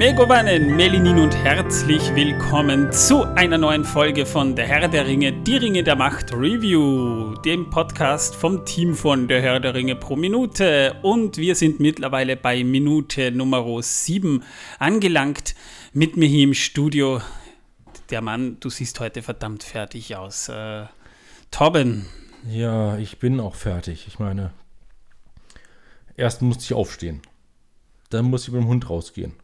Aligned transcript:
Megovanen, 0.00 0.76
Melinin 0.76 1.18
und 1.18 1.36
herzlich 1.36 2.00
willkommen 2.14 2.90
zu 2.90 3.24
einer 3.34 3.58
neuen 3.58 3.84
Folge 3.84 4.24
von 4.24 4.56
Der 4.56 4.66
Herr 4.66 4.88
der 4.88 5.06
Ringe, 5.06 5.30
die 5.42 5.58
Ringe 5.58 5.84
der 5.84 5.94
Macht 5.94 6.32
Review, 6.32 7.34
dem 7.44 7.68
Podcast 7.68 8.34
vom 8.34 8.64
Team 8.64 8.94
von 8.94 9.28
Der 9.28 9.42
Herr 9.42 9.60
der 9.60 9.74
Ringe 9.74 9.96
pro 9.96 10.16
Minute. 10.16 10.96
Und 11.02 11.36
wir 11.36 11.54
sind 11.54 11.80
mittlerweile 11.80 12.38
bei 12.38 12.64
Minute 12.64 13.30
Nummer 13.30 13.82
7 13.82 14.42
angelangt. 14.78 15.54
Mit 15.92 16.16
mir 16.16 16.30
hier 16.30 16.44
im 16.44 16.54
Studio 16.54 17.20
der 18.08 18.22
Mann, 18.22 18.56
du 18.58 18.70
siehst 18.70 18.98
heute 19.00 19.20
verdammt 19.20 19.64
fertig 19.64 20.16
aus. 20.16 20.48
Äh, 20.48 20.86
Torben. 21.50 22.06
Ja, 22.48 22.96
ich 22.96 23.18
bin 23.18 23.38
auch 23.38 23.54
fertig. 23.54 24.06
Ich 24.08 24.18
meine, 24.18 24.54
erst 26.16 26.40
musste 26.40 26.64
ich 26.64 26.72
aufstehen. 26.72 27.20
Dann 28.08 28.24
musste 28.24 28.48
ich 28.48 28.54
mit 28.54 28.62
dem 28.62 28.68
Hund 28.68 28.88
rausgehen. 28.88 29.34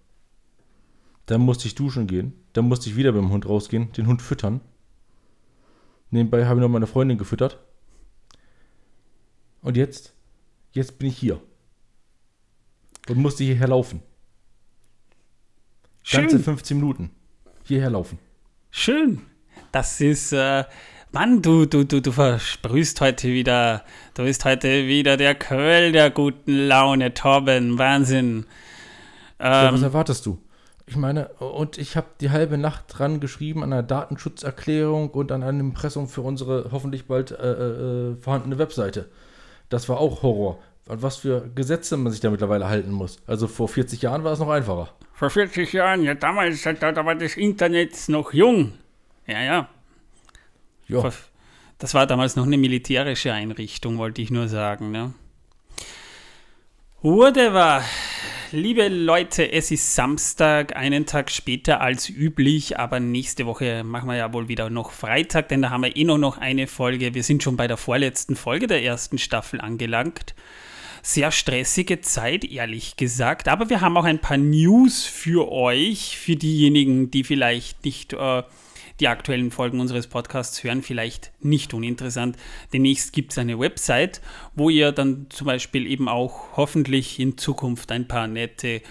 Dann 1.27 1.41
musste 1.41 1.67
ich 1.67 1.75
duschen 1.75 2.07
gehen. 2.07 2.33
Dann 2.53 2.69
musste 2.69 2.89
ich 2.89 2.97
wieder 2.97 3.13
mit 3.13 3.23
dem 3.23 3.31
Hund 3.31 3.49
rausgehen, 3.49 3.93
den 3.93 4.07
Hund 4.07 4.23
füttern. 4.23 4.61
Nebenbei 6.11 6.47
habe 6.47 6.61
ich 6.61 6.63
noch 6.63 6.69
meine 6.69 6.87
Freundin 6.87 7.19
gefüttert. 7.19 7.59
Und 9.61 9.77
jetzt? 9.77 10.15
Jetzt 10.73 10.99
bin 10.99 11.09
ich 11.09 11.19
hier. 11.19 11.43
Und 13.09 13.19
musste 13.19 13.45
hierher 13.45 13.69
laufen. 13.69 14.03
Schön. 16.03 16.21
Ganze 16.23 16.39
15 16.39 16.77
Minuten. 16.77 17.11
Hierher 17.65 17.91
laufen. 17.91 18.19
Schön. 18.71 19.23
Das 19.73 20.01
ist, 20.01 20.33
äh, 20.33 20.65
Mann, 21.11 21.43
du, 21.43 21.67
du, 21.67 21.85
du, 21.85 22.01
du 22.01 22.13
versprühst 22.13 23.01
heute 23.01 23.29
wieder, 23.29 23.85
du 24.15 24.23
bist 24.23 24.45
heute 24.45 24.87
wieder 24.87 25.17
der 25.17 25.35
Quell 25.35 25.91
der 25.91 26.11
guten 26.11 26.69
Laune, 26.69 27.13
Torben. 27.15 27.79
Wahnsinn. 27.79 28.47
Ähm, 29.41 29.53
ja, 29.53 29.73
was 29.73 29.83
erwartest 29.83 30.27
du? 30.27 30.39
Ich 30.89 30.97
meine, 30.97 31.29
und 31.39 31.79
ich 31.79 31.97
habe 31.97 32.07
die 32.21 32.31
halbe 32.31 32.59
Nacht 32.59 32.85
dran 32.89 33.19
geschrieben 33.19 33.65
an 33.65 33.73
einer 33.73 33.83
Datenschutzerklärung 33.83 35.11
und 35.11 35.33
an 35.33 35.43
einem 35.43 35.61
Impressum 35.61 36.09
für 36.09 36.21
unsere 36.21 36.69
hoffentlich 36.71 37.07
bald 37.07 37.33
äh, 37.33 37.35
äh, 37.35 38.17
vorhandene 38.17 38.59
Webseite. 38.59 39.09
Das 39.69 39.89
war 39.89 39.99
auch 39.99 40.23
Horror. 40.23 40.59
Was 40.87 41.17
für 41.17 41.51
Gesetze 41.53 41.97
man 41.97 42.13
sich 42.13 42.21
da 42.21 42.31
mittlerweile 42.31 42.69
halten 42.69 42.93
muss. 42.93 43.21
Also 43.27 43.49
vor 43.49 43.67
40 43.67 44.01
Jahren 44.03 44.23
war 44.23 44.33
es 44.33 44.39
noch 44.39 44.49
einfacher. 44.49 44.91
Vor 45.13 45.31
40 45.31 45.73
Jahren, 45.73 46.05
ja 46.05 46.15
damals, 46.15 46.63
da, 46.63 46.73
da 46.73 47.05
war 47.05 47.17
das 47.17 47.37
Internet 47.37 48.09
noch 48.09 48.33
jung. 48.33 48.75
Ja, 49.27 49.43
ja. 49.43 49.69
Ja. 50.87 51.11
Das 51.79 51.95
war 51.95 52.07
damals 52.07 52.37
noch 52.37 52.47
eine 52.47 52.59
militärische 52.59 53.33
Einrichtung, 53.33 53.99
wollte 53.99 54.23
ich 54.23 54.31
nur 54.31 54.47
sagen. 54.47 54.93
Ne? 54.93 55.13
Whatever. 57.03 57.83
Liebe 58.53 58.87
Leute, 58.87 59.51
es 59.51 59.73
ist 59.73 59.97
Samstag, 59.97 60.77
einen 60.77 61.05
Tag 61.05 61.33
später 61.33 61.81
als 61.81 62.09
üblich, 62.09 62.79
aber 62.79 63.01
nächste 63.01 63.45
Woche 63.45 63.83
machen 63.83 64.09
wir 64.09 64.15
ja 64.15 64.33
wohl 64.33 64.47
wieder 64.47 64.71
noch 64.71 64.93
Freitag, 64.93 65.49
denn 65.49 65.63
da 65.63 65.71
haben 65.71 65.83
wir 65.83 65.97
eh 65.97 66.05
noch, 66.05 66.39
eine 66.39 66.69
Folge. 66.69 67.13
Wir 67.13 67.25
sind 67.25 67.43
schon 67.43 67.57
bei 67.57 67.67
der 67.67 67.77
vorletzten 67.77 68.37
Folge 68.37 68.69
der 68.69 68.85
ersten 68.85 69.19
Staffel 69.19 69.61
angelangt. 69.61 70.37
Sehr 71.03 71.33
stressige 71.33 72.01
Zeit, 72.03 72.45
ehrlich 72.45 72.97
gesagt, 72.97 73.49
aber 73.49 73.69
wir 73.69 73.81
haben 73.81 73.97
auch 73.97 74.05
ein 74.05 74.21
paar 74.21 74.37
News 74.37 75.07
für 75.07 75.51
euch, 75.51 76.17
für 76.17 76.37
diejenigen, 76.37 77.11
die 77.11 77.25
vielleicht 77.25 77.85
nicht... 77.85 78.13
Äh, 78.13 78.45
die 79.01 79.09
aktuellen 79.09 79.51
Folgen 79.51 79.81
unseres 79.81 80.07
Podcasts 80.07 80.63
hören, 80.65 80.83
vielleicht 80.83 81.33
nicht 81.41 81.75
uninteressant. 81.75 82.37
Demnächst 82.73 83.13
gibt 83.13 83.33
es 83.33 83.39
eine 83.39 83.59
Website, 83.59 84.21
wo 84.55 84.71
ihr 84.71 84.93
dann 84.93 85.27
zum 85.29 85.47
Beispiel 85.47 85.87
eben 85.87 86.09
auch 86.09 86.57
hoffentlich 86.57 87.21
in 87.21 87.37
Zukunft 87.37 87.93
ein 87.93 88.09
paar 88.09 88.27
nette 88.27 88.83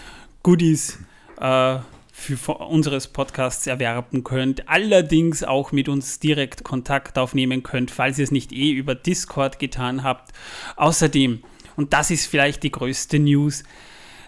Goodies 0.42 0.98
äh, 1.40 1.78
für 2.12 2.54
unseres 2.54 3.08
Podcasts 3.08 3.66
erwerben 3.66 4.24
könnt. 4.24 4.68
Allerdings 4.68 5.44
auch 5.44 5.70
mit 5.72 5.88
uns 5.88 6.18
direkt 6.18 6.64
Kontakt 6.64 7.18
aufnehmen 7.18 7.62
könnt, 7.62 7.90
falls 7.90 8.18
ihr 8.18 8.24
es 8.24 8.30
nicht 8.30 8.52
eh 8.52 8.70
über 8.70 8.94
Discord 8.94 9.58
getan 9.58 10.02
habt. 10.02 10.32
Außerdem, 10.76 11.42
und 11.76 11.92
das 11.92 12.10
ist 12.10 12.26
vielleicht 12.26 12.62
die 12.62 12.72
größte 12.72 13.18
News, 13.18 13.64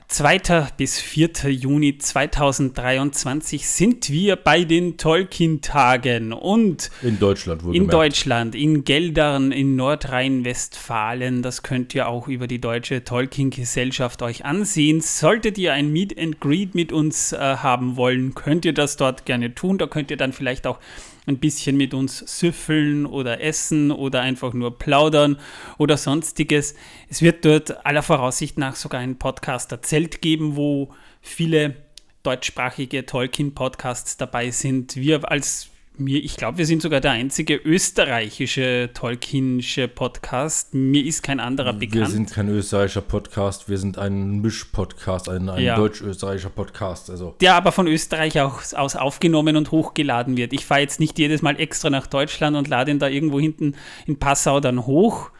2. 0.08 0.68
bis 0.78 0.98
4. 1.00 1.50
Juni 1.50 1.98
2023 1.98 3.68
sind 3.68 4.08
wir 4.08 4.36
bei 4.36 4.64
den 4.64 4.96
Tolkien-Tagen 4.96 6.32
und 6.32 6.90
in 7.02 7.18
Deutschland 7.18 7.62
In 7.74 7.88
Deutschland, 7.88 8.54
in 8.54 8.84
Geldern, 8.84 9.52
in 9.52 9.76
Nordrhein-Westfalen. 9.76 11.42
Das 11.42 11.62
könnt 11.62 11.94
ihr 11.94 12.08
auch 12.08 12.26
über 12.26 12.46
die 12.46 12.58
Deutsche 12.58 13.04
Tolkien-Gesellschaft 13.04 14.22
euch 14.22 14.46
ansehen. 14.46 15.02
Solltet 15.02 15.58
ihr 15.58 15.74
ein 15.74 15.92
Meet 15.92 16.18
and 16.18 16.40
Greet 16.40 16.74
mit 16.74 16.90
uns 16.90 17.34
äh, 17.34 17.36
haben 17.38 17.96
wollen, 17.96 18.34
könnt 18.34 18.64
ihr 18.64 18.72
das 18.72 18.96
dort 18.96 19.26
gerne 19.26 19.54
tun. 19.54 19.76
Da 19.76 19.86
könnt 19.86 20.10
ihr 20.10 20.16
dann 20.16 20.32
vielleicht 20.32 20.66
auch 20.66 20.78
ein 21.28 21.38
bisschen 21.38 21.76
mit 21.76 21.94
uns 21.94 22.18
süffeln 22.18 23.06
oder 23.06 23.40
essen 23.40 23.90
oder 23.90 24.22
einfach 24.22 24.52
nur 24.54 24.78
plaudern 24.78 25.38
oder 25.76 25.96
sonstiges. 25.96 26.74
Es 27.08 27.22
wird 27.22 27.44
dort 27.44 27.84
aller 27.86 28.02
Voraussicht 28.02 28.58
nach 28.58 28.76
sogar 28.76 29.00
ein 29.00 29.18
Podcast 29.18 29.70
erzählt 29.72 30.22
geben, 30.22 30.56
wo 30.56 30.92
viele 31.20 31.76
deutschsprachige 32.22 33.06
Tolkien-Podcasts 33.06 34.16
dabei 34.16 34.50
sind. 34.50 34.96
Wir 34.96 35.30
als 35.30 35.68
mir, 36.00 36.22
ich 36.22 36.36
glaube, 36.36 36.58
wir 36.58 36.66
sind 36.66 36.82
sogar 36.82 37.00
der 37.00 37.12
einzige 37.12 37.56
österreichische 37.56 38.90
Tolkienische 38.94 39.88
Podcast. 39.88 40.74
Mir 40.74 41.04
ist 41.04 41.22
kein 41.22 41.40
anderer 41.40 41.72
bekannt. 41.72 41.94
Wir 41.94 42.06
sind 42.06 42.32
kein 42.32 42.48
österreichischer 42.48 43.00
Podcast, 43.00 43.68
wir 43.68 43.78
sind 43.78 43.98
ein 43.98 44.40
Misch-Podcast, 44.40 45.28
ein, 45.28 45.48
ein 45.48 45.62
ja. 45.62 45.76
deutsch-österreichischer 45.76 46.50
Podcast. 46.50 47.10
Also. 47.10 47.34
Der 47.40 47.54
aber 47.54 47.72
von 47.72 47.86
Österreich 47.86 48.40
auch 48.40 48.60
aus 48.74 48.96
aufgenommen 48.96 49.56
und 49.56 49.70
hochgeladen 49.70 50.36
wird. 50.36 50.52
Ich 50.52 50.66
fahre 50.66 50.80
jetzt 50.80 51.00
nicht 51.00 51.18
jedes 51.18 51.42
Mal 51.42 51.58
extra 51.58 51.90
nach 51.90 52.06
Deutschland 52.06 52.56
und 52.56 52.68
lade 52.68 52.90
ihn 52.90 52.98
da 52.98 53.08
irgendwo 53.08 53.40
hinten 53.40 53.74
in 54.06 54.18
Passau 54.18 54.60
dann 54.60 54.86
hoch 54.86 55.30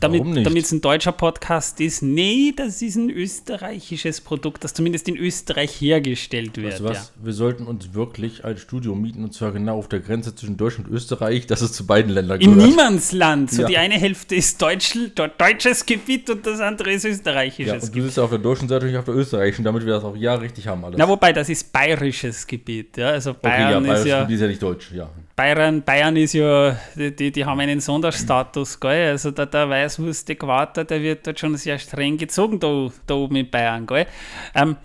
damit 0.00 0.64
es 0.64 0.72
ein 0.72 0.80
deutscher 0.80 1.12
Podcast 1.12 1.80
ist. 1.80 2.02
Nee, 2.02 2.52
das 2.54 2.82
ist 2.82 2.96
ein 2.96 3.10
österreichisches 3.10 4.20
Produkt, 4.20 4.62
das 4.64 4.74
zumindest 4.74 5.08
in 5.08 5.16
Österreich 5.16 5.80
hergestellt 5.80 6.56
wird. 6.56 6.72
Weißt 6.72 6.80
du 6.80 6.84
was? 6.84 7.12
Ja. 7.16 7.24
Wir 7.24 7.32
sollten 7.32 7.66
uns 7.66 7.94
wirklich 7.94 8.44
als 8.44 8.60
Studio 8.60 8.94
mieten 8.94 9.24
und 9.24 9.32
zwar 9.32 9.52
genau 9.52 9.78
auf 9.78 9.88
der 9.88 10.00
Grenze 10.00 10.34
zwischen 10.34 10.56
Deutschland 10.56 10.88
und 10.88 10.94
Österreich, 10.94 11.46
dass 11.46 11.62
es 11.62 11.72
zu 11.72 11.86
beiden 11.86 12.12
Ländern 12.12 12.38
gehört. 12.38 12.58
In 12.58 12.68
Niemandsland. 12.68 13.50
So 13.50 13.62
ja. 13.62 13.68
die 13.68 13.78
eine 13.78 13.94
Hälfte 13.94 14.34
ist 14.34 14.60
Deutsch, 14.60 14.98
deutsches 15.38 15.86
Gebiet 15.86 16.28
und 16.28 16.46
das 16.46 16.60
andere 16.60 16.92
ist 16.92 17.04
österreichisches 17.04 17.72
ja, 17.72 17.88
und 17.88 17.96
du 17.96 18.02
sitzt 18.02 18.18
auf 18.18 18.30
der 18.30 18.38
deutschen 18.38 18.68
Seite 18.68 18.86
und 18.86 18.92
ich 18.92 18.98
auf 18.98 19.04
der 19.04 19.14
österreichischen, 19.14 19.64
damit 19.64 19.84
wir 19.86 19.94
das 19.94 20.04
auch 20.04 20.16
ja 20.16 20.34
richtig 20.34 20.66
haben 20.66 20.84
alles. 20.84 20.98
Na, 20.98 21.08
wobei, 21.08 21.32
das 21.32 21.48
ist 21.48 21.72
bayerisches 21.72 22.46
Gebiet. 22.46 22.96
Ja? 22.98 23.10
Also 23.10 23.34
Bayern 23.34 23.82
okay, 23.82 23.88
ja, 23.88 23.94
ist 23.94 24.06
ja... 24.06 24.20
Gebiet 24.20 24.34
ist 24.34 24.40
ja 24.42 24.48
nicht 24.48 24.62
deutsch, 24.62 24.92
ja. 24.92 25.08
Bayern, 25.36 25.82
Bayern 25.82 26.16
ist 26.16 26.32
ja, 26.32 26.78
die, 26.94 27.30
die 27.30 27.44
haben 27.44 27.60
einen 27.60 27.80
Sonderstatus, 27.80 28.80
gell? 28.80 29.10
Also 29.10 29.30
der, 29.30 29.46
der 29.86 30.04
Weißwurst-Äquator, 30.04 30.84
der 30.84 31.02
wird 31.02 31.26
dort 31.26 31.40
schon 31.40 31.56
sehr 31.56 31.78
streng 31.78 32.18
gezogen, 32.18 32.60
da, 32.60 32.90
da 33.06 33.14
oben 33.14 33.36
in 33.36 33.50
Bayern, 33.50 33.86
gell? 33.86 34.06
Ähm, 34.54 34.76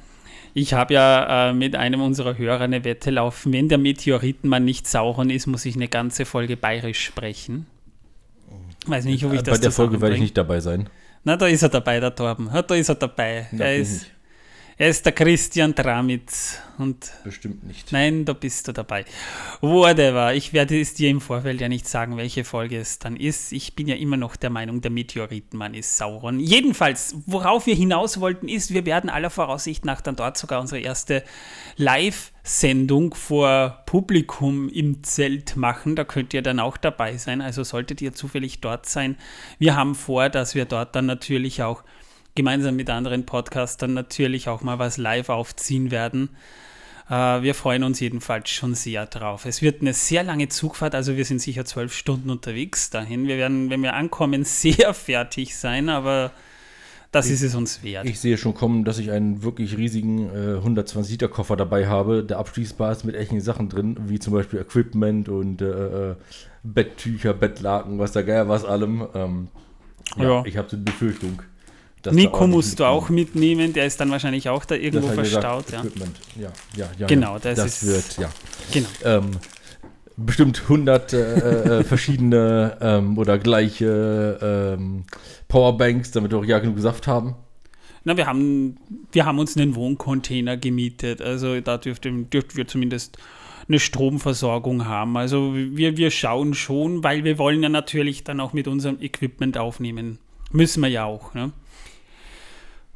ich 0.53 0.73
habe 0.73 0.94
ja 0.94 1.50
äh, 1.50 1.53
mit 1.53 1.75
einem 1.75 2.01
unserer 2.01 2.38
Hörer 2.38 2.62
eine 2.62 2.84
Wette 2.84 3.09
laufen, 3.09 3.53
wenn 3.53 3.69
der 3.69 3.78
Meteoritenmann 3.78 4.66
nicht 4.66 4.88
Sauron 4.88 5.29
ist, 5.29 5.47
muss 5.47 5.66
ich 5.66 5.75
eine 5.75 5.88
ganze 5.88 6.25
Folge 6.25 6.57
bayerisch 6.57 7.03
sprechen. 7.06 7.67
Weiß 8.85 9.06
nicht, 9.06 9.23
ob 9.23 9.34
ich 9.34 9.44
das 9.44 9.57
Bei 9.57 9.61
der 9.61 9.72
Folge 9.72 10.01
werde 10.01 10.16
ich 10.16 10.22
nicht 10.22 10.38
dabei 10.38 10.59
sein. 10.59 10.90
Na, 11.23 11.38
da 11.38 11.45
ist 11.45 11.61
er 11.61 11.69
dabei, 11.69 12.00
der 12.00 12.16
Torben. 12.16 12.50
Da 12.51 12.75
ist 12.75 12.90
er 12.90 12.95
dabei. 12.95 13.47
Ja, 13.51 13.66
er 13.66 13.78
ist. 13.78 14.07
Er 14.81 14.90
ist 14.90 15.06
der 15.06 15.14
Christian 15.14 15.75
Tramitz. 15.75 16.58
Und 16.79 17.11
Bestimmt 17.23 17.64
nicht. 17.66 17.91
Nein, 17.91 18.26
da 18.26 18.34
bist 18.34 18.67
du 18.67 18.72
dabei. 18.72 19.05
Whatever. 19.61 20.34
Ich 20.34 20.53
werde 20.53 20.82
es 20.82 20.96
dir 20.96 21.11
im 21.11 21.22
Vorfeld 21.22 21.61
ja 21.61 21.70
nicht 21.70 21.88
sagen, 21.88 22.17
welche 22.17 22.44
Folge 22.44 22.79
es 22.79 22.97
dann 22.97 23.16
ist. 23.16 23.52
Ich 23.52 23.76
bin 23.76 23.88
ja 23.88 23.96
immer 23.96 24.17
noch 24.17 24.35
der 24.35 24.50
Meinung, 24.50 24.82
der 24.82 24.90
Meteoritenmann 24.90 25.76
ist 25.76 25.97
Sauron. 25.97 26.40
Jedenfalls, 26.40 27.16
worauf 27.28 27.67
wir 27.67 27.76
hinaus 27.76 28.20
wollten, 28.20 28.47
ist, 28.47 28.73
wir 28.73 28.88
werden 28.88 29.11
aller 29.11 29.29
Voraussicht 29.29 29.85
nach 29.85 30.02
dann 30.02 30.16
dort 30.16 30.40
sogar 30.40 30.59
unsere 30.59 30.82
erste 30.82 31.23
Live-Sendung 31.76 33.14
vor 33.14 33.84
Publikum 33.85 34.67
im 34.67 35.03
Zelt 35.03 35.58
machen. 35.58 35.96
Da 35.96 36.05
könnt 36.05 36.34
ihr 36.34 36.41
dann 36.41 36.59
auch 36.59 36.78
dabei 36.78 37.17
sein. 37.17 37.41
Also 37.41 37.64
solltet 37.64 38.02
ihr 38.02 38.14
zufällig 38.16 38.61
dort 38.61 38.88
sein. 38.88 39.16
Wir 39.59 39.76
haben 39.76 39.94
vor, 39.94 40.29
dass 40.29 40.55
wir 40.55 40.66
dort 40.66 40.96
dann 40.96 41.05
natürlich 41.05 41.61
auch 41.61 41.84
gemeinsam 42.35 42.75
mit 42.75 42.89
anderen 42.89 43.25
Podcastern 43.25 43.93
natürlich 43.93 44.47
auch 44.47 44.61
mal 44.61 44.79
was 44.79 44.97
live 44.97 45.29
aufziehen 45.29 45.91
werden. 45.91 46.29
Äh, 47.09 47.41
wir 47.41 47.53
freuen 47.53 47.83
uns 47.83 47.99
jedenfalls 47.99 48.49
schon 48.49 48.73
sehr 48.73 49.05
drauf. 49.05 49.45
Es 49.45 49.61
wird 49.61 49.81
eine 49.81 49.93
sehr 49.93 50.23
lange 50.23 50.47
Zugfahrt, 50.47 50.95
also 50.95 51.17
wir 51.17 51.25
sind 51.25 51.41
sicher 51.41 51.66
zwölf 51.66 51.93
Stunden 51.93 52.29
unterwegs 52.29 52.89
dahin. 52.89 53.28
Wir 53.28 53.37
werden, 53.37 53.69
wenn 53.69 53.83
wir 53.83 53.93
ankommen, 53.95 54.43
sehr 54.45 54.93
fertig 54.93 55.55
sein, 55.57 55.89
aber 55.89 56.31
das 57.11 57.25
ich, 57.25 57.33
ist 57.33 57.41
es 57.41 57.55
uns 57.55 57.83
wert. 57.83 58.05
Ich 58.05 58.22
sehe 58.22 58.37
schon 58.37 58.53
kommen, 58.53 58.85
dass 58.85 58.97
ich 58.97 59.11
einen 59.11 59.43
wirklich 59.43 59.78
riesigen 59.78 60.29
äh, 60.29 60.59
120-Liter-Koffer 60.66 61.57
dabei 61.57 61.87
habe, 61.87 62.23
der 62.23 62.37
abschließbar 62.37 62.93
ist 62.93 63.03
mit 63.03 63.16
echten 63.16 63.41
Sachen 63.41 63.67
drin, 63.67 63.97
wie 64.05 64.19
zum 64.19 64.33
Beispiel 64.33 64.59
Equipment 64.59 65.28
und 65.28 65.61
äh, 65.61 66.11
äh 66.11 66.16
Betttücher, 66.63 67.33
Bettlaken, 67.33 67.97
was 67.97 68.11
da 68.11 68.22
geil 68.22 68.47
was 68.47 68.66
allem. 68.66 69.07
Ähm, 69.16 69.47
ja, 70.16 70.23
ja, 70.23 70.43
ich 70.45 70.57
habe 70.57 70.69
so 70.69 70.78
die 70.78 70.83
Befürchtung. 70.83 71.41
Nico 72.12 72.48
musst 72.48 72.80
du 72.80 72.86
auch 72.86 73.09
mitnehmen, 73.09 73.74
der 73.74 73.86
ist 73.86 74.00
dann 74.00 74.09
wahrscheinlich 74.12 74.50
auch 74.50 74.66
da 74.66 74.76
irgendwo 74.76 75.08
verstaut. 75.09 75.68
Gesagt, 75.68 75.98
ja. 76.36 76.42
ja. 76.42 76.52
ja, 76.76 76.90
ja, 76.98 77.08
genau, 77.08 77.38
das, 77.38 77.58
das 77.58 77.86
wird, 77.86 78.18
ja. 78.18 78.30
Genau. 78.72 78.88
Ähm, 79.03 79.32
bestimmt 80.18 80.62
100 80.64 81.14
äh, 81.14 81.80
äh, 81.80 81.84
verschiedene 81.84 82.78
ähm, 82.82 83.18
oder 83.18 83.38
gleiche 83.38 84.78
ähm, 84.78 85.03
Powerbanks, 85.48 86.12
damit 86.12 86.32
wir 86.32 86.40
auch 86.40 86.46
ja 86.46 86.59
genug 86.59 86.80
Saft 86.80 87.08
haben. 87.08 87.36
Na, 88.03 88.18
wir 88.18 88.26
haben, 88.26 88.78
wir 89.12 89.26
haben 89.26 89.38
uns 89.38 89.56
einen 89.56 89.76
Wohncontainer 89.76 90.58
gemietet, 90.58 91.22
also 91.22 91.62
da 91.62 91.78
dürften, 91.78 92.30
dürften 92.30 92.58
wir 92.58 92.68
zumindest 92.68 93.18
eine 93.68 93.80
Stromversorgung 93.80 94.86
haben. 94.86 95.18
Also 95.18 95.53
wir, 95.53 95.98
wir 95.98 96.09
schauen 96.09 96.56
schon, 96.56 97.03
weil 97.03 97.24
wir 97.24 97.38
wollen 97.38 97.62
ja 97.62 97.70
natürlich 97.70 98.24
dann 98.24 98.40
auch 98.40 98.53
mit 98.53 98.68
unserem 98.68 99.00
Equipment 99.02 99.58
aufnehmen. 99.58 100.18
Müssen 100.52 100.82
wir 100.82 100.90
ja 100.90 101.06
auch. 101.06 101.34
Ne? 101.34 101.52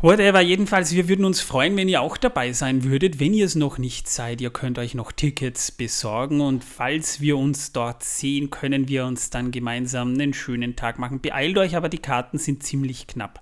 Whatever, 0.06 0.40
jedenfalls, 0.40 0.94
wir 0.94 1.10
würden 1.10 1.26
uns 1.26 1.42
freuen, 1.42 1.76
wenn 1.78 1.90
ihr 1.90 2.00
auch 2.00 2.18
dabei 2.18 2.54
sein 2.54 2.84
würdet. 2.84 3.20
Wenn 3.20 3.34
ihr 3.34 3.44
es 3.44 3.56
noch 3.56 3.80
nicht 3.80 4.08
seid, 4.08 4.40
ihr 4.40 4.52
könnt 4.52 4.78
euch 4.78 4.94
noch 4.94 5.12
Tickets 5.12 5.72
besorgen 5.72 6.42
und 6.42 6.64
falls 6.64 7.22
wir 7.22 7.38
uns 7.38 7.72
dort 7.72 8.04
sehen, 8.04 8.52
können 8.52 8.88
wir 8.88 9.08
uns 9.08 9.32
dann 9.32 9.50
gemeinsam 9.50 10.14
einen 10.14 10.36
schönen 10.36 10.76
Tag 10.76 11.00
machen. 11.00 11.22
Beeilt 11.22 11.58
euch, 11.58 11.76
aber 11.76 11.90
die 11.90 11.98
Karten 11.98 12.38
sind 12.38 12.62
ziemlich 12.62 13.08
knapp. 13.08 13.42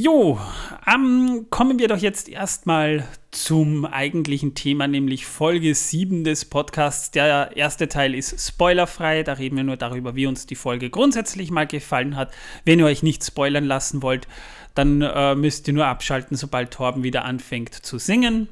Jo, 0.00 0.38
ähm, 0.86 1.46
kommen 1.50 1.80
wir 1.80 1.88
doch 1.88 1.98
jetzt 1.98 2.28
erstmal 2.28 3.02
zum 3.32 3.84
eigentlichen 3.84 4.54
Thema, 4.54 4.86
nämlich 4.86 5.26
Folge 5.26 5.74
7 5.74 6.22
des 6.22 6.44
Podcasts. 6.44 7.10
Der 7.10 7.56
erste 7.56 7.88
Teil 7.88 8.14
ist 8.14 8.46
spoilerfrei, 8.46 9.24
da 9.24 9.32
reden 9.32 9.56
wir 9.56 9.64
nur 9.64 9.76
darüber, 9.76 10.14
wie 10.14 10.28
uns 10.28 10.46
die 10.46 10.54
Folge 10.54 10.88
grundsätzlich 10.88 11.50
mal 11.50 11.66
gefallen 11.66 12.14
hat. 12.14 12.32
Wenn 12.64 12.78
ihr 12.78 12.86
euch 12.86 13.02
nicht 13.02 13.24
spoilern 13.24 13.64
lassen 13.64 14.00
wollt, 14.00 14.28
dann 14.76 15.02
äh, 15.02 15.34
müsst 15.34 15.66
ihr 15.66 15.74
nur 15.74 15.86
abschalten, 15.86 16.36
sobald 16.36 16.70
Torben 16.70 17.02
wieder 17.02 17.24
anfängt 17.24 17.74
zu 17.74 17.98
singen. 17.98 18.46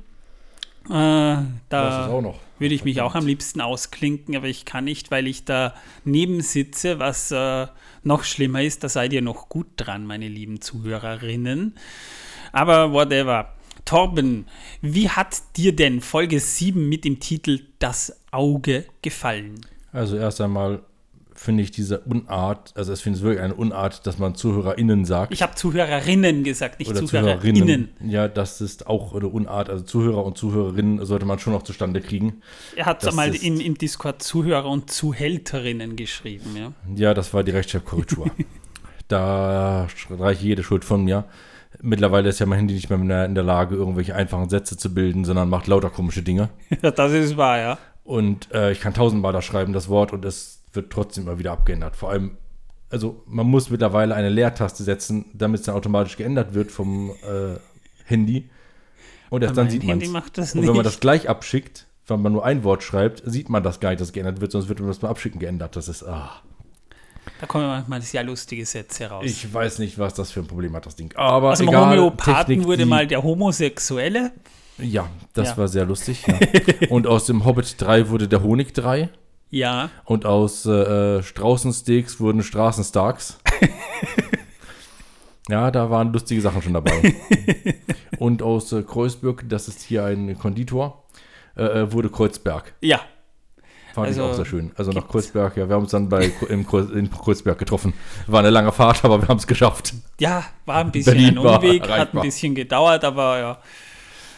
Äh, 0.86 1.36
da 1.68 2.10
würde 2.58 2.74
ich 2.74 2.84
mich 2.84 3.00
auch 3.00 3.14
am 3.14 3.26
liebsten 3.26 3.60
ausklinken, 3.60 4.36
aber 4.36 4.46
ich 4.46 4.64
kann 4.64 4.84
nicht, 4.84 5.10
weil 5.10 5.26
ich 5.26 5.44
da 5.44 5.74
neben 6.04 6.40
sitze, 6.40 6.98
was 6.98 7.30
äh, 7.30 7.66
noch 8.02 8.24
schlimmer 8.24 8.62
ist, 8.62 8.84
da 8.84 8.88
seid 8.88 9.12
ihr 9.12 9.22
noch 9.22 9.48
gut 9.48 9.66
dran, 9.76 10.06
meine 10.06 10.28
lieben 10.28 10.60
Zuhörerinnen. 10.60 11.74
Aber 12.52 12.92
whatever. 12.92 13.52
Torben, 13.84 14.46
wie 14.82 15.08
hat 15.08 15.42
dir 15.56 15.74
denn 15.74 16.00
Folge 16.00 16.40
7 16.40 16.88
mit 16.88 17.04
dem 17.04 17.20
Titel 17.20 17.60
Das 17.78 18.20
Auge 18.32 18.84
gefallen? 19.00 19.60
Also 19.92 20.16
erst 20.16 20.40
einmal 20.40 20.82
finde 21.36 21.62
ich 21.62 21.70
diese 21.70 22.00
Unart, 22.00 22.72
also 22.74 22.92
ich 22.92 23.00
finde 23.00 23.18
es 23.18 23.22
wirklich 23.22 23.42
eine 23.42 23.54
Unart, 23.54 24.06
dass 24.06 24.18
man 24.18 24.34
ZuhörerInnen 24.34 25.04
sagt. 25.04 25.32
Ich 25.32 25.42
habe 25.42 25.54
ZuhörerInnen 25.54 26.44
gesagt, 26.44 26.78
nicht 26.78 26.90
Oder 26.90 27.04
ZuhörerInnen. 27.04 27.90
Ja, 28.04 28.28
das 28.28 28.60
ist 28.60 28.86
auch 28.86 29.14
eine 29.14 29.28
Unart, 29.28 29.70
also 29.70 29.84
Zuhörer 29.84 30.24
und 30.24 30.36
Zuhörerinnen 30.38 31.04
sollte 31.04 31.26
man 31.26 31.38
schon 31.38 31.52
noch 31.52 31.62
zustande 31.62 32.00
kriegen. 32.00 32.42
Er 32.74 32.86
hat 32.86 33.04
das 33.04 33.14
mal 33.14 33.34
im, 33.34 33.60
im 33.60 33.78
Discord 33.78 34.22
Zuhörer 34.22 34.68
und 34.68 34.90
Zuhälterinnen 34.90 35.96
geschrieben, 35.96 36.56
ja. 36.56 36.72
Ja, 36.94 37.14
das 37.14 37.32
war 37.34 37.44
die 37.44 37.52
Rechtschreibkorrektur. 37.52 38.30
da 39.08 39.86
reiche 40.10 40.44
jede 40.44 40.62
Schuld 40.62 40.84
von 40.84 41.04
mir. 41.04 41.24
Mittlerweile 41.82 42.28
ist 42.30 42.38
ja 42.38 42.46
mein 42.46 42.58
Handy 42.60 42.74
nicht 42.74 42.88
mehr 42.90 43.24
in 43.26 43.34
der 43.34 43.44
Lage, 43.44 43.76
irgendwelche 43.76 44.14
einfachen 44.14 44.48
Sätze 44.48 44.76
zu 44.76 44.94
bilden, 44.94 45.24
sondern 45.24 45.48
macht 45.48 45.66
lauter 45.66 45.90
komische 45.90 46.22
Dinge. 46.22 46.48
Das 46.80 47.12
ist 47.12 47.36
wahr, 47.36 47.58
ja. 47.58 47.78
Und 48.04 48.52
äh, 48.52 48.72
ich 48.72 48.80
kann 48.80 48.94
tausendmal 48.94 49.32
da 49.32 49.42
schreiben, 49.42 49.72
das 49.72 49.88
Wort, 49.88 50.12
und 50.12 50.24
es 50.24 50.55
wird 50.76 50.92
trotzdem 50.92 51.24
immer 51.24 51.38
wieder 51.38 51.52
abgeändert. 51.52 51.96
Vor 51.96 52.10
allem, 52.10 52.36
also 52.90 53.22
man 53.26 53.46
muss 53.46 53.70
mittlerweile 53.70 54.14
eine 54.14 54.28
Leertaste 54.28 54.84
setzen, 54.84 55.26
damit 55.34 55.60
es 55.60 55.66
dann 55.66 55.74
automatisch 55.74 56.16
geändert 56.16 56.54
wird 56.54 56.70
vom 56.70 57.10
äh, 57.10 57.58
Handy. 58.04 58.48
Und 59.30 59.42
erst 59.42 59.56
dann 59.56 59.70
sieht 59.70 59.84
man 59.84 60.00
es. 60.00 60.54
Und 60.54 60.66
wenn 60.66 60.76
man 60.76 60.84
das 60.84 61.00
gleich 61.00 61.28
abschickt, 61.28 61.86
wenn 62.06 62.22
man 62.22 62.32
nur 62.32 62.44
ein 62.44 62.62
Wort 62.62 62.82
schreibt, 62.82 63.22
sieht 63.24 63.48
man 63.48 63.62
das 63.62 63.80
gar 63.80 63.90
nicht, 63.90 64.00
dass 64.00 64.12
geändert 64.12 64.40
wird, 64.40 64.52
sonst 64.52 64.68
wird 64.68 64.78
man 64.78 64.88
das 64.88 64.98
beim 64.98 65.10
Abschicken 65.10 65.40
geändert. 65.40 65.74
Das 65.74 65.88
ist, 65.88 66.04
ah. 66.04 66.42
Da 67.40 67.46
kommen 67.46 67.66
manchmal 67.66 68.00
sehr 68.02 68.22
lustige 68.22 68.64
Sätze 68.64 69.06
raus. 69.06 69.24
Ich 69.26 69.52
weiß 69.52 69.80
nicht, 69.80 69.98
was 69.98 70.14
das 70.14 70.30
für 70.30 70.40
ein 70.40 70.46
Problem 70.46 70.74
hat, 70.76 70.86
das 70.86 70.94
Ding. 70.94 71.12
Aber 71.16 71.50
also 71.50 71.64
egal, 71.64 71.96
Homöopathen 71.96 72.46
Technik, 72.46 72.66
wurde 72.66 72.86
mal 72.86 73.06
der 73.06 73.22
Homosexuelle. 73.22 74.32
Ja, 74.78 75.08
das 75.34 75.50
ja. 75.50 75.56
war 75.56 75.68
sehr 75.68 75.84
lustig. 75.84 76.24
Ja. 76.26 76.38
Und 76.90 77.06
aus 77.06 77.26
dem 77.26 77.44
Hobbit 77.44 77.80
3 77.80 78.08
wurde 78.08 78.28
der 78.28 78.42
Honig 78.42 78.74
3. 78.74 79.08
Ja. 79.50 79.90
Und 80.04 80.26
aus 80.26 80.66
äh, 80.66 81.22
Straußensteaks 81.22 82.20
wurden 82.20 82.42
Straßenstarks. 82.42 83.38
ja, 85.48 85.70
da 85.70 85.90
waren 85.90 86.12
lustige 86.12 86.40
Sachen 86.40 86.62
schon 86.62 86.74
dabei. 86.74 87.14
und 88.18 88.42
aus 88.42 88.72
äh, 88.72 88.82
Kreuzberg, 88.82 89.44
das 89.48 89.68
ist 89.68 89.82
hier 89.82 90.04
ein 90.04 90.38
Konditor, 90.38 91.04
äh, 91.56 91.62
äh 91.62 91.92
wurde 91.92 92.10
Kreuzberg. 92.10 92.74
Ja. 92.80 93.00
Fand 93.94 94.08
also, 94.08 94.24
ich 94.24 94.30
auch 94.30 94.34
sehr 94.34 94.44
schön. 94.44 94.72
Also 94.76 94.90
nach 94.90 95.08
Kreuzberg, 95.08 95.56
ja, 95.56 95.68
wir 95.68 95.74
haben 95.74 95.84
uns 95.84 95.92
dann 95.92 96.10
bei, 96.10 96.30
im, 96.50 96.66
in 96.94 97.10
Kreuzberg 97.10 97.58
getroffen. 97.58 97.94
War 98.26 98.40
eine 98.40 98.50
lange 98.50 98.70
Fahrt, 98.70 99.02
aber 99.06 99.22
wir 99.22 99.28
haben 99.28 99.38
es 99.38 99.46
geschafft. 99.46 99.94
Ja, 100.20 100.44
war 100.66 100.76
ein 100.76 100.92
bisschen 100.92 101.14
Berlin 101.14 101.38
ein 101.38 101.38
Umweg, 101.38 101.88
hat 101.88 102.14
ein 102.14 102.20
bisschen 102.20 102.54
gedauert, 102.54 103.04
aber 103.04 103.38
ja. 103.38 103.58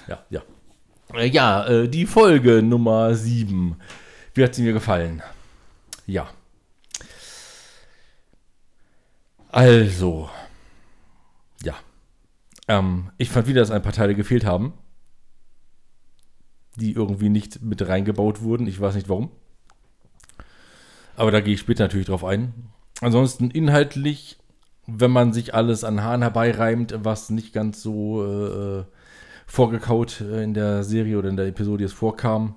Ja, 0.07 0.19
ja. 0.31 0.43
Äh, 1.13 1.27
ja, 1.27 1.67
äh, 1.67 1.89
die 1.89 2.07
Folge 2.07 2.63
Nummer 2.63 3.17
7 3.17 3.75
wie 4.39 4.45
hat 4.45 4.55
sie 4.55 4.63
mir 4.63 4.73
gefallen? 4.73 5.21
Ja. 6.07 6.31
Also. 9.51 10.31
Ja. 11.65 11.75
Ähm, 12.69 13.11
ich 13.19 13.31
fand 13.31 13.49
wieder, 13.49 13.61
dass 13.61 13.73
ein 13.73 13.83
paar 13.83 13.93
Teile 13.93 14.15
gefehlt 14.15 14.45
haben. 14.45 14.75
Die 16.77 16.93
irgendwie 16.93 17.29
nicht 17.29 17.63
mit 17.63 17.87
reingebaut 17.87 18.41
wurden. 18.41 18.69
Ich 18.69 18.81
weiß 18.81 18.95
nicht 18.95 19.09
warum. 19.09 19.33
Aber 21.17 21.33
da 21.33 21.41
gehe 21.41 21.55
ich 21.55 21.61
später 21.61 21.83
natürlich 21.83 22.07
drauf 22.07 22.25
ein. 22.25 22.71
Ansonsten 23.01 23.51
inhaltlich, 23.51 24.39
wenn 24.87 25.11
man 25.11 25.33
sich 25.33 25.53
alles 25.53 25.83
an 25.83 26.05
Haaren 26.05 26.23
herbeireimt, 26.23 26.95
was 27.03 27.31
nicht 27.31 27.53
ganz 27.53 27.83
so 27.83 28.25
äh, 28.25 28.85
vorgekaut 29.49 30.21
äh, 30.21 30.45
in 30.45 30.55
der 30.55 30.85
Serie 30.85 31.19
oder 31.19 31.29
in 31.29 31.37
der 31.37 31.47
Episode 31.47 31.85
es 31.85 31.93
vorkam, 31.93 32.55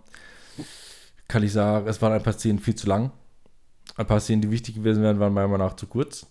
kann 1.32 1.44
ich 1.44 1.54
sagen, 1.54 1.88
es 1.88 2.02
waren 2.02 2.12
ein 2.12 2.22
paar 2.22 2.34
Szenen 2.34 2.60
viel 2.60 2.76
zu 2.76 2.88
lang. 2.88 3.12
Ein 3.96 4.06
paar 4.06 4.20
Szenen, 4.20 4.42
die 4.42 4.52
wichtig 4.52 4.76
gewesen 4.76 5.02
wären, 5.02 5.20
waren 5.20 5.34
meiner 5.34 5.48
Meinung 5.48 5.66
nach 5.66 5.78
zu 5.78 5.88
kurz. 5.88 6.28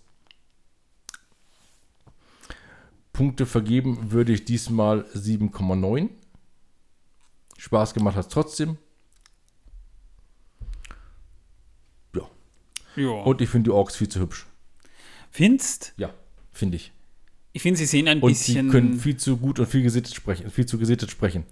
Punkte 3.15 3.47
vergeben 3.47 4.13
würde 4.13 4.33
ich 4.33 4.45
diesmal 4.45 5.07
7,9. 5.15 6.11
Spaß 7.57 7.95
gemacht 7.95 8.17
hat 8.17 8.27
es 8.27 8.33
trotzdem. 8.33 8.77
Ja. 12.15 12.29
ja. 12.97 13.09
Und 13.09 13.41
ich 13.41 13.49
finde 13.49 13.71
die 13.71 13.75
Orks 13.75 13.97
viel 13.97 14.09
zu 14.11 14.21
hübsch. 14.21 14.47
Findest? 15.31 15.95
Ja, 15.97 16.13
finde 16.53 16.77
ich. 16.77 16.93
Ich 17.53 17.63
finde, 17.63 17.79
sie 17.79 17.87
sehen 17.87 18.07
ein 18.07 18.21
und 18.21 18.31
bisschen. 18.31 18.67
Sie 18.67 18.71
können 18.71 18.99
viel 18.99 19.17
zu 19.17 19.39
gut 19.39 19.59
und 19.61 19.67
viel 19.67 19.83
gesittet 19.83 20.15
sprechen, 20.15 20.51
viel 20.51 20.67
zu 20.67 20.79
gesittet 20.79 21.11
sprechen. 21.11 21.45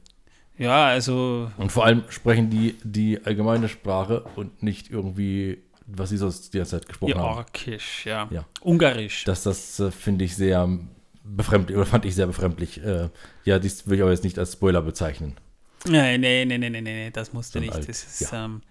Ja, 0.59 0.87
also. 0.87 1.51
Und 1.57 1.71
vor 1.73 1.85
allem 1.85 2.03
sprechen 2.09 2.51
die 2.51 2.77
die 2.83 3.25
allgemeine 3.25 3.69
Sprache 3.69 4.25
und 4.35 4.63
nicht 4.63 4.91
irgendwie, 4.91 5.63
was 5.87 6.11
sie 6.11 6.17
sonst 6.17 6.53
derzeit 6.53 6.87
gesprochen 6.87 7.15
haben. 7.15 7.37
Orkisch, 7.39 8.05
ja. 8.07 8.29
ja. 8.31 8.45
Ungarisch. 8.61 9.25
Das, 9.25 9.45
das 9.45 9.79
äh, 9.79 9.91
finde 9.91 10.25
ich 10.25 10.35
sehr 10.37 10.69
befremdlich, 11.23 11.77
oder 11.77 11.87
fand 11.87 12.05
ich 12.05 12.15
sehr 12.15 12.27
befremdlich. 12.27 12.83
Äh, 12.83 13.09
ja, 13.45 13.59
dies 13.59 13.87
würde 13.87 13.97
ich 13.97 14.03
aber 14.03 14.11
jetzt 14.11 14.25
nicht 14.25 14.39
als 14.39 14.55
Spoiler 14.55 14.83
bezeichnen. 14.83 15.37
Nee, 15.87 16.19
nee, 16.19 16.45
nee, 16.45 16.59
nee, 16.59 16.71
nee, 16.71 16.81
nee, 16.81 17.11
das 17.11 17.33
musste 17.33 17.61
nicht. 17.61 17.73
Alt, 17.73 17.89
das 17.89 18.03
ist, 18.03 18.33
ja. 18.33 18.45
ähm, 18.45 18.63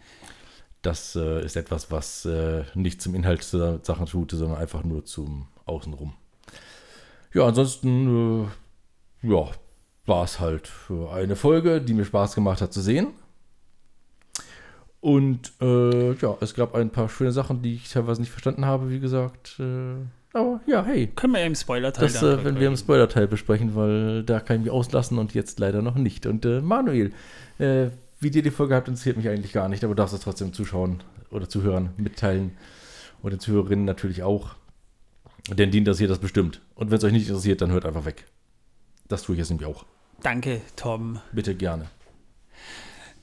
das 0.82 1.16
äh, 1.16 1.46
ist 1.46 1.56
etwas, 1.56 1.90
was 1.90 2.26
äh, 2.26 2.64
nicht 2.74 3.02
zum 3.02 3.16
Inhalt 3.16 3.52
der 3.54 3.80
Sachen 3.84 4.08
tut, 4.08 4.32
sondern 4.32 4.58
einfach 4.58 4.84
nur 4.84 5.06
zum 5.06 5.48
Außenrum. 5.66 6.14
Ja, 7.34 7.46
ansonsten, 7.46 8.46
äh, 9.24 9.28
ja, 9.30 9.52
war 10.08 10.24
es 10.24 10.40
halt 10.40 10.68
für 10.68 11.12
eine 11.12 11.36
Folge, 11.36 11.82
die 11.82 11.94
mir 11.94 12.06
Spaß 12.06 12.34
gemacht 12.34 12.62
hat 12.62 12.74
zu 12.74 12.82
sehen. 12.82 13.08
Und 15.00 15.54
äh, 15.62 16.14
ja, 16.14 16.36
es 16.42 16.54
gab 16.54 16.74
ein 16.74 16.90
paar 16.90 17.10
schöne 17.10 17.32
Sachen, 17.32 17.62
die 17.62 17.76
ich 17.76 17.92
teilweise 17.92 18.22
nicht 18.22 18.32
verstanden 18.32 18.66
habe, 18.66 18.90
wie 18.90 19.00
gesagt. 19.00 19.58
Äh, 19.60 19.96
aber 20.34 20.60
ja, 20.66 20.84
hey. 20.84 21.08
Können 21.08 21.34
wir 21.34 21.42
ja 21.42 21.46
im 21.46 21.56
Spoiler-Teil 21.56 22.08
Das, 22.08 22.24
äh, 22.24 22.44
wenn 22.44 22.60
wir 22.60 22.68
im 22.68 22.78
Spoiler-Teil 22.78 23.28
besprechen, 23.28 23.76
weil 23.76 24.24
da 24.24 24.40
kann 24.40 24.58
ich 24.58 24.64
mich 24.64 24.72
auslassen 24.72 25.18
und 25.18 25.34
jetzt 25.34 25.60
leider 25.60 25.82
noch 25.82 25.96
nicht. 25.96 26.26
Und 26.26 26.46
äh, 26.46 26.62
Manuel, 26.62 27.12
äh, 27.60 27.88
wie 28.20 28.32
dir 28.32 28.42
die 28.42 28.52
Folge 28.52 28.76
hat, 28.76 28.88
interessiert 28.88 29.18
mich 29.18 29.30
eigentlich 29.30 29.54
gar 29.54 29.70
nicht, 29.70 29.84
aber 29.84 29.94
du 29.94 30.02
darfst 30.02 30.16
es 30.16 30.22
trotzdem 30.22 30.54
zuschauen 30.54 31.04
oder 31.32 31.48
zuhören, 31.48 31.92
mitteilen. 31.98 32.58
Und 33.22 33.32
den 33.32 33.40
Zuhörerinnen 33.40 33.86
natürlich 33.86 34.24
auch. 34.24 34.56
Denn 35.50 35.72
die 35.72 35.80
interessiert 35.80 36.12
das 36.12 36.20
bestimmt. 36.20 36.62
Und 36.76 36.92
wenn 36.92 36.98
es 36.98 37.04
euch 37.04 37.12
nicht 37.12 37.28
interessiert, 37.28 37.62
dann 37.62 37.72
hört 37.72 37.86
einfach 37.86 38.06
weg. 38.06 38.26
Das 39.08 39.24
tue 39.24 39.36
ich 39.36 39.40
jetzt 39.40 39.50
nämlich 39.50 39.68
auch. 39.68 39.86
Danke, 40.22 40.62
Tom. 40.76 41.22
Bitte 41.32 41.56
gerne. 41.56 41.90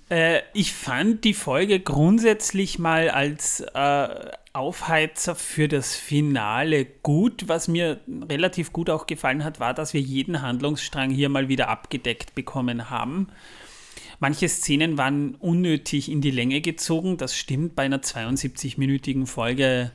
Äh, 0.08 0.42
ich 0.52 0.72
fand 0.72 1.24
die 1.24 1.34
Folge 1.34 1.80
grundsätzlich 1.80 2.78
mal 2.78 3.10
als 3.10 3.60
äh, 3.60 4.08
Aufheizer 4.52 5.34
für 5.34 5.66
das 5.66 5.96
Finale 5.96 6.84
gut. 6.84 7.48
Was 7.48 7.68
mir 7.68 8.00
relativ 8.28 8.72
gut 8.72 8.90
auch 8.90 9.06
gefallen 9.06 9.42
hat, 9.44 9.60
war, 9.60 9.74
dass 9.74 9.94
wir 9.94 10.00
jeden 10.00 10.42
Handlungsstrang 10.42 11.10
hier 11.10 11.28
mal 11.28 11.48
wieder 11.48 11.68
abgedeckt 11.68 12.34
bekommen 12.34 12.90
haben. 12.90 13.28
Manche 14.20 14.48
Szenen 14.48 14.96
waren 14.96 15.34
unnötig 15.34 16.10
in 16.10 16.20
die 16.20 16.30
Länge 16.30 16.60
gezogen. 16.60 17.16
Das 17.16 17.36
stimmt 17.36 17.74
bei 17.74 17.82
einer 17.84 17.98
72-minütigen 17.98 19.26
Folge. 19.26 19.90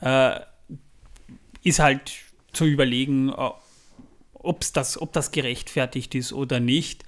Äh, 0.00 0.40
ist 1.64 1.80
halt 1.80 2.12
zu 2.52 2.64
überlegen, 2.64 3.32
ob's 4.46 4.72
das, 4.72 5.00
ob 5.00 5.12
das 5.12 5.30
gerechtfertigt 5.30 6.14
ist 6.14 6.32
oder 6.32 6.60
nicht. 6.60 7.04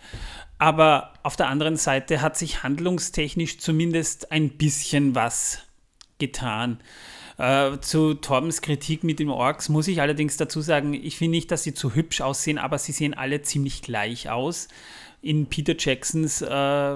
Aber 0.59 1.15
auf 1.23 1.37
der 1.37 1.49
anderen 1.49 1.77
Seite 1.77 2.21
hat 2.21 2.37
sich 2.37 2.63
handlungstechnisch 2.63 3.59
zumindest 3.59 4.33
ein 4.33 4.51
bisschen 4.51 5.15
was 5.15 5.63
getan. 6.19 6.81
Äh, 7.39 7.79
zu 7.81 8.15
Torbens 8.15 8.63
Kritik 8.63 9.05
mit 9.05 9.21
den 9.21 9.31
Orks 9.31 9.69
muss 9.69 9.87
ich 9.87 10.01
allerdings 10.01 10.37
dazu 10.37 10.61
sagen, 10.61 10.93
ich 10.93 11.17
finde 11.17 11.37
nicht, 11.37 11.53
dass 11.53 11.63
sie 11.63 11.73
zu 11.73 11.95
hübsch 11.95 12.21
aussehen, 12.21 12.59
aber 12.59 12.79
sie 12.79 12.91
sehen 12.91 13.15
alle 13.15 13.43
ziemlich 13.43 13.83
gleich 13.83 14.29
aus. 14.29 14.67
In 15.23 15.47
Peter 15.47 15.75
Jacksons 15.79 16.43
äh, 16.43 16.47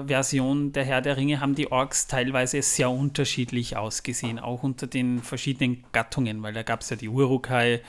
Version 0.05 0.73
der 0.73 0.83
Herr 0.83 1.01
der 1.01 1.15
Ringe 1.15 1.39
haben 1.39 1.55
die 1.55 1.71
Orks 1.71 2.07
teilweise 2.07 2.61
sehr 2.61 2.89
unterschiedlich 2.89 3.77
ausgesehen, 3.77 4.39
auch 4.39 4.63
unter 4.63 4.87
den 4.87 5.21
verschiedenen 5.21 5.85
Gattungen, 5.93 6.43
weil 6.43 6.53
da 6.53 6.63
gab 6.63 6.81
es 6.81 6.89
ja 6.89 6.97
die 6.97 7.09
Urukai, 7.09 7.81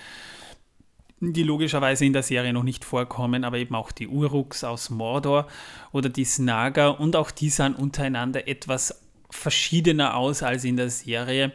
die 1.33 1.43
logischerweise 1.43 2.04
in 2.04 2.12
der 2.12 2.23
Serie 2.23 2.52
noch 2.52 2.62
nicht 2.62 2.85
vorkommen, 2.85 3.45
aber 3.45 3.59
eben 3.59 3.75
auch 3.75 3.93
die 3.93 4.09
Uruks 4.09 4.64
aus 4.64 4.90
Mordor 4.90 5.47
oder 5.93 6.09
die 6.09 6.25
Snaga 6.25 6.88
und 6.88 7.16
auch 7.16 7.31
die 7.31 7.50
sahen 7.50 7.75
untereinander 7.75 8.47
etwas 8.49 9.00
verschiedener 9.31 10.16
aus 10.16 10.43
als 10.43 10.64
in 10.64 10.76
der 10.76 10.90
Serie. 10.90 11.52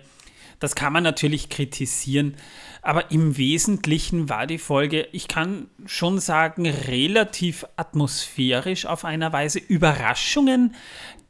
Das 0.60 0.76
kann 0.76 0.92
man 0.92 1.04
natürlich 1.04 1.48
kritisieren, 1.50 2.36
aber 2.82 3.12
im 3.12 3.38
Wesentlichen 3.38 4.30
war 4.30 4.46
die 4.46 4.58
Folge, 4.58 5.08
ich 5.12 5.28
kann 5.28 5.68
schon 5.86 6.20
sagen, 6.20 6.66
relativ 6.66 7.66
atmosphärisch 7.78 8.86
auf 8.86 9.06
einer 9.06 9.32
Weise. 9.32 9.60
Überraschungen 9.60 10.76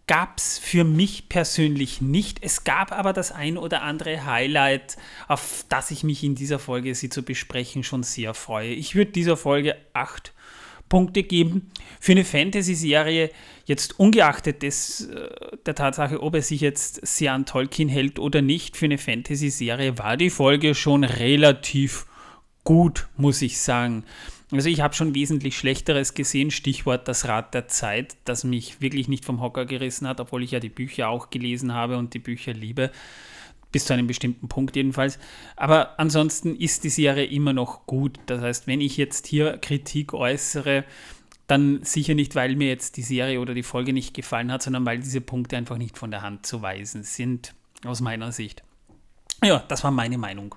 gab 0.10 0.40
es 0.40 0.58
für 0.58 0.84
mich 0.84 1.30
persönlich 1.30 2.02
nicht. 2.02 2.40
Es 2.42 2.64
gab 2.64 2.92
aber 2.92 3.14
das 3.14 3.32
ein 3.32 3.60
oder 3.60 3.84
andere 3.84 4.26
Highlight, 4.26 4.98
auf 5.28 5.66
das 5.70 5.92
ich 5.92 6.04
mich 6.04 6.24
in 6.24 6.34
dieser 6.34 6.58
Folge, 6.58 6.96
sie 6.96 7.10
zu 7.10 7.22
besprechen, 7.22 7.84
schon 7.84 8.02
sehr 8.02 8.34
freue. 8.34 8.72
Ich 8.72 8.96
würde 8.96 9.12
dieser 9.12 9.38
Folge 9.38 9.76
acht 9.94 10.34
Punkte 10.90 11.22
geben. 11.22 11.70
Für 12.00 12.14
eine 12.14 12.26
Fantasy-Serie, 12.26 13.30
jetzt 13.66 14.00
ungeachtet 14.00 14.64
des, 14.64 15.02
äh, 15.10 15.30
der 15.68 15.76
Tatsache, 15.76 16.24
ob 16.24 16.34
er 16.34 16.42
sich 16.42 16.62
jetzt 16.62 17.06
sehr 17.06 17.34
an 17.34 17.46
Tolkien 17.46 17.88
hält 17.88 18.18
oder 18.18 18.42
nicht, 18.42 18.78
für 18.78 18.86
eine 18.86 18.98
Fantasy-Serie 18.98 20.00
war 20.00 20.18
die 20.18 20.32
Folge 20.32 20.74
schon 20.74 21.04
relativ 21.04 22.08
gut, 22.64 23.08
muss 23.16 23.44
ich 23.44 23.62
sagen. 23.62 24.06
Also 24.52 24.68
ich 24.68 24.82
habe 24.82 24.96
schon 24.96 25.14
wesentlich 25.14 25.58
Schlechteres 25.58 26.16
gesehen, 26.16 26.50
Stichwort 26.50 27.08
das 27.08 27.28
Rad 27.28 27.54
der 27.54 27.68
Zeit, 27.68 28.18
das 28.26 28.44
mich 28.44 28.82
wirklich 28.82 29.08
nicht 29.08 29.24
vom 29.24 29.42
Hocker 29.42 29.66
gerissen 29.66 30.08
hat, 30.08 30.20
obwohl 30.20 30.44
ich 30.44 30.52
ja 30.52 30.60
die 30.60 30.70
Bücher 30.70 31.10
auch 31.10 31.30
gelesen 31.30 31.74
habe 31.74 31.98
und 31.98 32.16
die 32.16 32.20
Bücher 32.20 32.54
liebe, 32.54 32.92
bis 33.72 33.86
zu 33.86 33.94
einem 33.94 34.08
bestimmten 34.08 34.48
Punkt 34.48 34.76
jedenfalls. 34.76 35.20
Aber 35.56 36.00
ansonsten 36.00 36.56
ist 36.56 36.84
die 36.84 36.90
Serie 36.90 37.26
immer 37.26 37.54
noch 37.54 37.86
gut. 37.86 38.20
Das 38.26 38.42
heißt, 38.42 38.66
wenn 38.66 38.82
ich 38.82 38.98
jetzt 38.98 39.28
hier 39.28 39.58
Kritik 39.60 40.14
äußere, 40.14 40.84
dann 41.46 41.84
sicher 41.84 42.16
nicht, 42.16 42.36
weil 42.36 42.56
mir 42.56 42.70
jetzt 42.70 42.98
die 42.98 43.04
Serie 43.04 43.40
oder 43.40 43.54
die 43.54 43.64
Folge 43.64 43.94
nicht 43.94 44.16
gefallen 44.16 44.52
hat, 44.52 44.64
sondern 44.64 44.86
weil 44.86 45.00
diese 45.00 45.22
Punkte 45.22 45.58
einfach 45.58 45.78
nicht 45.78 45.98
von 45.98 46.10
der 46.10 46.24
Hand 46.24 46.48
zu 46.48 46.64
weisen 46.64 47.04
sind, 47.04 47.54
aus 47.86 48.02
meiner 48.02 48.32
Sicht. 48.32 48.64
Ja, 49.44 49.64
das 49.68 49.84
war 49.84 49.92
meine 49.92 50.18
Meinung. 50.18 50.56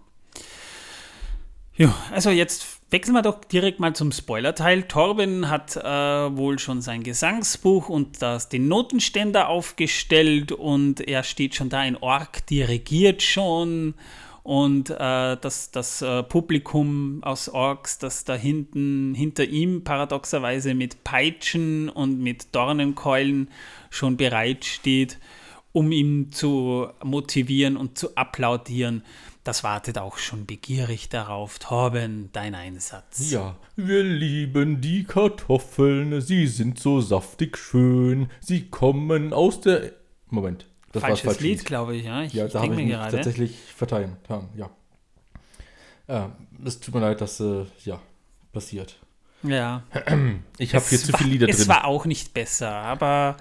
Ja, 1.75 1.95
also 2.11 2.31
jetzt 2.31 2.82
wechseln 2.93 3.15
wir 3.15 3.23
doch 3.23 3.43
direkt 3.45 3.81
mal 3.81 3.95
zum 3.97 4.13
Spoiler-Teil. 4.13 4.83
Torben 4.85 5.49
hat 5.49 5.77
äh, 5.77 5.83
wohl 5.83 6.59
schon 6.59 6.83
sein 6.83 7.03
Gesangsbuch 7.03 7.89
und 7.89 8.21
das, 8.21 8.51
den 8.51 8.69
Notenständer 8.69 9.49
aufgestellt 9.49 10.53
und 10.53 11.01
er 11.01 11.23
steht 11.23 11.55
schon 11.55 11.71
da, 11.71 11.81
ein 11.81 11.97
Ork 11.97 12.47
dirigiert 12.47 13.23
schon 13.23 13.95
und 14.43 14.91
äh, 14.91 15.37
das, 15.37 15.71
das 15.71 16.03
äh, 16.03 16.23
Publikum 16.23 17.23
aus 17.23 17.49
Orks, 17.49 17.99
das 17.99 18.25
da 18.25 18.35
hinten 18.35 19.15
hinter 19.15 19.45
ihm 19.45 19.85
paradoxerweise 19.85 20.75
mit 20.75 21.03
Peitschen 21.03 21.89
und 21.89 22.21
mit 22.21 22.55
Dornenkeulen 22.55 23.49
schon 23.89 24.17
bereit 24.19 24.65
steht, 24.65 25.19
um 25.73 25.93
ihn 25.93 26.31
zu 26.33 26.89
motivieren 27.03 27.77
und 27.79 27.97
zu 27.97 28.17
applaudieren. 28.17 29.03
Das 29.45 29.65
wartet 29.65 29.99
auch 29.99 30.19
schon 30.19 30.47
begierig 30.47 31.09
darauf. 31.09 31.59
Torben, 31.59 32.31
dein 32.33 32.55
Einsatz. 32.55 33.31
Ja, 33.31 33.57
wir 33.75 34.05
lieben 34.05 34.81
die 34.81 35.03
Kartoffeln, 35.03 36.21
sie 36.21 36.47
sind 36.47 36.79
so 36.79 37.01
saftig 37.01 37.59
schön, 37.59 38.31
sie 38.41 38.69
kommen 38.69 39.33
aus 39.33 39.61
der... 39.61 39.93
Moment, 40.31 40.67
das 40.93 41.03
Falsches 41.03 41.27
war 41.27 41.33
falsch 41.35 41.43
Lied, 41.43 41.65
glaube 41.65 41.97
ich, 41.97 42.05
ja. 42.05 42.23
Ich, 42.23 42.33
ja, 42.33 42.47
ich 42.47 42.53
da 42.53 42.63
habe 42.63 42.73
ich 42.73 42.79
mir 42.79 42.87
gerade. 42.87 43.17
tatsächlich 43.17 43.57
verteilen, 43.75 44.17
ja. 44.57 44.71
Äh, 46.07 46.29
es 46.65 46.79
tut 46.79 46.95
mir 46.95 47.01
leid, 47.01 47.21
dass, 47.21 47.41
äh, 47.41 47.65
ja, 47.85 48.01
passiert. 48.53 48.99
Ja. 49.43 49.83
Ich 50.59 50.75
habe 50.75 50.85
hier 50.89 50.99
zu 50.99 51.13
viele 51.17 51.31
Lieder 51.31 51.47
drin. 51.47 51.57
Es 51.57 51.67
war 51.67 51.87
auch 51.87 52.05
nicht 52.05 52.33
besser, 52.33 52.71
aber 52.71 53.37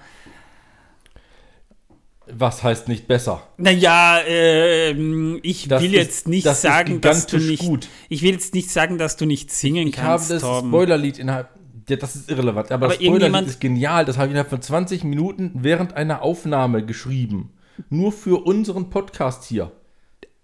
was 2.36 2.62
heißt 2.62 2.88
nicht 2.88 3.06
besser? 3.08 3.42
Naja, 3.56 4.18
äh, 4.26 4.92
ich 5.40 5.68
das 5.68 5.82
will 5.82 5.94
ist, 5.94 6.00
jetzt 6.00 6.28
nicht 6.28 6.46
das 6.46 6.62
sagen, 6.62 7.00
dass 7.00 7.26
du 7.26 7.38
nicht. 7.38 7.62
Gut. 7.62 7.88
Ich 8.08 8.22
will 8.22 8.32
jetzt 8.32 8.54
nicht 8.54 8.70
sagen, 8.70 8.98
dass 8.98 9.16
du 9.16 9.26
nicht 9.26 9.50
singen 9.50 9.88
ich 9.88 9.94
kannst. 9.94 10.30
Ich 10.30 10.42
habe 10.42 10.60
das 10.60 10.68
Spoilerlied 10.68 11.18
innerhalb. 11.18 11.48
Ja, 11.88 11.96
das 11.96 12.14
ist 12.14 12.30
irrelevant. 12.30 12.70
Aber, 12.70 12.86
aber 12.86 12.94
das 12.94 13.04
Spoilerlied 13.04 13.48
ist 13.48 13.60
genial. 13.60 14.04
Das 14.04 14.16
habe 14.16 14.26
ich 14.26 14.30
innerhalb 14.32 14.50
von 14.50 14.62
20 14.62 15.04
Minuten 15.04 15.50
während 15.54 15.94
einer 15.96 16.22
Aufnahme 16.22 16.84
geschrieben. 16.84 17.50
Nur 17.90 18.12
für 18.12 18.44
unseren 18.44 18.90
Podcast 18.90 19.44
hier. 19.44 19.72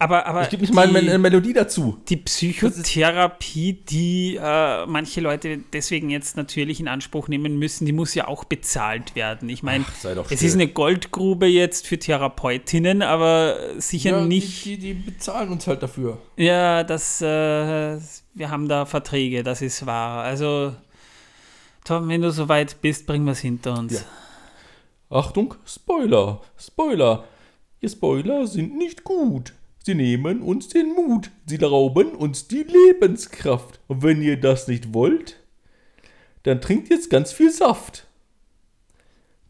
Aber, 0.01 0.27
aber 0.27 0.43
ich 0.43 0.49
gebe 0.49 0.63
nicht 0.63 0.73
mal 0.73 0.87
eine 0.95 1.19
Melodie 1.19 1.53
dazu. 1.53 1.99
Die 2.09 2.19
Psychotherapie, 2.19 3.73
die 3.73 4.39
äh, 4.41 4.87
manche 4.87 5.21
Leute 5.21 5.59
deswegen 5.73 6.09
jetzt 6.09 6.37
natürlich 6.37 6.79
in 6.79 6.87
Anspruch 6.87 7.27
nehmen 7.27 7.59
müssen, 7.59 7.85
die 7.85 7.93
muss 7.93 8.15
ja 8.15 8.29
auch 8.29 8.45
bezahlt 8.45 9.17
werden. 9.17 9.49
Ich 9.49 9.65
meine, 9.65 9.85
es 10.31 10.43
ist 10.43 10.55
eine 10.55 10.69
Goldgrube 10.69 11.47
jetzt 11.47 11.89
für 11.89 11.99
Therapeutinnen, 11.99 13.03
aber 13.03 13.57
sicher 13.79 14.11
ja, 14.11 14.25
nicht. 14.25 14.67
Die, 14.67 14.79
die, 14.79 14.95
die, 14.95 15.11
bezahlen 15.11 15.51
uns 15.51 15.67
halt 15.67 15.83
dafür. 15.83 16.19
Ja, 16.37 16.85
das, 16.85 17.21
äh, 17.21 17.99
wir 18.35 18.51
haben 18.51 18.69
da 18.69 18.87
Verträge, 18.87 19.43
das 19.43 19.63
ist 19.63 19.85
wahr. 19.85 20.23
Also, 20.23 20.77
Tom, 21.83 22.09
wenn 22.09 22.23
du 22.23 22.31
soweit 22.31 22.81
bist, 22.83 23.05
bringen 23.05 23.25
wir 23.25 23.33
es 23.33 23.41
hinter 23.41 23.77
uns. 23.77 23.95
Ja. 23.95 25.19
Achtung, 25.19 25.57
Spoiler, 25.67 26.41
Spoiler. 26.57 27.25
Ihr 27.81 27.89
Spoiler 27.89 28.47
sind 28.47 28.77
nicht 28.77 29.03
gut. 29.03 29.55
Sie 29.89 29.95
nehmen 29.95 30.43
uns 30.43 30.69
den 30.69 30.93
Mut, 30.93 31.31
sie 31.47 31.57
rauben 31.57 32.15
uns 32.15 32.47
die 32.47 32.63
Lebenskraft. 32.63 33.81
Und 33.89 34.03
wenn 34.03 34.21
ihr 34.21 34.39
das 34.39 34.69
nicht 34.69 34.93
wollt, 34.93 35.37
dann 36.43 36.61
trinkt 36.61 36.91
jetzt 36.91 37.09
ganz 37.09 37.33
viel 37.33 37.51
Saft. 37.51 38.07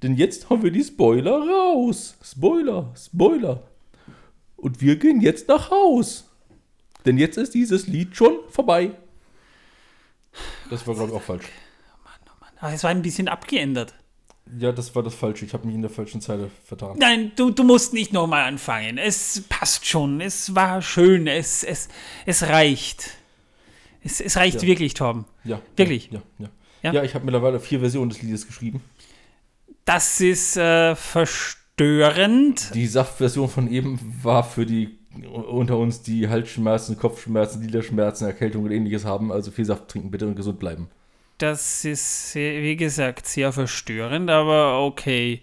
Denn 0.01 0.15
jetzt 0.15 0.49
haben 0.49 0.63
wir 0.63 0.71
die 0.71 0.85
Spoiler 0.85 1.41
raus. 1.41 2.17
Spoiler, 2.23 2.95
Spoiler. 2.97 3.65
Und 4.57 4.81
wir 4.81 4.95
gehen 4.95 5.21
jetzt 5.21 5.49
nach 5.49 5.73
Haus. 5.73 6.31
Denn 7.05 7.19
jetzt 7.19 7.37
ist 7.37 7.55
dieses 7.55 7.89
Lied 7.89 8.15
schon 8.15 8.39
vorbei. 8.49 8.93
Das 10.71 10.87
war, 10.87 10.95
glaube 10.95 11.11
ich, 11.11 11.17
auch 11.17 11.23
falsch. 11.23 11.47
Oh 11.49 12.05
Mann, 12.05 12.21
oh 12.29 12.41
Mann. 12.41 12.53
Aber 12.61 12.73
es 12.73 12.85
war 12.85 12.91
ein 12.91 13.03
bisschen 13.03 13.27
abgeändert. 13.27 13.93
Ja, 14.59 14.73
das 14.73 14.95
war 14.95 15.03
das 15.03 15.15
Falsche. 15.15 15.45
Ich 15.45 15.53
habe 15.53 15.67
mich 15.67 15.75
in 15.75 15.83
der 15.83 15.91
falschen 15.91 16.21
Zeile 16.21 16.51
vertan. 16.65 16.97
Nein, 16.99 17.33
du, 17.37 17.51
du 17.51 17.65
musst 17.65 17.93
nicht 17.93 18.13
nochmal 18.13 18.45
anfangen. 18.45 18.99
Es 18.99 19.43
passt 19.49 19.87
schon. 19.87 20.21
Es 20.21 20.55
war 20.55 20.81
schön. 20.81 21.27
Es, 21.27 21.65
es, 21.65 21.89
es 22.25 22.45
reicht. 22.45 23.11
Es, 24.03 24.21
es 24.21 24.37
reicht 24.37 24.63
ja. 24.63 24.69
wirklich, 24.69 24.95
Torben. 24.95 25.27
Ja. 25.45 25.61
Wirklich. 25.77 26.11
Ja, 26.11 26.23
ja. 26.39 26.49
Ja, 26.83 26.93
ja 26.95 27.03
ich 27.03 27.15
habe 27.15 27.25
mittlerweile 27.25 27.61
vier 27.61 27.81
Versionen 27.81 28.11
des 28.11 28.23
Liedes 28.23 28.47
geschrieben. 28.47 28.83
Das 29.85 30.21
ist 30.21 30.57
äh, 30.57 30.95
verstörend. 30.95 32.75
Die 32.75 32.87
Saftversion 32.87 33.49
von 33.49 33.71
eben 33.71 33.99
war 34.23 34.45
für 34.45 34.67
die 34.67 34.99
unter 35.27 35.79
uns, 35.79 36.03
die 36.03 36.29
Halsschmerzen, 36.29 36.97
Kopfschmerzen, 36.97 37.61
Gliederschmerzen, 37.61 38.27
Erkältung 38.27 38.65
und 38.65 38.71
ähnliches 38.71 39.05
haben. 39.05 39.33
Also 39.33 39.51
viel 39.51 39.65
Saft 39.65 39.89
trinken 39.89 40.11
bitte 40.11 40.27
und 40.27 40.37
gesund 40.37 40.59
bleiben. 40.59 40.89
Das 41.39 41.85
ist, 41.85 42.35
wie 42.35 42.77
gesagt, 42.77 43.27
sehr 43.27 43.53
verstörend, 43.53 44.29
aber 44.29 44.85
okay. 44.85 45.43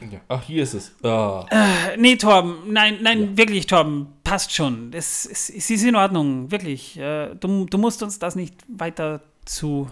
Ja. 0.00 0.20
Ach, 0.28 0.42
hier 0.42 0.62
ist 0.62 0.74
es. 0.74 0.92
Ah. 1.02 1.46
Äh, 1.50 1.96
nee, 1.96 2.16
Torben, 2.16 2.72
nein, 2.72 2.98
nein, 3.02 3.20
ja. 3.20 3.36
wirklich, 3.36 3.66
Torben, 3.66 4.08
passt 4.24 4.52
schon. 4.52 4.92
Es, 4.92 5.26
es, 5.26 5.50
es, 5.50 5.70
ist 5.70 5.84
in 5.84 5.96
Ordnung, 5.96 6.50
wirklich. 6.50 6.98
Äh, 6.98 7.34
du, 7.34 7.66
du 7.66 7.78
musst 7.78 8.02
uns 8.02 8.18
das 8.18 8.36
nicht 8.36 8.54
weiter 8.68 9.20
zu. 9.44 9.90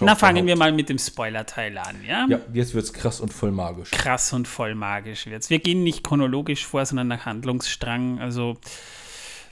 Na, 0.00 0.14
fangen 0.14 0.46
wir 0.46 0.56
mal 0.56 0.72
mit 0.72 0.88
dem 0.88 0.98
Spoiler-Teil 0.98 1.76
an, 1.76 1.96
ja? 2.06 2.26
Ja, 2.28 2.40
jetzt 2.52 2.74
wird 2.74 2.84
es 2.84 2.92
krass 2.92 3.20
und 3.20 3.32
voll 3.32 3.50
magisch. 3.50 3.90
Krass 3.90 4.32
und 4.32 4.46
voll 4.46 4.74
magisch 4.74 5.26
wird's. 5.26 5.50
Wir 5.50 5.58
gehen 5.58 5.82
nicht 5.82 6.04
chronologisch 6.04 6.64
vor, 6.64 6.86
sondern 6.86 7.08
nach 7.08 7.26
Handlungsstrang. 7.26 8.20
Also 8.20 8.56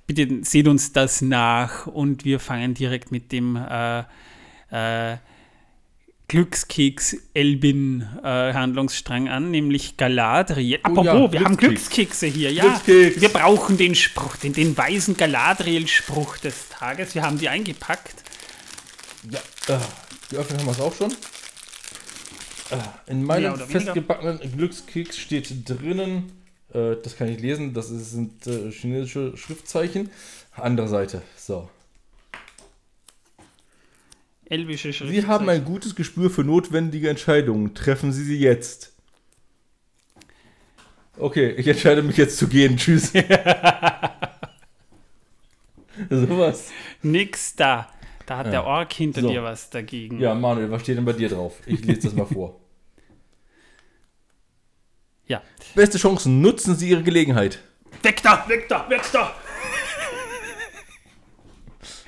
bitte 0.07 0.45
seht 0.45 0.69
uns 0.69 0.93
das 0.93 1.23
nach 1.23 1.87
und 1.87 2.25
wir 2.25 2.41
fangen 2.41 2.75
direkt 2.75 3.13
mit 3.13 3.33
dem 3.33 3.57
äh, 3.57 4.01
äh, 4.71 5.17
Glückskeks 6.29 7.17
Elbin 7.35 8.09
äh, 8.23 8.55
Handlungsstrang 8.55 9.29
an, 9.29 9.51
nämlich 9.51 9.99
Galadriel. 9.99 10.79
Oh 10.79 10.87
Apropos, 10.87 11.05
ja, 11.05 11.33
wir 11.33 11.45
haben 11.45 11.57
Glückskeks. 11.59 11.91
Glückskekse 11.91 12.27
hier, 12.27 12.51
ja. 12.51 12.81
Glückskeks. 12.85 13.21
Wir 13.21 13.29
brauchen 13.29 13.77
den 13.77 13.95
Spruch, 13.95 14.37
den, 14.37 14.55
den 14.55 14.75
weisen 14.77 15.15
Galadriel-Spruch 15.17 16.39
des 16.39 16.71
Tages. 16.71 17.15
Wir 17.15 17.23
haben 17.23 17.39
die 17.39 17.51
eingepackt. 17.51 18.15
Ja, 19.31 19.41
äh, 19.75 19.79
geöffnet 20.31 20.61
haben 20.61 20.67
wir 20.67 20.73
es 20.73 20.81
auch 20.81 20.97
schon. 20.97 21.13
Äh, 22.71 23.11
in 23.11 23.25
meinem 23.25 23.57
festgebackenen 23.59 24.41
Glückskeks 24.57 25.19
steht 25.19 25.69
drinnen, 25.69 26.33
äh, 26.73 26.97
das 27.03 27.17
kann 27.17 27.29
ich 27.29 27.41
lesen, 27.41 27.75
das 27.75 27.91
ist, 27.91 28.13
sind 28.13 28.47
äh, 28.47 28.71
chinesische 28.71 29.37
Schriftzeichen. 29.37 30.11
Andere 30.55 30.89
Seite, 30.89 31.23
so. 31.37 31.69
Elbische 34.47 34.93
Schrift. 34.93 35.11
Sie 35.13 35.27
haben 35.27 35.49
ein 35.49 35.65
gutes 35.65 35.95
Gespür 35.95 36.29
für 36.29 36.45
notwendige 36.45 37.09
Entscheidungen. 37.09 37.75
Treffen 37.75 38.13
Sie 38.13 38.25
sie 38.25 38.39
jetzt. 38.39 38.93
Okay, 41.17 41.53
ich 41.53 41.67
entscheide 41.67 42.03
mich 42.03 42.17
jetzt 42.19 42.37
zu 42.39 42.49
gehen. 42.49 42.77
Tschüss. 42.77 43.13
Sowas. 46.11 46.71
Nix 47.03 47.55
da. 47.57 47.89
Da 48.27 48.39
hat 48.39 48.47
Ja. 48.47 48.53
der 48.53 48.65
Ork 48.65 48.93
hinter 48.93 49.21
So. 49.23 49.31
dir 49.31 49.43
was 49.43 49.71
dagegen. 49.71 50.21
Ja, 50.21 50.35
Manuel, 50.35 50.71
was 50.71 50.83
steht 50.83 50.97
denn 50.97 51.05
bei 51.05 51.13
dir 51.13 51.29
drauf? 51.29 51.55
Ich 51.67 51.85
lese 51.85 52.03
das 52.03 52.15
mal 52.15 52.27
vor. 52.27 52.59
Ja. 55.27 55.43
Beste 55.75 55.99
Chancen, 55.99 56.41
nutzen 56.41 56.77
Sie 56.77 56.91
Ihre 56.91 57.03
Gelegenheit. 57.03 57.61
Weg 58.03 58.23
da, 58.23 58.45
weg 58.49 58.69
da, 58.69 58.89
weg 58.89 59.03
da. 59.13 59.35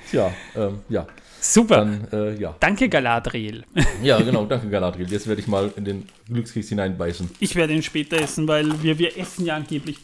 Tja, 0.09 0.33
ähm, 0.55 0.81
ja. 0.89 1.07
Super. 1.39 1.77
Dann, 1.77 2.07
äh, 2.11 2.35
ja. 2.35 2.55
Danke, 2.59 2.89
Galadriel. 2.89 3.65
Ja, 4.01 4.19
genau, 4.19 4.45
danke 4.45 4.69
Galadriel. 4.69 5.09
Jetzt 5.11 5.27
werde 5.27 5.41
ich 5.41 5.47
mal 5.47 5.71
in 5.75 5.85
den 5.85 6.09
Glückskeks 6.27 6.69
hineinbeißen. 6.69 7.29
Ich 7.39 7.55
werde 7.55 7.73
ihn 7.73 7.83
später 7.83 8.17
essen, 8.17 8.47
weil 8.47 8.81
wir, 8.81 8.97
wir 8.97 9.17
essen 9.17 9.45
ja 9.45 9.55
angeblich. 9.55 9.97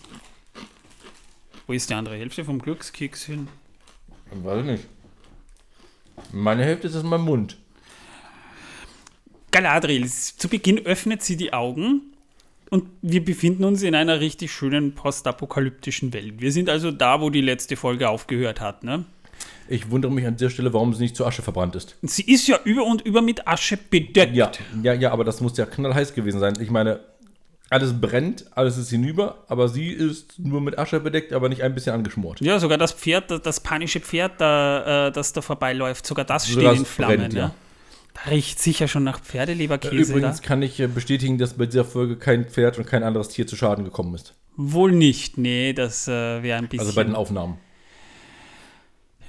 Wo 1.68 1.74
ist 1.74 1.90
die 1.90 1.94
andere 1.94 2.16
Hälfte 2.16 2.46
vom 2.46 2.60
Glückskeks 2.60 3.26
hin? 3.26 3.48
Weiß 4.32 4.60
ich 4.60 4.66
nicht. 4.66 4.84
Meine 6.32 6.64
Hälfte 6.64 6.88
ist 6.88 6.96
in 6.96 7.08
meinem 7.08 7.26
Mund. 7.26 7.58
Galadriel, 9.52 10.08
zu 10.10 10.48
Beginn 10.48 10.86
öffnet 10.86 11.24
sie 11.24 11.38
die 11.38 11.54
Augen 11.54 12.11
und 12.72 12.86
wir 13.02 13.24
befinden 13.24 13.66
uns 13.66 13.84
in 13.84 13.94
einer 13.94 14.22
richtig 14.22 14.52
schönen 14.52 14.96
postapokalyptischen 14.96 16.14
Welt. 16.14 16.36
Wir 16.40 16.54
sind 16.54 16.70
also 16.70 16.90
da, 16.90 17.20
wo 17.20 17.30
die 17.30 17.42
letzte 17.42 17.76
Folge 17.76 18.10
aufgehört 18.10 18.62
hat. 18.62 18.84
Ne? 18.86 19.04
Ich 19.68 19.92
wundere 19.92 20.12
mich 20.12 20.26
an 20.26 20.38
der 20.38 20.50
Stelle, 20.50 20.74
warum 20.74 20.94
sie 20.94 21.04
nicht 21.04 21.18
zu 21.18 21.26
Asche 21.26 21.42
verbrannt 21.42 21.76
ist. 21.76 21.98
Sie 22.02 22.24
ist 22.24 22.48
ja 22.48 22.58
über 22.64 22.86
und 22.86 23.02
über 23.02 23.22
mit 23.22 23.46
Asche 23.46 23.78
bedeckt. 23.78 24.36
Ja, 24.36 24.52
ja, 24.82 24.94
ja, 24.94 25.12
aber 25.12 25.26
das 25.26 25.42
muss 25.42 25.58
ja 25.58 25.66
knallheiß 25.66 26.14
gewesen 26.14 26.40
sein. 26.40 26.54
Ich 26.62 26.70
meine, 26.70 27.02
alles 27.70 28.00
brennt, 28.00 28.46
alles 28.56 28.78
ist 28.78 28.90
hinüber, 28.90 29.44
aber 29.50 29.68
sie 29.68 29.90
ist 29.90 30.40
nur 30.40 30.62
mit 30.62 30.80
Asche 30.80 31.02
bedeckt, 31.02 31.34
aber 31.34 31.50
nicht 31.50 31.64
ein 31.64 31.76
bisschen 31.76 31.94
angeschmort. 31.94 32.40
Ja, 32.40 32.58
sogar 32.60 32.78
das 32.78 32.94
Pferd, 32.94 33.32
das, 33.32 33.42
das 33.42 33.60
panische 33.60 34.00
Pferd, 34.00 34.40
da, 34.40 35.08
äh, 35.08 35.12
das 35.12 35.34
da 35.34 35.42
vorbeiläuft, 35.42 36.06
sogar 36.06 36.24
das 36.24 36.46
steht 36.46 36.56
Sogar 36.56 36.74
in 36.74 36.86
Flammen. 36.86 37.18
brennt, 37.18 37.34
ja. 37.34 37.40
ja. 37.48 37.56
Da 38.14 38.30
riecht 38.30 38.60
sicher 38.60 38.88
schon 38.88 39.04
nach 39.04 39.20
Pferdeleberkäse. 39.22 39.96
Übrigens 39.96 40.42
da. 40.42 40.48
kann 40.48 40.62
ich 40.62 40.80
äh, 40.80 40.88
bestätigen, 40.88 41.38
dass 41.38 41.54
bei 41.56 41.66
dieser 41.66 41.86
Folge 41.86 42.18
kein 42.18 42.46
Pferd 42.46 42.78
und 42.78 42.86
kein 42.86 43.04
anderes 43.04 43.30
Tier 43.30 43.48
zu 43.48 43.56
Schaden 43.56 43.86
gekommen 43.86 44.14
ist. 44.16 44.36
Wohl 44.58 44.92
nicht, 44.92 45.38
nee, 45.38 45.74
das 45.74 46.08
äh, 46.08 46.44
wäre 46.44 46.58
ein 46.60 46.68
bisschen. 46.68 46.82
Also 46.86 46.94
bei 46.96 47.04
den 47.04 47.16
Aufnahmen. 47.16 47.58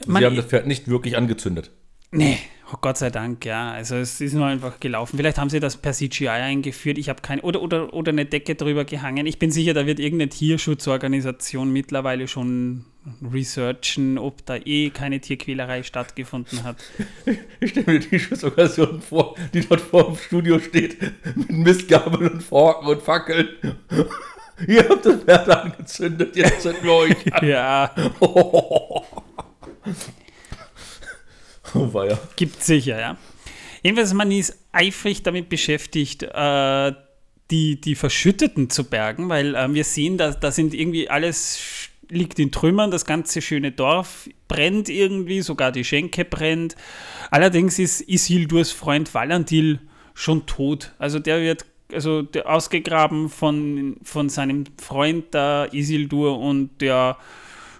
Man- 0.07 0.21
sie 0.21 0.27
haben 0.27 0.37
das 0.37 0.47
Pferd 0.47 0.67
nicht 0.67 0.89
wirklich 0.89 1.17
angezündet. 1.17 1.71
Nee, 2.11 2.39
oh 2.73 2.79
Gott 2.81 2.99
sei 2.99 3.11
Dank, 3.11 3.45
ja. 3.45 3.73
Also 3.73 3.97
es 3.97 4.21
ist 4.21 4.33
nur 4.35 4.47
einfach 4.47 4.81
gelaufen. 4.81 5.17
Vielleicht 5.17 5.39
haben 5.39 5.51
sie 5.51 5.61
das 5.61 5.77
per 5.77 5.93
CGI 5.93 6.29
eingeführt. 6.29 6.99
Ich 6.99 7.09
habe 7.09 7.21
keine. 7.23 7.43
Oder, 7.43 7.63
oder, 7.63 7.93
oder 7.93 8.11
eine 8.11 8.25
Decke 8.25 8.55
drüber 8.55 8.85
gehangen. 8.85 9.27
Ich 9.27 9.39
bin 9.39 9.51
sicher, 9.51 9.75
da 9.75 9.87
wird 9.87 10.01
irgendeine 10.01 10.31
Tierschutzorganisation 10.31 11.73
mittlerweile 11.73 12.29
schon 12.29 12.85
researchen, 13.33 14.17
ob 14.17 14.47
da 14.47 14.57
eh 14.57 14.91
keine 14.91 15.21
Tierquälerei 15.21 15.83
stattgefunden 15.83 16.63
hat. 16.63 16.77
Ich 17.61 17.71
stelle 17.71 17.93
mir 17.93 18.01
die 18.01 18.19
Schutzorganisation 18.19 19.01
vor, 19.01 19.37
die 19.53 19.61
dort 19.61 19.81
vor 19.81 20.05
dem 20.05 20.17
Studio 20.17 20.59
steht, 20.59 20.99
mit 21.37 21.51
Mistgabeln 21.51 22.33
und 22.33 22.43
Forken 22.43 22.87
und 22.87 23.03
Fackeln. 23.03 23.49
Ihr 24.69 24.89
habt 24.89 25.05
das 25.05 25.23
Pferd 25.23 25.49
angezündet, 25.49 26.37
jetzt 26.37 26.63
zünden 26.63 26.85
wir 26.85 26.93
euch 26.93 27.35
an. 27.35 27.49
ja, 27.49 27.91
Oh, 28.21 29.03
weia. 31.75 32.19
gibt 32.37 32.63
sicher, 32.63 32.99
ja. 32.99 33.17
Jedenfalls, 33.83 34.15
man 34.15 34.31
ist 34.31 34.59
eifrig 34.71 35.23
damit 35.23 35.49
beschäftigt, 35.49 36.23
äh, 36.23 36.93
die, 37.51 37.81
die 37.81 37.95
Verschütteten 37.95 38.71
zu 38.71 38.85
bergen, 38.85 39.29
weil 39.29 39.55
ähm, 39.57 39.75
wir 39.75 39.85
sehen, 39.85 40.17
da, 40.17 40.31
da 40.31 40.51
sind 40.51 40.73
irgendwie 40.75 41.11
alles 41.11 41.91
liegt 42.09 42.39
in 42.39 42.53
Trümmern, 42.53 42.91
das 42.91 43.07
ganze 43.07 43.41
schöne 43.41 43.73
Dorf 43.73 44.29
brennt 44.47 44.89
irgendwie, 44.89 45.41
sogar 45.41 45.73
die 45.73 45.85
Schenke 45.85 46.25
brennt. 46.25 46.77
Allerdings 47.31 47.79
ist 47.79 48.07
Isildurs 48.07 48.71
Freund 48.71 49.13
Valentil 49.15 49.81
schon 50.15 50.45
tot. 50.47 50.93
Also 50.99 51.19
der 51.19 51.41
wird 51.41 51.65
also 51.93 52.23
der 52.23 52.51
ausgegraben 52.51 53.29
von, 53.29 53.97
von 54.03 54.29
seinem 54.29 54.65
Freund 54.79 55.27
da 55.31 55.67
Isildur 55.73 56.39
und 56.39 56.81
der 56.81 57.19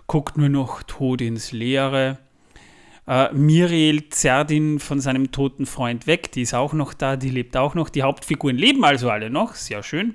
guckt 0.07 0.37
nur 0.37 0.49
noch 0.49 0.83
tot 0.83 1.21
ins 1.21 1.53
Leere. 1.53 2.19
Äh, 3.13 3.31
Miriel 3.35 4.09
zerrt 4.09 4.51
ihn 4.51 4.79
von 4.79 4.99
seinem 4.99 5.33
toten 5.33 5.67
Freund 5.67 6.07
weg, 6.07 6.33
die 6.33 6.41
ist 6.41 6.55
auch 6.55 6.73
noch 6.73 6.95
da, 6.95 7.17
die 7.17 7.29
lebt 7.29 7.59
auch 7.59 7.75
noch. 7.75 7.91
Die 7.91 8.03
Hauptfiguren 8.03 8.57
leben 8.57 8.85
also 8.85 9.11
alle 9.11 9.29
noch, 9.29 9.55
sehr 9.55 9.83
schön. 9.83 10.15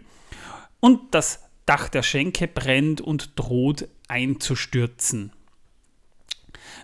Und 0.80 1.00
das 1.12 1.44
Dach 1.68 1.90
der 1.90 2.02
Schenke 2.02 2.48
brennt 2.48 3.00
und 3.00 3.38
droht 3.38 3.88
einzustürzen. 4.08 5.32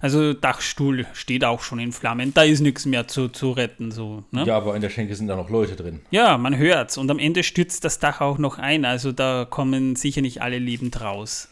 Also 0.01 0.33
Dachstuhl 0.33 1.07
steht 1.13 1.45
auch 1.45 1.61
schon 1.61 1.79
in 1.79 1.91
Flammen, 1.91 2.31
da 2.31 2.43
ist 2.43 2.59
nichts 2.59 2.85
mehr 2.85 3.07
zu, 3.07 3.29
zu 3.29 3.51
retten. 3.51 3.89
So, 3.89 4.23
ne? 4.29 4.45
Ja, 4.45 4.57
aber 4.57 4.75
in 4.75 4.81
der 4.83 4.89
Schenke 4.91 5.15
sind 5.15 5.29
da 5.29 5.35
noch 5.35 5.49
Leute 5.49 5.75
drin. 5.75 6.01
Ja, 6.11 6.37
man 6.37 6.55
hört's. 6.55 6.97
Und 6.97 7.09
am 7.09 7.17
Ende 7.17 7.41
stürzt 7.41 7.85
das 7.85 7.97
Dach 7.97 8.21
auch 8.21 8.37
noch 8.37 8.59
ein. 8.59 8.85
Also 8.85 9.13
da 9.13 9.47
kommen 9.49 9.95
sicher 9.95 10.21
nicht 10.21 10.43
alle 10.43 10.59
lebend 10.59 11.01
raus. 11.01 11.49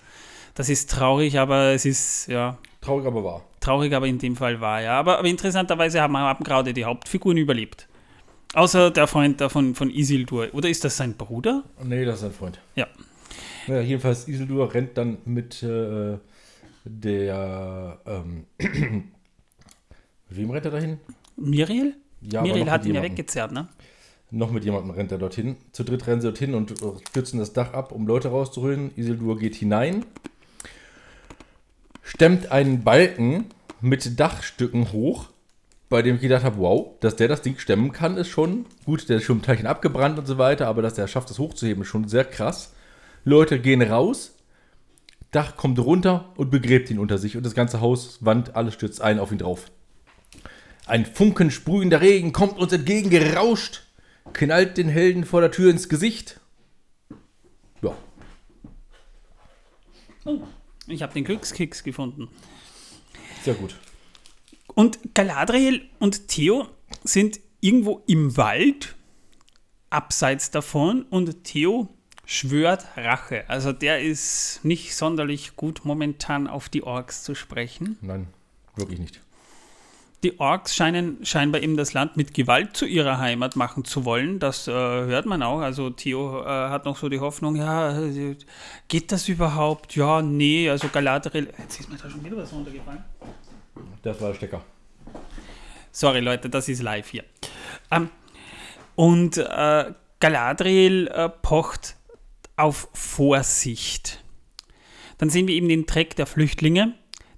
Das 0.53 0.69
ist 0.69 0.91
traurig, 0.91 1.39
aber 1.39 1.71
es 1.71 1.85
ist, 1.85 2.27
ja, 2.27 2.59
Traurig, 2.81 3.05
aber 3.05 3.23
wahr. 3.23 3.45
Traurig, 3.61 3.93
aber 3.93 4.07
in 4.07 4.19
dem 4.19 4.35
Fall 4.35 4.59
war, 4.59 4.81
ja. 4.81 4.99
Aber, 4.99 5.19
aber 5.19 5.27
interessanterweise 5.27 6.01
haben, 6.01 6.17
haben 6.17 6.43
gerade 6.43 6.73
die 6.73 6.83
Hauptfiguren 6.83 7.37
überlebt. 7.37 7.87
Außer 8.53 8.91
der 8.91 9.07
Freund 9.07 9.39
da 9.39 9.47
von, 9.47 9.75
von 9.75 9.89
Isildur. 9.89 10.49
Oder 10.51 10.69
ist 10.69 10.83
das 10.83 10.97
sein 10.97 11.15
Bruder? 11.15 11.63
Nee, 11.81 12.03
das 12.03 12.19
ist 12.19 12.25
ein 12.25 12.31
Freund. 12.33 12.59
Ja. 12.75 12.87
Ja, 13.67 13.79
jedenfalls, 13.79 14.27
Isildur 14.27 14.73
rennt 14.73 14.97
dann 14.97 15.17
mit 15.23 15.63
äh, 15.63 16.17
der. 16.83 17.99
Ähm, 18.05 18.45
mit 18.57 19.01
wem 20.29 20.51
rennt 20.51 20.65
er 20.65 20.71
dahin? 20.71 20.97
Miriel? 21.37 21.95
Ja, 22.21 22.41
Miriel 22.41 22.69
hat 22.69 22.85
ihn 22.85 22.95
ja 22.95 23.01
weggezerrt, 23.01 23.51
ne? 23.51 23.69
Noch 24.31 24.51
mit 24.51 24.63
jemandem 24.63 24.91
rennt 24.91 25.11
er 25.11 25.17
dorthin. 25.17 25.57
Zu 25.71 25.83
dritt 25.83 26.07
rennen 26.07 26.21
sie 26.21 26.27
dorthin 26.27 26.53
und 26.53 26.73
stürzen 27.09 27.39
das 27.39 27.53
Dach 27.53 27.73
ab, 27.73 27.91
um 27.91 28.07
Leute 28.07 28.29
rauszuholen. 28.29 28.91
Isildur 28.95 29.37
geht 29.37 29.55
hinein, 29.55 30.05
stemmt 32.13 32.51
einen 32.51 32.83
Balken 32.83 33.45
mit 33.79 34.19
Dachstücken 34.19 34.91
hoch, 34.91 35.29
bei 35.87 36.01
dem 36.01 36.15
ich 36.15 36.21
gedacht 36.21 36.43
habe, 36.43 36.57
wow, 36.57 36.89
dass 36.99 37.15
der 37.15 37.29
das 37.29 37.41
Ding 37.41 37.57
stemmen 37.57 37.93
kann, 37.93 38.17
ist 38.17 38.27
schon 38.27 38.65
gut. 38.85 39.07
Der 39.07 39.17
ist 39.17 39.23
schon 39.23 39.37
ein 39.37 39.41
Teilchen 39.41 39.65
abgebrannt 39.65 40.19
und 40.19 40.25
so 40.25 40.37
weiter, 40.37 40.67
aber 40.67 40.81
dass 40.81 40.95
der 40.95 41.07
schafft, 41.07 41.29
das 41.29 41.39
hochzuheben, 41.39 41.83
ist 41.83 41.89
schon 41.89 42.09
sehr 42.09 42.25
krass. 42.25 42.73
Leute 43.23 43.59
gehen 43.59 43.81
raus, 43.81 44.35
Dach 45.31 45.55
kommt 45.55 45.79
runter 45.79 46.33
und 46.35 46.51
begräbt 46.51 46.91
ihn 46.91 46.99
unter 46.99 47.17
sich 47.17 47.37
und 47.37 47.45
das 47.45 47.55
ganze 47.55 47.79
Haus, 47.79 48.17
Wand, 48.19 48.57
alles 48.57 48.73
stürzt 48.73 49.01
ein 49.01 49.17
auf 49.17 49.31
ihn 49.31 49.37
drauf. 49.37 49.71
Ein 50.85 51.05
funkensprühender 51.05 52.01
Regen 52.01 52.33
kommt 52.33 52.57
uns 52.57 52.73
entgegengerauscht, 52.73 53.83
knallt 54.33 54.77
den 54.77 54.89
Helden 54.89 55.23
vor 55.23 55.39
der 55.39 55.51
Tür 55.51 55.71
ins 55.71 55.87
Gesicht. 55.87 56.41
Ja, 57.81 57.95
Ich 60.91 61.01
habe 61.01 61.13
den 61.13 61.23
Glückskeks 61.23 61.83
gefunden. 61.83 62.27
sehr 63.43 63.55
gut. 63.55 63.75
Und 64.73 65.13
Galadriel 65.13 65.89
und 65.99 66.27
Theo 66.27 66.67
sind 67.03 67.39
irgendwo 67.59 68.03
im 68.07 68.37
Wald, 68.37 68.95
abseits 69.89 70.51
davon, 70.51 71.03
und 71.03 71.43
Theo 71.43 71.89
schwört 72.25 72.85
Rache. 72.95 73.49
Also 73.49 73.73
der 73.73 74.01
ist 74.01 74.61
nicht 74.63 74.95
sonderlich 74.95 75.55
gut 75.55 75.81
momentan 75.83 76.47
auf 76.47 76.69
die 76.69 76.83
Orks 76.83 77.23
zu 77.23 77.35
sprechen. 77.35 77.97
Nein, 78.01 78.27
wirklich 78.75 78.99
nicht. 78.99 79.21
Die 80.23 80.39
Orks 80.39 80.75
scheinen 80.75 81.25
scheinbar 81.25 81.61
eben 81.61 81.77
das 81.77 81.93
Land 81.93 82.15
mit 82.15 82.33
Gewalt 82.33 82.77
zu 82.77 82.85
ihrer 82.85 83.17
Heimat 83.17 83.55
machen 83.55 83.85
zu 83.85 84.05
wollen. 84.05 84.39
Das 84.39 84.67
äh, 84.67 84.71
hört 84.71 85.25
man 85.25 85.41
auch. 85.41 85.59
Also 85.59 85.89
Theo 85.89 86.43
äh, 86.43 86.45
hat 86.45 86.85
noch 86.85 86.97
so 86.97 87.09
die 87.09 87.19
Hoffnung, 87.19 87.55
ja, 87.55 87.99
geht 88.87 89.11
das 89.11 89.27
überhaupt? 89.27 89.95
Ja, 89.95 90.21
nee, 90.21 90.69
also 90.69 90.89
Galadriel. 90.89 91.51
Jetzt 91.57 91.79
ist 91.79 91.89
mir 91.89 91.97
da 91.97 92.09
schon 92.09 92.23
wieder 92.23 92.37
was 92.37 92.53
runtergefallen. 92.53 93.03
Das 94.03 94.21
war 94.21 94.29
der 94.29 94.35
Stecker. 94.35 94.61
Sorry, 95.91 96.19
Leute, 96.19 96.49
das 96.49 96.69
ist 96.69 96.81
live 96.81 97.09
hier. 97.09 97.23
Ähm, 97.89 98.09
und 98.95 99.37
äh, 99.37 99.93
Galadriel 100.19 101.07
äh, 101.07 101.29
pocht 101.29 101.95
auf 102.55 102.89
Vorsicht. 102.93 104.23
Dann 105.17 105.29
sehen 105.29 105.47
wir 105.47 105.55
eben 105.55 105.67
den 105.67 105.87
Treck 105.87 106.15
der 106.15 106.27
Flüchtlinge. 106.27 106.93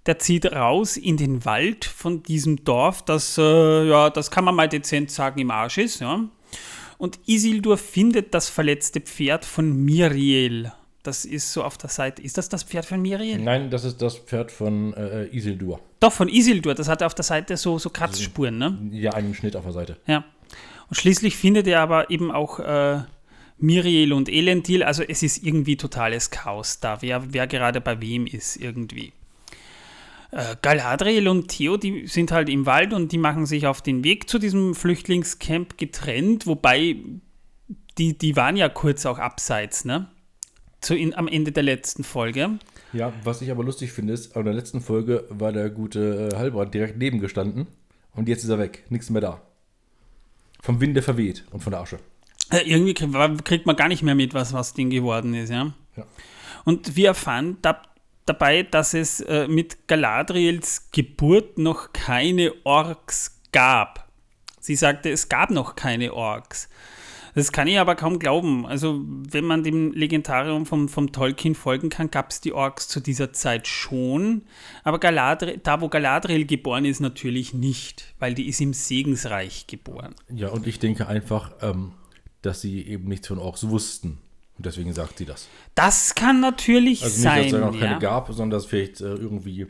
Der 0.06 0.20
zieht 0.20 0.46
raus 0.46 0.98
in 0.98 1.16
den 1.18 1.46
Wald 1.46 1.86
von 1.86 2.24
diesem 2.24 2.64
Dorf, 2.66 3.04
das, 3.04 3.38
äh, 3.38 3.88
ja, 3.88 4.10
das 4.10 4.32
kann 4.32 4.44
man 4.44 4.56
mal 4.56 4.68
dezent 4.68 5.12
sagen, 5.12 5.40
im 5.40 5.50
Arsch 5.50 5.78
ist. 5.78 6.02
Ja. 6.02 6.28
Und 6.98 7.20
Isildur 7.26 7.78
findet 7.78 8.34
das 8.34 8.50
verletzte 8.50 9.00
Pferd 9.00 9.46
von 9.46 9.74
Miriel. 9.74 10.72
Das 11.04 11.26
ist 11.26 11.52
so 11.52 11.64
auf 11.64 11.78
der 11.78 11.90
Seite. 11.90 12.22
Ist 12.22 12.38
das 12.38 12.48
das 12.48 12.64
Pferd 12.64 12.86
von 12.86 13.02
Miriel? 13.02 13.38
Nein, 13.40 13.70
das 13.70 13.84
ist 13.84 14.02
das 14.02 14.18
Pferd 14.18 14.52
von 14.52 14.94
äh, 14.94 15.26
Isildur. 15.36 15.82
Doch, 16.00 16.14
von 16.14 16.30
Isildur. 16.30 16.76
Das 16.76 16.88
hat 16.88 17.04
auf 17.04 17.14
der 17.14 17.24
Seite 17.24 17.58
so, 17.58 17.78
so 17.78 17.90
Kratzspuren, 17.90 18.58
ne? 18.58 18.78
Ja, 18.92 19.12
einen 19.12 19.34
Schnitt 19.34 19.58
auf 19.58 19.64
der 19.64 19.74
Seite. 19.74 19.98
Ja. 20.08 20.24
Und 20.90 20.96
schließlich 20.96 21.36
findet 21.36 21.68
er 21.68 21.82
aber 21.82 22.10
eben 22.10 22.32
auch 22.32 22.60
äh, 22.60 23.02
Miriel 23.58 24.14
und 24.14 24.30
Elendil. 24.30 24.84
Also 24.84 25.04
es 25.04 25.24
ist 25.24 25.44
irgendwie 25.44 25.76
totales 25.76 26.30
Chaos 26.30 26.80
da, 26.80 27.02
wer, 27.02 27.34
wer 27.34 27.48
gerade 27.48 27.82
bei 27.82 28.00
wem 28.00 28.26
ist 28.26 28.56
irgendwie. 28.56 29.12
Äh, 30.34 30.56
Galadriel 30.64 31.28
und 31.28 31.50
Theo, 31.50 31.78
die 31.78 32.08
sind 32.08 32.32
halt 32.32 32.50
im 32.50 32.66
Wald 32.66 32.92
und 32.94 33.12
die 33.12 33.20
machen 33.20 33.46
sich 33.46 33.68
auf 33.68 33.84
den 33.84 34.04
Weg 34.04 34.28
zu 34.28 34.40
diesem 34.40 34.74
Flüchtlingscamp 34.74 35.78
getrennt, 35.78 36.48
wobei 36.48 36.96
die, 38.00 38.18
die 38.18 38.36
waren 38.36 38.58
ja 38.58 38.68
kurz 38.68 39.06
auch 39.06 39.20
abseits, 39.20 39.86
ne? 39.86 40.08
Zu 40.82 40.96
in, 40.96 41.14
am 41.14 41.28
Ende 41.28 41.52
der 41.52 41.62
letzten 41.62 42.04
Folge. 42.04 42.58
Ja, 42.94 43.14
was 43.24 43.44
ich 43.44 43.52
aber 43.52 43.64
lustig 43.64 43.92
finde, 43.92 44.14
ist, 44.14 44.36
in 44.36 44.44
der 44.44 44.56
letzten 44.56 44.82
Folge 44.82 45.26
war 45.30 45.52
der 45.52 45.70
gute 45.70 46.30
äh, 46.34 46.36
Halbrand 46.36 46.74
direkt 46.74 46.98
neben 46.98 47.20
gestanden 47.20 47.68
und 48.16 48.28
jetzt 48.28 48.44
ist 48.44 48.50
er 48.50 48.58
weg. 48.58 48.86
Nichts 48.90 49.12
mehr 49.12 49.22
da. 49.22 49.42
Vom 50.64 50.82
Winde 50.82 51.04
verweht 51.04 51.44
und 51.52 51.62
von 51.62 51.72
der 51.72 51.82
Asche. 51.82 52.00
Äh, 52.50 52.62
irgendwie 52.66 52.96
kriegt 52.96 53.68
man 53.68 53.76
gar 53.76 53.88
nicht 53.88 54.02
mehr 54.02 54.16
mit, 54.16 54.34
was, 54.34 54.52
was 54.52 54.74
Ding 54.74 54.90
geworden 54.90 55.36
ist, 55.36 55.52
ja. 55.52 55.74
ja. 55.96 56.08
Und 56.66 56.96
wir 56.96 57.10
erfahren 57.10 57.58
da, 57.62 57.84
dabei, 58.26 58.64
dass 58.64 58.94
es 58.94 59.22
äh, 59.22 59.48
mit 59.48 59.88
Galadriels 59.88 60.90
Geburt 60.92 61.58
noch 61.58 61.94
keine 61.94 62.54
Orks 62.64 63.40
gab. 63.52 64.08
Sie 64.60 64.76
sagte, 64.76 65.10
es 65.10 65.30
gab 65.30 65.52
noch 65.52 65.76
keine 65.76 66.14
Orks. 66.14 66.70
Das 67.36 67.52
kann 67.52 67.68
ich 67.68 67.80
aber 67.80 67.96
kaum 67.96 68.20
glauben. 68.20 68.66
Also, 68.66 69.02
wenn 69.04 69.44
man 69.44 69.64
dem 69.64 69.92
Legendarium 69.92 70.66
vom, 70.66 70.88
vom 70.88 71.12
Tolkien 71.12 71.56
folgen 71.56 71.90
kann, 71.90 72.12
gab 72.12 72.30
es 72.30 72.42
die 72.42 72.54
Orks 72.54 72.88
zu 72.88 73.00
dieser 73.00 73.34
Zeit 73.34 73.68
schon. 73.68 74.44
Aber 74.84 75.00
Galadriel, 75.00 75.60
da, 75.64 75.82
wo 75.82 75.90
Galadriel 75.90 76.46
geboren 76.46 76.86
ist, 76.86 77.00
natürlich 77.00 77.54
nicht, 77.54 78.14
weil 78.20 78.36
die 78.36 78.48
ist 78.48 78.62
im 78.62 78.74
Segensreich 78.74 79.66
geboren. 79.66 80.14
Ja, 80.30 80.50
und 80.50 80.68
ich 80.68 80.78
denke 80.78 81.08
einfach, 81.08 81.54
ähm, 81.62 81.94
dass 82.44 82.62
sie 82.62 82.86
eben 82.86 83.08
nichts 83.08 83.28
von 83.28 83.40
Orks 83.40 83.68
wussten. 83.68 84.20
Und 84.58 84.66
deswegen 84.66 84.94
sagt 84.94 85.18
sie 85.18 85.26
das. 85.26 85.48
Das 85.76 86.16
kann 86.16 86.40
natürlich 86.40 87.04
also 87.04 87.16
nicht, 87.16 87.24
sein. 87.24 87.38
Dass 87.38 87.46
es 87.46 87.52
da 87.52 87.72
noch 87.72 87.80
keine 87.80 88.00
gab, 88.00 88.28
sondern 88.28 88.52
dass 88.52 88.66
vielleicht 88.66 89.02
äh, 89.02 89.16
irgendwie 89.16 89.68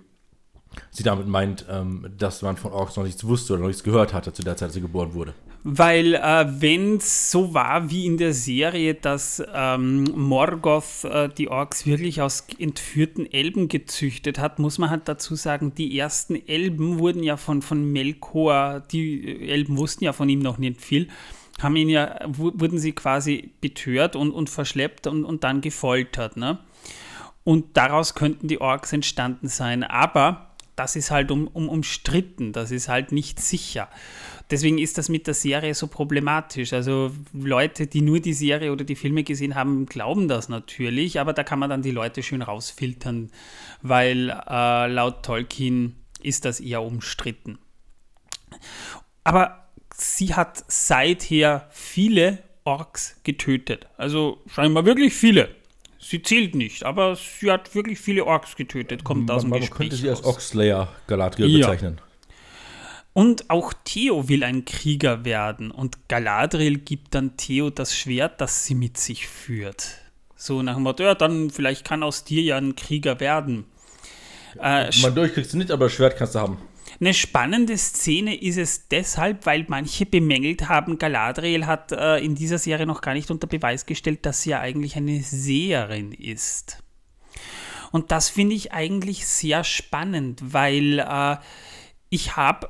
sie 0.92 1.04
damit 1.04 1.28
meint, 1.28 1.66
ähm, 1.70 2.08
dass 2.18 2.42
man 2.42 2.58
von 2.58 2.72
Orks 2.72 2.96
noch 2.96 3.04
nichts 3.04 3.24
wusste 3.24 3.54
oder 3.54 3.62
noch 3.62 3.68
nichts 3.68 3.84
gehört 3.84 4.14
hatte 4.14 4.34
zu 4.34 4.44
der 4.44 4.58
Zeit, 4.58 4.68
als 4.68 4.74
sie 4.74 4.82
geboren 4.82 5.14
wurde. 5.14 5.34
Weil 5.66 6.16
äh, 6.16 6.46
wenn 6.60 6.98
es 6.98 7.32
so 7.32 7.54
war 7.54 7.90
wie 7.90 8.06
in 8.06 8.18
der 8.18 8.34
Serie, 8.34 8.96
dass 8.96 9.42
ähm, 9.54 10.04
Morgoth 10.14 11.06
äh, 11.06 11.30
die 11.30 11.48
Orks 11.48 11.86
wirklich 11.86 12.22
aus 12.22 12.46
entführten 12.60 13.32
Elben 13.32 13.70
gezüchtet 13.70 14.40
hat, 14.40 14.60
muss 14.60 14.78
man 14.78 14.90
halt 14.90 15.08
dazu 15.08 15.36
sagen, 15.36 15.74
die 15.74 15.98
ersten 15.98 16.36
Elben 16.48 17.00
wurden 17.00 17.24
ja 17.24 17.38
von, 17.38 17.62
von 17.62 17.94
Melkor, 17.94 18.82
die 18.92 19.50
Elben 19.50 19.78
wussten 19.78 20.04
ja 20.04 20.12
von 20.12 20.28
ihm 20.28 20.40
noch 20.40 20.58
nicht 20.58 20.82
viel, 20.82 21.08
haben 21.64 21.76
ihn 21.76 21.90
ja, 21.90 22.20
wurden 22.28 22.78
sie 22.78 22.92
quasi 22.94 23.54
betört 23.62 24.16
und, 24.16 24.32
und 24.32 24.50
verschleppt 24.50 25.08
und, 25.08 25.26
und 25.26 25.44
dann 25.44 25.62
gefoltert. 25.62 26.38
Ne? 26.38 26.60
Und 27.44 27.78
daraus 27.78 28.16
könnten 28.16 28.48
die 28.48 28.62
Orks 28.62 28.94
entstanden 28.94 29.48
sein. 29.48 29.84
Aber 29.84 30.54
das 30.76 30.96
ist 30.96 31.12
halt 31.12 31.32
um, 31.32 31.48
um, 31.48 31.70
umstritten, 31.70 32.52
das 32.52 32.72
ist 32.72 32.90
halt 32.90 33.12
nicht 33.12 33.40
sicher. 33.40 33.90
Deswegen 34.50 34.78
ist 34.78 34.98
das 34.98 35.10
mit 35.10 35.28
der 35.28 35.34
Serie 35.34 35.74
so 35.74 35.88
problematisch. 35.88 36.74
Also 36.74 37.12
Leute, 37.34 37.88
die 37.88 38.02
nur 38.02 38.20
die 38.20 38.34
Serie 38.34 38.72
oder 38.72 38.84
die 38.84 38.96
Filme 38.96 39.24
gesehen 39.24 39.56
haben, 39.56 39.86
glauben 39.86 40.28
das 40.28 40.50
natürlich, 40.50 41.20
aber 41.20 41.34
da 41.34 41.44
kann 41.44 41.60
man 41.60 41.70
dann 41.70 41.82
die 41.82 41.92
Leute 41.92 42.24
schön 42.24 42.42
rausfiltern, 42.42 43.32
weil 43.82 44.30
äh, 44.30 44.88
laut 44.88 45.24
Tolkien 45.24 45.96
ist 46.22 46.46
das 46.46 46.60
eher 46.60 46.82
umstritten. 46.82 47.60
Aber 49.24 49.63
sie 49.96 50.34
hat 50.34 50.64
seither 50.68 51.68
viele 51.72 52.40
Orks 52.64 53.16
getötet. 53.24 53.88
Also 53.98 54.42
scheinbar 54.48 54.86
wirklich 54.86 55.14
viele. 55.14 55.50
Sie 56.00 56.22
zählt 56.22 56.54
nicht, 56.54 56.84
aber 56.84 57.16
sie 57.16 57.50
hat 57.50 57.74
wirklich 57.76 58.00
viele 58.00 58.26
Orks 58.26 58.56
getötet, 58.56 59.04
kommt 59.04 59.32
aus 59.32 59.44
dem 59.44 59.52
man 59.52 59.62
Gespräch 59.62 59.90
könnte 59.90 59.96
sie 59.96 60.10
als 60.10 60.24
Oxslayer 60.24 60.90
Galadriel 61.08 61.48
ja. 61.48 61.68
bezeichnen. 61.68 62.02
Und 63.14 63.50
auch 63.50 63.74
Theo 63.86 64.28
will 64.28 64.44
ein 64.44 64.66
Krieger 64.66 65.24
werden 65.24 65.72
und 65.72 66.10
Galadriel 66.10 66.80
gibt 66.80 67.16
dann 67.16 67.38
Theo 67.38 67.70
das 67.70 67.96
Schwert, 67.96 68.42
das 68.42 68.66
sie 68.66 68.76
mit 68.76 68.98
sich 68.98 69.28
führt. 69.28 70.00
So 70.36 70.62
nach 70.62 70.74
dem 70.74 70.84
Motto, 70.84 71.04
ja, 71.04 71.16
dann 71.16 71.52
vielleicht 71.52 71.86
kann 71.86 72.04
aus 72.04 72.24
dir 72.26 72.42
ja 72.42 72.58
ein 72.58 72.76
Krieger 72.76 73.20
werden. 73.20 73.66
Äh, 74.60 74.90
Man 75.02 75.16
durchkriegst 75.16 75.54
du 75.54 75.58
nicht, 75.58 75.72
aber 75.72 75.86
das 75.86 75.94
Schwert 75.94 76.18
kannst 76.18 76.36
du 76.36 76.40
haben. 76.40 76.58
Eine 77.00 77.14
spannende 77.14 77.78
Szene 77.78 78.36
ist 78.36 78.58
es 78.58 78.88
deshalb, 78.88 79.46
weil 79.46 79.66
manche 79.68 80.06
bemängelt 80.06 80.70
haben, 80.70 80.98
Galadriel 80.98 81.66
hat 81.66 81.92
äh, 81.92 82.18
in 82.18 82.36
dieser 82.36 82.58
Serie 82.58 82.86
noch 82.86 83.02
gar 83.02 83.14
nicht 83.14 83.32
unter 83.32 83.48
Beweis 83.48 83.86
gestellt, 83.86 84.26
dass 84.26 84.42
sie 84.42 84.52
ja 84.52 84.60
eigentlich 84.60 84.96
eine 84.96 85.22
Seherin 85.22 86.12
ist. 86.12 86.84
Und 87.92 88.12
das 88.12 88.30
finde 88.30 88.56
ich 88.56 88.74
eigentlich 88.74 89.28
sehr 89.28 89.64
spannend, 89.64 90.42
weil 90.54 91.00
äh, 91.00 91.38
ich 92.10 92.36
habe 92.36 92.70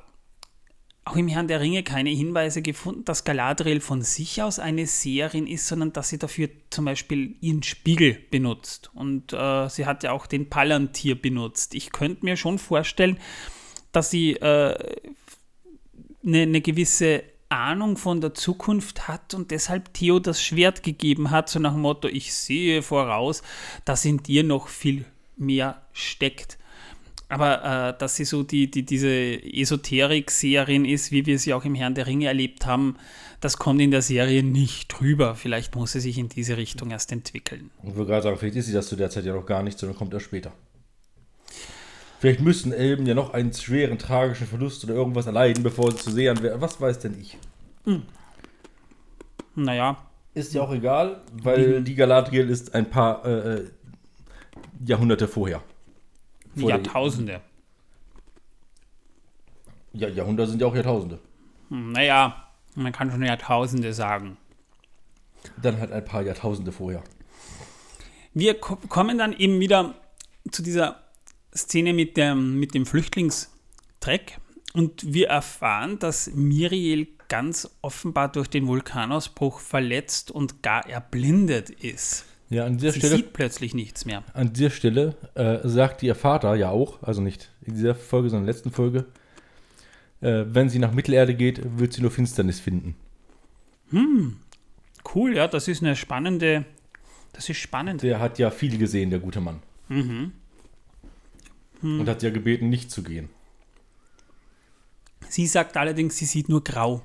auch 1.06 1.16
im 1.18 1.28
Herrn 1.28 1.48
der 1.48 1.60
Ringe 1.60 1.84
keine 1.84 2.12
Hinweise 2.12 2.62
gefunden, 2.62 3.04
dass 3.04 3.26
Galadriel 3.26 3.82
von 3.82 4.02
sich 4.02 4.42
aus 4.42 4.60
eine 4.60 4.88
Seherin 4.88 5.48
ist, 5.48 5.68
sondern 5.68 5.92
dass 5.92 6.10
sie 6.10 6.18
dafür 6.18 6.50
zum 6.70 6.86
Beispiel 6.86 7.36
ihren 7.42 7.62
Spiegel 7.62 8.18
benutzt. 8.32 8.90
Und 8.94 9.34
äh, 9.34 9.70
sie 9.70 9.86
hat 9.86 10.04
ja 10.04 10.12
auch 10.12 10.28
den 10.28 10.50
Palantir 10.50 11.22
benutzt. 11.22 11.76
Ich 11.76 11.92
könnte 11.92 12.24
mir 12.26 12.38
schon 12.38 12.58
vorstellen, 12.58 13.18
dass 13.94 14.12
sie 14.12 14.34
äh, 14.34 14.76
eine, 16.26 16.42
eine 16.42 16.62
gewisse 16.62 17.24
Ahnung 17.48 17.98
von 17.98 18.20
der 18.20 18.34
Zukunft 18.34 19.08
hat 19.08 19.34
und 19.34 19.52
deshalb 19.52 19.94
Theo 19.94 20.20
das 20.20 20.42
Schwert 20.42 20.84
gegeben 20.84 21.32
hat, 21.32 21.50
so 21.50 21.60
nach 21.60 21.74
dem 21.74 21.82
Motto, 21.82 22.08
ich 22.08 22.34
sehe 22.34 22.82
voraus, 22.82 23.44
dass 23.86 24.04
in 24.04 24.18
dir 24.18 24.44
noch 24.44 24.68
viel 24.68 25.06
mehr 25.38 25.82
steckt. 25.94 26.58
Aber 27.30 27.64
äh, 27.64 27.98
dass 27.98 28.16
sie 28.16 28.26
so 28.26 28.44
die, 28.44 28.70
die, 28.70 28.84
diese 28.84 29.10
Esoterik-Seherin 29.10 30.86
ist, 30.86 31.12
wie 31.12 31.26
wir 31.26 31.40
sie 31.40 31.54
auch 31.54 31.66
im 31.66 31.74
Herrn 31.74 31.96
der 31.96 32.06
Ringe 32.06 32.28
erlebt 32.28 32.66
haben, 32.66 32.98
das 33.40 33.58
kommt 33.58 33.82
in 33.82 33.92
der 33.92 34.02
Serie 34.02 34.44
nicht 34.44 34.88
drüber. 34.88 35.36
Vielleicht 35.36 35.76
muss 35.76 35.94
sie 35.94 36.00
sich 36.00 36.18
in 36.18 36.30
diese 36.30 36.58
Richtung 36.58 36.92
erst 36.92 37.12
entwickeln. 37.12 37.72
Ich 37.84 37.96
würde 37.96 38.12
gerade 38.12 38.24
sagen, 38.24 38.38
vielleicht 38.38 38.58
ist 38.58 38.68
sie 38.68 38.74
das 38.74 38.88
zu 38.88 38.96
der 38.96 39.10
Zeit 39.10 39.26
ja 39.26 39.34
noch 39.34 39.46
gar 39.46 39.64
nicht, 39.64 39.80
sondern 39.80 39.98
kommt 39.98 40.14
erst 40.14 40.26
später. 40.26 40.54
Vielleicht 42.24 42.40
müssen 42.40 42.72
Elben 42.72 43.06
ja 43.06 43.16
noch 43.16 43.34
einen 43.34 43.52
schweren, 43.52 44.00
tragischen 44.00 44.48
Verlust 44.48 44.86
oder 44.86 44.94
irgendwas 44.94 45.26
erleiden, 45.26 45.62
bevor 45.62 45.92
sie 45.92 45.98
zu 45.98 46.10
sehen 46.10 46.42
werden. 46.42 46.62
Was 46.62 46.80
weiß 46.80 47.00
denn 47.00 47.20
ich? 47.20 47.38
Hm. 47.84 48.04
Naja. 49.56 49.98
Ist 50.34 50.54
ja 50.54 50.62
auch 50.62 50.72
egal, 50.72 51.22
weil 51.34 51.84
die 51.84 51.96
Galadriel 51.96 52.50
ist 52.50 52.74
ein 52.76 52.90
paar 52.90 53.26
äh, 53.26 53.56
äh 53.56 53.72
Jahrhunderte 54.86 55.28
vorher. 55.28 55.62
Vor 56.56 56.70
Jahrtausende. 56.70 57.42
Ja, 59.92 60.08
Jahrhunderte 60.08 60.52
sind 60.52 60.62
ja 60.62 60.68
auch 60.68 60.76
Jahrtausende. 60.76 61.20
Hm, 61.68 61.92
naja, 61.92 62.48
man 62.76 62.94
kann 62.94 63.12
schon 63.12 63.22
Jahrtausende 63.22 63.94
sagen. 63.94 64.38
Dann 65.62 65.78
halt 65.78 65.92
ein 65.92 66.06
paar 66.06 66.22
Jahrtausende 66.22 66.72
vorher. 66.72 67.04
Wir 68.34 68.58
kommen 68.62 69.18
dann 69.18 69.34
eben 69.34 69.60
wieder 69.60 69.96
zu 70.50 70.64
dieser 70.64 71.03
Szene 71.56 71.94
mit 71.94 72.18
dem, 72.18 72.60
mit 72.60 72.74
dem 72.74 72.86
Flüchtlingstreck 72.86 74.40
und 74.74 75.14
wir 75.14 75.28
erfahren, 75.28 76.00
dass 76.00 76.32
Miriel 76.34 77.08
ganz 77.30 77.70
offenbar 77.82 78.32
durch 78.32 78.50
den 78.50 78.68
Vulkanausbruch 78.68 79.60
verletzt 79.60 80.32
und 80.32 80.62
gar 80.62 80.88
erblindet 80.90 81.70
ist. 81.70 82.26
Ja, 82.50 82.66
an 82.66 82.78
dieser 82.78 82.92
Sie 82.92 83.00
Stelle. 83.00 83.16
sieht 83.16 83.34
plötzlich 83.34 83.74
nichts 83.74 84.06
mehr. 84.06 84.24
An 84.34 84.54
dieser 84.54 84.70
Stelle 84.70 85.16
äh, 85.34 85.60
sagt 85.68 86.04
ihr 86.04 86.14
Vater 86.14 86.54
ja 86.56 86.70
auch, 86.70 87.02
also 87.02 87.22
nicht 87.22 87.52
in 87.64 87.74
dieser 87.76 87.96
Folge, 87.96 88.30
sondern 88.30 88.44
in 88.44 88.46
der 88.48 88.54
letzten 88.54 88.72
Folge, 88.72 89.06
äh, 90.22 90.46
wenn 90.48 90.70
sie 90.70 90.80
nach 90.80 90.92
Mittelerde 90.92 91.34
geht, 91.34 91.62
wird 91.80 91.94
sie 91.94 92.02
nur 92.02 92.12
Finsternis 92.12 92.60
finden. 92.60 92.96
Hm, 93.90 94.38
cool, 95.16 95.36
ja, 95.36 95.48
das 95.48 95.68
ist 95.68 95.82
eine 95.82 95.96
spannende, 95.96 96.66
das 97.32 97.50
ist 97.50 97.58
spannend. 97.58 98.04
Der 98.04 98.20
hat 98.20 98.38
ja 98.38 98.52
viel 98.52 98.78
gesehen, 98.78 99.10
der 99.10 99.20
gute 99.20 99.42
Mann. 99.42 99.62
Mhm. 99.90 100.34
Hm. 101.84 102.00
Und 102.00 102.10
hat 102.10 102.24
ja 102.24 102.32
gebeten, 102.32 102.70
nicht 102.70 102.90
zu 102.90 103.04
gehen. 103.04 103.30
Sie 105.30 105.48
sagt 105.48 105.78
allerdings, 105.78 106.18
sie 106.18 106.26
sieht 106.26 106.50
nur 106.50 106.64
grau. 106.64 107.02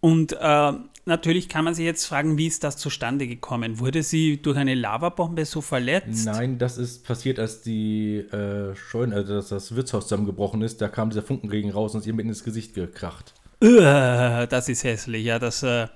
Und 0.00 0.32
äh, 0.38 0.72
natürlich 1.04 1.48
kann 1.48 1.64
man 1.64 1.74
sich 1.74 1.84
jetzt 1.84 2.04
fragen, 2.04 2.38
wie 2.38 2.46
ist 2.46 2.64
das 2.64 2.76
zustande 2.76 3.26
gekommen? 3.26 3.78
Wurde 3.78 4.02
sie 4.02 4.40
durch 4.40 4.56
eine 4.56 4.74
Lavabombe 4.74 5.44
so 5.44 5.60
verletzt? 5.60 6.26
Nein, 6.26 6.58
das 6.58 6.78
ist 6.78 7.04
passiert, 7.04 7.38
als 7.38 7.62
die 7.62 8.18
äh, 8.18 8.74
Scheune, 8.74 9.14
also 9.14 9.34
dass 9.34 9.48
das 9.48 9.74
Wirtshaus 9.74 10.04
zusammengebrochen 10.04 10.62
ist. 10.62 10.80
Da 10.80 10.88
kam 10.88 11.10
dieser 11.10 11.22
Funkenregen 11.22 11.70
raus 11.70 11.94
und 11.94 12.00
ist 12.00 12.06
ihr 12.06 12.14
mitten 12.14 12.28
ins 12.28 12.44
Gesicht 12.44 12.74
gekracht. 12.74 13.34
Uh, 13.62 14.46
das 14.46 14.68
ist 14.68 14.84
hässlich, 14.84 15.24
ja, 15.24 15.38
das 15.38 15.62
äh, 15.62 15.88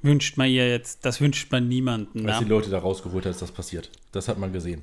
wünscht 0.00 0.38
man 0.38 0.48
ihr 0.48 0.66
jetzt, 0.68 1.04
das 1.04 1.20
wünscht 1.20 1.52
man 1.52 1.68
niemanden. 1.68 2.28
Als 2.28 2.38
die 2.38 2.46
Leute 2.46 2.70
da 2.70 2.78
rausgeholt 2.78 3.26
hat, 3.26 3.32
ist 3.32 3.42
das 3.42 3.52
passiert. 3.52 3.90
Das 4.12 4.28
hat 4.28 4.38
man 4.38 4.52
gesehen. 4.52 4.82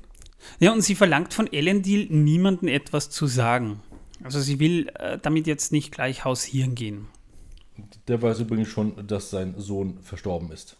Ja, 0.58 0.72
und 0.72 0.82
sie 0.82 0.94
verlangt 0.94 1.34
von 1.34 1.52
Elendil, 1.52 2.06
niemandem 2.10 2.68
etwas 2.68 3.10
zu 3.10 3.26
sagen. 3.26 3.80
Also 4.22 4.40
sie 4.40 4.60
will 4.60 4.88
äh, 4.94 5.18
damit 5.20 5.46
jetzt 5.46 5.72
nicht 5.72 5.92
gleich 5.92 6.24
hausieren 6.24 6.74
gehen. 6.74 7.06
Der 8.08 8.22
weiß 8.22 8.40
übrigens 8.40 8.68
schon, 8.68 9.06
dass 9.06 9.30
sein 9.30 9.54
Sohn 9.58 9.98
verstorben 10.00 10.52
ist. 10.52 10.76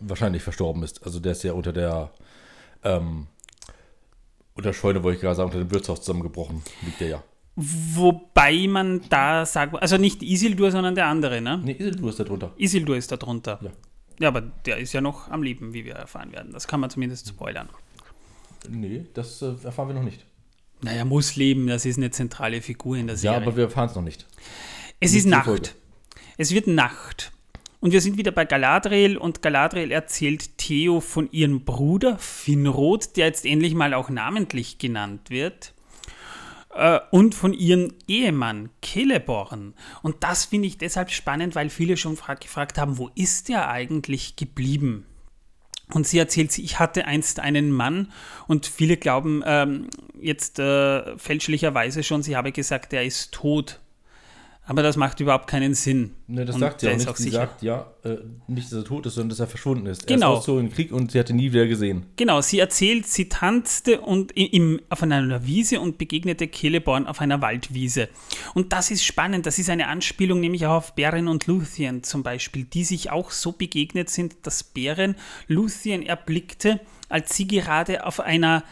Wahrscheinlich 0.00 0.42
verstorben 0.42 0.82
ist. 0.82 1.04
Also 1.04 1.20
der 1.20 1.32
ist 1.32 1.42
ja 1.42 1.52
unter 1.52 1.72
der 1.72 2.12
ähm, 2.82 3.26
unter 4.54 4.72
Scheune, 4.72 5.02
wollte 5.02 5.16
ich 5.16 5.22
gerade 5.22 5.36
sagen, 5.36 5.48
unter 5.48 5.58
dem 5.58 5.70
Wirtshaus 5.70 6.00
zusammengebrochen, 6.00 6.62
liegt 6.82 7.00
der 7.00 7.08
ja. 7.08 7.22
Wobei 7.56 8.66
man 8.68 9.02
da 9.08 9.46
sagt, 9.46 9.80
also 9.80 9.96
nicht 9.96 10.22
Isildur, 10.22 10.70
sondern 10.70 10.94
der 10.94 11.06
andere, 11.06 11.40
ne? 11.40 11.60
Nee, 11.62 11.76
Isildur 11.78 12.10
ist 12.10 12.20
da 12.20 12.24
drunter. 12.24 12.52
Isildur 12.56 12.96
ist 12.96 13.10
da 13.12 13.16
drunter. 13.16 13.58
Ja. 13.62 13.70
Ja, 14.20 14.28
aber 14.28 14.42
der 14.42 14.78
ist 14.78 14.92
ja 14.92 15.00
noch 15.00 15.28
am 15.28 15.42
Leben, 15.42 15.74
wie 15.74 15.84
wir 15.84 15.94
erfahren 15.94 16.32
werden. 16.32 16.52
Das 16.52 16.68
kann 16.68 16.78
man 16.80 16.88
zumindest 16.88 17.28
spoilern. 17.28 17.68
Nee, 18.68 19.04
das 19.14 19.42
äh, 19.42 19.54
erfahren 19.64 19.88
wir 19.88 19.94
noch 19.94 20.02
nicht. 20.02 20.24
Naja, 20.82 21.04
muss 21.04 21.36
leben, 21.36 21.66
das 21.66 21.86
ist 21.86 21.96
eine 21.96 22.10
zentrale 22.10 22.60
Figur 22.60 22.96
in 22.96 23.06
der 23.06 23.16
Serie. 23.16 23.38
Ja, 23.38 23.42
aber 23.42 23.56
wir 23.56 23.64
erfahren 23.64 23.88
es 23.88 23.94
noch 23.94 24.02
nicht. 24.02 24.26
Es 25.00 25.12
nicht 25.12 25.20
ist 25.20 25.26
Nacht. 25.26 25.46
Folge. 25.46 25.70
Es 26.36 26.52
wird 26.52 26.66
Nacht. 26.66 27.32
Und 27.80 27.92
wir 27.92 28.00
sind 28.00 28.16
wieder 28.16 28.32
bei 28.32 28.44
Galadriel 28.44 29.16
und 29.16 29.42
Galadriel 29.42 29.90
erzählt 29.90 30.56
Theo 30.56 31.00
von 31.00 31.30
ihrem 31.32 31.64
Bruder 31.64 32.18
Finrod, 32.18 33.16
der 33.16 33.26
jetzt 33.26 33.44
endlich 33.44 33.74
mal 33.74 33.92
auch 33.92 34.08
namentlich 34.08 34.78
genannt 34.78 35.28
wird, 35.28 35.74
äh, 36.74 37.00
und 37.10 37.34
von 37.34 37.52
ihrem 37.52 37.92
Ehemann 38.08 38.70
Celeborn. 38.82 39.74
Und 40.02 40.16
das 40.24 40.46
finde 40.46 40.68
ich 40.68 40.78
deshalb 40.78 41.10
spannend, 41.10 41.54
weil 41.54 41.68
viele 41.68 41.96
schon 41.96 42.16
gefragt 42.40 42.78
haben, 42.78 42.98
wo 42.98 43.10
ist 43.14 43.48
der 43.48 43.68
eigentlich 43.68 44.36
geblieben? 44.36 45.06
Und 45.92 46.06
sie 46.06 46.18
erzählt, 46.18 46.56
ich 46.58 46.78
hatte 46.78 47.04
einst 47.06 47.40
einen 47.40 47.70
Mann 47.70 48.10
und 48.46 48.66
viele 48.66 48.96
glauben 48.96 49.42
ähm, 49.44 49.88
jetzt 50.18 50.58
äh, 50.58 51.18
fälschlicherweise 51.18 52.02
schon, 52.02 52.22
sie 52.22 52.36
habe 52.36 52.52
gesagt, 52.52 52.92
er 52.92 53.04
ist 53.04 53.32
tot. 53.32 53.80
Aber 54.66 54.82
das 54.82 54.96
macht 54.96 55.20
überhaupt 55.20 55.46
keinen 55.46 55.74
Sinn. 55.74 56.14
Ne, 56.26 56.46
das 56.46 56.54
und 56.54 56.60
sagt 56.60 56.80
sie 56.80 56.88
auch 56.88 56.96
nicht. 56.96 57.08
Auch 57.08 57.16
sie 57.16 57.24
sicher. 57.24 57.36
sagt 57.36 57.62
ja, 57.62 57.86
äh, 58.02 58.16
nicht, 58.46 58.72
dass 58.72 58.78
er 58.78 58.84
tot 58.84 59.04
ist, 59.04 59.14
sondern 59.14 59.28
dass 59.28 59.40
er 59.40 59.46
verschwunden 59.46 59.84
ist. 59.84 60.06
Genau. 60.06 60.34
Er 60.34 60.38
ist 60.38 60.44
so 60.44 60.58
im 60.58 60.72
Krieg 60.72 60.90
und 60.90 61.12
sie 61.12 61.18
hatte 61.18 61.34
nie 61.34 61.52
wieder 61.52 61.66
gesehen. 61.66 62.06
Genau, 62.16 62.40
sie 62.40 62.60
erzählt, 62.60 63.06
sie 63.06 63.28
tanzte 63.28 64.00
und 64.00 64.32
im, 64.32 64.80
auf 64.88 65.02
einer 65.02 65.44
Wiese 65.44 65.80
und 65.80 65.98
begegnete 65.98 66.50
Celeborn 66.50 67.06
auf 67.06 67.20
einer 67.20 67.42
Waldwiese. 67.42 68.08
Und 68.54 68.72
das 68.72 68.90
ist 68.90 69.04
spannend. 69.04 69.44
Das 69.44 69.58
ist 69.58 69.68
eine 69.68 69.88
Anspielung 69.88 70.40
nämlich 70.40 70.64
auch 70.64 70.76
auf 70.76 70.94
Beren 70.94 71.28
und 71.28 71.46
Luthien 71.46 72.02
zum 72.02 72.22
Beispiel, 72.22 72.64
die 72.64 72.84
sich 72.84 73.10
auch 73.10 73.32
so 73.32 73.52
begegnet 73.52 74.08
sind, 74.08 74.46
dass 74.46 74.64
Beren 74.64 75.16
Luthien 75.46 76.02
erblickte, 76.02 76.80
als 77.10 77.36
sie 77.36 77.46
gerade 77.46 78.06
auf 78.06 78.18
einer 78.18 78.64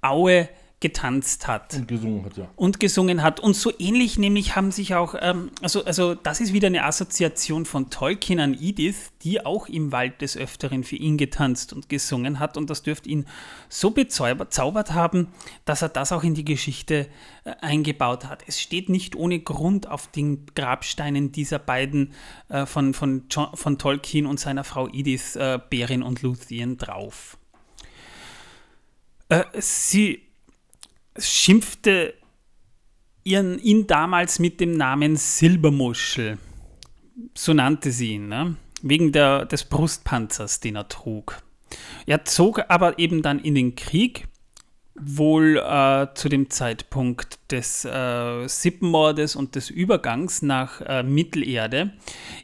Aue 0.00 0.48
getanzt 0.84 1.46
hat. 1.46 1.72
Und 1.72 1.88
gesungen 1.88 2.24
hat, 2.26 2.36
ja. 2.36 2.46
Und 2.56 2.78
gesungen 2.78 3.22
hat. 3.22 3.40
Und 3.40 3.56
so 3.56 3.72
ähnlich 3.78 4.18
nämlich 4.18 4.54
haben 4.54 4.70
sich 4.70 4.94
auch, 4.94 5.14
ähm, 5.18 5.50
also, 5.62 5.82
also 5.86 6.14
das 6.14 6.42
ist 6.42 6.52
wieder 6.52 6.66
eine 6.66 6.84
Assoziation 6.84 7.64
von 7.64 7.88
Tolkien 7.88 8.38
an 8.38 8.52
Edith, 8.52 9.10
die 9.22 9.46
auch 9.46 9.66
im 9.66 9.92
Wald 9.92 10.20
des 10.20 10.36
Öfteren 10.36 10.84
für 10.84 10.96
ihn 10.96 11.16
getanzt 11.16 11.72
und 11.72 11.88
gesungen 11.88 12.38
hat. 12.38 12.58
Und 12.58 12.68
das 12.68 12.82
dürfte 12.82 13.08
ihn 13.08 13.24
so 13.70 13.92
bezaubert 13.92 14.92
haben, 14.92 15.28
dass 15.64 15.80
er 15.80 15.88
das 15.88 16.12
auch 16.12 16.22
in 16.22 16.34
die 16.34 16.44
Geschichte 16.44 17.08
äh, 17.44 17.54
eingebaut 17.62 18.26
hat. 18.26 18.44
Es 18.46 18.60
steht 18.60 18.90
nicht 18.90 19.16
ohne 19.16 19.40
Grund 19.40 19.88
auf 19.88 20.08
den 20.08 20.44
Grabsteinen 20.54 21.32
dieser 21.32 21.58
beiden 21.58 22.12
äh, 22.50 22.66
von, 22.66 22.92
von, 22.92 23.24
John, 23.30 23.48
von 23.54 23.78
Tolkien 23.78 24.26
und 24.26 24.38
seiner 24.38 24.64
Frau 24.64 24.86
Edith, 24.88 25.34
äh, 25.36 25.58
Beren 25.70 26.02
und 26.02 26.20
Luthien, 26.20 26.76
drauf. 26.76 27.38
Äh, 29.30 29.44
sie 29.58 30.20
schimpfte 31.18 32.14
ihren, 33.24 33.58
ihn 33.58 33.86
damals 33.86 34.38
mit 34.38 34.60
dem 34.60 34.76
Namen 34.76 35.16
Silbermuschel. 35.16 36.38
So 37.34 37.52
nannte 37.52 37.90
sie 37.90 38.14
ihn, 38.14 38.28
ne? 38.28 38.56
wegen 38.82 39.12
der, 39.12 39.46
des 39.46 39.64
Brustpanzers, 39.64 40.60
den 40.60 40.76
er 40.76 40.88
trug. 40.88 41.42
Er 42.06 42.24
zog 42.24 42.62
aber 42.68 42.98
eben 42.98 43.22
dann 43.22 43.40
in 43.40 43.54
den 43.54 43.74
Krieg, 43.74 44.28
wohl 44.96 45.56
äh, 45.56 46.06
zu 46.14 46.28
dem 46.28 46.50
Zeitpunkt 46.50 47.50
des 47.50 47.84
äh, 47.84 48.46
Sippenmordes 48.46 49.34
und 49.34 49.56
des 49.56 49.70
Übergangs 49.70 50.42
nach 50.42 50.80
äh, 50.82 51.02
Mittelerde. 51.02 51.92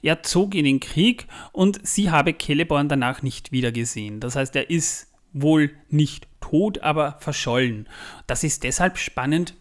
Er 0.02 0.24
zog 0.24 0.56
in 0.56 0.64
den 0.64 0.80
Krieg 0.80 1.28
und 1.52 1.86
sie 1.86 2.10
habe 2.10 2.36
Celeborn 2.36 2.88
danach 2.88 3.22
nicht 3.22 3.52
wiedergesehen. 3.52 4.18
Das 4.18 4.34
heißt, 4.34 4.56
er 4.56 4.68
ist 4.68 5.12
wohl 5.32 5.70
nicht 5.90 6.26
tot, 6.40 6.78
aber 6.78 7.16
verschollen. 7.20 7.88
Das 8.26 8.44
ist 8.44 8.64
deshalb 8.64 8.98
spannend, 8.98 9.54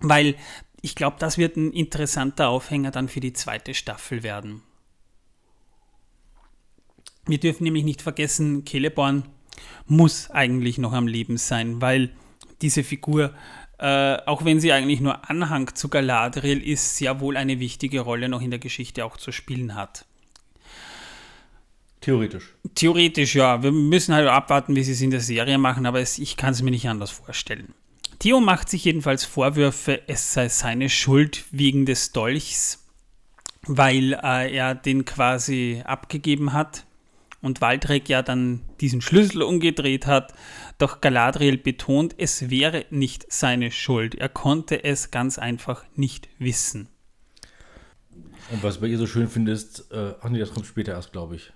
weil 0.00 0.36
ich 0.80 0.94
glaube, 0.94 1.16
das 1.18 1.38
wird 1.38 1.56
ein 1.56 1.72
interessanter 1.72 2.48
Aufhänger 2.48 2.90
dann 2.90 3.08
für 3.08 3.20
die 3.20 3.32
zweite 3.32 3.74
Staffel 3.74 4.22
werden. 4.22 4.62
Wir 7.26 7.38
dürfen 7.38 7.64
nämlich 7.64 7.84
nicht 7.84 8.02
vergessen, 8.02 8.66
Celeborn 8.66 9.24
muss 9.86 10.30
eigentlich 10.30 10.78
noch 10.78 10.92
am 10.92 11.06
Leben 11.06 11.38
sein, 11.38 11.80
weil 11.80 12.10
diese 12.60 12.84
Figur, 12.84 13.34
äh, 13.78 14.16
auch 14.26 14.44
wenn 14.44 14.60
sie 14.60 14.72
eigentlich 14.72 15.00
nur 15.00 15.30
Anhang 15.30 15.74
zu 15.74 15.88
Galadriel 15.88 16.62
ist, 16.62 16.96
sehr 16.96 17.20
wohl 17.20 17.36
eine 17.36 17.60
wichtige 17.60 18.00
Rolle 18.00 18.28
noch 18.28 18.42
in 18.42 18.50
der 18.50 18.58
Geschichte 18.58 19.04
auch 19.04 19.16
zu 19.16 19.32
spielen 19.32 19.74
hat. 19.74 20.04
Theoretisch. 22.04 22.54
Theoretisch, 22.74 23.34
ja. 23.34 23.62
Wir 23.62 23.72
müssen 23.72 24.14
halt 24.14 24.28
abwarten, 24.28 24.76
wie 24.76 24.84
sie 24.84 24.92
es 24.92 25.00
in 25.00 25.10
der 25.10 25.20
Serie 25.20 25.56
machen, 25.56 25.86
aber 25.86 26.00
es, 26.00 26.18
ich 26.18 26.36
kann 26.36 26.52
es 26.52 26.60
mir 26.60 26.70
nicht 26.70 26.86
anders 26.86 27.10
vorstellen. 27.10 27.72
Theo 28.18 28.40
macht 28.40 28.68
sich 28.68 28.84
jedenfalls 28.84 29.24
Vorwürfe, 29.24 30.02
es 30.06 30.34
sei 30.34 30.50
seine 30.50 30.90
Schuld 30.90 31.46
wegen 31.50 31.86
des 31.86 32.12
Dolchs, 32.12 32.84
weil 33.62 34.12
äh, 34.22 34.54
er 34.54 34.74
den 34.74 35.06
quasi 35.06 35.80
abgegeben 35.86 36.52
hat 36.52 36.84
und 37.40 37.62
Waldrek 37.62 38.10
ja 38.10 38.20
dann 38.20 38.60
diesen 38.82 39.00
Schlüssel 39.00 39.40
umgedreht 39.40 40.06
hat. 40.06 40.34
Doch 40.76 41.00
Galadriel 41.00 41.56
betont, 41.56 42.16
es 42.18 42.50
wäre 42.50 42.84
nicht 42.90 43.32
seine 43.32 43.70
Schuld. 43.70 44.14
Er 44.14 44.28
konnte 44.28 44.84
es 44.84 45.10
ganz 45.10 45.38
einfach 45.38 45.86
nicht 45.96 46.28
wissen. 46.38 46.86
Und 48.50 48.62
was 48.62 48.74
ich 48.74 48.82
bei 48.82 48.88
ihr 48.88 48.98
so 48.98 49.06
schön 49.06 49.28
finde, 49.28 49.52
ist, 49.52 49.90
äh, 49.90 50.12
ach 50.20 50.28
nee, 50.28 50.38
das 50.38 50.52
kommt 50.52 50.66
später 50.66 50.92
erst, 50.92 51.12
glaube 51.12 51.36
ich. 51.36 51.50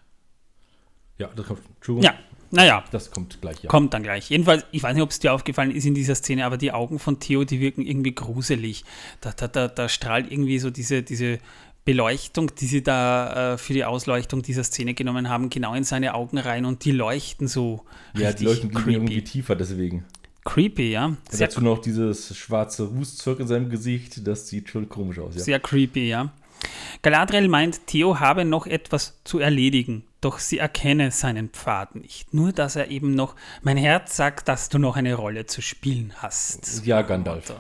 Ja, 1.19 1.29
das 1.35 1.47
kommt. 1.47 1.61
Entschuldigung. 1.77 2.05
Ja, 2.05 2.19
naja. 2.51 2.85
Das 2.91 3.11
kommt 3.11 3.41
gleich, 3.41 3.63
ja. 3.63 3.69
Kommt 3.69 3.93
dann 3.95 4.03
gleich. 4.03 4.31
Jedenfalls, 4.31 4.65
ich 4.73 4.83
weiß 4.83 4.95
nicht, 4.95 5.03
ob 5.03 5.11
es 5.11 5.19
dir 5.19 5.33
aufgefallen 5.33 5.71
ist 5.71 5.85
in 5.85 5.95
dieser 5.95 6.15
Szene, 6.15 6.45
aber 6.47 6.57
die 6.57 6.73
Augen 6.73 6.99
von 6.99 7.21
Theo, 7.21 7.45
die 7.45 7.61
wirken 7.61 7.85
irgendwie 7.85 8.15
gruselig. 8.15 8.85
Da, 9.21 9.33
da, 9.33 9.49
da, 9.49 9.69
da 9.69 9.89
strahlt 9.89 10.31
irgendwie 10.31 10.59
so 10.59 10.71
diese, 10.71 11.03
diese 11.03 11.39
Beleuchtung, 11.85 12.55
die 12.55 12.67
sie 12.67 12.83
da 12.83 13.55
äh, 13.55 13.59
für 13.59 13.73
die 13.73 13.85
Ausleuchtung 13.85 14.43
dieser 14.43 14.65
Szene 14.65 14.95
genommen 14.95 15.29
haben, 15.29 15.51
genau 15.51 15.75
in 15.75 15.85
seine 15.85 16.15
Augen 16.15 16.39
rein 16.39 16.65
und 16.65 16.85
die 16.85 16.93
leuchten 16.93 17.49
so. 17.49 17.85
Ja, 18.15 18.33
die 18.33 18.45
leuchten 18.45 18.71
creepy. 18.71 18.93
irgendwie 18.93 19.25
tiefer 19.25 19.57
deswegen. 19.57 20.05
Creepy, 20.45 20.93
ja. 20.93 21.17
Sehr 21.31 21.49
dazu 21.49 21.61
noch 21.61 21.79
dieses 21.79 22.37
schwarze 22.37 22.85
Rußzeug 22.85 23.41
in 23.41 23.47
seinem 23.47 23.69
Gesicht, 23.71 24.27
das 24.27 24.49
sieht 24.49 24.69
schon 24.69 24.89
komisch 24.89 25.19
aus, 25.19 25.35
ja. 25.35 25.43
Sehr 25.43 25.61
creepy, 25.61 26.09
ja. 26.09 26.33
Galadriel 27.03 27.49
meint, 27.49 27.87
Theo 27.87 28.19
habe 28.19 28.45
noch 28.45 28.67
etwas 28.67 29.21
zu 29.25 29.39
erledigen, 29.39 30.05
doch 30.21 30.39
sie 30.39 30.59
erkenne 30.59 31.11
seinen 31.11 31.51
Pfad 31.51 31.95
nicht. 31.95 32.35
Nur, 32.35 32.53
dass 32.53 32.77
er 32.77 32.91
eben 32.91 33.15
noch, 33.15 33.37
mein 33.63 33.77
Herz 33.77 34.17
sagt, 34.17 34.49
dass 34.49 34.69
du 34.69 34.79
noch 34.79 34.97
eine 34.97 35.15
Rolle 35.15 35.47
zu 35.47 35.63
spielen 35.63 36.13
hast. 36.17 36.85
Ja, 36.85 37.03
Gandalf. 37.03 37.53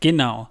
Genau. 0.00 0.48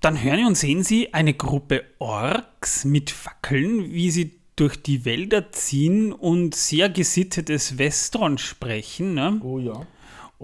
Dann 0.00 0.22
hören 0.22 0.46
und 0.46 0.56
sehen 0.56 0.82
sie 0.82 1.12
eine 1.12 1.34
Gruppe 1.34 1.84
Orks 1.98 2.84
mit 2.84 3.10
Fackeln, 3.10 3.92
wie 3.92 4.10
sie 4.10 4.40
durch 4.56 4.82
die 4.82 5.04
Wälder 5.04 5.52
ziehen 5.52 6.12
und 6.12 6.54
sehr 6.54 6.88
gesittetes 6.88 7.78
Westron 7.78 8.38
sprechen. 8.38 9.14
Ne? 9.14 9.40
Oh 9.42 9.58
ja. 9.58 9.72
Und, 9.72 9.86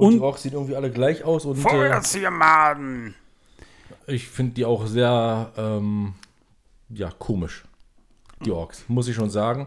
und 0.06 0.12
die 0.14 0.20
Orks 0.20 0.42
sehen 0.42 0.52
irgendwie 0.52 0.76
alle 0.76 0.90
gleich 0.90 1.24
aus. 1.24 1.44
Und, 1.44 1.56
Feuerziermaden! 1.56 3.14
Ich 4.06 4.28
finde 4.28 4.54
die 4.54 4.64
auch 4.64 4.86
sehr, 4.86 5.52
ähm, 5.56 6.14
ja, 6.88 7.10
komisch. 7.18 7.65
Die 8.44 8.50
Orks, 8.50 8.84
muss 8.88 9.08
ich 9.08 9.14
schon 9.14 9.30
sagen. 9.30 9.66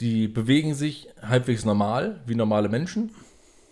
Die 0.00 0.28
bewegen 0.28 0.74
sich 0.74 1.08
halbwegs 1.22 1.64
normal, 1.64 2.20
wie 2.26 2.34
normale 2.34 2.68
Menschen. 2.68 3.10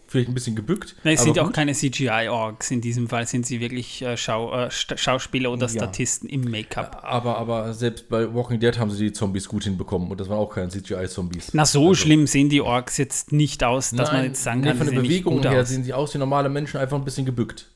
Vielleicht 0.09 0.29
ein 0.29 0.35
bisschen 0.35 0.55
gebückt. 0.55 0.95
Nein, 1.03 1.15
es 1.15 1.23
sind 1.23 1.37
ja 1.37 1.45
auch 1.45 1.53
keine 1.53 1.73
CGI-Orks. 1.73 2.71
In 2.71 2.81
diesem 2.81 3.09
Fall 3.09 3.27
sind 3.27 3.45
sie 3.45 3.59
wirklich 3.59 4.03
äh, 4.03 4.17
Schau, 4.17 4.55
äh, 4.55 4.71
Schauspieler 4.71 5.51
oder 5.51 5.67
ja. 5.67 5.69
Statisten 5.69 6.29
im 6.29 6.43
Make-up. 6.43 7.01
Aber, 7.03 7.37
aber 7.39 7.75
selbst 7.75 8.09
bei 8.09 8.33
Walking 8.33 8.61
Dead 8.61 8.79
haben 8.79 8.91
sie 8.93 9.07
die 9.07 9.13
Zombies 9.13 9.49
gut 9.49 9.65
hinbekommen 9.65 10.09
und 10.09 10.21
das 10.21 10.29
waren 10.29 10.39
auch 10.39 10.55
keine 10.55 10.69
CGI-Zombies. 10.69 11.55
Na, 11.55 11.65
so 11.65 11.81
also, 11.81 11.95
schlimm 11.95 12.29
sehen 12.29 12.49
die 12.49 12.61
Orks 12.61 12.99
jetzt 12.99 13.33
nicht 13.33 13.65
aus, 13.65 13.91
dass 13.91 14.11
nein, 14.11 14.17
man 14.17 14.27
jetzt 14.27 14.45
sagen 14.45 14.63
kann, 14.63 14.77
von 14.77 14.87
der 14.87 15.01
Bewegung 15.01 15.43
her 15.43 15.63
aus. 15.63 15.69
sehen 15.71 15.83
sie 15.83 15.93
aus 15.93 16.15
wie 16.15 16.19
normale 16.19 16.49
Menschen, 16.51 16.79
einfach 16.79 16.97
ein 16.97 17.05
bisschen 17.05 17.27
gebückt. 17.27 17.67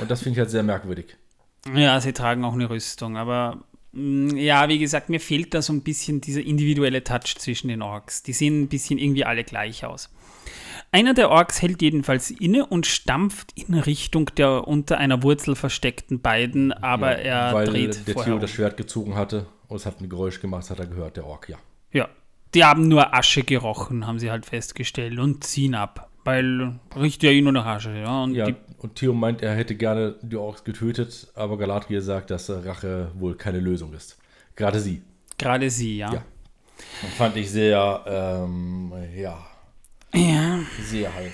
Und 0.00 0.10
das 0.10 0.22
finde 0.22 0.32
ich 0.32 0.38
halt 0.40 0.50
sehr 0.50 0.64
merkwürdig. 0.64 1.16
Ja, 1.74 2.00
sie 2.00 2.12
tragen 2.12 2.44
auch 2.44 2.54
eine 2.54 2.70
Rüstung, 2.70 3.16
aber 3.16 3.64
ja, 3.92 4.68
wie 4.68 4.78
gesagt, 4.78 5.08
mir 5.08 5.20
fehlt 5.20 5.54
da 5.54 5.62
so 5.62 5.72
ein 5.72 5.82
bisschen 5.82 6.20
dieser 6.20 6.42
individuelle 6.42 7.02
Touch 7.02 7.36
zwischen 7.38 7.68
den 7.68 7.82
Orks. 7.82 8.22
Die 8.22 8.32
sehen 8.32 8.62
ein 8.62 8.68
bisschen 8.68 8.98
irgendwie 8.98 9.24
alle 9.24 9.44
gleich 9.44 9.84
aus. 9.84 10.10
Einer 10.90 11.12
der 11.12 11.30
Orks 11.30 11.60
hält 11.60 11.82
jedenfalls 11.82 12.30
inne 12.30 12.64
und 12.64 12.86
stampft 12.86 13.52
in 13.56 13.74
Richtung 13.74 14.30
der 14.36 14.66
unter 14.66 14.96
einer 14.96 15.22
Wurzel 15.22 15.54
versteckten 15.54 16.20
beiden, 16.20 16.72
aber 16.72 17.22
ja, 17.22 17.48
er 17.48 17.54
weil 17.54 17.66
dreht 17.66 18.06
der 18.06 18.14
Theo 18.14 18.38
das 18.38 18.50
Schwert 18.50 18.78
gezogen 18.78 19.14
hatte 19.14 19.46
und 19.68 19.76
es 19.76 19.84
hat 19.84 20.00
ein 20.00 20.08
Geräusch 20.08 20.40
gemacht, 20.40 20.62
das 20.62 20.70
hat 20.70 20.78
er 20.78 20.86
gehört, 20.86 21.18
der 21.18 21.26
Ork, 21.26 21.48
ja. 21.50 21.58
Ja, 21.92 22.08
die 22.54 22.64
haben 22.64 22.88
nur 22.88 23.14
Asche 23.14 23.42
gerochen, 23.42 24.06
haben 24.06 24.18
sie 24.18 24.30
halt 24.30 24.46
festgestellt 24.46 25.18
und 25.18 25.44
ziehen 25.44 25.74
ab, 25.74 26.07
weil 26.28 26.78
riecht 26.96 27.22
ja 27.22 27.30
eh 27.30 27.40
nur 27.40 27.52
nach 27.52 27.66
Asche, 27.66 27.96
ja. 27.96 28.22
Und, 28.22 28.34
ja, 28.34 28.48
und 28.78 28.94
Theo 28.96 29.12
meint, 29.12 29.42
er 29.42 29.54
hätte 29.54 29.74
gerne 29.74 30.16
die 30.22 30.36
Orks 30.36 30.62
getötet, 30.62 31.28
aber 31.34 31.56
Galadriel 31.56 32.02
sagt, 32.02 32.30
dass 32.30 32.50
Rache 32.50 33.10
wohl 33.14 33.34
keine 33.34 33.60
Lösung 33.60 33.94
ist. 33.94 34.18
Gerade 34.54 34.80
sie. 34.80 35.02
Gerade 35.38 35.70
sie, 35.70 35.98
ja. 35.98 36.12
ja. 36.12 36.24
Das 37.02 37.14
fand 37.14 37.36
ich 37.36 37.50
sehr, 37.50 38.04
ähm, 38.06 38.92
ja, 39.16 39.38
ja. 40.14 40.58
Sehe 40.82 41.12
halt. 41.14 41.32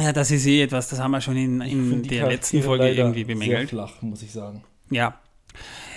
Ja, 0.00 0.12
das 0.12 0.30
ist 0.30 0.46
eh 0.46 0.62
etwas, 0.62 0.88
das 0.88 1.00
haben 1.00 1.10
wir 1.10 1.20
schon 1.20 1.36
in, 1.36 1.60
in 1.60 2.02
der 2.02 2.28
letzten 2.28 2.62
Folge 2.62 2.88
irgendwie 2.88 3.24
bemängelt. 3.24 3.60
Sehr 3.60 3.68
flach, 3.68 4.02
muss 4.02 4.22
ich 4.22 4.32
sagen. 4.32 4.64
Ja. 4.90 5.20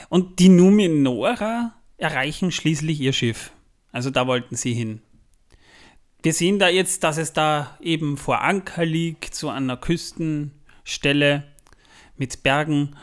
Und 0.10 0.40
die 0.40 0.50
Numenora 0.50 1.74
erreichen 1.98 2.52
schließlich 2.52 3.00
ihr 3.00 3.14
Schiff. 3.14 3.52
Also 3.92 4.10
da 4.10 4.28
wollten 4.28 4.56
sie 4.56 4.74
hin. 4.74 5.02
Wir 6.24 6.34
sehen 6.34 6.60
da 6.60 6.70
jetzt, 6.70 7.04
dass 7.04 7.18
es 7.18 7.34
da 7.34 7.78
eben 7.82 8.18
vor 8.18 8.42
Anker 8.42 8.86
liegt, 8.86 9.34
so 9.34 9.50
einer 9.50 9.78
Küstenstelle 9.78 11.44
mit 12.18 12.44
Bergen. 12.44 12.96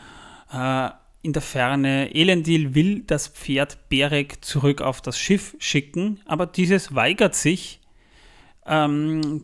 Äh, 0.51 0.89
in 1.21 1.33
der 1.33 1.41
Ferne. 1.41 2.15
Elendil 2.15 2.75
will 2.75 3.01
das 3.01 3.27
Pferd 3.27 3.89
Berek 3.89 4.43
zurück 4.43 4.81
auf 4.81 5.01
das 5.01 5.19
Schiff 5.19 5.53
schicken, 5.59 6.21
aber 6.25 6.45
dieses 6.45 6.95
weigert 6.95 7.35
sich 7.35 7.81
ähm, 8.65 9.43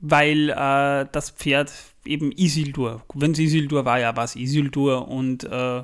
weil 0.00 0.50
äh, 0.50 1.06
das 1.12 1.30
Pferd 1.30 1.72
eben 2.04 2.32
Isildur, 2.32 3.02
wenn 3.14 3.32
es 3.32 3.38
Isildur 3.38 3.84
war, 3.84 4.00
ja, 4.00 4.16
war 4.16 4.24
es 4.24 4.34
Isildur 4.34 5.08
und 5.08 5.44
äh, 5.44 5.82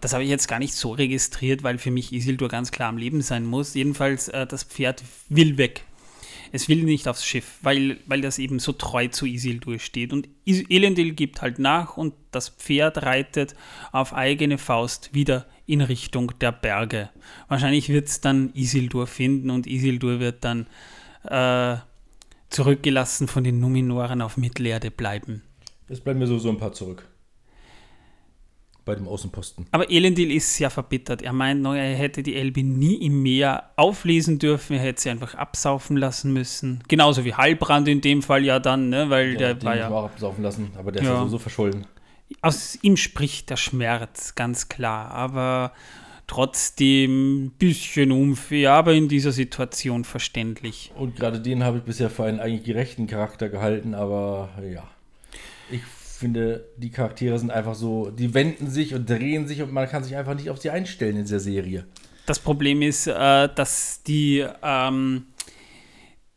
das 0.00 0.12
habe 0.12 0.22
ich 0.22 0.28
jetzt 0.28 0.48
gar 0.48 0.58
nicht 0.58 0.74
so 0.74 0.92
registriert, 0.92 1.62
weil 1.62 1.78
für 1.78 1.90
mich 1.90 2.12
Isildur 2.12 2.48
ganz 2.48 2.70
klar 2.70 2.90
am 2.90 2.98
Leben 2.98 3.22
sein 3.22 3.46
muss. 3.46 3.72
Jedenfalls, 3.74 4.28
äh, 4.28 4.46
das 4.46 4.64
Pferd 4.64 5.02
will 5.28 5.56
weg. 5.56 5.84
Es 6.54 6.68
will 6.68 6.84
nicht 6.84 7.08
aufs 7.08 7.24
Schiff, 7.24 7.58
weil, 7.62 7.98
weil 8.06 8.20
das 8.20 8.38
eben 8.38 8.58
so 8.58 8.72
treu 8.72 9.08
zu 9.08 9.24
Isildur 9.24 9.78
steht. 9.78 10.12
Und 10.12 10.28
Elendil 10.44 11.12
gibt 11.12 11.40
halt 11.40 11.58
nach 11.58 11.96
und 11.96 12.12
das 12.30 12.50
Pferd 12.50 13.02
reitet 13.02 13.54
auf 13.90 14.12
eigene 14.12 14.58
Faust 14.58 15.14
wieder 15.14 15.46
in 15.64 15.80
Richtung 15.80 16.32
der 16.40 16.52
Berge. 16.52 17.08
Wahrscheinlich 17.48 17.88
wird 17.88 18.08
es 18.08 18.20
dann 18.20 18.50
Isildur 18.54 19.06
finden 19.06 19.48
und 19.48 19.66
Isildur 19.66 20.20
wird 20.20 20.44
dann 20.44 20.66
äh, 21.24 21.76
zurückgelassen 22.50 23.28
von 23.28 23.44
den 23.44 23.58
Numenoren 23.58 24.20
auf 24.20 24.36
Mittelerde 24.36 24.90
bleiben. 24.90 25.42
Es 25.88 26.00
bleiben 26.00 26.18
mir 26.18 26.26
sowieso 26.26 26.50
ein 26.50 26.58
paar 26.58 26.72
zurück. 26.72 27.08
Bei 28.84 28.96
dem 28.96 29.06
Außenposten. 29.06 29.66
Aber 29.70 29.90
Elendil 29.90 30.32
ist 30.32 30.56
sehr 30.56 30.68
verbittert. 30.68 31.22
Er 31.22 31.32
meint, 31.32 31.64
er 31.64 31.94
hätte 31.94 32.24
die 32.24 32.34
Elbe 32.34 32.64
nie 32.64 32.96
im 32.96 33.22
Meer 33.22 33.70
auflesen 33.76 34.40
dürfen. 34.40 34.74
Er 34.74 34.82
hätte 34.82 35.02
sie 35.02 35.10
einfach 35.10 35.36
absaufen 35.36 35.96
lassen 35.96 36.32
müssen. 36.32 36.82
Genauso 36.88 37.24
wie 37.24 37.34
Heilbrand 37.34 37.86
in 37.86 38.00
dem 38.00 38.22
Fall 38.22 38.44
ja 38.44 38.58
dann, 38.58 38.88
ne? 38.88 39.08
weil 39.08 39.32
ja, 39.32 39.54
der 39.54 39.62
war 39.62 39.76
ja. 39.76 39.88
auch 39.88 40.04
absaufen 40.06 40.42
lassen, 40.42 40.72
aber 40.76 40.90
der 40.90 41.02
ja. 41.02 41.08
ist 41.08 41.14
ja 41.14 41.20
sowieso 41.20 41.38
verschollen. 41.38 41.86
Aus 42.40 42.76
ihm 42.82 42.96
spricht 42.96 43.50
der 43.50 43.56
Schmerz, 43.56 44.34
ganz 44.34 44.68
klar. 44.68 45.12
Aber 45.12 45.72
trotzdem 46.26 47.44
ein 47.44 47.50
bisschen 47.50 48.10
unfair, 48.10 48.72
aber 48.72 48.94
in 48.94 49.08
dieser 49.08 49.32
Situation 49.32 50.04
verständlich. 50.04 50.90
Und 50.96 51.16
gerade 51.16 51.40
den 51.40 51.62
habe 51.62 51.78
ich 51.78 51.84
bisher 51.84 52.10
für 52.10 52.24
einen 52.24 52.40
eigentlich 52.40 52.64
gerechten 52.64 53.06
Charakter 53.06 53.48
gehalten, 53.48 53.94
aber 53.94 54.48
ja. 54.72 54.84
Finde, 56.22 56.68
die 56.76 56.90
Charaktere 56.90 57.38
sind 57.38 57.50
einfach 57.50 57.74
so, 57.74 58.10
die 58.10 58.32
wenden 58.32 58.70
sich 58.70 58.94
und 58.94 59.10
drehen 59.10 59.46
sich 59.46 59.60
und 59.60 59.72
man 59.72 59.88
kann 59.88 60.04
sich 60.04 60.16
einfach 60.16 60.34
nicht 60.34 60.50
auf 60.50 60.58
sie 60.58 60.70
einstellen 60.70 61.16
in 61.16 61.22
dieser 61.22 61.40
Serie. 61.40 61.84
Das 62.26 62.38
Problem 62.38 62.80
ist, 62.80 63.08
äh, 63.08 63.48
dass 63.54 64.02
die 64.04 64.46
ähm, 64.62 65.26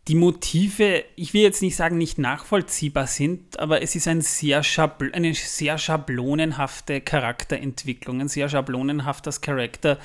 die 0.08 0.16
Motive, 0.16 1.04
ich 1.16 1.34
will 1.34 1.42
jetzt 1.42 1.62
nicht 1.62 1.76
sagen, 1.76 1.98
nicht 1.98 2.18
nachvollziehbar 2.18 3.08
sind, 3.08 3.60
aber 3.60 3.82
es 3.82 3.96
ist 3.96 4.08
ein 4.08 4.22
sehr 4.22 4.64
Schabl 4.64 5.12
eine 5.14 5.34
sehr 5.34 5.78
schablonenhafte 5.78 7.02
Charakterentwicklung, 7.02 8.22
ein 8.22 8.28
sehr 8.28 8.50
schablonenhaftes 8.50 9.42
Character 9.42 9.98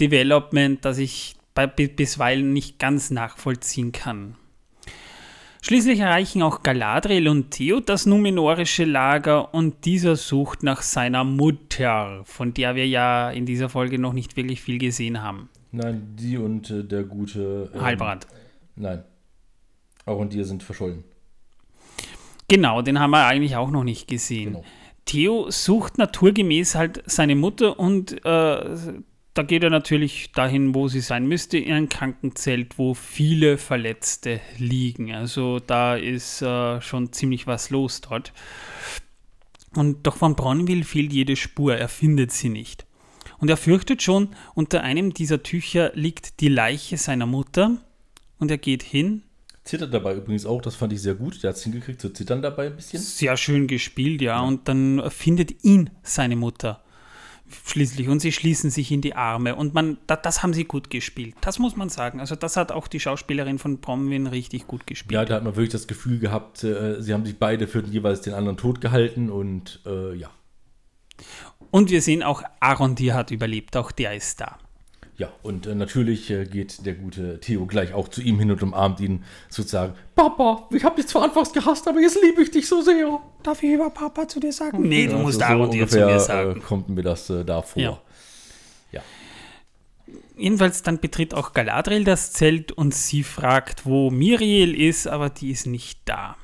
Development, 0.00 0.84
das 0.84 0.98
ich 0.98 1.36
bisweilen 1.76 2.52
nicht 2.52 2.78
ganz 2.78 3.10
nachvollziehen 3.10 3.92
kann. 3.92 4.36
Schließlich 5.68 6.00
erreichen 6.00 6.40
auch 6.40 6.62
Galadriel 6.62 7.28
und 7.28 7.50
Theo 7.50 7.80
das 7.80 8.06
numenorische 8.06 8.86
Lager 8.86 9.52
und 9.52 9.84
dieser 9.84 10.16
sucht 10.16 10.62
nach 10.62 10.80
seiner 10.80 11.24
Mutter, 11.24 12.22
von 12.24 12.54
der 12.54 12.74
wir 12.74 12.88
ja 12.88 13.30
in 13.30 13.44
dieser 13.44 13.68
Folge 13.68 13.98
noch 13.98 14.14
nicht 14.14 14.34
wirklich 14.38 14.62
viel 14.62 14.78
gesehen 14.78 15.22
haben. 15.22 15.50
Nein, 15.70 16.14
die 16.18 16.38
und 16.38 16.70
äh, 16.70 16.84
der 16.84 17.04
gute. 17.04 17.70
Ähm, 17.74 17.82
Halbrand. 17.82 18.26
Nein, 18.76 19.04
auch 20.06 20.16
und 20.18 20.32
dir 20.32 20.46
sind 20.46 20.62
verschollen. 20.62 21.04
Genau, 22.48 22.80
den 22.80 22.98
haben 22.98 23.10
wir 23.10 23.26
eigentlich 23.26 23.56
auch 23.56 23.70
noch 23.70 23.84
nicht 23.84 24.08
gesehen. 24.08 24.54
Genau. 24.54 24.64
Theo 25.04 25.50
sucht 25.50 25.98
naturgemäß 25.98 26.76
halt 26.76 27.02
seine 27.04 27.34
Mutter 27.34 27.78
und 27.78 28.24
äh, 28.24 28.74
da 29.38 29.44
geht 29.44 29.62
er 29.62 29.70
natürlich 29.70 30.32
dahin, 30.32 30.74
wo 30.74 30.88
sie 30.88 30.98
sein 30.98 31.28
müsste, 31.28 31.58
in 31.58 31.72
ein 31.72 31.88
Krankenzelt, 31.88 32.76
wo 32.76 32.92
viele 32.94 33.56
Verletzte 33.56 34.40
liegen. 34.58 35.14
Also 35.14 35.60
da 35.60 35.94
ist 35.94 36.42
äh, 36.42 36.80
schon 36.80 37.12
ziemlich 37.12 37.46
was 37.46 37.70
los 37.70 38.00
dort. 38.00 38.32
Und 39.76 40.04
doch 40.08 40.16
von 40.16 40.34
Bronwyn 40.34 40.82
fehlt 40.82 41.12
jede 41.12 41.36
Spur, 41.36 41.76
er 41.76 41.88
findet 41.88 42.32
sie 42.32 42.48
nicht. 42.48 42.84
Und 43.38 43.48
er 43.48 43.56
fürchtet 43.56 44.02
schon, 44.02 44.30
unter 44.56 44.82
einem 44.82 45.14
dieser 45.14 45.40
Tücher 45.44 45.92
liegt 45.94 46.40
die 46.40 46.48
Leiche 46.48 46.96
seiner 46.96 47.26
Mutter 47.26 47.76
und 48.40 48.50
er 48.50 48.58
geht 48.58 48.82
hin 48.82 49.22
Zittert 49.62 49.94
dabei 49.94 50.16
übrigens 50.16 50.46
auch, 50.46 50.62
das 50.62 50.74
fand 50.74 50.94
ich 50.94 51.02
sehr 51.02 51.14
gut. 51.14 51.42
Der 51.42 51.50
hat 51.50 51.58
es 51.58 51.62
hingekriegt 51.62 52.00
zu 52.00 52.08
zittern 52.08 52.40
dabei 52.40 52.68
ein 52.68 52.76
bisschen. 52.76 53.00
Sehr 53.00 53.36
schön 53.36 53.66
gespielt, 53.66 54.22
ja. 54.22 54.36
ja. 54.36 54.40
Und 54.40 54.66
dann 54.66 55.10
findet 55.10 55.62
ihn 55.62 55.90
seine 56.02 56.36
Mutter 56.36 56.82
schließlich 57.64 58.08
und 58.08 58.20
sie 58.20 58.32
schließen 58.32 58.70
sich 58.70 58.90
in 58.92 59.00
die 59.00 59.14
Arme. 59.14 59.54
Und 59.56 59.74
man, 59.74 59.98
das, 60.06 60.18
das 60.22 60.42
haben 60.42 60.54
sie 60.54 60.64
gut 60.64 60.90
gespielt. 60.90 61.34
Das 61.40 61.58
muss 61.58 61.76
man 61.76 61.88
sagen. 61.88 62.20
Also, 62.20 62.36
das 62.36 62.56
hat 62.56 62.72
auch 62.72 62.88
die 62.88 63.00
Schauspielerin 63.00 63.58
von 63.58 63.78
Bromwin 63.78 64.26
richtig 64.26 64.66
gut 64.66 64.86
gespielt. 64.86 65.12
Ja, 65.12 65.24
da 65.24 65.36
hat 65.36 65.44
man 65.44 65.56
wirklich 65.56 65.70
das 65.72 65.86
Gefühl 65.86 66.18
gehabt, 66.18 66.64
äh, 66.64 67.00
sie 67.00 67.14
haben 67.14 67.24
sich 67.24 67.38
beide 67.38 67.66
für 67.66 67.84
jeweils 67.84 68.20
den 68.20 68.34
anderen 68.34 68.56
tot 68.56 68.80
gehalten 68.80 69.30
und 69.30 69.80
äh, 69.86 70.14
ja. 70.14 70.30
Und 71.70 71.90
wir 71.90 72.02
sehen 72.02 72.22
auch, 72.22 72.42
Aaron, 72.60 72.94
die 72.94 73.12
hat 73.12 73.30
überlebt. 73.30 73.76
Auch 73.76 73.92
der 73.92 74.14
ist 74.14 74.40
da. 74.40 74.58
Ja, 75.18 75.32
und 75.42 75.66
äh, 75.66 75.74
natürlich 75.74 76.30
äh, 76.30 76.44
geht 76.44 76.86
der 76.86 76.94
gute 76.94 77.40
Theo 77.40 77.66
gleich 77.66 77.92
auch 77.92 78.06
zu 78.06 78.22
ihm 78.22 78.38
hin 78.38 78.52
und 78.52 78.62
umarmt 78.62 79.00
ihn 79.00 79.24
sozusagen. 79.48 79.94
Papa, 80.14 80.68
ich 80.70 80.84
habe 80.84 80.94
dich 80.94 81.08
zwar 81.08 81.24
anfangs 81.24 81.52
gehasst, 81.52 81.88
aber 81.88 81.98
jetzt 81.98 82.22
liebe 82.22 82.40
ich 82.40 82.52
dich 82.52 82.68
so 82.68 82.82
sehr. 82.82 83.20
Darf 83.42 83.60
ich 83.64 83.72
über 83.72 83.90
Papa 83.90 84.28
zu 84.28 84.38
dir 84.38 84.52
sagen? 84.52 84.88
Nee, 84.88 85.08
du 85.08 85.14
ja, 85.14 85.18
musst 85.18 85.42
Aaron 85.42 85.66
so 85.66 85.72
dir 85.72 85.88
zu 85.88 86.06
mir 86.06 86.20
sagen. 86.20 86.58
Äh, 86.58 86.60
kommt 86.60 86.88
mir 86.88 87.02
das 87.02 87.28
äh, 87.30 87.44
da 87.44 87.62
vor. 87.62 87.82
Ja. 87.82 88.00
ja. 88.92 89.00
Jedenfalls 90.36 90.84
dann 90.84 91.00
betritt 91.00 91.34
auch 91.34 91.52
Galadriel 91.52 92.04
das 92.04 92.32
Zelt 92.32 92.70
und 92.70 92.94
sie 92.94 93.24
fragt, 93.24 93.86
wo 93.86 94.12
Miriel 94.12 94.80
ist, 94.80 95.08
aber 95.08 95.30
die 95.30 95.50
ist 95.50 95.66
nicht 95.66 95.98
da. 96.04 96.36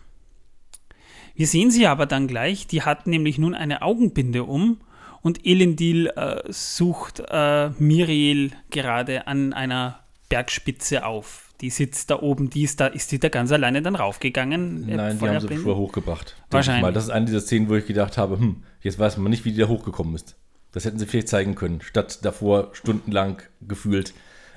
Wir 1.36 1.46
sehen 1.46 1.70
sie 1.70 1.86
aber 1.86 2.06
dann 2.06 2.26
gleich, 2.26 2.66
die 2.66 2.82
hat 2.82 3.06
nämlich 3.06 3.38
nun 3.38 3.54
eine 3.54 3.82
Augenbinde 3.82 4.42
um 4.42 4.80
und 5.24 5.46
Elendil 5.46 6.08
äh, 6.16 6.42
sucht 6.52 7.22
äh, 7.30 7.70
Miriel 7.78 8.52
gerade 8.70 9.26
an 9.26 9.54
einer 9.54 10.00
Bergspitze 10.28 11.06
auf. 11.06 11.48
die 11.62 11.70
sitzt 11.70 12.10
da 12.10 12.20
oben, 12.20 12.50
die 12.50 12.62
ist 12.62 12.78
da, 12.80 12.88
ist 12.88 13.10
die 13.10 13.18
da 13.18 13.30
ganz 13.30 13.50
alleine 13.50 13.80
dann 13.80 13.96
raufgegangen? 13.96 14.86
Äh, 14.86 14.96
Nein, 14.96 15.18
die 15.18 15.28
haben 15.28 15.40
sie 15.40 15.56
früher 15.56 15.76
hochgebracht. 15.76 16.36
Wahrscheinlich. 16.50 16.82
Mal. 16.82 16.92
Das 16.92 17.04
ist 17.04 17.10
eine 17.10 17.24
dieser 17.24 17.40
Szenen, 17.40 17.70
wo 17.70 17.74
ich 17.74 17.86
gedacht 17.86 18.18
habe, 18.18 18.38
hm, 18.38 18.64
jetzt 18.82 18.98
weiß 18.98 19.16
man 19.16 19.30
nicht, 19.30 19.46
wie 19.46 19.52
die 19.52 19.58
da 19.58 19.68
hochgekommen 19.68 20.14
ist. 20.14 20.36
Das 20.72 20.84
hätten 20.84 20.98
sie 20.98 21.06
vielleicht 21.06 21.28
zeigen 21.28 21.54
können, 21.54 21.80
statt 21.80 22.18
davor 22.22 22.70
stundenlang 22.74 23.40
gefühlt 23.62 24.12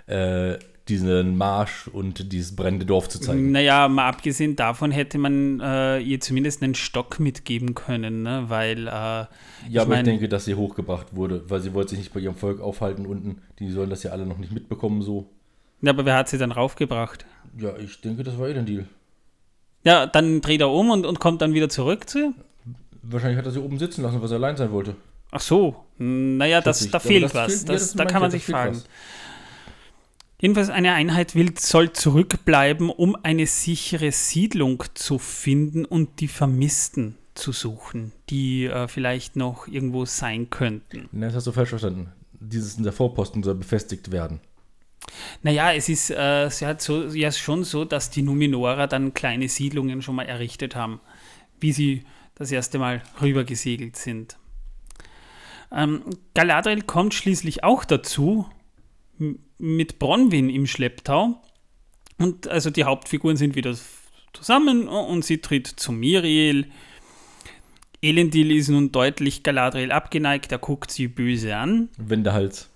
äh, 0.08 0.58
diesen 0.90 1.38
Marsch 1.38 1.88
und 1.88 2.32
dieses 2.32 2.56
brennende 2.56 2.86
Dorf 2.86 3.10
zu 3.10 3.20
zeigen. 3.20 3.52
Naja, 3.52 3.88
mal 3.88 4.08
abgesehen 4.08 4.56
davon 4.56 4.92
hätte 4.92 5.18
man 5.18 5.60
äh, 5.60 6.00
ihr 6.00 6.20
zumindest 6.20 6.64
einen 6.64 6.76
Stock 6.76 7.20
mitgeben 7.20 7.76
können, 7.76 8.24
ne? 8.24 8.46
weil. 8.48 8.88
Äh, 8.88 8.92
ja, 8.92 9.28
ich 9.70 9.80
aber 9.80 9.90
mein, 9.90 10.00
ich 10.00 10.06
denke, 10.06 10.30
dass 10.30 10.46
sie 10.46 10.56
hochgebracht 10.56 11.16
wurde, 11.16 11.50
weil 11.50 11.62
sie 11.62 11.74
wollte 11.74 11.92
sich 11.92 12.00
nicht 12.00 12.14
bei 12.14 12.20
ihrem 12.20 12.36
Volk 12.36 12.62
aufhalten 12.62 13.06
unten. 13.06 13.42
Die 13.60 13.70
sollen 13.72 13.90
das 13.90 14.04
ja 14.04 14.12
alle 14.12 14.26
noch 14.26 14.38
nicht 14.38 14.52
mitbekommen, 14.52 15.02
so. 15.02 15.30
Ja, 15.82 15.92
aber 15.92 16.06
wer 16.06 16.16
hat 16.16 16.30
sie 16.30 16.38
dann 16.38 16.52
raufgebracht? 16.52 17.26
Ja, 17.60 17.76
ich 17.78 18.02
denke, 18.02 18.24
das 18.24 18.38
war 18.38 18.50
ihr 18.50 18.62
Deal. 18.62 18.86
Ja, 19.84 20.06
dann 20.06 20.42
dreht 20.42 20.62
er 20.62 20.70
um 20.72 20.90
und, 20.90 21.06
und 21.06 21.20
kommt 21.20 21.42
dann 21.42 21.54
wieder 21.54 21.70
zurück 21.70 22.10
zu 22.10 22.20
ihr? 22.20 22.34
Wahrscheinlich 23.04 23.38
hat 23.38 23.46
er 23.46 23.52
sie 23.52 23.60
oben 23.62 23.80
sitzen 23.80 24.02
lassen, 24.02 24.22
weil 24.22 24.30
er 24.30 24.36
allein 24.36 24.58
sein 24.58 24.72
wollte. 24.72 24.96
Ach 25.32 25.40
so, 25.40 25.76
naja, 25.98 26.62
das, 26.62 26.90
da 26.90 27.00
fehlt 27.00 27.24
das 27.24 27.36
was. 27.36 27.54
Fehlt, 27.54 27.70
das, 27.70 27.94
ja, 27.94 27.98
da 27.98 28.06
kann 28.06 28.22
man 28.22 28.32
sich 28.32 28.46
fragen. 28.46 28.76
Was. 28.76 28.88
Jedenfalls 30.40 30.70
eine 30.70 30.94
Einheit 30.94 31.34
will, 31.34 31.58
soll 31.58 31.94
zurückbleiben, 31.94 32.92
um 32.92 33.18
eine 33.24 33.48
sichere 33.48 34.12
Siedlung 34.12 34.84
zu 34.94 35.18
finden 35.18 35.84
und 35.84 36.20
die 36.20 36.28
Vermissten 36.28 37.18
zu 37.34 37.52
suchen, 37.52 38.12
die 38.30 38.66
äh, 38.66 38.88
vielleicht 38.88 39.36
noch 39.36 39.68
irgendwo 39.68 40.06
sein 40.06 40.50
könnten. 40.52 41.10
Nein, 41.12 41.30
das 41.30 41.38
hast 41.38 41.48
du 41.48 41.52
falsch 41.52 41.70
verstanden. 41.70 42.12
Dieses 42.40 42.78
in 42.78 42.84
der 42.84 42.94
Vorposten 42.94 43.42
soll 43.42 43.56
befestigt 43.56 44.12
werden. 44.12 44.40
Naja, 45.42 45.74
es 45.74 45.90
ist 45.90 46.12
äh, 46.12 46.50
so, 46.78 47.06
ja 47.06 47.32
schon 47.32 47.64
so, 47.64 47.86
dass 47.86 48.12
die 48.12 48.22
Numenora 48.22 48.86
dann 48.86 49.16
kleine 49.16 49.50
Siedlungen 49.50 50.04
schon 50.04 50.16
mal 50.16 50.28
errichtet 50.28 50.76
haben, 50.76 51.00
wie 51.60 51.72
sie 51.72 52.04
das 52.36 52.52
erste 52.52 52.78
Mal 52.78 53.02
rübergesegelt 53.22 53.96
sind. 53.96 54.38
Ähm, 55.72 56.04
Galadriel 56.36 56.84
kommt 56.84 57.16
schließlich 57.16 57.64
auch 57.64 57.86
dazu, 57.86 58.48
mit 59.58 60.00
Bronwyn 60.00 60.50
im 60.50 60.68
Schlepptau. 60.68 61.42
Und 62.18 62.48
also 62.48 62.70
die 62.70 62.84
Hauptfiguren 62.84 63.38
sind 63.38 63.56
wieder 63.56 63.76
zusammen 64.34 64.88
und 64.88 65.24
sie 65.24 65.40
tritt 65.40 65.68
zu 65.68 65.92
Miriel. 65.92 66.68
Elendil 68.02 68.52
ist 68.52 68.70
nun 68.70 68.92
deutlich 68.92 69.44
Galadriel 69.44 69.92
abgeneigt, 69.92 70.52
er 70.52 70.60
guckt 70.60 70.92
sie 70.92 71.08
böse 71.08 71.56
an. 71.56 71.90
Wendehals. 71.98 72.70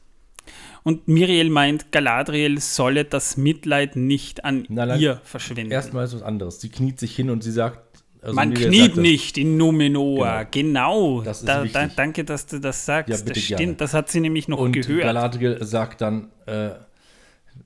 Und 0.84 1.08
Miriel 1.08 1.52
meint, 1.52 1.92
Galadriel 1.92 2.60
solle 2.60 3.06
das 3.06 3.38
Mitleid 3.38 3.96
nicht 3.96 4.44
an 4.44 4.66
nein, 4.68 5.00
ihr 5.00 5.22
verschwenden. 5.24 5.72
Erstmal 5.72 6.06
ist 6.06 6.16
was 6.16 6.24
anderes. 6.24 6.60
Sie 6.60 6.70
kniet 6.70 7.00
sich 7.00 7.16
hin 7.16 7.30
und 7.30 7.44
sie 7.44 7.52
sagt, 7.52 7.91
also 8.22 8.36
Man 8.36 8.54
kniet 8.54 8.98
nicht 8.98 9.38
in 9.38 9.58
Numenor, 9.58 10.46
genau. 10.52 11.18
genau. 11.18 11.22
Das 11.22 11.44
da, 11.44 11.66
da, 11.66 11.88
danke, 11.88 12.24
dass 12.24 12.46
du 12.46 12.60
das 12.60 12.86
sagst. 12.86 13.10
Ja, 13.10 13.18
bitte 13.18 13.34
das 13.34 13.44
stimmt, 13.44 13.60
gerne. 13.60 13.76
das 13.76 13.94
hat 13.96 14.10
sie 14.10 14.20
nämlich 14.20 14.48
noch 14.48 14.60
Und 14.60 14.74
gehört. 14.74 15.02
Galadriel 15.02 15.58
sagt 15.64 16.02
dann 16.02 16.30
äh, 16.46 16.70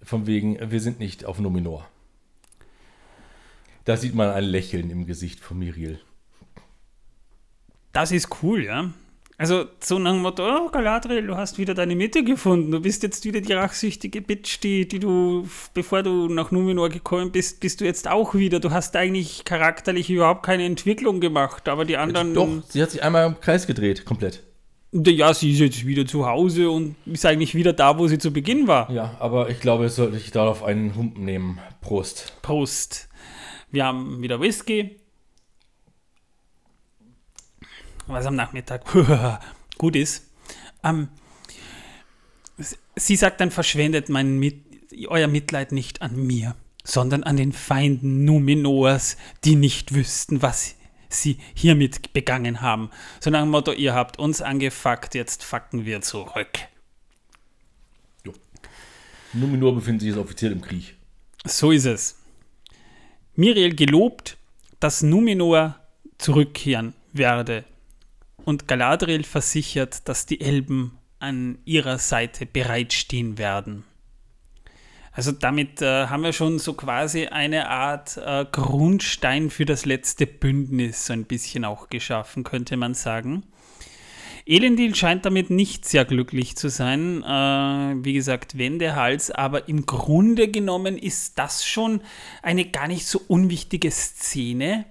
von 0.01 0.27
wegen, 0.27 0.57
wir 0.71 0.79
sind 0.79 0.99
nicht 0.99 1.25
auf 1.25 1.39
Numenor. 1.39 1.85
Da 3.83 3.97
sieht 3.97 4.15
man 4.15 4.29
ein 4.29 4.45
Lächeln 4.45 4.89
im 4.89 5.05
Gesicht 5.05 5.41
von 5.41 5.59
Miriel. 5.59 5.99
Das 7.91 8.11
ist 8.11 8.29
cool, 8.41 8.63
ja. 8.63 8.91
Also 9.37 9.65
so 9.81 9.99
nach 9.99 10.13
dem 10.13 10.21
Motto, 10.21 10.43
oh 10.43 10.69
Galadriel, 10.69 11.27
du 11.27 11.35
hast 11.35 11.57
wieder 11.57 11.73
deine 11.73 11.95
Mitte 11.95 12.23
gefunden. 12.23 12.71
Du 12.71 12.79
bist 12.79 13.03
jetzt 13.03 13.25
wieder 13.25 13.41
die 13.41 13.51
rachsüchtige 13.51 14.21
Bitch, 14.21 14.61
die, 14.61 14.87
die 14.87 14.99
du, 14.99 15.45
bevor 15.73 16.03
du 16.03 16.29
nach 16.29 16.51
Numenor 16.51 16.87
gekommen 16.87 17.31
bist, 17.31 17.59
bist 17.59 17.81
du 17.81 17.85
jetzt 17.85 18.07
auch 18.07 18.33
wieder. 18.33 18.61
Du 18.61 18.71
hast 18.71 18.95
eigentlich 18.95 19.43
charakterlich 19.43 20.09
überhaupt 20.09 20.43
keine 20.43 20.63
Entwicklung 20.63 21.19
gemacht, 21.19 21.67
aber 21.67 21.83
die 21.83 21.97
anderen... 21.97 22.33
Doch, 22.33 22.47
sie 22.69 22.81
hat 22.81 22.91
sich 22.91 23.03
einmal 23.03 23.27
im 23.27 23.39
Kreis 23.41 23.67
gedreht, 23.67 24.05
komplett. 24.05 24.41
Ja, 24.93 25.33
sie 25.33 25.51
ist 25.51 25.59
jetzt 25.59 25.85
wieder 25.85 26.05
zu 26.05 26.25
Hause 26.25 26.69
und 26.69 26.95
ist 27.05 27.25
eigentlich 27.25 27.53
wieder 27.55 27.73
da, 27.73 27.99
wo 27.99 28.07
sie 28.07 28.17
zu 28.17 28.31
Beginn 28.31 28.67
war. 28.67 28.89
Ja, 28.89 29.17
aber 29.19 29.49
ich 29.49 29.59
glaube, 29.59 29.85
es 29.85 29.97
sollte 29.97 30.15
ich 30.15 30.31
darauf 30.31 30.63
einen 30.63 30.95
Humpen 30.95 31.25
nehmen. 31.25 31.59
Prost. 31.81 32.37
Prost. 32.41 33.09
Wir 33.69 33.85
haben 33.85 34.21
wieder 34.21 34.39
Whisky 34.39 35.01
was 38.07 38.25
am 38.25 38.35
Nachmittag 38.35 38.83
gut 39.77 39.95
ist. 39.95 40.25
Ähm, 40.83 41.09
sie 42.95 43.15
sagt 43.15 43.41
dann, 43.41 43.51
verschwendet 43.51 44.09
mein 44.09 44.37
Mit 44.37 44.63
euer 45.07 45.27
Mitleid 45.27 45.71
nicht 45.71 46.01
an 46.01 46.15
mir, 46.15 46.55
sondern 46.83 47.23
an 47.23 47.37
den 47.37 47.51
Feinden 47.51 48.23
Numenors, 48.23 49.17
die 49.43 49.55
nicht 49.55 49.93
wüssten, 49.93 50.41
was 50.41 50.75
sie 51.09 51.37
hiermit 51.53 52.13
begangen 52.13 52.61
haben. 52.61 52.89
So 53.19 53.29
nach 53.29 53.41
dem 53.41 53.49
Motto, 53.49 53.71
ihr 53.71 53.93
habt 53.93 54.19
uns 54.19 54.41
angefuckt, 54.41 55.15
jetzt 55.15 55.43
fucken 55.43 55.85
wir 55.85 56.01
zurück. 56.01 56.59
Jo. 58.25 58.33
Numenor 59.33 59.75
befindet 59.75 60.01
sich 60.01 60.09
jetzt 60.09 60.19
offiziell 60.19 60.51
im 60.51 60.61
Krieg. 60.61 60.95
So 61.45 61.71
ist 61.71 61.85
es. 61.85 62.21
Miriel 63.35 63.75
gelobt, 63.75 64.37
dass 64.79 65.01
Numenor 65.01 65.75
zurückkehren 66.17 66.93
werde 67.11 67.65
und 68.45 68.67
Galadriel 68.67 69.23
versichert, 69.23 70.07
dass 70.07 70.25
die 70.25 70.39
Elben 70.39 70.97
an 71.19 71.57
ihrer 71.65 71.97
Seite 71.97 72.45
bereitstehen 72.45 73.37
werden. 73.37 73.83
Also 75.11 75.31
damit 75.31 75.81
äh, 75.81 76.07
haben 76.07 76.23
wir 76.23 76.33
schon 76.33 76.59
so 76.59 76.73
quasi 76.73 77.27
eine 77.27 77.69
Art 77.69 78.17
äh, 78.17 78.45
Grundstein 78.51 79.49
für 79.49 79.65
das 79.65 79.85
letzte 79.85 80.27
Bündnis 80.27 81.05
so 81.05 81.13
ein 81.13 81.23
bisschen 81.23 81.63
auch 81.63 81.89
geschaffen, 81.89 82.43
könnte 82.43 82.75
man 82.75 82.93
sagen. 82.93 83.43
Elendil 84.45 84.93
scheint 84.93 85.25
damit 85.25 85.49
nicht 85.49 85.85
sehr 85.85 86.05
glücklich 86.05 86.57
zu 86.57 86.69
sein. 86.69 87.23
Äh, 87.23 88.05
wie 88.05 88.13
gesagt, 88.13 88.57
Wendehals, 88.57 89.31
aber 89.31 89.69
im 89.69 89.85
Grunde 89.85 90.49
genommen 90.49 90.97
ist 90.97 91.39
das 91.39 91.65
schon 91.65 92.01
eine 92.43 92.65
gar 92.65 92.89
nicht 92.89 93.07
so 93.07 93.21
unwichtige 93.27 93.91
Szene, 93.91 94.85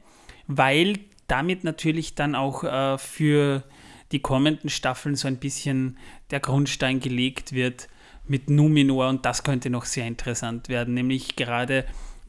weil 0.46 0.98
damit 1.26 1.64
natürlich 1.64 2.14
dann 2.14 2.34
auch 2.34 2.64
äh, 2.64 2.98
für 2.98 3.64
die 4.12 4.20
kommenden 4.20 4.70
Staffeln 4.70 5.16
so 5.16 5.28
ein 5.28 5.38
bisschen 5.38 5.98
der 6.30 6.40
Grundstein 6.40 7.00
gelegt 7.00 7.52
wird 7.52 7.88
mit 8.26 8.48
Numenor 8.48 9.08
und 9.08 9.26
das 9.26 9.42
könnte 9.42 9.70
noch 9.70 9.84
sehr 9.84 10.06
interessant 10.06 10.68
werden, 10.68 10.94
nämlich 10.94 11.36
gerade 11.36 11.84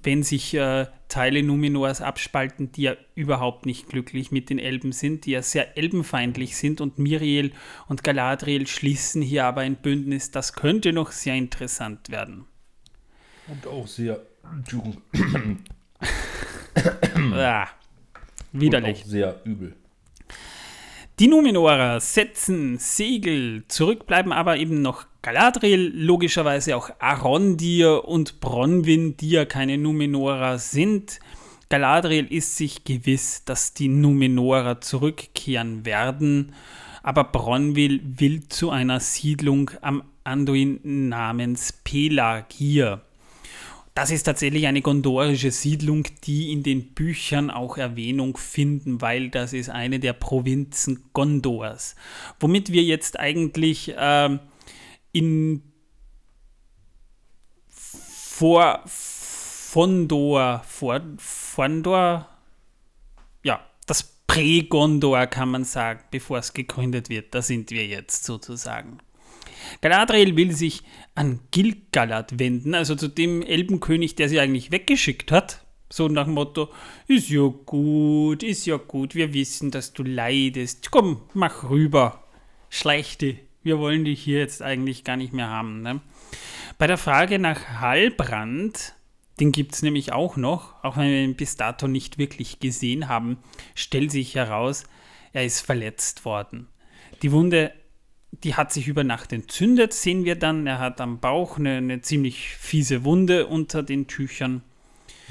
wenn 0.06 0.24
sich 0.24 0.54
äh, 0.54 0.86
Teile 1.10 1.42
Numenors 1.42 2.02
abspalten, 2.02 2.72
die 2.72 2.84
ja 2.84 2.96
überhaupt 3.16 3.66
nicht 3.66 3.90
glücklich 3.90 4.32
mit 4.32 4.50
den 4.50 4.60
Elben 4.60 4.92
sind, 4.92 5.26
die 5.26 5.32
ja 5.32 5.42
sehr 5.42 5.78
elbenfeindlich 5.78 6.56
sind 6.58 6.80
und 6.80 7.00
Miriel 7.00 7.54
und 7.88 8.04
Galadriel 8.04 8.68
schließen 8.68 9.22
hier 9.22 9.46
aber 9.46 9.62
ein 9.62 9.76
Bündnis, 9.76 10.32
das 10.32 10.54
könnte 10.54 10.94
noch 10.94 11.12
sehr 11.12 11.36
interessant 11.36 12.10
werden. 12.10 12.46
Und 13.48 13.66
auch 13.68 13.88
sehr 13.88 14.22
ah. 17.34 17.68
Widerlich. 18.60 19.04
Sehr 19.06 19.42
übel. 19.44 19.76
Die 21.20 21.28
Numenorer 21.28 22.02
setzen 22.02 22.78
Segel, 22.78 23.64
zurück 23.70 24.06
bleiben 24.06 24.34
aber 24.34 24.58
eben 24.58 24.82
noch 24.82 25.06
Galadriel, 25.22 25.94
logischerweise 25.96 26.76
auch 26.76 26.90
Arondir 27.00 28.06
und 28.06 28.42
Bronwyn, 28.42 29.16
die 29.16 29.30
ja 29.30 29.46
keine 29.46 29.78
Numenorer 29.78 30.60
sind. 30.60 31.22
Galadriel 31.70 32.26
ist 32.26 32.58
sich 32.58 32.84
gewiss, 32.84 33.46
dass 33.46 33.74
die 33.74 33.88
Numenorer 33.88 34.82
zurückkehren 34.82 35.86
werden, 35.86 36.54
aber 37.02 37.24
Bronwyn 37.24 38.20
will 38.20 38.50
zu 38.50 38.70
einer 38.70 39.00
Siedlung 39.00 39.72
am 39.82 40.04
Anduin 40.26 40.80
namens 40.84 41.72
Pelagir. 41.72 43.05
Das 43.96 44.12
ist 44.12 44.24
tatsächlich 44.24 44.68
eine 44.68 44.82
gondorische 44.82 45.52
Siedlung, 45.52 46.04
die 46.26 46.52
in 46.52 46.64
den 46.64 46.94
Büchern 46.94 47.50
auch 47.50 47.78
Erwähnung 47.78 48.36
finden, 48.36 49.00
weil 49.00 49.30
das 49.30 49.54
ist 49.54 49.70
eine 49.70 50.02
der 50.02 50.12
Provinzen 50.12 51.06
Gondors. 51.14 51.96
Womit 52.42 52.74
wir 52.74 52.84
jetzt 52.84 53.18
eigentlich 53.18 53.96
äh, 53.96 54.38
in 55.14 55.64
vor 57.70 58.82
Fondor, 58.86 60.62
vor, 60.68 61.02
Fondor, 61.18 62.28
ja, 63.44 63.66
das 63.88 64.04
Prä-Gondor 64.28 65.26
kann 65.28 65.52
man 65.52 65.64
sagen, 65.64 66.02
bevor 66.12 66.40
es 66.40 66.54
gegründet 66.54 67.08
wird. 67.08 67.34
Da 67.34 67.42
sind 67.42 67.72
wir 67.72 67.88
jetzt 67.88 68.26
sozusagen. 68.26 68.98
Galadriel 69.82 70.36
will 70.36 70.52
sich 70.52 70.84
an 71.16 71.40
Gilgalad 71.52 72.40
wenden, 72.40 72.76
also 72.76 72.96
zu 72.96 73.08
dem 73.08 73.42
Elbenkönig, 73.42 74.16
der 74.16 74.30
sie 74.30 74.40
eigentlich 74.40 74.72
weggeschickt 74.72 75.32
hat. 75.32 75.66
So 75.90 76.08
nach 76.08 76.26
dem 76.26 76.34
Motto, 76.34 76.70
ist 77.08 77.30
ja 77.30 77.48
gut, 77.66 78.44
ist 78.44 78.66
ja 78.66 78.78
gut, 78.78 79.16
wir 79.16 79.34
wissen, 79.34 79.72
dass 79.72 79.94
du 79.94 80.04
leidest. 80.04 80.92
Komm, 80.92 81.22
mach 81.34 81.70
rüber. 81.70 82.24
Schlechte, 82.70 83.38
wir 83.64 83.80
wollen 83.80 84.04
dich 84.04 84.22
hier 84.24 84.40
jetzt 84.40 84.62
eigentlich 84.62 85.04
gar 85.04 85.16
nicht 85.16 85.34
mehr 85.34 85.50
haben. 85.50 85.82
Ne? 85.82 86.02
Bei 86.78 86.88
der 86.88 86.98
Frage 86.98 87.40
nach 87.40 87.80
Halbrand 87.80 88.96
Den 89.40 89.52
gibt 89.52 89.74
es 89.74 89.82
nämlich 89.82 90.14
auch 90.14 90.38
noch, 90.38 90.84
auch 90.84 90.98
wenn 90.98 91.10
wir 91.10 91.24
ihn 91.24 91.36
bis 91.36 91.58
dato 91.58 91.88
nicht 91.88 92.18
wirklich 92.18 92.60
gesehen 92.60 93.10
haben, 93.10 93.38
stellt 93.74 94.12
sich 94.12 94.36
heraus, 94.36 94.86
er 95.34 95.46
ist 95.46 95.60
verletzt 95.60 96.24
worden. 96.24 96.68
Die 97.22 97.32
Wunde, 97.32 97.74
die 98.32 98.56
hat 98.56 98.74
sich 98.74 98.88
über 98.88 99.04
Nacht 99.04 99.34
entzündet, 99.34 99.94
sehen 99.94 100.26
wir 100.26 100.36
dann. 100.36 100.68
Er 100.68 100.80
hat 100.80 101.02
am 101.02 101.20
Bauch 101.20 101.58
eine, 101.58 101.78
eine 101.78 102.02
ziemlich 102.02 102.56
fiese 102.58 103.04
Wunde 103.04 103.48
unter 103.48 103.84
den 103.84 104.08
Tüchern. 104.08 104.62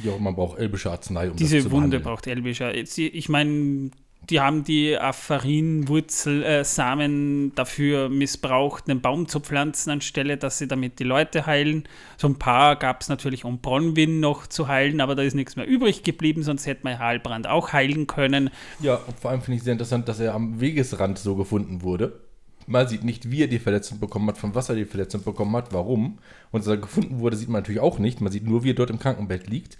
Ja, 0.02 0.16
man 0.18 0.34
braucht 0.34 0.58
elbische 0.58 0.90
Arznei, 0.90 1.30
um 1.30 1.36
Diese 1.36 1.56
das 1.56 1.66
zu 1.66 1.70
Wunde 1.70 2.00
braucht 2.00 2.26
elbische. 2.26 2.72
Ich 2.72 3.28
meine, 3.28 3.90
die 4.30 4.40
haben 4.40 4.64
die 4.64 4.98
Apharinwurzelsamen 4.98 7.48
äh, 7.48 7.50
dafür 7.54 8.08
missbraucht, 8.08 8.88
einen 8.88 9.00
Baum 9.00 9.28
zu 9.28 9.38
pflanzen, 9.40 9.90
anstelle, 9.90 10.36
dass 10.36 10.58
sie 10.58 10.66
damit 10.66 10.98
die 10.98 11.04
Leute 11.04 11.46
heilen. 11.46 11.84
So 12.16 12.28
ein 12.28 12.38
paar 12.38 12.76
gab 12.76 13.02
es 13.02 13.08
natürlich, 13.08 13.44
um 13.44 13.58
Bronwyn 13.58 14.20
noch 14.20 14.46
zu 14.46 14.68
heilen, 14.68 15.00
aber 15.00 15.14
da 15.14 15.22
ist 15.22 15.34
nichts 15.34 15.56
mehr 15.56 15.66
übrig 15.66 16.02
geblieben, 16.02 16.42
sonst 16.42 16.66
hätte 16.66 16.84
man 16.84 16.98
Heilbrand 16.98 17.46
auch 17.46 17.72
heilen 17.72 18.06
können. 18.06 18.50
Ja, 18.80 19.00
vor 19.20 19.30
allem 19.30 19.42
finde 19.42 19.58
ich 19.58 19.62
sehr 19.62 19.72
interessant, 19.72 20.08
dass 20.08 20.20
er 20.20 20.34
am 20.34 20.60
Wegesrand 20.60 21.18
so 21.18 21.36
gefunden 21.36 21.82
wurde. 21.82 22.23
Man 22.66 22.88
sieht 22.88 23.04
nicht, 23.04 23.30
wie 23.30 23.42
er 23.42 23.48
die 23.48 23.58
Verletzung 23.58 24.00
bekommen 24.00 24.28
hat, 24.28 24.38
von 24.38 24.54
was 24.54 24.68
er 24.68 24.74
die 24.74 24.84
Verletzung 24.84 25.22
bekommen 25.22 25.54
hat, 25.56 25.72
warum. 25.72 26.18
Und 26.50 26.60
dass 26.60 26.68
er 26.68 26.76
gefunden 26.76 27.18
wurde, 27.20 27.36
sieht 27.36 27.48
man 27.48 27.62
natürlich 27.62 27.80
auch 27.80 27.98
nicht. 27.98 28.20
Man 28.20 28.32
sieht 28.32 28.46
nur, 28.46 28.64
wie 28.64 28.70
er 28.70 28.74
dort 28.74 28.90
im 28.90 28.98
Krankenbett 28.98 29.46
liegt. 29.48 29.78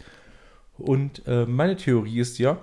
Und 0.76 1.22
äh, 1.26 1.47
meine 1.47 1.76
Theorie 1.76 2.18
ist 2.18 2.39
ja, 2.39 2.59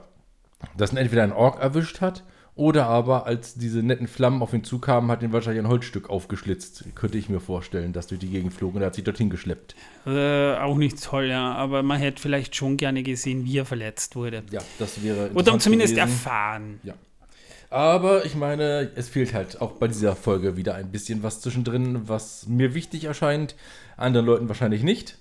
dass 0.78 0.92
ihn 0.92 0.98
entweder 0.98 1.24
ein 1.24 1.32
Ork 1.32 1.60
erwischt 1.62 2.02
hat 2.02 2.24
oder 2.54 2.88
aber, 2.88 3.26
als 3.26 3.56
diese 3.56 3.82
netten 3.82 4.08
Flammen 4.08 4.42
auf 4.42 4.54
ihn 4.54 4.64
zukamen, 4.64 5.10
hat 5.10 5.24
ihn 5.24 5.32
wahrscheinlich 5.32 5.64
ein 5.64 5.70
Holzstück 5.70 6.10
aufgeschlitzt. 6.10 6.86
Könnte 6.96 7.18
ich 7.18 7.30
mir 7.30 7.40
vorstellen, 7.40 7.94
dass 7.94 8.08
durch 8.08 8.20
die 8.20 8.28
Gegend 8.28 8.54
flog 8.54 8.76
und 8.76 8.82
er 8.82 8.88
hat 8.88 8.96
sich 8.96 9.06
dorthin 9.06 9.30
geschleppt. 9.30 9.76
Äh, 10.06 10.56
auch 10.56 10.76
nicht 10.76 11.02
toll, 11.02 11.26
ja. 11.26 11.54
Aber 11.54 11.82
man 11.82 12.00
hätte 12.00 12.22
vielleicht 12.22 12.56
schon 12.56 12.76
gerne 12.76 13.04
gesehen, 13.04 13.46
wie 13.46 13.58
er 13.58 13.66
verletzt 13.66 14.16
wurde. 14.18 14.44
Ja, 14.52 14.60
das 14.80 15.02
wäre. 15.02 15.32
Oder 15.34 15.58
zumindest 15.60 15.96
gewesen. 15.96 16.10
erfahren. 16.10 16.80
Ja. 16.84 16.94
Aber 17.72 18.26
ich 18.26 18.36
meine, 18.36 18.92
es 18.96 19.10
fehlt 19.10 19.34
halt 19.34 19.62
auch 19.62 19.72
bei 19.72 19.88
dieser 19.88 20.16
Folge 20.16 20.58
wieder 20.58 20.76
ein 20.76 20.92
bisschen 20.92 21.24
was 21.24 21.42
zwischendrin, 21.42 22.08
was 22.08 22.46
mir 22.48 22.76
wichtig 22.76 23.06
erscheint, 23.06 23.56
anderen 23.98 24.28
Leuten 24.28 24.48
wahrscheinlich 24.50 24.84
nicht 24.84 25.18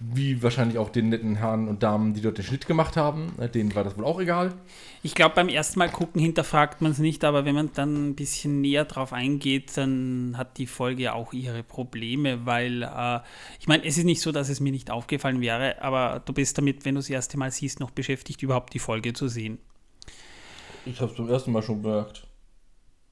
wie 0.00 0.42
wahrscheinlich 0.42 0.78
auch 0.78 0.88
den 0.88 1.10
netten 1.10 1.36
Herren 1.36 1.68
und 1.68 1.82
Damen, 1.82 2.14
die 2.14 2.22
dort 2.22 2.38
den 2.38 2.44
Schnitt 2.44 2.66
gemacht 2.66 2.96
haben. 2.96 3.34
Äh, 3.38 3.50
denen 3.50 3.74
war 3.74 3.84
das 3.84 3.98
wohl 3.98 4.04
auch 4.04 4.18
egal. 4.18 4.54
Ich 5.02 5.14
glaube, 5.14 5.34
beim 5.34 5.48
ersten 5.48 5.78
Mal 5.78 5.90
gucken 5.90 6.20
hinterfragt 6.20 6.80
man 6.80 6.92
es 6.92 6.98
nicht, 6.98 7.22
aber 7.22 7.44
wenn 7.44 7.54
man 7.54 7.70
dann 7.74 8.08
ein 8.08 8.14
bisschen 8.14 8.62
näher 8.62 8.86
drauf 8.86 9.12
eingeht, 9.12 9.76
dann 9.76 10.34
hat 10.38 10.56
die 10.56 10.66
Folge 10.66 11.12
auch 11.12 11.34
ihre 11.34 11.62
Probleme, 11.62 12.46
weil 12.46 12.82
äh, 12.82 13.20
ich 13.60 13.68
meine, 13.68 13.84
es 13.84 13.98
ist 13.98 14.04
nicht 14.04 14.22
so, 14.22 14.32
dass 14.32 14.48
es 14.48 14.58
mir 14.58 14.72
nicht 14.72 14.90
aufgefallen 14.90 15.42
wäre, 15.42 15.82
aber 15.82 16.22
du 16.24 16.32
bist 16.32 16.56
damit, 16.56 16.86
wenn 16.86 16.94
du 16.94 17.00
das 17.00 17.10
erste 17.10 17.38
Mal 17.38 17.50
siehst, 17.50 17.78
noch 17.78 17.90
beschäftigt, 17.90 18.42
überhaupt 18.42 18.72
die 18.72 18.78
Folge 18.78 19.12
zu 19.12 19.28
sehen. 19.28 19.58
Ich 20.86 21.00
habe 21.00 21.10
es 21.10 21.16
zum 21.16 21.28
ersten 21.28 21.52
Mal 21.52 21.62
schon 21.62 21.82
gemerkt. 21.82 22.26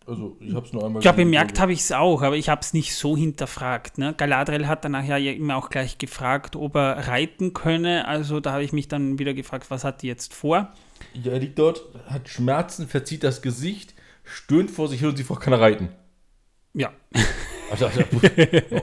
Also 0.08 0.38
ich 0.40 0.54
habe 0.54 0.64
es 0.64 0.72
nur 0.72 0.86
einmal. 0.86 1.02
Ja, 1.02 1.12
bemerkt 1.12 1.60
habe 1.60 1.72
ich 1.72 1.80
es 1.80 1.92
auch, 1.92 2.22
aber 2.22 2.36
ich 2.36 2.48
habe 2.48 2.62
es 2.62 2.72
nicht 2.72 2.94
so 2.94 3.14
hinterfragt. 3.14 3.98
Ne? 3.98 4.14
Galadriel 4.16 4.66
hat 4.66 4.84
dann 4.84 4.92
nachher 4.92 5.18
ja 5.18 5.32
immer 5.32 5.56
auch 5.56 5.68
gleich 5.68 5.98
gefragt, 5.98 6.56
ob 6.56 6.76
er 6.76 7.08
reiten 7.08 7.52
könne. 7.52 8.08
Also 8.08 8.40
da 8.40 8.52
habe 8.52 8.64
ich 8.64 8.72
mich 8.72 8.88
dann 8.88 9.18
wieder 9.18 9.34
gefragt, 9.34 9.66
was 9.70 9.84
hat 9.84 10.00
die 10.00 10.06
jetzt 10.06 10.32
vor? 10.32 10.72
Ja, 11.12 11.32
er 11.32 11.40
liegt 11.40 11.58
dort, 11.58 11.82
hat 12.06 12.28
Schmerzen, 12.30 12.88
verzieht 12.88 13.22
das 13.22 13.42
Gesicht, 13.42 13.94
stöhnt 14.24 14.70
vor 14.70 14.88
sich 14.88 15.00
hin 15.00 15.10
und 15.10 15.18
sie 15.18 15.24
kann 15.24 15.52
er 15.52 15.60
reiten. 15.60 15.90
Ja. 16.72 16.90
Also, 17.70 17.86
also, 17.86 18.00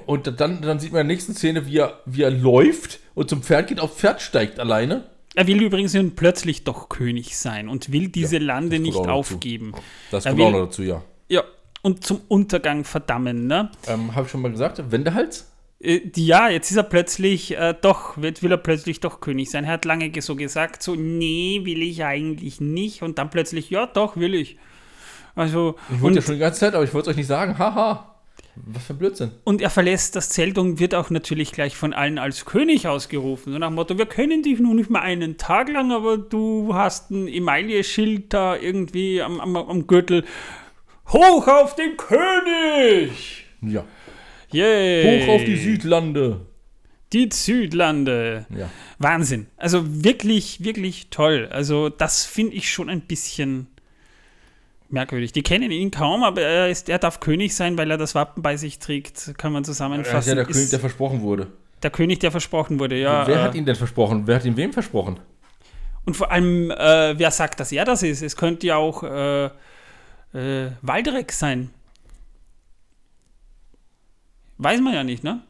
und 0.06 0.40
dann, 0.40 0.62
dann 0.62 0.80
sieht 0.80 0.92
man 0.92 1.02
in 1.02 1.08
der 1.08 1.16
nächsten 1.16 1.34
Szene, 1.34 1.66
wie 1.66 1.80
er, 1.80 2.02
wie 2.06 2.22
er 2.22 2.30
läuft 2.30 3.00
und 3.16 3.32
zum 3.32 3.42
Pferd 3.42 3.68
geht, 3.68 3.80
auf 3.80 3.98
Pferd 3.98 4.22
steigt 4.22 4.60
alleine. 4.60 5.10
Er 5.36 5.48
will 5.48 5.62
übrigens 5.62 5.94
nun 5.94 6.16
plötzlich 6.16 6.64
doch 6.64 6.90
König 6.90 7.38
sein 7.38 7.68
und 7.68 7.92
will 7.92 8.08
diese 8.08 8.38
ja, 8.38 8.44
Lande 8.44 8.80
nicht 8.80 8.96
aufgeben. 8.98 9.74
Das 10.12 10.24
kommt 10.24 10.42
auch 10.42 10.52
noch 10.52 10.66
dazu, 10.66 10.84
ja. 10.84 11.04
Ja, 11.28 11.44
und 11.82 12.06
zum 12.06 12.22
Untergang 12.28 12.84
verdammen, 12.84 13.48
ne? 13.48 13.70
Ähm, 13.88 14.16
Habe 14.16 14.26
ich 14.26 14.32
schon 14.32 14.42
mal 14.42 14.52
gesagt, 14.52 14.92
Wendehals? 14.92 15.52
Äh, 15.80 16.02
ja, 16.16 16.50
jetzt 16.50 16.72
ist 16.72 16.78
er 16.78 16.84
plötzlich 16.84 17.58
äh, 17.58 17.76
doch, 17.80 18.18
will, 18.18 18.34
will 18.40 18.52
er 18.52 18.58
plötzlich 18.58 19.02
doch 19.02 19.20
König 19.20 19.52
sein. 19.52 19.66
Er 19.66 19.74
hat 19.74 19.86
lange 19.86 20.12
so 20.22 20.36
gesagt, 20.36 20.82
so, 20.82 20.96
nee, 20.96 21.62
will 21.64 21.82
ich 21.82 22.04
eigentlich 22.04 22.62
nicht. 22.62 23.02
Und 23.02 23.18
dann 23.18 23.30
plötzlich, 23.30 23.70
ja, 23.70 23.86
doch, 23.86 24.16
will 24.18 24.34
ich. 24.34 24.58
Also. 25.36 25.76
Ich 25.94 26.02
wollte 26.02 26.20
ja 26.20 26.22
schon 26.22 26.36
die 26.36 26.40
ganze 26.40 26.62
Zeit, 26.62 26.76
aber 26.76 26.84
ich 26.86 26.94
wollte 26.94 27.10
es 27.10 27.14
euch 27.14 27.18
nicht 27.18 27.28
sagen. 27.28 27.58
Haha. 27.58 28.15
Was 28.56 28.86
für 28.86 28.94
ein 28.94 29.00
Blödsinn. 29.00 29.32
Und 29.44 29.62
er 29.62 29.70
verlässt 29.70 30.16
das 30.16 30.30
Zelt 30.30 30.58
und 30.58 30.80
wird 30.80 30.96
auch 30.96 31.10
natürlich 31.10 31.52
gleich 31.52 31.76
von 31.76 31.94
allen 31.94 32.18
als 32.18 32.46
König 32.46 32.88
ausgerufen. 32.88 33.52
So 33.54 33.60
nach 33.60 33.68
dem 33.68 33.76
Motto, 33.76 33.98
wir 33.98 34.06
kennen 34.06 34.44
dich 34.44 34.60
nur 34.60 34.74
nicht 34.74 34.90
mal 34.90 35.02
einen 35.02 35.38
Tag 35.38 35.70
lang, 35.70 35.92
aber 35.92 36.18
du 36.18 36.74
hast 36.74 37.12
ein 37.12 37.28
Emaille-Schild 37.28 38.34
da 38.34 38.56
irgendwie 38.56 39.22
am, 39.22 39.40
am, 39.42 39.56
am 39.58 39.88
Gürtel. 39.88 40.24
Hoch 41.10 41.48
auf 41.48 41.76
den 41.76 41.98
König! 41.98 43.46
Ja. 43.62 43.84
Yay. 44.52 45.26
Hoch 45.26 45.36
auf 45.36 45.44
die 45.44 45.58
Südlande. 45.58 46.46
Die 47.14 47.30
Südlande. 47.32 48.46
Ja. 48.56 48.70
Wahnsinn. 49.00 49.48
Also 49.58 50.04
wirklich, 50.04 50.64
wirklich 50.64 51.10
toll. 51.10 51.50
Also 51.52 51.90
das 51.90 52.26
finde 52.26 52.56
ich 52.56 52.72
schon 52.72 52.90
ein 52.90 53.02
bisschen 53.02 53.68
merkwürdig. 54.96 55.32
Die 55.32 55.44
kennen 55.44 55.70
ihn 55.70 55.92
kaum, 55.92 56.24
aber 56.24 56.42
er, 56.42 56.70
ist, 56.70 56.90
er 56.90 56.98
darf 56.98 57.20
König 57.20 57.56
sein, 57.56 57.78
weil 57.78 57.92
er 57.92 57.98
das 57.98 58.16
Wappen 58.16 58.42
bei 58.42 58.58
sich 58.58 58.80
trägt, 58.80 59.38
kann 59.38 59.54
man 59.54 59.64
zusammenfassen. 59.64 60.16
Er 60.16 60.20
ist 60.20 60.28
ja 60.28 60.36
der 60.36 60.50
ist 60.50 60.56
König, 60.56 60.70
der 60.72 60.80
versprochen 60.80 61.22
wurde. 61.22 61.48
Der 61.84 61.92
König, 61.92 62.20
der 62.20 62.32
versprochen 62.32 62.80
wurde, 62.80 62.98
ja. 62.98 63.28
Wer 63.28 63.36
äh, 63.36 63.44
hat 63.44 63.54
ihn 63.54 63.66
denn 63.66 63.76
versprochen? 63.76 64.24
Wer 64.26 64.38
hat 64.38 64.46
ihn 64.46 64.58
wem 64.58 64.74
versprochen? 64.74 65.20
Und 66.06 66.16
vor 66.16 66.32
allem, 66.32 66.72
äh, 66.72 67.18
wer 67.20 67.30
sagt, 67.30 67.60
dass 67.60 67.72
er 67.72 67.86
das 67.86 68.02
ist? 68.02 68.24
Es 68.24 68.36
könnte 68.36 68.66
ja 68.66 68.78
auch 68.78 69.04
äh, 69.04 69.46
äh, 69.46 70.72
Waldreck 70.82 71.32
sein. 71.32 71.70
Weiß 74.58 74.80
man 74.82 74.94
ja 74.94 75.04
nicht, 75.04 75.24
ne? 75.24 75.42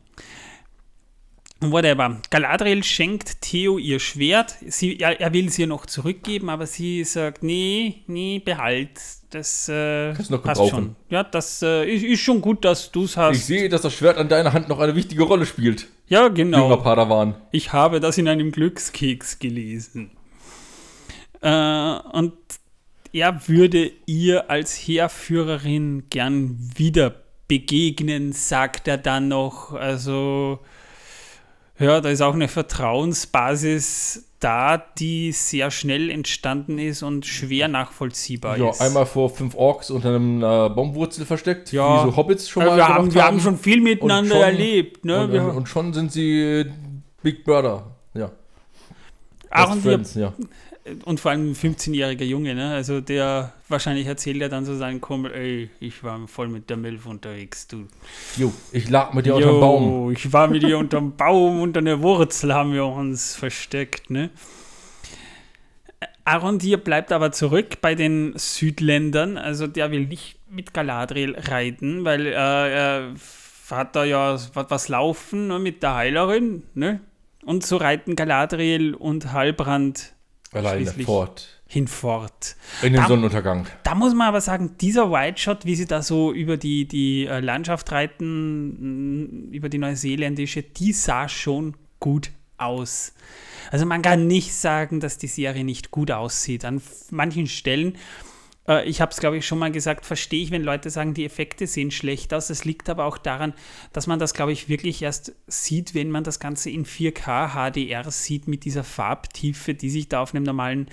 Whatever. 1.62 2.22
Galadriel 2.30 2.84
schenkt 2.84 3.42
Theo 3.42 3.78
ihr 3.78 4.00
Schwert. 4.00 4.56
Sie, 4.68 5.00
er, 5.00 5.20
er 5.20 5.34
will 5.34 5.48
es 5.48 5.58
ihr 5.58 5.68
noch 5.68 5.86
zurückgeben, 5.86 6.50
aber 6.50 6.68
sie 6.68 7.04
sagt, 7.04 7.44
nee, 7.44 8.04
nee, 8.08 8.40
behalt. 8.40 9.00
Das 9.30 9.70
äh, 9.70 10.14
Kannst 10.14 10.32
noch 10.32 10.44
passt 10.44 10.70
schon. 10.70 10.96
Ja, 11.10 11.24
das 11.24 11.62
äh, 11.62 11.86
ist, 11.86 12.04
ist, 12.04 12.20
schon 12.20 12.42
gut, 12.42 12.64
dass 12.66 12.92
du 12.92 13.06
es 13.06 13.18
hast. 13.18 13.38
Ich 13.38 13.46
sehe, 13.46 13.70
dass 13.70 13.82
das 13.82 13.94
Schwert 13.94 14.18
an 14.18 14.30
deiner 14.30 14.54
Hand 14.54 14.70
noch 14.70 14.80
eine 14.80 14.96
wichtige 14.96 15.24
Rolle 15.24 15.46
spielt. 15.46 15.88
Ja, 16.08 16.28
genau. 16.28 16.64
Junger 16.64 16.78
Padawan. 16.78 17.36
Ich 17.52 17.74
habe 17.74 18.00
das 18.00 18.18
in 18.18 18.28
einem 18.28 18.52
Glückskeks 18.52 19.40
gelesen. 19.40 20.12
Äh, 21.42 21.50
und 22.12 22.34
er 23.14 23.48
würde 23.48 23.92
ihr 24.06 24.50
als 24.50 24.76
Heerführerin 24.76 26.04
gern 26.10 26.58
wieder 26.76 27.16
begegnen, 27.48 28.34
sagt 28.34 28.88
er 28.88 28.98
dann 28.98 29.30
noch. 29.30 29.74
Also, 29.74 30.60
ja, 31.80 32.02
da 32.02 32.10
ist 32.10 32.22
auch 32.22 32.34
eine 32.34 32.48
Vertrauensbasis 32.48 34.26
da, 34.40 34.78
die 34.78 35.32
sehr 35.32 35.72
schnell 35.72 36.10
entstanden 36.10 36.78
ist 36.78 37.04
und 37.04 37.26
schwer 37.26 37.68
nachvollziehbar 37.68 38.58
ja, 38.58 38.70
ist. 38.70 38.80
Ja, 38.80 38.86
einmal 38.86 39.06
vor 39.06 39.30
fünf 39.30 39.56
Orks 39.56 39.90
unter 39.90 40.10
einem 40.10 40.38
äh, 40.38 40.70
Baumwurzel 40.70 41.26
versteckt, 41.26 41.72
ja. 41.72 42.06
wie 42.06 42.12
so 42.12 42.16
Hobbits 42.16 42.48
schon 42.48 42.66
mal 42.66 42.78
wir 42.78 42.88
haben, 42.88 43.14
Wir 43.14 43.26
haben 43.26 43.40
schon 43.40 43.58
viel 43.58 43.82
miteinander 43.82 44.36
schon, 44.36 44.44
erlebt. 44.44 45.04
Ne? 45.04 45.24
Und, 45.24 45.58
und, 45.58 45.70
schon 45.70 45.94
sind 45.94 46.12
sie 46.12 46.66
Big 47.24 47.44
Brother, 47.44 47.84
ja. 48.14 48.32
Ach, 49.50 49.72
und 49.72 49.82
Friends, 49.82 50.16
ja 50.16 50.34
und 51.06 51.20
vor 51.20 51.32
allem 51.32 51.52
ein 51.52 51.56
15-jähriger 51.56 52.24
Junge, 52.24 52.54
ne? 52.54 52.74
Also 52.74 53.02
der 53.02 53.54
wahrscheinlich 53.68 54.06
erzählt 54.06 54.42
er 54.42 54.50
dann 54.50 54.66
so 54.66 54.76
seinen 54.76 55.02
Kumpel, 55.02 55.34
ey, 55.34 55.70
ich 55.80 56.04
war 56.04 56.28
voll 56.28 56.48
mit 56.48 56.70
der 56.70 56.78
Milf 56.78 57.08
unterwegs, 57.08 57.68
du. 57.68 57.88
Jo, 58.38 58.54
ich 58.72 58.90
lag 58.90 59.14
mit 59.14 59.26
dir 59.26 59.30
jo, 59.30 59.38
unterm 59.38 59.60
Baum. 59.60 60.12
Ich 60.12 60.32
war 60.32 60.48
mit 60.48 60.62
dir 60.62 60.78
unterm 60.78 61.16
Baum, 61.16 61.62
unter 61.62 61.82
der 61.82 62.02
Wurzel 62.02 62.54
haben 62.54 62.74
wir 62.74 62.86
uns 62.86 63.36
versteckt, 63.36 64.10
ne? 64.12 64.30
Arondir 66.24 66.78
bleibt 66.78 67.12
aber 67.12 67.32
zurück 67.32 67.82
bei 67.82 67.94
den 67.94 68.34
Südländern, 68.36 69.38
also 69.38 69.68
der 69.68 69.92
will 69.92 70.06
nicht 70.06 70.38
mit 70.50 70.74
Galadriel 70.74 71.36
reiten, 71.38 72.04
weil 72.04 72.28
äh, 72.28 72.32
er 72.32 73.14
hat 73.70 73.96
da 73.96 74.04
ja 74.04 74.34
was, 74.34 74.52
was 74.54 74.88
laufen 74.88 75.48
ne, 75.48 75.60
mit 75.60 75.82
der 75.82 75.96
Heilerin, 75.96 76.64
ne? 76.74 77.00
Und 77.44 77.64
so 77.64 77.78
reiten 77.78 78.16
Galadriel 78.16 78.96
und 78.96 79.32
Halbrand 79.32 80.15
Alleine 80.52 80.92
fort. 80.92 81.50
Hinfort. 81.68 82.56
In 82.84 82.94
den 82.94 83.02
da, 83.02 83.08
Sonnenuntergang. 83.08 83.68
Da 83.84 83.96
muss 83.96 84.14
man 84.14 84.28
aber 84.28 84.40
sagen, 84.40 84.76
dieser 84.80 85.12
White 85.12 85.42
Shot, 85.42 85.66
wie 85.66 85.76
sie 85.76 85.88
da 85.88 86.02
so 86.02 86.32
über 86.32 86.58
die, 86.58 86.88
die 86.88 87.26
äh, 87.26 87.40
Landschaft 87.40 87.92
reiten, 87.92 89.48
mm, 89.50 89.52
über 89.52 89.68
die 89.70 89.80
neuseeländische, 89.80 90.62
die 90.62 90.94
sah 90.94 91.28
schon 91.28 91.76
gut 92.00 92.32
aus. 92.58 93.14
Also 93.72 93.86
man 93.86 94.02
kann 94.02 94.28
nicht 94.28 94.54
sagen, 94.54 95.00
dass 95.00 95.18
die 95.18 95.28
Serie 95.28 95.64
nicht 95.64 95.92
gut 95.92 96.12
aussieht. 96.12 96.66
An 96.66 96.82
manchen 97.10 97.48
Stellen 97.48 97.98
Äh, 98.68 98.88
ich 98.88 99.02
habe 99.02 99.12
es, 99.12 99.20
glaube 99.20 99.38
ich, 99.38 99.46
schon 99.46 99.60
mal 99.60 99.72
gesagt, 99.72 100.06
verstehe 100.06 100.44
ich, 100.44 100.52
wenn 100.52 100.64
Leute 100.64 100.90
sagen, 100.90 101.14
die 101.14 101.26
Effekte 101.26 101.68
sehen 101.68 101.92
schlecht 101.92 102.34
aus. 102.34 102.48
Das 102.48 102.66
liegt 102.66 102.90
aber 102.90 103.06
auch 103.06 103.18
daran, 103.18 103.54
dass 103.94 104.08
man 104.08 104.20
das, 104.20 104.34
glaube 104.34 104.52
ich, 104.52 104.70
wirklich 104.70 105.02
erst 105.02 105.34
sieht, 105.48 105.94
wenn 105.94 106.12
man 106.12 106.24
das 106.24 106.40
Ganze 106.40 106.70
in 106.70 106.86
4K 106.86 107.54
HDR 107.54 108.10
sieht 108.12 108.48
mit 108.48 108.66
dieser 108.66 108.84
Farbtiefe, 108.84 109.74
die 109.74 109.90
sich 109.90 110.10
da 110.10 110.22
auf 110.22 110.34
einem 110.34 110.44
normalen 110.44 110.88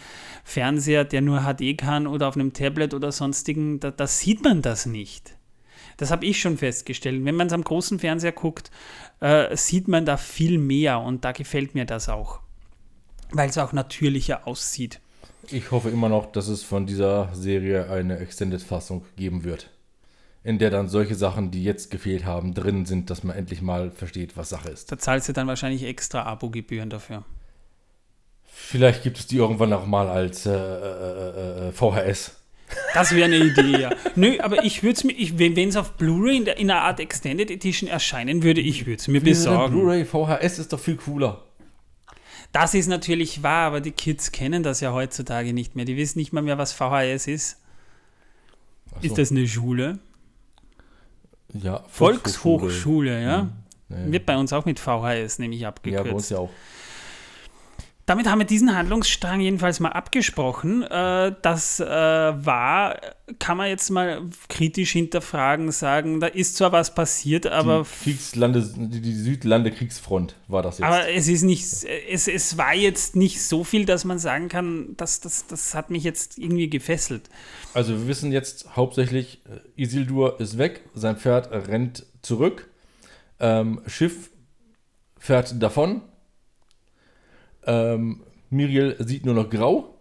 Fernseher, 0.44 1.04
der 1.04 1.22
nur 1.22 1.40
HD 1.42 1.76
kann 1.76 2.06
oder 2.06 2.28
auf 2.28 2.36
einem 2.36 2.52
Tablet 2.52 2.94
oder 2.94 3.12
sonstigen, 3.12 3.80
da, 3.80 3.90
da 3.90 4.06
sieht 4.06 4.42
man 4.44 4.62
das 4.62 4.86
nicht. 4.86 5.36
Das 5.98 6.10
habe 6.10 6.26
ich 6.26 6.40
schon 6.40 6.56
festgestellt. 6.56 7.24
Wenn 7.24 7.34
man 7.34 7.48
es 7.48 7.52
am 7.52 7.62
großen 7.62 7.98
Fernseher 7.98 8.32
guckt, 8.32 8.70
äh, 9.20 9.54
sieht 9.56 9.88
man 9.88 10.06
da 10.06 10.16
viel 10.16 10.58
mehr 10.58 11.00
und 11.00 11.24
da 11.24 11.32
gefällt 11.32 11.74
mir 11.74 11.84
das 11.84 12.08
auch, 12.08 12.40
weil 13.30 13.50
es 13.50 13.58
auch 13.58 13.72
natürlicher 13.72 14.46
aussieht. 14.46 15.00
Ich 15.50 15.70
hoffe 15.70 15.90
immer 15.90 16.08
noch, 16.08 16.30
dass 16.32 16.48
es 16.48 16.62
von 16.62 16.86
dieser 16.86 17.30
Serie 17.34 17.90
eine 17.90 18.18
Extended-Fassung 18.18 19.04
geben 19.16 19.44
wird. 19.44 19.70
In 20.44 20.58
der 20.58 20.70
dann 20.70 20.88
solche 20.88 21.14
Sachen, 21.14 21.50
die 21.50 21.62
jetzt 21.62 21.90
gefehlt 21.90 22.24
haben, 22.24 22.54
drin 22.54 22.84
sind, 22.84 23.10
dass 23.10 23.22
man 23.22 23.36
endlich 23.36 23.62
mal 23.62 23.90
versteht, 23.90 24.36
was 24.36 24.48
Sache 24.48 24.70
ist. 24.70 24.90
Da 24.90 24.98
zahlst 24.98 25.28
du 25.28 25.32
dann 25.32 25.46
wahrscheinlich 25.46 25.84
extra 25.84 26.22
Abogebühren 26.24 26.90
dafür. 26.90 27.24
Vielleicht 28.44 29.02
gibt 29.02 29.18
es 29.18 29.26
die 29.26 29.36
irgendwann 29.36 29.72
auch 29.72 29.86
mal 29.86 30.08
als 30.08 30.46
äh, 30.46 30.52
äh, 30.52 31.68
äh, 31.68 31.72
VHS. 31.72 32.36
Das 32.94 33.14
wäre 33.14 33.26
eine 33.26 33.36
Idee, 33.36 33.80
ja. 33.80 33.90
Nö, 34.14 34.38
aber 34.40 34.64
ich 34.64 34.82
würde 34.82 34.94
es 34.94 35.04
mir, 35.04 35.14
wenn 35.38 35.68
es 35.68 35.76
auf 35.76 35.92
Blu-ray 35.92 36.38
in, 36.38 36.46
in, 36.46 36.70
einer 36.70 36.82
Art 36.82 37.00
Extended 37.00 37.50
Edition 37.50 37.88
erscheinen 37.88 38.42
würde, 38.42 38.60
ich 38.60 38.86
würde 38.86 39.00
es 39.00 39.08
mir 39.08 39.20
besorgen. 39.20 39.74
Blu-ray, 39.74 40.04
VHS 40.04 40.58
ist 40.58 40.72
doch 40.72 40.80
viel 40.80 40.96
cooler. 40.96 41.42
Das 42.52 42.74
ist 42.74 42.86
natürlich 42.86 43.42
wahr, 43.42 43.66
aber 43.66 43.80
die 43.80 43.92
Kids 43.92 44.30
kennen 44.30 44.62
das 44.62 44.80
ja 44.80 44.92
heutzutage 44.92 45.52
nicht 45.54 45.74
mehr. 45.74 45.86
Die 45.86 45.96
wissen 45.96 46.18
nicht 46.18 46.32
mal 46.32 46.42
mehr, 46.42 46.58
was 46.58 46.72
VHS 46.72 47.26
ist. 47.26 47.56
So. 48.90 48.96
Ist 49.00 49.18
das 49.18 49.30
eine 49.30 49.48
Schule? 49.48 49.98
Ja, 51.54 51.82
Volkshochschule, 51.88 52.60
Volkshochschule 52.60 53.22
ja. 53.22 53.48
Mhm. 53.88 54.12
Wird 54.12 54.26
bei 54.26 54.36
uns 54.36 54.52
auch 54.52 54.66
mit 54.66 54.78
VHS 54.78 55.38
nämlich 55.38 55.66
abgekürzt. 55.66 56.04
Ja, 56.04 56.10
bei 56.10 56.16
uns 56.16 56.28
ja 56.28 56.38
auch. 56.38 56.50
Damit 58.04 58.26
haben 58.26 58.40
wir 58.40 58.46
diesen 58.46 58.74
Handlungsstrang 58.74 59.40
jedenfalls 59.40 59.78
mal 59.78 59.90
abgesprochen. 59.90 60.82
Äh, 60.82 61.34
das 61.40 61.78
äh, 61.78 61.86
war, 61.86 63.00
kann 63.38 63.56
man 63.56 63.68
jetzt 63.68 63.90
mal 63.90 64.22
kritisch 64.48 64.90
hinterfragen, 64.90 65.70
sagen, 65.70 66.18
da 66.18 66.26
ist 66.26 66.56
zwar 66.56 66.72
was 66.72 66.94
passiert, 66.96 67.46
aber. 67.46 67.86
Die 68.04 68.10
Kriegslande, 68.10 68.68
die 68.76 69.14
Südlande-Kriegsfront 69.14 70.34
war 70.48 70.62
das 70.62 70.78
jetzt. 70.78 70.86
Aber 70.86 71.08
es 71.08 71.28
ist 71.28 71.42
nicht, 71.42 71.64
es, 72.10 72.26
es 72.26 72.58
war 72.58 72.74
jetzt 72.74 73.14
nicht 73.14 73.40
so 73.40 73.62
viel, 73.62 73.86
dass 73.86 74.04
man 74.04 74.18
sagen 74.18 74.48
kann, 74.48 74.94
das, 74.96 75.20
das, 75.20 75.46
das 75.46 75.74
hat 75.74 75.90
mich 75.90 76.02
jetzt 76.02 76.38
irgendwie 76.38 76.68
gefesselt. 76.68 77.30
Also 77.72 77.92
wir 77.92 78.08
wissen 78.08 78.32
jetzt 78.32 78.74
hauptsächlich, 78.74 79.42
äh, 79.46 79.80
Isildur 79.80 80.40
ist 80.40 80.58
weg, 80.58 80.82
sein 80.94 81.16
Pferd 81.16 81.52
rennt 81.52 82.04
zurück, 82.20 82.68
ähm, 83.38 83.80
Schiff 83.86 84.30
fährt 85.18 85.62
davon 85.62 86.02
ähm, 87.66 88.22
Miriel 88.50 88.96
sieht 88.98 89.24
nur 89.24 89.34
noch 89.34 89.50
grau. 89.50 89.98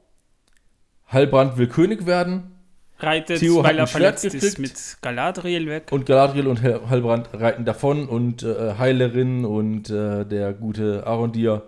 Halbrand 1.07 1.57
will 1.57 1.67
König 1.67 2.05
werden. 2.05 2.51
Reitet, 2.99 3.39
Theo 3.39 3.63
weil 3.63 3.79
er 3.79 3.87
verletzt 3.87 4.23
gekriegt. 4.23 4.43
ist, 4.43 4.59
mit 4.59 4.97
Galadriel 5.01 5.67
weg. 5.67 5.87
Und 5.91 6.05
Galadriel 6.05 6.47
und 6.47 6.61
Halbrand 6.61 7.29
reiten 7.33 7.65
davon 7.65 8.07
und 8.07 8.43
äh, 8.43 8.75
Heilerin 8.77 9.43
und 9.43 9.89
äh, 9.89 10.25
der 10.25 10.53
gute 10.53 11.07
Arondir 11.07 11.63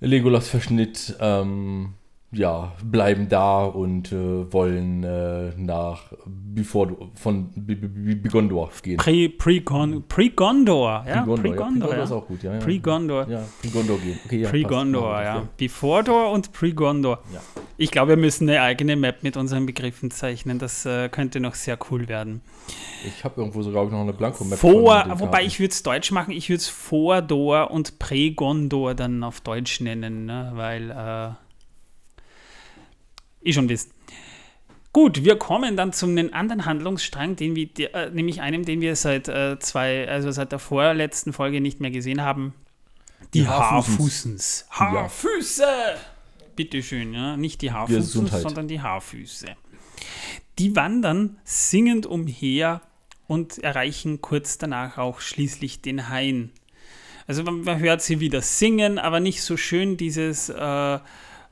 Legolas 0.00 0.48
Verschnitt 0.48 1.16
ähm, 1.20 1.94
ja, 2.30 2.72
bleiben 2.84 3.28
da 3.30 3.64
und 3.64 4.12
äh, 4.12 4.52
wollen 4.52 5.02
äh, 5.02 5.52
nach 5.56 6.12
Before, 6.26 6.94
von 7.14 7.48
Begondor 7.54 8.70
gehen. 8.82 8.98
Pre-Gondor, 8.98 10.02
pre 10.08 10.28
Pre-Gondor, 10.28 11.04
ja. 11.08 11.22
Pre-Gondor 11.22 11.96
ja. 11.96 12.02
ist 12.02 12.12
auch 12.12 12.26
gut, 12.26 12.42
ja. 12.42 12.52
ja. 12.52 12.58
Pre-Gondor. 12.58 13.28
Ja, 13.28 13.44
Pre-Gondor 13.62 13.98
gehen. 13.98 14.18
Okay, 14.26 14.40
ja, 14.40 14.50
Pre-Gondor, 14.50 15.22
ja. 15.22 15.48
Before 15.56 16.28
und 16.28 16.52
Pre-Gondor. 16.52 17.18
Ja. 17.32 17.40
Ich 17.78 17.90
glaube, 17.90 18.10
wir 18.10 18.16
müssen 18.18 18.48
eine 18.48 18.60
eigene 18.60 18.96
Map 18.96 19.22
mit 19.22 19.38
unseren 19.38 19.64
Begriffen 19.64 20.10
zeichnen. 20.10 20.58
Das 20.58 20.84
äh, 20.84 21.08
könnte 21.08 21.40
noch 21.40 21.54
sehr 21.54 21.78
cool 21.90 22.08
werden. 22.08 22.42
Ich 23.06 23.24
habe 23.24 23.40
irgendwo 23.40 23.62
sogar 23.62 23.86
noch 23.86 24.02
eine 24.02 24.12
Blanko-Map. 24.12 24.58
Vor, 24.58 25.06
wobei 25.14 25.44
ich 25.44 25.60
würde 25.60 25.72
es 25.72 25.82
deutsch 25.82 26.10
machen. 26.10 26.32
Ich 26.32 26.50
würde 26.50 26.60
es 26.60 26.68
Vor-Door 26.68 27.70
und 27.70 27.98
Pre-Gondor 27.98 28.94
dann 28.94 29.22
auf 29.22 29.40
Deutsch 29.40 29.80
nennen, 29.80 30.26
ne? 30.26 30.52
weil 30.54 31.36
eh 33.42 33.52
schon 33.52 33.68
wisst. 33.68 33.92
Gut, 34.92 35.24
wir 35.24 35.36
kommen 35.36 35.76
dann 35.76 35.92
zum 35.92 36.16
anderen 36.32 36.64
Handlungsstrang, 36.64 37.36
den 37.36 37.54
wir, 37.54 37.68
äh, 37.94 38.10
nämlich 38.10 38.40
einem, 38.40 38.64
den 38.64 38.80
wir 38.80 38.96
seit 38.96 39.28
äh, 39.28 39.58
zwei, 39.58 40.08
also 40.08 40.30
seit 40.30 40.50
der 40.50 40.58
vorletzten 40.58 41.32
Folge 41.32 41.60
nicht 41.60 41.80
mehr 41.80 41.90
gesehen 41.90 42.22
haben. 42.22 42.54
Die, 43.34 43.40
die 43.40 43.48
Haarfußens. 43.48 44.66
Haarfüße! 44.70 45.66
Bitteschön, 46.56 47.12
ja. 47.12 47.36
Nicht 47.36 47.62
die 47.62 47.70
Haarfußens, 47.70 48.42
sondern 48.42 48.66
die 48.66 48.80
Haarfüße. 48.80 49.46
Die 50.58 50.74
wandern 50.74 51.38
singend 51.44 52.06
umher 52.06 52.80
und 53.26 53.58
erreichen 53.58 54.20
kurz 54.20 54.58
danach 54.58 54.98
auch 54.98 55.20
schließlich 55.20 55.82
den 55.82 56.08
Hain. 56.08 56.50
Also 57.28 57.42
man, 57.42 57.60
man 57.60 57.78
hört 57.78 58.00
sie 58.00 58.20
wieder 58.20 58.40
singen, 58.40 58.98
aber 58.98 59.20
nicht 59.20 59.42
so 59.42 59.56
schön 59.56 59.98
dieses 59.98 60.48
äh, 60.48 60.98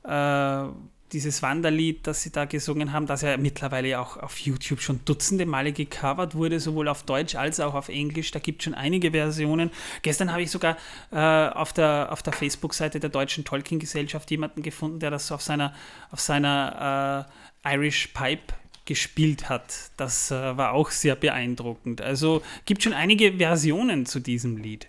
äh, 0.03 0.67
dieses 1.13 1.41
Wanderlied, 1.41 2.05
das 2.05 2.21
sie 2.21 2.31
da 2.31 2.45
gesungen 2.45 2.91
haben, 2.91 3.05
das 3.05 3.21
ja 3.21 3.37
mittlerweile 3.37 3.99
auch 3.99 4.17
auf 4.17 4.37
YouTube 4.39 4.81
schon 4.81 4.99
dutzende 5.05 5.45
Male 5.45 5.71
gecovert 5.71 6.35
wurde, 6.35 6.59
sowohl 6.59 6.87
auf 6.87 7.03
Deutsch 7.03 7.35
als 7.35 7.59
auch 7.59 7.73
auf 7.73 7.89
Englisch. 7.89 8.31
Da 8.31 8.39
gibt 8.39 8.61
es 8.61 8.65
schon 8.65 8.73
einige 8.73 9.11
Versionen. 9.11 9.71
Gestern 10.01 10.31
habe 10.31 10.41
ich 10.41 10.51
sogar 10.51 10.77
äh, 11.11 11.17
auf 11.17 11.73
der, 11.73 12.11
auf 12.11 12.23
der 12.23 12.33
Facebook-Seite 12.33 12.99
der 12.99 13.09
Deutschen 13.09 13.45
Tolkien-Gesellschaft 13.45 14.29
jemanden 14.31 14.63
gefunden, 14.63 14.99
der 14.99 15.11
das 15.11 15.31
auf 15.31 15.41
seiner, 15.41 15.73
auf 16.11 16.19
seiner 16.19 17.27
äh, 17.63 17.73
Irish 17.75 18.07
Pipe 18.07 18.53
gespielt 18.85 19.49
hat. 19.49 19.91
Das 19.97 20.31
äh, 20.31 20.57
war 20.57 20.73
auch 20.73 20.91
sehr 20.91 21.15
beeindruckend. 21.15 22.01
Also 22.01 22.41
gibt 22.65 22.83
schon 22.83 22.93
einige 22.93 23.33
Versionen 23.33 24.05
zu 24.05 24.19
diesem 24.19 24.57
Lied. 24.57 24.87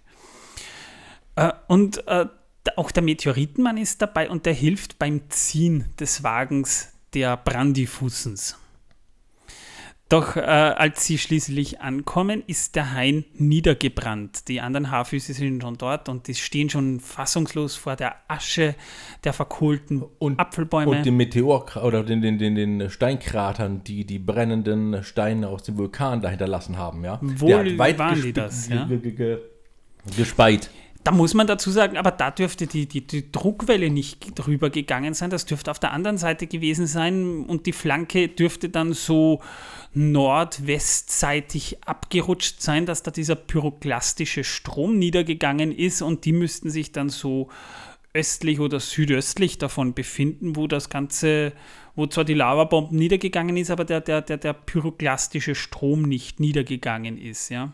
Äh, 1.36 1.52
und 1.68 2.06
äh, 2.06 2.26
auch 2.76 2.90
der 2.90 3.02
Meteoritenmann 3.02 3.76
ist 3.76 4.02
dabei 4.02 4.30
und 4.30 4.46
der 4.46 4.54
hilft 4.54 4.98
beim 4.98 5.30
Ziehen 5.30 5.86
des 5.98 6.22
Wagens 6.22 6.92
der 7.14 7.36
Brandifußens. 7.36 8.56
Doch 10.08 10.36
äh, 10.36 10.40
als 10.40 11.04
sie 11.04 11.18
schließlich 11.18 11.82
ankommen, 11.82 12.42
ist 12.46 12.76
der 12.76 12.94
Hain 12.94 13.26
niedergebrannt. 13.34 14.48
Die 14.48 14.62
anderen 14.62 14.90
Haarfüße 14.90 15.34
sind 15.34 15.60
schon 15.62 15.76
dort 15.76 16.08
und 16.08 16.28
die 16.28 16.34
stehen 16.34 16.70
schon 16.70 16.98
fassungslos 16.98 17.76
vor 17.76 17.94
der 17.94 18.16
Asche 18.26 18.74
der 19.24 19.34
verkohlten 19.34 20.02
und, 20.18 20.40
Apfelbäume. 20.40 20.92
Und 20.92 21.04
den 21.04 21.18
Meteor 21.18 21.66
oder 21.84 22.02
den, 22.04 22.22
den, 22.22 22.38
den, 22.38 22.54
den 22.54 22.88
Steinkratern, 22.88 23.84
die 23.84 24.06
die 24.06 24.18
brennenden 24.18 25.04
Steine 25.04 25.48
aus 25.48 25.64
dem 25.64 25.76
Vulkan 25.76 26.22
da 26.22 26.30
hinterlassen 26.30 26.78
haben. 26.78 27.04
Ja? 27.04 27.18
Wo 27.20 27.50
waren 27.50 28.22
die 28.22 28.32
das? 28.32 28.68
Ja? 28.68 28.88
Gespeit. 30.16 30.70
Da 31.04 31.12
muss 31.12 31.32
man 31.32 31.46
dazu 31.46 31.70
sagen, 31.70 31.96
aber 31.96 32.10
da 32.10 32.30
dürfte 32.30 32.66
die, 32.66 32.86
die, 32.86 33.06
die 33.06 33.30
Druckwelle 33.30 33.88
nicht 33.88 34.38
drüber 34.38 34.68
gegangen 34.68 35.14
sein. 35.14 35.30
Das 35.30 35.46
dürfte 35.46 35.70
auf 35.70 35.78
der 35.78 35.92
anderen 35.92 36.18
Seite 36.18 36.46
gewesen 36.46 36.86
sein 36.86 37.44
und 37.46 37.66
die 37.66 37.72
Flanke 37.72 38.28
dürfte 38.28 38.68
dann 38.68 38.92
so 38.92 39.40
nordwestseitig 39.94 41.78
abgerutscht 41.84 42.60
sein, 42.60 42.84
dass 42.84 43.02
da 43.02 43.10
dieser 43.10 43.36
pyroklastische 43.36 44.44
Strom 44.44 44.98
niedergegangen 44.98 45.72
ist 45.72 46.02
und 46.02 46.24
die 46.24 46.32
müssten 46.32 46.68
sich 46.70 46.92
dann 46.92 47.08
so 47.08 47.48
östlich 48.12 48.60
oder 48.60 48.80
südöstlich 48.80 49.58
davon 49.58 49.94
befinden, 49.94 50.56
wo 50.56 50.66
das 50.66 50.90
Ganze, 50.90 51.52
wo 51.94 52.06
zwar 52.06 52.24
die 52.24 52.34
Lavabomben 52.34 52.98
niedergegangen 52.98 53.56
ist, 53.56 53.70
aber 53.70 53.84
der, 53.84 54.00
der, 54.00 54.22
der, 54.22 54.38
der 54.38 54.52
pyroklastische 54.52 55.54
Strom 55.54 56.02
nicht 56.02 56.40
niedergegangen 56.40 57.18
ist, 57.18 57.50
ja. 57.50 57.72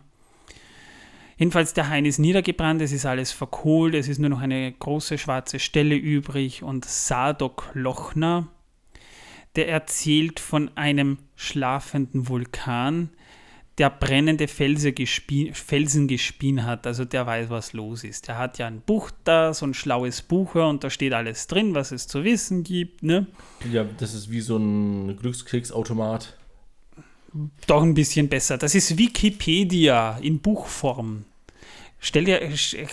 Jedenfalls 1.36 1.74
der 1.74 1.88
Hain 1.88 2.04
ist 2.04 2.18
niedergebrannt, 2.18 2.80
es 2.80 2.92
ist 2.92 3.06
alles 3.06 3.32
verkohlt, 3.32 3.94
es 3.94 4.08
ist 4.08 4.18
nur 4.18 4.30
noch 4.30 4.40
eine 4.40 4.72
große 4.72 5.18
schwarze 5.18 5.58
Stelle 5.58 5.96
übrig 5.96 6.62
und 6.62 6.84
Sadok 6.84 7.70
Lochner, 7.74 8.48
der 9.56 9.68
erzählt 9.68 10.38
von 10.38 10.70
einem 10.76 11.18
schlafenden 11.34 12.28
Vulkan, 12.28 13.10
der 13.78 13.90
brennende 13.90 14.46
Felsen 14.46 14.94
gespien 16.06 16.64
hat, 16.64 16.86
also 16.86 17.04
der 17.04 17.26
weiß, 17.26 17.50
was 17.50 17.72
los 17.72 18.04
ist. 18.04 18.28
Der 18.28 18.38
hat 18.38 18.58
ja 18.58 18.68
ein 18.68 18.80
Buch 18.80 19.10
da, 19.24 19.52
so 19.52 19.66
ein 19.66 19.74
schlaues 19.74 20.22
Buch, 20.22 20.54
und 20.54 20.84
da 20.84 20.90
steht 20.90 21.12
alles 21.12 21.48
drin, 21.48 21.74
was 21.74 21.90
es 21.90 22.06
zu 22.06 22.22
wissen 22.22 22.62
gibt. 22.62 23.02
Ne? 23.02 23.26
Ja, 23.72 23.84
das 23.84 24.14
ist 24.14 24.30
wie 24.30 24.40
so 24.40 24.56
ein 24.58 25.16
Glückskriegsautomat 25.16 26.36
doch 27.66 27.82
ein 27.82 27.94
bisschen 27.94 28.28
besser. 28.28 28.58
Das 28.58 28.74
ist 28.74 28.96
Wikipedia 28.96 30.18
in 30.18 30.40
Buchform. 30.40 31.24
Stell 31.98 32.24
dir, 32.24 32.40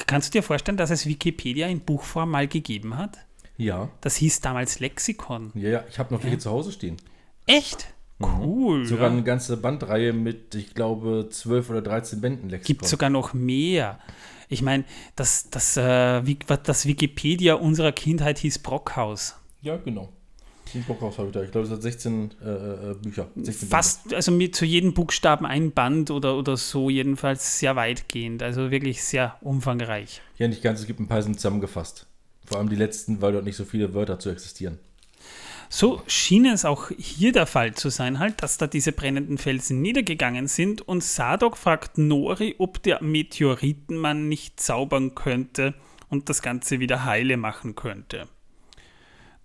kannst 0.07 0.29
du 0.29 0.39
dir 0.39 0.43
vorstellen, 0.43 0.77
dass 0.77 0.89
es 0.89 1.05
Wikipedia 1.05 1.67
in 1.67 1.81
Buchform 1.81 2.31
mal 2.31 2.47
gegeben 2.47 2.97
hat? 2.97 3.17
Ja. 3.57 3.89
Das 3.99 4.15
hieß 4.15 4.41
damals 4.41 4.79
Lexikon. 4.79 5.51
Ja, 5.53 5.69
ja, 5.69 5.83
ich 5.89 5.99
habe 5.99 6.13
noch 6.13 6.23
welche 6.23 6.37
zu 6.37 6.49
Hause 6.49 6.71
stehen. 6.71 6.97
Echt? 7.45 7.93
Mhm. 8.19 8.25
Cool. 8.25 8.85
Sogar 8.85 9.07
ja. 9.07 9.13
eine 9.13 9.23
ganze 9.23 9.57
Bandreihe 9.57 10.13
mit, 10.13 10.55
ich 10.55 10.73
glaube, 10.73 11.27
12 11.29 11.69
oder 11.69 11.81
13 11.81 12.21
Bänden 12.21 12.49
Lexikon. 12.49 12.77
Gibt 12.77 12.87
sogar 12.87 13.09
noch 13.09 13.33
mehr. 13.33 13.99
Ich 14.49 14.61
meine, 14.61 14.83
das, 15.15 15.49
das, 15.49 15.77
äh, 15.77 16.21
das 16.63 16.85
Wikipedia 16.85 17.55
unserer 17.55 17.91
Kindheit 17.91 18.39
hieß 18.39 18.59
Brockhaus. 18.59 19.35
Ja, 19.61 19.77
genau. 19.77 20.09
Den 20.73 20.83
Bockhaus 20.83 21.17
habe 21.17 21.27
ich 21.27 21.33
da. 21.33 21.43
Ich 21.43 21.51
glaube, 21.51 21.67
es 21.67 21.73
hat 21.73 21.81
16 21.81 22.31
äh, 22.43 22.49
äh, 22.49 22.95
Bücher. 23.01 23.27
16 23.35 23.69
Fast, 23.69 24.13
also 24.13 24.31
mit 24.31 24.55
zu 24.55 24.65
jedem 24.65 24.93
Buchstaben 24.93 25.45
ein 25.45 25.71
Band 25.71 26.11
oder, 26.11 26.37
oder 26.37 26.57
so, 26.57 26.89
jedenfalls 26.89 27.59
sehr 27.59 27.75
weitgehend. 27.75 28.43
Also 28.43 28.71
wirklich 28.71 29.03
sehr 29.03 29.37
umfangreich. 29.41 30.01
Bände. 30.01 30.21
Ja, 30.37 30.47
nicht 30.47 30.61
ganz. 30.61 30.79
Es 30.79 30.87
gibt 30.87 30.99
ein 30.99 31.07
paar 31.07 31.21
sind 31.21 31.35
zusammengefasst. 31.35 32.07
Vor 32.45 32.57
allem 32.57 32.69
die 32.69 32.75
letzten, 32.75 33.21
weil 33.21 33.33
dort 33.33 33.45
nicht 33.45 33.55
so 33.55 33.65
viele 33.65 33.93
Wörter 33.93 34.19
zu 34.19 34.29
existieren. 34.29 34.79
So 35.69 36.01
schien 36.05 36.45
es 36.45 36.65
auch 36.65 36.89
hier 36.97 37.31
der 37.31 37.45
Fall 37.45 37.73
zu 37.73 37.89
sein, 37.89 38.19
halt, 38.19 38.43
dass 38.43 38.57
da 38.57 38.67
diese 38.67 38.91
brennenden 38.91 39.37
Felsen 39.37 39.81
niedergegangen 39.81 40.47
sind 40.47 40.81
und 40.81 41.01
Sadok 41.01 41.55
fragt 41.55 41.97
Nori, 41.97 42.55
ob 42.57 42.83
der 42.83 43.01
Meteoritenmann 43.01 44.27
nicht 44.27 44.59
zaubern 44.59 45.15
könnte 45.15 45.73
und 46.09 46.27
das 46.27 46.41
Ganze 46.41 46.81
wieder 46.81 47.05
heile 47.05 47.37
machen 47.37 47.75
könnte. 47.75 48.27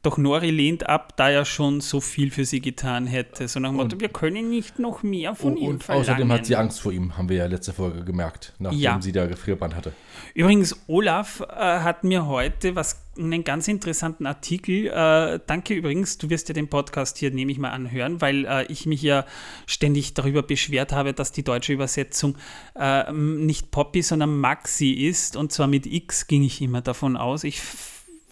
Doch 0.07 0.19
Nori 0.19 0.51
lehnt 0.53 0.89
ab, 0.89 1.17
da 1.17 1.31
er 1.31 1.45
schon 1.45 1.81
so 1.81 2.01
viel 2.01 2.31
für 2.31 2.45
sie 2.45 2.61
getan 2.61 3.09
hätte. 3.09 3.49
So 3.49 3.59
nach 3.59 3.71
dem 3.71 3.77
Motto, 3.79 3.99
wir 3.99 4.09
können 4.09 4.49
nicht 4.49 4.79
noch 4.79 5.03
mehr 5.03 5.35
von 5.35 5.57
ihm 5.57 5.65
Oh, 5.67 5.71
und 5.71 5.83
verlangen. 5.83 6.09
außerdem 6.09 6.33
hat 6.33 6.47
sie 6.47 6.55
Angst 6.55 6.81
vor 6.81 6.93
ihm, 6.93 7.17
haben 7.19 7.29
wir 7.29 7.39
ja 7.39 7.47
letzte 7.47 7.73
Folge 7.73 8.05
gemerkt, 8.05 8.53
nachdem 8.61 8.79
Ja. 8.79 9.01
sie 9.03 9.11
da 9.11 9.27
Gefrierband 9.27 9.75
hatte. 9.75 9.93
Übrigens, 10.33 10.77
Olaf 10.87 11.41
äh, 11.41 11.55
hat 11.57 12.05
mir 12.05 12.27
heute 12.29 12.77
was, 12.77 13.03
einen 13.19 13.43
ganz 13.43 13.67
interessanten 13.67 14.27
Artikel, 14.27 14.87
äh, 14.87 15.41
danke 15.45 15.75
übrigens, 15.75 16.19
du 16.19 16.31
wirst 16.31 16.47
ja 16.49 16.55
den 16.55 16.69
Podcast 16.69 17.19
hier, 17.19 17.33
nehme 17.33 17.51
ich 17.51 17.59
mal, 17.59 17.71
anhören, 17.71 18.21
weil 18.21 18.45
äh, 18.45 18.65
ich 18.67 18.87
mich 18.87 19.03
ja 19.03 19.25
ständig 19.67 20.15
darüber 20.15 20.45
beschwert 20.45 20.93
habe, 20.93 21.15
dass 21.15 21.33
die 21.33 21.43
deutsche 21.43 21.73
Übersetzung 21.73 22.37
äh, 22.79 23.11
nicht 23.13 23.73
Poppy, 23.73 24.03
sondern 24.03 24.37
Maxi 24.39 24.93
ist 24.93 25.35
und 25.35 25.51
zwar 25.51 25.67
mit 25.67 25.85
X 25.85 26.29
ging 26.29 26.45
ich 26.45 26.63
immer 26.63 26.81
davon 26.81 27.17
aus. 27.17 27.43
Ich 27.43 27.61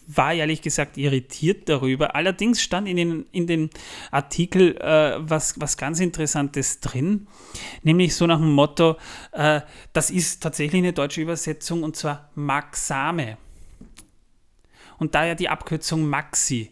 war 0.07 0.33
ehrlich 0.35 0.63
gesagt 0.63 0.97
irritiert 0.97 1.69
darüber. 1.69 2.15
Allerdings 2.15 2.63
stand 2.63 2.89
in 2.89 2.97
den, 2.97 3.27
in 3.33 3.47
den 3.47 3.71
Artikel 4.11 4.77
äh, 4.77 5.17
was, 5.19 5.61
was 5.61 5.77
ganz 5.77 6.01
Interessantes 6.01 6.81
drin, 6.81 7.27
nämlich 7.83 8.15
so 8.15 8.27
nach 8.27 8.39
dem 8.39 8.53
Motto, 8.53 8.97
äh, 9.33 9.61
das 9.93 10.11
ist 10.11 10.43
tatsächlich 10.43 10.81
eine 10.81 10.93
deutsche 10.93 11.21
Übersetzung 11.21 11.83
und 11.83 11.97
zwar 11.97 12.31
Maxame. 12.35 13.39
Und 14.99 15.15
daher 15.15 15.35
die 15.35 15.49
Abkürzung 15.49 16.09
Maxi. 16.09 16.71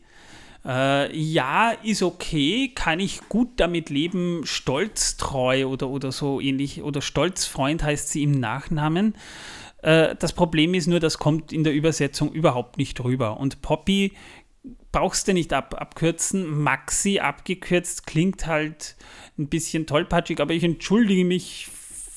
Äh, 0.64 1.16
ja, 1.16 1.72
ist 1.82 2.02
okay, 2.04 2.70
kann 2.72 3.00
ich 3.00 3.28
gut 3.28 3.48
damit 3.56 3.90
leben, 3.90 4.42
stolztreu 4.44 5.66
oder, 5.66 5.88
oder 5.88 6.12
so 6.12 6.40
ähnlich, 6.40 6.82
oder 6.82 7.02
stolzfreund 7.02 7.82
heißt 7.82 8.10
sie 8.10 8.22
im 8.22 8.38
Nachnamen. 8.38 9.16
Äh, 9.82 10.16
das 10.18 10.32
Problem 10.32 10.74
ist 10.74 10.86
nur, 10.86 11.00
das 11.00 11.18
kommt 11.18 11.52
in 11.52 11.64
der 11.64 11.72
Übersetzung 11.74 12.32
überhaupt 12.32 12.78
nicht 12.78 13.02
rüber. 13.02 13.38
Und 13.38 13.62
Poppy 13.62 14.12
brauchst 14.92 15.28
du 15.28 15.32
nicht 15.34 15.52
ab, 15.52 15.74
abkürzen. 15.78 16.62
Maxi 16.62 17.18
abgekürzt 17.18 18.06
klingt 18.06 18.46
halt 18.46 18.96
ein 19.38 19.48
bisschen 19.48 19.86
tollpatschig, 19.86 20.40
aber 20.40 20.54
ich 20.54 20.64
entschuldige 20.64 21.24
mich 21.24 21.68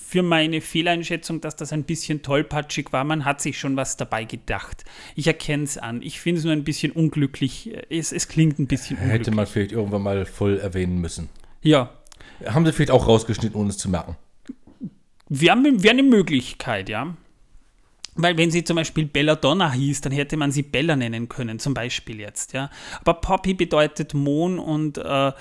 für 0.08 0.22
meine 0.22 0.62
Fehleinschätzung, 0.62 1.42
dass 1.42 1.56
das 1.56 1.74
ein 1.74 1.84
bisschen 1.84 2.22
tollpatschig 2.22 2.94
war. 2.94 3.04
Man 3.04 3.26
hat 3.26 3.42
sich 3.42 3.60
schon 3.60 3.76
was 3.76 3.98
dabei 3.98 4.24
gedacht. 4.24 4.86
Ich 5.16 5.26
erkenne 5.28 5.64
es 5.64 5.78
an. 5.78 6.02
Ich 6.04 6.20
finde 6.22 6.40
es 6.40 6.46
nur 6.46 6.54
ein 6.54 6.64
bisschen 6.64 6.92
unglücklich. 6.92 7.72
Es, 7.90 8.12
es 8.12 8.28
klingt 8.28 8.60
ein 8.60 8.68
bisschen 8.68 8.98
unglücklich. 8.98 9.20
Hätte 9.20 9.32
man 9.32 9.48
vielleicht 9.48 9.72
irgendwann 9.72 10.04
mal 10.04 10.26
voll 10.26 10.60
erwähnen 10.60 11.02
müssen. 11.02 11.30
ja, 11.64 11.90
Haben 12.46 12.66
sie 12.66 12.72
vielleicht 12.72 12.92
auch 12.92 13.08
rausgeschnitten, 13.08 13.60
ohne 13.60 13.70
es 13.70 13.78
zu 13.78 13.90
merken. 13.90 14.16
wäre 15.28 15.58
wär 15.84 15.92
eine 15.92 16.04
Möglichkeit, 16.04 16.88
ja. 16.88 17.18
Weil 18.18 18.38
wenn 18.38 18.50
sie 18.50 18.64
zum 18.64 18.78
Beispiel 18.78 19.06
Belladonna 19.06 19.74
hieß, 19.74 20.00
dann 20.02 20.14
hätte 20.14 20.38
man 20.38 20.52
sie 20.52 20.64
Bella 20.64 20.96
nennen 20.96 21.28
können, 21.28 21.60
zum 21.60 21.74
Beispiel 21.74 22.22
jetzt, 22.22 22.54
ja. 22.54 22.70
Aber 23.02 23.16
Poppy 23.16 23.54
bedeutet 23.54 24.14
Mond 24.14 24.58
und 24.58 24.98
äh, 24.98 25.34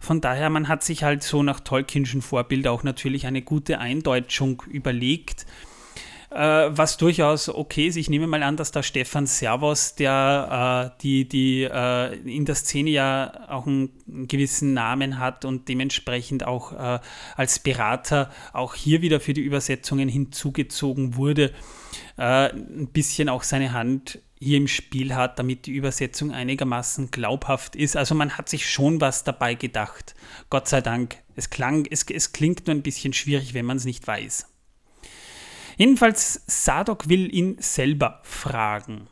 von 0.00 0.20
daher, 0.22 0.48
man 0.48 0.68
hat 0.68 0.82
sich 0.82 1.04
halt 1.04 1.22
so 1.22 1.42
nach 1.42 1.60
Tolkienschen 1.60 2.22
Vorbild 2.22 2.66
auch 2.68 2.84
natürlich 2.84 3.26
eine 3.26 3.42
gute 3.42 3.78
Eindeutschung 3.80 4.62
überlegt, 4.70 5.44
äh, 6.30 6.70
was 6.70 6.96
durchaus 6.96 7.50
okay 7.50 7.88
ist. 7.88 7.96
Ich 7.96 8.08
nehme 8.08 8.26
mal 8.26 8.42
an, 8.42 8.56
dass 8.56 8.72
da 8.72 8.82
Stefan 8.82 9.26
Servos, 9.26 9.94
der 9.94 10.94
äh, 10.96 11.02
die, 11.02 11.28
die 11.28 11.64
äh, 11.64 12.14
in 12.14 12.46
der 12.46 12.54
Szene 12.54 12.90
ja 12.90 13.50
auch 13.50 13.66
einen, 13.66 13.90
einen 14.08 14.28
gewissen 14.28 14.72
Namen 14.72 15.18
hat 15.18 15.44
und 15.44 15.68
dementsprechend 15.68 16.46
auch 16.46 16.72
äh, 16.72 16.98
als 17.36 17.58
Berater 17.58 18.30
auch 18.54 18.74
hier 18.74 19.02
wieder 19.02 19.20
für 19.20 19.34
die 19.34 19.42
Übersetzungen 19.42 20.08
hinzugezogen 20.08 21.16
wurde, 21.16 21.52
äh, 22.22 22.52
ein 22.54 22.86
bisschen 22.86 23.28
auch 23.28 23.42
seine 23.42 23.72
Hand 23.72 24.20
hier 24.38 24.56
im 24.56 24.68
Spiel 24.68 25.16
hat, 25.16 25.40
damit 25.40 25.66
die 25.66 25.72
Übersetzung 25.72 26.30
einigermaßen 26.30 27.10
glaubhaft 27.10 27.74
ist. 27.74 27.96
Also 27.96 28.14
man 28.14 28.38
hat 28.38 28.48
sich 28.48 28.70
schon 28.70 29.00
was 29.00 29.24
dabei 29.24 29.56
gedacht. 29.56 30.14
Gott 30.48 30.68
sei 30.68 30.80
Dank. 30.80 31.16
Es, 31.34 31.50
klang, 31.50 31.84
es, 31.90 32.04
es 32.04 32.32
klingt 32.32 32.68
nur 32.68 32.76
ein 32.76 32.82
bisschen 32.82 33.12
schwierig, 33.12 33.54
wenn 33.54 33.64
man 33.64 33.76
es 33.76 33.84
nicht 33.84 34.06
weiß. 34.06 34.46
Jedenfalls, 35.76 36.42
Sadok 36.46 37.08
will 37.08 37.34
ihn 37.34 37.56
selber 37.58 38.20
fragen. 38.22 39.08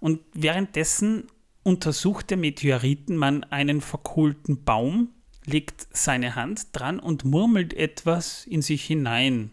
Und 0.00 0.20
währenddessen 0.32 1.28
untersucht 1.62 2.30
der 2.30 2.38
Meteoritenmann 2.38 3.44
einen 3.44 3.80
verkohlten 3.80 4.64
Baum, 4.64 5.10
legt 5.44 5.86
seine 5.92 6.34
Hand 6.34 6.68
dran 6.72 6.98
und 6.98 7.24
murmelt 7.24 7.72
etwas 7.72 8.46
in 8.46 8.62
sich 8.62 8.84
hinein. 8.84 9.52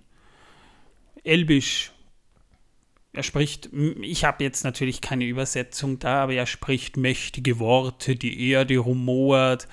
Elbisch. 1.23 1.91
Er 3.17 3.23
spricht, 3.23 3.71
ich 3.73 4.25
habe 4.25 4.43
jetzt 4.43 4.63
natürlich 4.63 5.01
keine 5.01 5.25
Übersetzung 5.25 5.97
da, 5.97 6.21
aber 6.21 6.33
er 6.33 6.45
spricht 6.45 6.97
mächtige 6.97 7.57
Worte, 7.57 8.15
die 8.15 8.51
Erde 8.51 8.77
rumort 8.77 9.67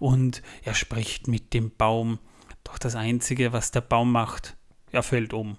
und 0.00 0.42
er 0.64 0.74
spricht 0.74 1.26
mit 1.26 1.54
dem 1.54 1.70
Baum. 1.74 2.18
Doch 2.62 2.76
das 2.76 2.96
Einzige, 2.96 3.54
was 3.54 3.70
der 3.70 3.80
Baum 3.80 4.12
macht, 4.12 4.54
er 4.92 5.02
fällt 5.02 5.32
um. 5.32 5.56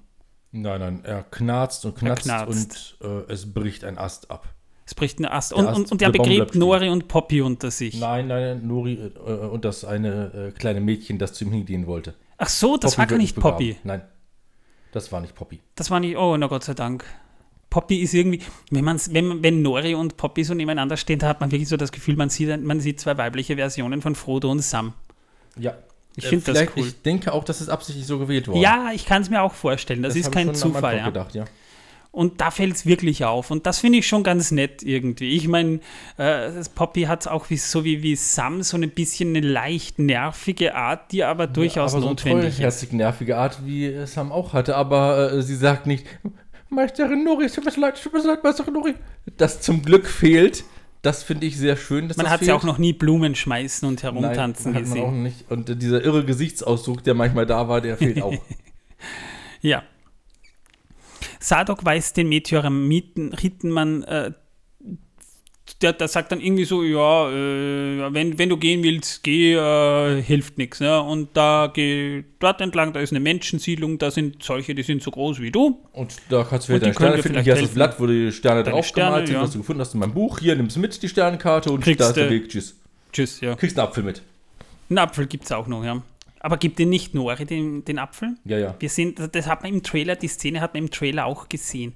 Nein, 0.52 0.82
nein, 0.82 1.02
er 1.04 1.24
knarzt 1.24 1.84
und 1.84 1.96
knarzt 1.96 2.26
knarzt. 2.26 2.98
und 3.02 3.10
äh, 3.10 3.32
es 3.32 3.52
bricht 3.52 3.86
ein 3.86 3.98
Ast 3.98 4.30
ab. 4.30 4.48
Es 4.86 4.94
bricht 4.94 5.18
ein 5.18 5.26
Ast. 5.26 5.52
Und, 5.52 5.66
Ast- 5.66 5.80
und, 5.80 5.92
und 5.94 6.02
er 6.04 6.12
begräbt. 6.12 6.54
Nori 6.54 6.90
und 6.90 7.08
Poppy 7.08 7.42
unter 7.42 7.72
sich. 7.72 8.00
Nein, 8.00 8.28
nein, 8.28 8.60
nein, 8.60 8.68
Nori 8.68 9.00
äh, 9.16 9.30
und 9.48 9.66
das 9.66 9.84
eine 9.84 10.50
äh, 10.50 10.52
kleine 10.52 10.80
Mädchen, 10.80 11.18
das 11.18 11.34
zu 11.34 11.46
ihm 11.46 11.54
hingehen 11.54 11.88
wollte. 11.88 12.14
Ach 12.38 12.50
so, 12.50 12.78
das 12.78 12.92
Poppy 12.92 13.00
war 13.00 13.08
gar 13.08 13.18
nicht 13.18 13.34
begraben. 13.34 13.54
Poppy. 13.54 13.78
Nein, 13.84 14.04
das 14.92 15.12
war 15.12 15.22
nicht 15.22 15.34
Poppy. 15.34 15.60
Das 15.74 15.90
war 15.90 16.00
nicht, 16.00 16.18
oh, 16.18 16.38
na 16.38 16.46
Gott 16.46 16.66
sei 16.66 16.76
Dank. 16.76 17.04
Poppy 17.72 18.02
ist 18.02 18.14
irgendwie, 18.14 18.42
wenn, 18.70 18.84
man's, 18.86 19.12
wenn, 19.14 19.26
man- 19.26 19.42
wenn 19.44 19.64
Nori 19.64 19.96
und 19.96 20.18
Poppy 20.18 20.44
so 20.44 20.54
nebeneinander 20.54 20.98
stehen, 20.98 21.18
da 21.18 21.28
hat 21.30 21.42
man 21.42 21.50
wirklich 21.52 21.70
so 21.70 21.78
das 21.78 21.92
Gefühl, 21.92 22.16
man 22.18 22.30
sieht, 22.30 22.64
man 22.64 22.80
sieht 22.80 23.00
zwei 23.00 23.18
weibliche 23.18 23.56
Versionen 23.56 24.04
von 24.04 24.14
Frodo 24.14 24.52
und 24.52 24.60
Sam. 24.62 24.94
Ja. 25.58 25.74
Ich 26.18 26.26
Äh, 26.26 26.28
finde 26.28 26.46
das 26.46 26.58
vielleicht- 26.58 26.78
cool. 26.78 26.88
Ich 26.88 27.02
denke 27.02 27.34
auch, 27.34 27.44
dass 27.46 27.62
es 27.62 27.70
absichtlich 27.70 28.06
so 28.06 28.20
gewählt 28.20 28.48
wurde. 28.48 28.60
Ja, 28.60 28.92
ich 28.94 29.06
kann 29.06 29.22
es 29.24 29.30
mir 29.30 29.42
auch 29.42 29.54
vorstellen. 29.54 30.04
Das, 30.04 30.16
ist 30.16 30.26
hab 30.26 30.36
ich 30.36 30.46
kein 30.46 30.54
Zufall. 30.54 30.98
Ja. 30.98 31.06
Gedacht, 31.06 31.34
ja. 31.34 31.46
Und 32.14 32.42
da 32.42 32.52
fällt 32.52 32.76
es 32.76 32.86
wirklich 32.86 33.24
auf. 33.24 33.52
Und 33.52 33.66
das 33.66 33.80
finde 33.80 34.00
ich 34.00 34.06
schon 34.08 34.22
ganz 34.22 34.52
nett 34.52 34.84
irgendwie. 34.84 35.30
Ich 35.38 35.48
meine, 35.48 35.76
äh, 36.18 36.52
das 36.54 36.68
Poppy 36.68 37.04
hat 37.04 37.26
auch 37.30 37.50
wie, 37.50 37.56
so 37.56 37.86
wie, 37.86 38.04
wie 38.04 38.18
Sam 38.18 38.64
so 38.64 38.76
ein 38.76 38.90
bisschen 38.90 39.30
eine 39.34 39.40
leicht 39.48 39.98
nervige 39.98 40.76
Art, 40.76 41.14
die 41.14 41.24
aber 41.24 41.48
durchaus 41.48 41.94
aber 41.94 42.02
so 42.02 42.08
eine 42.08 42.16
notwendig 42.16 42.60
ist. 42.60 42.92
nervige 42.92 43.38
Art, 43.38 43.66
wie 43.66 43.86
äh, 43.86 44.06
Sam 44.08 44.34
auch 44.34 44.52
hatte. 44.52 44.76
Aber 44.76 45.32
äh, 45.32 45.42
sie 45.42 45.56
sagt 45.56 45.88
nicht, 45.88 46.06
Meisterin 46.72 47.24
Nori, 47.24 47.46
es 47.46 47.54
tut 47.54 47.66
mir 47.66 47.72
so 47.72 47.82
leid, 47.82 47.96
es 47.96 48.02
tut 48.04 48.14
mir 48.14 48.22
so 48.22 48.28
leid, 48.30 48.44
Meisterin 48.44 48.74
Nori. 48.74 48.96
Das 49.38 49.62
zum 49.62 49.82
Glück 49.84 50.08
fehlt. 50.08 50.64
Das 51.04 51.24
finde 51.24 51.48
ich 51.48 51.58
sehr 51.58 51.78
schön, 51.78 52.08
dass 52.08 52.18
Man 52.18 52.26
das 52.26 52.34
hat 52.34 52.40
fehlt. 52.40 52.50
ja 52.50 52.56
auch 52.56 52.64
noch 52.64 52.78
nie 52.78 52.94
Blumen 52.94 53.34
schmeißen 53.36 53.88
und 53.88 54.04
Nein, 54.04 54.14
herumtanzen 54.14 54.76
hat 54.76 54.84
man 54.84 54.92
auch 54.92 54.96
gesehen. 54.96 55.24
nicht. 55.24 55.50
Und 55.50 55.68
äh, 55.70 55.76
dieser 55.76 56.04
irre 56.04 56.24
Gesichtsausdruck, 56.26 57.04
der 57.04 57.16
manchmal 57.16 57.46
da 57.48 57.68
war, 57.68 57.82
der 57.82 57.98
fehlt 57.98 58.22
auch. 58.22 58.34
Ja. 59.64 59.84
Sadok 61.40 61.86
weist 61.86 62.18
den 62.18 62.30
Meteoritenmann, 62.30 64.04
äh, 64.04 64.32
der, 65.80 65.94
der 65.94 66.08
sagt 66.08 66.32
dann 66.32 66.42
irgendwie 66.42 66.66
so, 66.66 66.84
ja, 66.84 67.30
äh, 67.30 68.14
wenn, 68.14 68.38
wenn 68.38 68.50
du 68.50 68.58
gehen 68.58 68.84
willst, 68.84 69.24
geh, 69.24 69.54
äh, 69.56 70.22
hilft 70.22 70.58
nichts. 70.58 70.80
Ne? 70.80 71.02
Und 71.02 71.30
da 71.36 71.72
geh 71.74 72.24
dort 72.40 72.62
entlang, 72.62 72.94
da 72.94 73.00
ist 73.00 73.12
eine 73.12 73.20
Menschensiedlung, 73.20 73.98
da 73.98 74.12
sind 74.12 74.44
solche, 74.44 74.76
die 74.76 74.84
sind 74.84 75.02
so 75.02 75.12
groß 75.12 75.40
wie 75.40 75.52
du. 75.52 75.80
Und 75.94 76.16
da 76.30 76.44
kannst 76.44 76.68
du 76.70 76.74
wieder 76.74 76.82
deine 76.82 76.94
Sterne 76.94 77.24
finden. 77.24 77.42
Hier 77.42 77.54
hast 77.54 77.62
du 77.62 77.66
das. 77.66 77.74
Blatt, 77.74 78.00
wo 78.00 78.08
die 78.08 78.32
Sterne 78.32 78.64
Deine 78.64 78.76
drauf 78.76 78.86
Sterne, 78.86 79.10
gemalt 79.12 79.28
sind, 79.28 79.36
ja. 79.36 79.42
was 79.44 79.52
du 79.52 79.58
gefunden 79.60 79.82
hast 79.82 79.94
in 79.94 80.00
meinem 80.00 80.14
Buch. 80.14 80.40
Hier, 80.40 80.56
nimmst 80.56 80.78
mit 80.78 81.02
die 81.02 81.10
Sternenkarte 81.10 81.72
und 81.72 81.84
Kriegst 81.84 82.02
da 82.02 82.08
ist 82.10 82.16
der 82.18 82.28
du- 82.28 82.34
Weg. 82.34 82.50
Tschüss. 82.50 82.76
Tschüss, 83.14 83.42
ja. 83.42 83.56
Kriegst 83.56 83.78
einen 83.78 83.88
Apfel 83.88 84.04
mit. 84.04 84.22
Einen 84.90 85.00
Apfel 85.00 85.26
gibt 85.28 85.46
es 85.46 85.52
auch 85.52 85.68
noch, 85.68 85.84
ja. 85.84 86.02
Aber 86.40 86.58
gibt 86.58 86.80
den 86.80 86.90
nicht 86.90 87.14
Nori, 87.14 87.46
den, 87.46 87.86
den 87.86 88.00
Apfel? 88.00 88.36
Ja, 88.46 88.58
ja. 88.58 88.76
Wir 88.80 88.90
sind, 88.90 89.20
das 89.34 89.48
hat 89.48 89.62
man 89.64 89.74
im 89.74 89.84
Trailer, 89.84 90.16
die 90.16 90.28
Szene 90.28 90.60
hat 90.60 90.74
man 90.74 90.84
im 90.84 90.92
Trailer 90.92 91.26
auch 91.26 91.50
gesehen. 91.50 91.94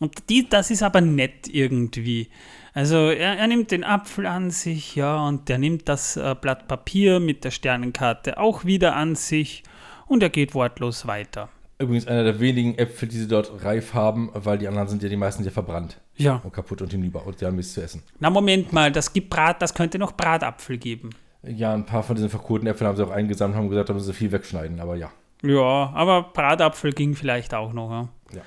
Und 0.00 0.28
die, 0.28 0.48
das 0.48 0.70
ist 0.70 0.82
aber 0.82 1.00
nett 1.00 1.48
irgendwie. 1.48 2.28
Also 2.76 3.08
er, 3.08 3.38
er, 3.38 3.46
nimmt 3.46 3.70
den 3.70 3.84
Apfel 3.84 4.26
an 4.26 4.50
sich, 4.50 4.96
ja, 4.96 5.26
und 5.26 5.48
der 5.48 5.56
nimmt 5.56 5.88
das 5.88 6.18
äh, 6.18 6.36
Blatt 6.38 6.68
Papier 6.68 7.20
mit 7.20 7.42
der 7.42 7.50
Sternenkarte 7.50 8.36
auch 8.36 8.66
wieder 8.66 8.94
an 8.94 9.14
sich 9.14 9.62
und 10.06 10.22
er 10.22 10.28
geht 10.28 10.54
wortlos 10.54 11.06
weiter. 11.06 11.48
Übrigens 11.78 12.06
einer 12.06 12.22
der 12.22 12.38
wenigen 12.38 12.76
Äpfel, 12.76 13.08
die 13.08 13.16
sie 13.16 13.28
dort 13.28 13.64
reif 13.64 13.94
haben, 13.94 14.28
weil 14.34 14.58
die 14.58 14.68
anderen 14.68 14.88
sind 14.88 15.02
ja 15.02 15.08
die 15.08 15.16
meisten 15.16 15.42
ja 15.42 15.50
verbrannt. 15.50 15.98
Ja. 16.16 16.42
Und 16.44 16.52
kaputt 16.52 16.82
und 16.82 16.90
hinüber 16.90 17.26
und 17.26 17.40
die 17.40 17.46
haben 17.46 17.56
nichts 17.56 17.72
zu 17.72 17.80
essen. 17.80 18.02
Na 18.20 18.28
Moment 18.28 18.74
mal, 18.74 18.92
das 18.92 19.10
gibt 19.10 19.30
Brat, 19.30 19.62
das 19.62 19.72
könnte 19.72 19.98
noch 19.98 20.12
Bratapfel 20.12 20.76
geben. 20.76 21.08
Ja, 21.44 21.72
ein 21.72 21.86
paar 21.86 22.02
von 22.02 22.14
diesen 22.14 22.28
verkohlten 22.28 22.68
Äpfeln 22.68 22.88
haben 22.88 22.96
sie 22.98 23.06
auch 23.06 23.10
eingesammelt 23.10 23.56
und 23.56 23.62
haben 23.62 23.70
gesagt, 23.70 23.88
da 23.88 23.94
müssen 23.94 24.08
sie 24.08 24.12
viel 24.12 24.32
wegschneiden, 24.32 24.80
aber 24.80 24.96
ja. 24.96 25.10
Ja, 25.42 25.92
aber 25.94 26.24
Bratapfel 26.24 26.92
ging 26.92 27.14
vielleicht 27.14 27.54
auch 27.54 27.72
noch. 27.72 27.90
Ja. 27.90 28.08
ja. 28.34 28.42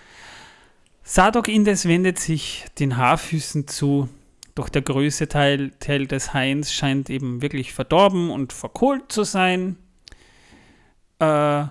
Sadok 1.01 1.47
indes 1.47 1.87
wendet 1.87 2.19
sich 2.19 2.65
den 2.77 2.95
Haarfüßen 2.95 3.67
zu, 3.67 4.07
doch 4.59 4.67
der 4.69 4.81
größte 4.81 5.29
Teil, 5.29 5.71
Teil 5.79 6.05
des 6.05 6.33
Hains 6.33 6.73
scheint 6.73 7.09
eben 7.09 7.41
wirklich 7.41 7.71
verdorben 7.71 8.29
und 8.29 8.51
verkohlt 8.51 9.09
zu 9.09 9.23
sein. 9.23 9.77
Äh, 11.19 11.63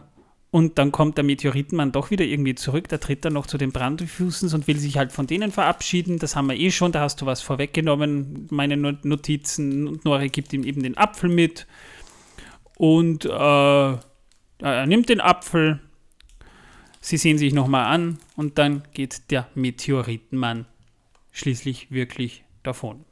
und 0.50 0.78
dann 0.78 0.90
kommt 0.90 1.18
der 1.18 1.24
Meteoritenmann 1.24 1.92
doch 1.92 2.10
wieder 2.10 2.24
irgendwie 2.24 2.54
zurück. 2.54 2.88
Da 2.88 2.96
tritt 2.96 3.26
er 3.26 3.30
noch 3.30 3.46
zu 3.46 3.58
den 3.58 3.72
Brandfüßen 3.72 4.52
und 4.54 4.66
will 4.66 4.78
sich 4.78 4.96
halt 4.96 5.12
von 5.12 5.26
denen 5.26 5.52
verabschieden. 5.52 6.18
Das 6.18 6.34
haben 6.34 6.46
wir 6.46 6.56
eh 6.56 6.70
schon, 6.70 6.90
da 6.90 7.00
hast 7.00 7.20
du 7.20 7.26
was 7.26 7.42
vorweggenommen, 7.42 8.48
meine 8.50 8.78
Notizen. 8.78 9.86
Und 9.86 10.06
Nora 10.06 10.26
gibt 10.28 10.54
ihm 10.54 10.64
eben 10.64 10.82
den 10.82 10.96
Apfel 10.96 11.28
mit. 11.28 11.66
Und 12.78 13.26
äh, 13.26 13.28
er 13.28 14.86
nimmt 14.86 15.10
den 15.10 15.20
Apfel. 15.20 15.80
Sie 17.02 17.18
sehen 17.18 17.36
sich 17.36 17.52
nochmal 17.52 17.84
an 17.84 18.18
und 18.34 18.56
dann 18.56 18.82
geht 18.94 19.30
der 19.30 19.46
Meteoritenmann 19.54 20.64
schließlich 21.32 21.90
wirklich 21.90 22.44
davon. 22.68 23.04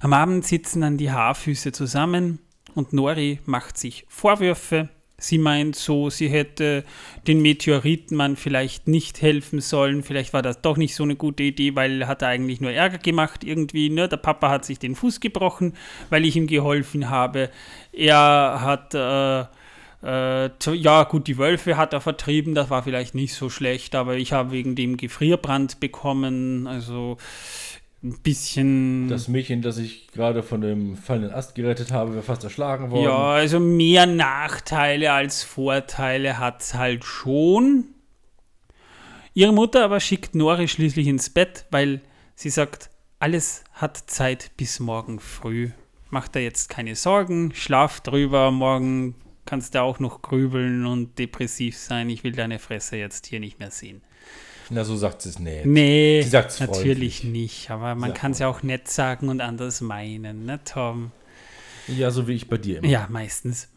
Am 0.00 0.12
Abend 0.12 0.44
sitzen 0.44 0.80
dann 0.80 0.98
die 0.98 1.12
Haarfüße 1.12 1.70
zusammen 1.70 2.40
und 2.74 2.92
Nori 2.92 3.38
macht 3.46 3.78
sich 3.78 4.04
Vorwürfe 4.08 4.88
Sie 5.22 5.38
meint 5.38 5.76
so, 5.76 6.10
sie 6.10 6.28
hätte 6.28 6.84
den 7.28 7.40
Meteoritenmann 7.42 8.34
vielleicht 8.34 8.88
nicht 8.88 9.22
helfen 9.22 9.60
sollen. 9.60 10.02
Vielleicht 10.02 10.32
war 10.32 10.42
das 10.42 10.60
doch 10.62 10.76
nicht 10.76 10.96
so 10.96 11.04
eine 11.04 11.14
gute 11.14 11.44
Idee, 11.44 11.76
weil 11.76 12.02
er 12.02 12.08
hat 12.08 12.24
eigentlich 12.24 12.60
nur 12.60 12.72
Ärger 12.72 12.98
gemacht 12.98 13.44
irgendwie. 13.44 13.88
Ne? 13.88 14.08
Der 14.08 14.16
Papa 14.16 14.50
hat 14.50 14.64
sich 14.64 14.80
den 14.80 14.96
Fuß 14.96 15.20
gebrochen, 15.20 15.74
weil 16.10 16.24
ich 16.24 16.34
ihm 16.34 16.48
geholfen 16.48 17.08
habe. 17.08 17.50
Er 17.92 18.58
hat, 18.62 18.94
äh, 18.94 19.42
äh, 20.02 20.50
ja 20.74 21.04
gut, 21.04 21.28
die 21.28 21.38
Wölfe 21.38 21.76
hat 21.76 21.92
er 21.92 22.00
vertrieben, 22.00 22.56
das 22.56 22.68
war 22.68 22.82
vielleicht 22.82 23.14
nicht 23.14 23.34
so 23.34 23.48
schlecht, 23.48 23.94
aber 23.94 24.16
ich 24.16 24.32
habe 24.32 24.50
wegen 24.50 24.74
dem 24.74 24.96
Gefrierbrand 24.96 25.78
bekommen. 25.78 26.66
Also 26.66 27.16
ein 28.02 28.18
bisschen. 28.22 29.08
Das 29.08 29.28
Mädchen, 29.28 29.62
das 29.62 29.78
ich 29.78 30.08
gerade 30.08 30.42
von 30.42 30.60
dem 30.60 30.96
fallenden 30.96 31.32
Ast 31.32 31.54
gerettet 31.54 31.92
habe, 31.92 32.14
wäre 32.14 32.22
fast 32.22 32.42
erschlagen 32.42 32.90
worden. 32.90 33.04
Ja, 33.04 33.32
also 33.32 33.60
mehr 33.60 34.06
Nachteile 34.06 35.12
als 35.12 35.42
Vorteile 35.44 36.38
hat 36.38 36.62
es 36.62 36.74
halt 36.74 37.04
schon. 37.04 37.84
Ihre 39.34 39.52
Mutter 39.52 39.84
aber 39.84 40.00
schickt 40.00 40.34
Nori 40.34 40.68
schließlich 40.68 41.06
ins 41.06 41.30
Bett, 41.30 41.64
weil 41.70 42.00
sie 42.34 42.50
sagt, 42.50 42.90
alles 43.18 43.64
hat 43.72 43.96
Zeit 43.96 44.50
bis 44.56 44.80
morgen 44.80 45.20
früh. 45.20 45.70
Mach 46.10 46.28
dir 46.28 46.42
jetzt 46.42 46.68
keine 46.68 46.96
Sorgen, 46.96 47.54
schlaf 47.54 48.00
drüber, 48.00 48.50
morgen 48.50 49.14
kannst 49.46 49.74
du 49.74 49.80
auch 49.80 50.00
noch 50.00 50.22
grübeln 50.22 50.86
und 50.86 51.18
depressiv 51.18 51.78
sein. 51.78 52.10
Ich 52.10 52.24
will 52.24 52.32
deine 52.32 52.58
Fresse 52.58 52.96
jetzt 52.96 53.26
hier 53.26 53.40
nicht 53.40 53.58
mehr 53.58 53.70
sehen. 53.70 54.02
Na, 54.70 54.84
so 54.84 54.96
sagt 54.96 55.22
sie 55.22 55.30
es 55.30 55.38
nicht. 55.38 55.66
Nee, 55.66 56.22
sie 56.22 56.36
natürlich 56.60 57.24
nicht. 57.24 57.70
Aber 57.70 57.94
man 57.94 58.14
kann 58.14 58.32
es 58.32 58.38
ja 58.38 58.48
auch 58.48 58.62
nett 58.62 58.88
sagen 58.88 59.28
und 59.28 59.40
anders 59.40 59.80
meinen, 59.80 60.44
ne, 60.46 60.60
Tom? 60.64 61.12
Ja, 61.88 62.10
so 62.10 62.28
wie 62.28 62.34
ich 62.34 62.48
bei 62.48 62.58
dir 62.58 62.78
immer. 62.78 62.88
Ja, 62.88 63.06
meistens. 63.10 63.68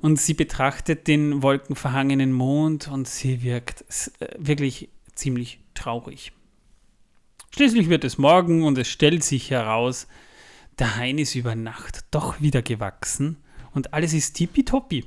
Und 0.00 0.20
sie 0.20 0.34
betrachtet 0.34 1.06
den 1.08 1.42
wolkenverhangenen 1.42 2.32
Mond 2.32 2.88
und 2.88 3.08
sie 3.08 3.42
wirkt 3.42 3.84
äh, 4.20 4.26
wirklich 4.38 4.90
ziemlich 5.14 5.60
traurig. 5.74 6.32
Schließlich 7.54 7.88
wird 7.88 8.04
es 8.04 8.18
morgen 8.18 8.64
und 8.64 8.76
es 8.78 8.88
stellt 8.88 9.24
sich 9.24 9.50
heraus, 9.50 10.08
der 10.78 10.96
Hain 10.96 11.18
ist 11.18 11.34
über 11.34 11.54
Nacht 11.54 12.04
doch 12.10 12.40
wieder 12.40 12.62
gewachsen 12.62 13.36
und 13.72 13.94
alles 13.94 14.12
ist 14.12 14.34
tippitoppi. 14.34 15.04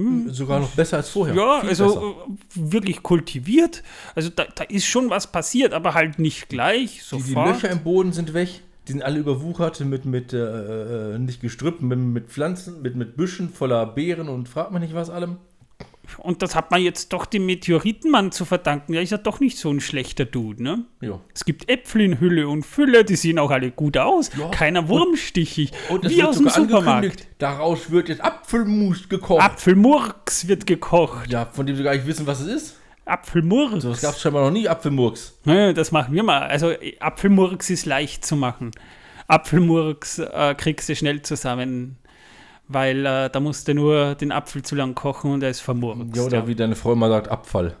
Ja. 0.00 0.10
Hm. 0.10 0.32
Sogar 0.32 0.60
noch 0.60 0.70
besser 0.70 0.98
als 0.98 1.08
vorher. 1.08 1.34
Ja, 1.34 1.60
Viel 1.60 1.68
also 1.70 1.84
besser. 1.86 2.00
Äh, 2.00 2.72
wirklich 2.72 3.02
kultiviert. 3.02 3.82
Also 4.14 4.30
da, 4.34 4.44
da, 4.54 4.64
ist 4.64 4.86
schon 4.86 5.10
was 5.10 5.30
passiert, 5.30 5.72
aber 5.72 5.94
halt 5.94 6.18
nicht 6.18 6.48
gleich. 6.48 7.02
Sofort. 7.02 7.28
Die, 7.28 7.34
die 7.34 7.40
Löcher 7.40 7.70
im 7.70 7.82
Boden 7.82 8.12
sind 8.12 8.34
weg. 8.34 8.62
Die 8.88 8.92
sind 8.92 9.02
alle 9.02 9.18
überwuchert 9.20 9.78
mit, 9.80 10.04
mit 10.04 10.32
äh, 10.32 11.14
äh 11.14 11.18
nicht 11.18 11.40
Gestrüpp, 11.40 11.80
mit, 11.80 11.98
mit 11.98 12.28
Pflanzen, 12.28 12.82
mit, 12.82 12.96
mit 12.96 13.16
Büschen 13.16 13.50
voller 13.50 13.86
Beeren 13.86 14.28
und 14.28 14.48
fragt 14.48 14.72
man 14.72 14.82
nicht 14.82 14.94
was 14.94 15.10
allem. 15.10 15.36
Und 16.18 16.42
das 16.42 16.54
hat 16.54 16.70
man 16.70 16.82
jetzt 16.82 17.12
doch 17.12 17.26
dem 17.26 17.46
Meteoritenmann 17.46 18.32
zu 18.32 18.44
verdanken. 18.44 18.94
Ja, 18.94 19.00
ist 19.00 19.10
ja 19.10 19.18
doch 19.18 19.40
nicht 19.40 19.58
so 19.58 19.70
ein 19.70 19.80
schlechter 19.80 20.24
Dude, 20.24 20.62
ne? 20.62 20.84
Ja. 21.00 21.20
Es 21.34 21.44
gibt 21.44 21.68
Äpfel 21.68 22.02
in 22.02 22.20
Hülle 22.20 22.48
und 22.48 22.64
Fülle, 22.64 23.04
die 23.04 23.16
sehen 23.16 23.38
auch 23.38 23.50
alle 23.50 23.70
gut 23.70 23.96
aus. 23.96 24.30
Ja. 24.38 24.48
Keiner 24.50 24.88
wurmstichig. 24.88 25.72
Und, 25.88 26.04
und 26.04 26.10
wie 26.10 26.22
aus 26.22 26.36
dem 26.38 26.48
Supermarkt. 26.48 27.26
Daraus 27.38 27.90
wird 27.90 28.08
jetzt 28.08 28.22
Apfelmus 28.22 29.08
gekocht. 29.08 29.42
Apfelmurks 29.42 30.48
wird 30.48 30.66
gekocht. 30.66 31.30
Ja, 31.30 31.46
von 31.46 31.66
dem 31.66 31.76
sie 31.76 31.82
gar 31.82 31.94
nicht 31.94 32.06
wissen, 32.06 32.26
was 32.26 32.40
es 32.40 32.46
ist. 32.46 32.76
Apfelmurks. 33.04 33.82
So, 33.82 33.90
das 33.90 34.00
gab 34.00 34.14
es 34.14 34.20
scheinbar 34.20 34.44
noch 34.44 34.50
nie, 34.50 34.68
Apfelmurks. 34.68 35.38
Ja, 35.44 35.72
das 35.72 35.92
machen 35.92 36.14
wir 36.14 36.22
mal. 36.22 36.42
Also 36.42 36.72
Apfelmurks 37.00 37.70
ist 37.70 37.86
leicht 37.86 38.24
zu 38.24 38.36
machen. 38.36 38.70
Apfelmurks 39.26 40.18
äh, 40.18 40.54
kriegst 40.56 40.88
du 40.88 40.96
schnell 40.96 41.22
zusammen 41.22 41.96
weil 42.72 43.04
äh, 43.04 43.30
da 43.30 43.40
musste 43.40 43.74
nur 43.74 44.14
den 44.14 44.32
Apfel 44.32 44.62
zu 44.62 44.74
lang 44.74 44.94
kochen 44.94 45.32
und 45.32 45.42
er 45.42 45.50
ist 45.50 45.60
vermurkst. 45.60 46.16
Ja, 46.16 46.22
oder 46.22 46.46
wie 46.46 46.54
deine 46.54 46.76
Frau 46.76 46.92
immer 46.92 47.08
sagt, 47.08 47.28
Abfall. 47.28 47.76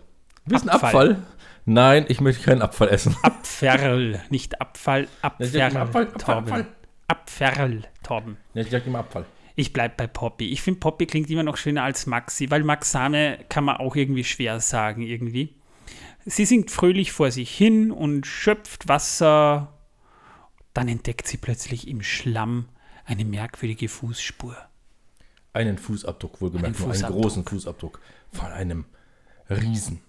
Wissen 0.46 0.68
Abfall? 0.68 1.10
Abfall? 1.10 1.22
Nein, 1.64 2.06
ich 2.08 2.20
möchte 2.20 2.44
keinen 2.44 2.62
Abfall 2.62 2.88
essen. 2.88 3.16
Abferl, 3.22 4.20
nicht 4.30 4.60
Abfall, 4.60 5.08
Abferl. 5.22 5.76
Abfall, 5.76 6.06
Torben. 6.12 6.66
Abferl, 7.06 7.82
Torben. 8.02 8.36
Ja, 8.54 8.62
ich 8.62 8.70
sag 8.70 8.86
immer 8.86 9.00
Abfall. 9.00 9.24
Ich 9.54 9.72
bleib 9.72 9.96
bei 9.96 10.06
Poppy. 10.06 10.48
Ich 10.48 10.62
finde, 10.62 10.80
Poppy 10.80 11.06
klingt 11.06 11.30
immer 11.30 11.42
noch 11.42 11.56
schöner 11.56 11.82
als 11.82 12.06
Maxi, 12.06 12.50
weil 12.50 12.64
Maxane 12.64 13.44
kann 13.48 13.64
man 13.64 13.76
auch 13.76 13.94
irgendwie 13.94 14.24
schwer 14.24 14.58
sagen, 14.58 15.02
irgendwie. 15.02 15.54
Sie 16.24 16.44
singt 16.44 16.70
fröhlich 16.70 17.12
vor 17.12 17.30
sich 17.30 17.50
hin 17.50 17.90
und 17.90 18.26
schöpft 18.26 18.88
Wasser. 18.88 19.78
Dann 20.72 20.88
entdeckt 20.88 21.26
sie 21.26 21.36
plötzlich 21.36 21.88
im 21.88 22.02
Schlamm 22.02 22.68
eine 23.04 23.24
merkwürdige 23.24 23.88
Fußspur. 23.88 24.56
Einen 25.52 25.78
Fußabdruck, 25.78 26.40
wohlgemerkt, 26.40 26.66
einen, 26.66 26.74
Fußabdruck. 26.74 27.12
einen 27.12 27.22
großen 27.22 27.44
Fußabdruck 27.44 28.00
von 28.32 28.46
einem 28.46 28.84
Riesen. 29.48 30.00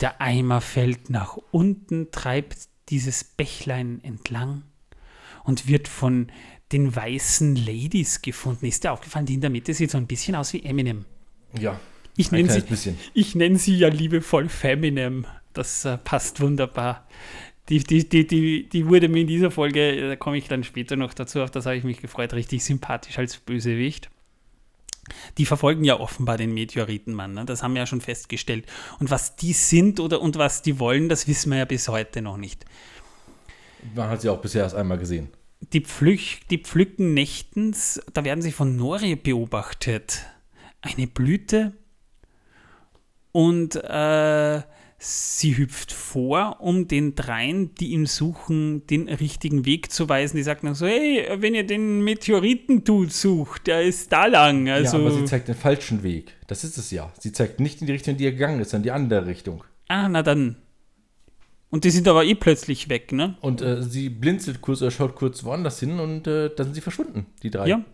Der 0.00 0.20
Eimer 0.20 0.60
fällt 0.60 1.10
nach 1.10 1.38
unten, 1.50 2.10
treibt 2.10 2.68
dieses 2.88 3.24
Bächlein 3.24 4.00
entlang 4.02 4.62
und 5.44 5.68
wird 5.68 5.88
von 5.88 6.30
den 6.72 6.94
weißen 6.94 7.56
Ladies 7.56 8.22
gefunden. 8.22 8.66
Ist 8.66 8.84
dir 8.84 8.92
aufgefallen, 8.92 9.26
die 9.26 9.34
in 9.34 9.40
der 9.40 9.50
Mitte 9.50 9.74
sieht 9.74 9.90
so 9.90 9.98
ein 9.98 10.06
bisschen 10.06 10.34
aus 10.34 10.52
wie 10.52 10.62
Eminem? 10.62 11.04
Ja. 11.58 11.80
Ich 12.16 12.32
nenne 12.32 12.50
sie, 12.50 12.94
ich 13.14 13.36
sie 13.60 13.78
ja 13.78 13.88
liebevoll 13.88 14.48
Feminem. 14.48 15.24
Das 15.52 15.84
äh, 15.84 15.98
passt 15.98 16.40
wunderbar. 16.40 17.06
Die, 17.68 17.78
die, 17.78 18.08
die, 18.08 18.26
die, 18.26 18.68
die 18.68 18.86
wurde 18.86 19.08
mir 19.08 19.20
in 19.20 19.26
dieser 19.26 19.50
Folge, 19.50 20.08
da 20.08 20.16
komme 20.16 20.38
ich 20.38 20.48
dann 20.48 20.64
später 20.64 20.96
noch 20.96 21.14
dazu, 21.14 21.42
auf 21.42 21.50
das 21.50 21.66
habe 21.66 21.76
ich 21.76 21.84
mich 21.84 22.00
gefreut, 22.00 22.32
richtig 22.32 22.64
sympathisch 22.64 23.18
als 23.18 23.36
Bösewicht. 23.36 24.10
Die 25.38 25.46
verfolgen 25.46 25.84
ja 25.84 25.98
offenbar 25.98 26.36
den 26.36 26.52
Meteoritenmann, 26.52 27.34
ne? 27.34 27.44
das 27.44 27.62
haben 27.62 27.74
wir 27.74 27.80
ja 27.80 27.86
schon 27.86 28.00
festgestellt. 28.00 28.66
Und 28.98 29.10
was 29.10 29.36
die 29.36 29.52
sind 29.52 30.00
oder 30.00 30.20
und 30.20 30.36
was 30.36 30.62
die 30.62 30.78
wollen, 30.78 31.08
das 31.08 31.28
wissen 31.28 31.50
wir 31.50 31.58
ja 31.58 31.64
bis 31.64 31.88
heute 31.88 32.22
noch 32.22 32.36
nicht. 32.36 32.64
Man 33.94 34.10
hat 34.10 34.20
sie 34.20 34.28
auch 34.28 34.40
bisher 34.40 34.62
erst 34.62 34.74
einmal 34.74 34.98
gesehen. 34.98 35.28
Die, 35.72 35.80
Pflüch, 35.80 36.40
die 36.50 36.58
pflücken 36.58 37.14
nächtens, 37.14 38.00
da 38.12 38.24
werden 38.24 38.42
sie 38.42 38.52
von 38.52 38.76
Nori 38.76 39.16
beobachtet. 39.16 40.26
Eine 40.80 41.06
Blüte 41.06 41.72
und 43.32 43.76
äh, 43.76 44.62
Sie 45.00 45.56
hüpft 45.56 45.92
vor, 45.92 46.56
um 46.58 46.88
den 46.88 47.14
dreien, 47.14 47.72
die 47.76 47.92
ihn 47.92 48.06
suchen, 48.06 48.84
den 48.88 49.08
richtigen 49.08 49.64
Weg 49.64 49.92
zu 49.92 50.08
weisen. 50.08 50.36
Die 50.36 50.42
sagt 50.42 50.64
dann 50.64 50.74
so, 50.74 50.86
hey, 50.86 51.24
wenn 51.36 51.54
ihr 51.54 51.64
den 51.64 52.02
Meteoriten-Dude 52.02 53.12
sucht, 53.12 53.68
der 53.68 53.82
ist 53.82 54.12
da 54.12 54.26
lang. 54.26 54.68
Also, 54.68 54.98
ja, 54.98 55.06
aber 55.06 55.14
sie 55.14 55.24
zeigt 55.24 55.46
den 55.46 55.54
falschen 55.54 56.02
Weg. 56.02 56.34
Das 56.48 56.64
ist 56.64 56.78
es 56.78 56.90
ja. 56.90 57.12
Sie 57.20 57.30
zeigt 57.30 57.60
nicht 57.60 57.80
in 57.80 57.86
die 57.86 57.92
Richtung, 57.92 58.12
in 58.12 58.18
die 58.18 58.24
er 58.24 58.32
gegangen 58.32 58.60
ist, 58.60 58.70
sondern 58.70 58.82
die 58.82 58.90
andere 58.90 59.26
Richtung. 59.26 59.62
Ah, 59.86 60.08
na 60.08 60.24
dann. 60.24 60.56
Und 61.70 61.84
die 61.84 61.90
sind 61.90 62.08
aber 62.08 62.24
eh 62.24 62.34
plötzlich 62.34 62.88
weg, 62.88 63.12
ne? 63.12 63.36
Und 63.40 63.60
äh, 63.60 63.82
sie 63.82 64.08
blinzelt 64.08 64.62
kurz 64.62 64.82
oder 64.82 64.90
schaut 64.90 65.14
kurz 65.14 65.44
woanders 65.44 65.78
hin 65.78 66.00
und 66.00 66.26
äh, 66.26 66.50
dann 66.54 66.66
sind 66.66 66.74
sie 66.74 66.80
verschwunden, 66.80 67.26
die 67.42 67.50
drei. 67.50 67.68
Ja, 67.68 67.84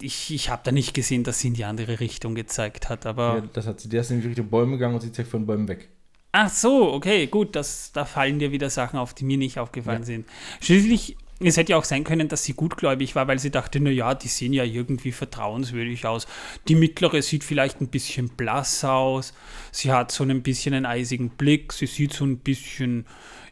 ich, 0.00 0.32
ich 0.32 0.50
habe 0.50 0.62
da 0.64 0.72
nicht 0.72 0.94
gesehen, 0.94 1.24
dass 1.24 1.40
sie 1.40 1.48
in 1.48 1.54
die 1.54 1.64
andere 1.64 2.00
Richtung 2.00 2.34
gezeigt 2.34 2.88
hat, 2.88 3.06
aber. 3.06 3.36
Ja, 3.36 3.40
das 3.52 3.66
hat 3.66 3.80
sie. 3.80 3.88
Der 3.88 4.02
ist 4.02 4.10
in 4.10 4.20
die 4.20 4.28
Richtung 4.28 4.48
Bäume 4.48 4.72
gegangen 4.72 4.94
und 4.94 5.00
sie 5.00 5.12
zeigt 5.12 5.28
von 5.28 5.46
Bäumen 5.46 5.68
weg. 5.68 5.88
Ach 6.32 6.50
so, 6.50 6.92
okay, 6.92 7.28
gut, 7.28 7.56
das, 7.56 7.92
da 7.92 8.04
fallen 8.04 8.38
dir 8.38 8.52
wieder 8.52 8.68
Sachen 8.68 8.98
auf, 8.98 9.14
die 9.14 9.24
mir 9.24 9.38
nicht 9.38 9.58
aufgefallen 9.58 10.02
ja. 10.02 10.06
sind. 10.06 10.26
Schließlich, 10.60 11.16
es 11.40 11.56
hätte 11.56 11.72
ja 11.72 11.78
auch 11.78 11.84
sein 11.84 12.04
können, 12.04 12.28
dass 12.28 12.44
sie 12.44 12.52
gutgläubig 12.52 13.14
war, 13.14 13.26
weil 13.26 13.38
sie 13.38 13.50
dachte, 13.50 13.80
naja, 13.80 14.14
die 14.14 14.28
sehen 14.28 14.52
ja 14.52 14.64
irgendwie 14.64 15.12
vertrauenswürdig 15.12 16.04
aus. 16.06 16.26
Die 16.68 16.74
mittlere 16.74 17.22
sieht 17.22 17.42
vielleicht 17.42 17.80
ein 17.80 17.88
bisschen 17.88 18.28
blass 18.28 18.84
aus, 18.84 19.32
sie 19.72 19.92
hat 19.92 20.12
so 20.12 20.24
ein 20.24 20.42
bisschen 20.42 20.74
einen 20.74 20.84
eisigen 20.84 21.30
Blick, 21.30 21.72
sie 21.72 21.86
sieht 21.86 22.12
so 22.12 22.26
ein 22.26 22.38
bisschen, 22.38 23.06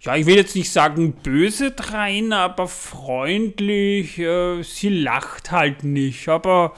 ja, 0.04 0.16
ich 0.16 0.26
will 0.26 0.36
jetzt 0.36 0.54
nicht 0.54 0.70
sagen 0.70 1.14
böse 1.22 1.70
drein, 1.70 2.32
aber 2.32 2.68
freundlich, 2.68 4.18
äh, 4.18 4.62
sie 4.62 4.90
lacht 4.90 5.50
halt 5.50 5.82
nicht, 5.82 6.28
aber 6.28 6.74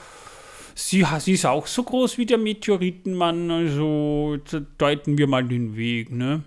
sie, 0.75 1.05
sie 1.19 1.33
ist 1.33 1.45
auch 1.45 1.67
so 1.67 1.83
groß 1.83 2.17
wie 2.17 2.25
der 2.25 2.37
Meteoritenmann, 2.37 3.51
also 3.51 4.37
deuten 4.77 5.17
wir 5.17 5.27
mal 5.27 5.43
den 5.43 5.75
Weg, 5.75 6.11
ne? 6.11 6.43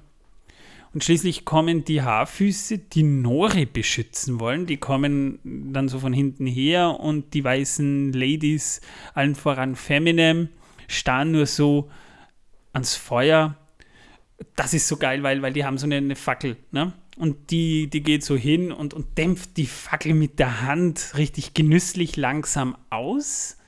Und 0.92 1.04
schließlich 1.04 1.44
kommen 1.44 1.84
die 1.84 2.02
Haarfüße, 2.02 2.78
die 2.78 3.04
Nori 3.04 3.64
beschützen 3.64 4.40
wollen. 4.40 4.66
Die 4.66 4.78
kommen 4.78 5.38
dann 5.44 5.88
so 5.88 6.00
von 6.00 6.12
hinten 6.12 6.46
her 6.46 6.98
und 6.98 7.32
die 7.32 7.44
weißen 7.44 8.12
Ladies, 8.12 8.80
allen 9.14 9.36
voran 9.36 9.76
Feminem, 9.76 10.48
starren 10.88 11.30
nur 11.30 11.46
so 11.46 11.88
ans 12.72 12.96
Feuer. 12.96 13.56
Das 14.56 14.74
ist 14.74 14.88
so 14.88 14.96
geil, 14.96 15.22
weil, 15.22 15.42
weil 15.42 15.52
die 15.52 15.64
haben 15.64 15.78
so 15.78 15.86
eine, 15.86 15.96
eine 15.96 16.16
Fackel, 16.16 16.56
ne? 16.70 16.92
Und 17.16 17.50
die, 17.50 17.90
die 17.90 18.02
geht 18.02 18.24
so 18.24 18.34
hin 18.34 18.72
und, 18.72 18.94
und 18.94 19.18
dämpft 19.18 19.58
die 19.58 19.66
Fackel 19.66 20.14
mit 20.14 20.38
der 20.38 20.62
Hand 20.62 21.12
richtig 21.16 21.52
genüsslich 21.52 22.16
langsam 22.16 22.76
aus 22.88 23.58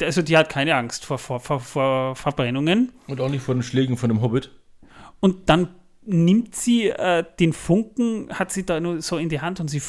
also 0.00 0.22
die 0.22 0.36
hat 0.36 0.48
keine 0.48 0.76
Angst 0.76 1.04
vor, 1.04 1.18
vor, 1.18 1.40
vor, 1.40 1.60
vor 1.60 2.16
Verbrennungen. 2.16 2.92
Und 3.08 3.20
auch 3.20 3.28
nicht 3.28 3.42
vor 3.42 3.54
den 3.54 3.62
Schlägen 3.62 3.96
von 3.96 4.08
dem 4.08 4.20
Hobbit. 4.20 4.50
Und 5.20 5.48
dann 5.48 5.68
nimmt 6.04 6.54
sie 6.54 6.88
äh, 6.88 7.24
den 7.38 7.52
Funken, 7.52 8.28
hat 8.30 8.52
sie 8.52 8.66
da 8.66 8.80
nur 8.80 9.02
so 9.02 9.18
in 9.18 9.28
die 9.28 9.40
Hand 9.40 9.60
und 9.60 9.68
sie 9.68 9.80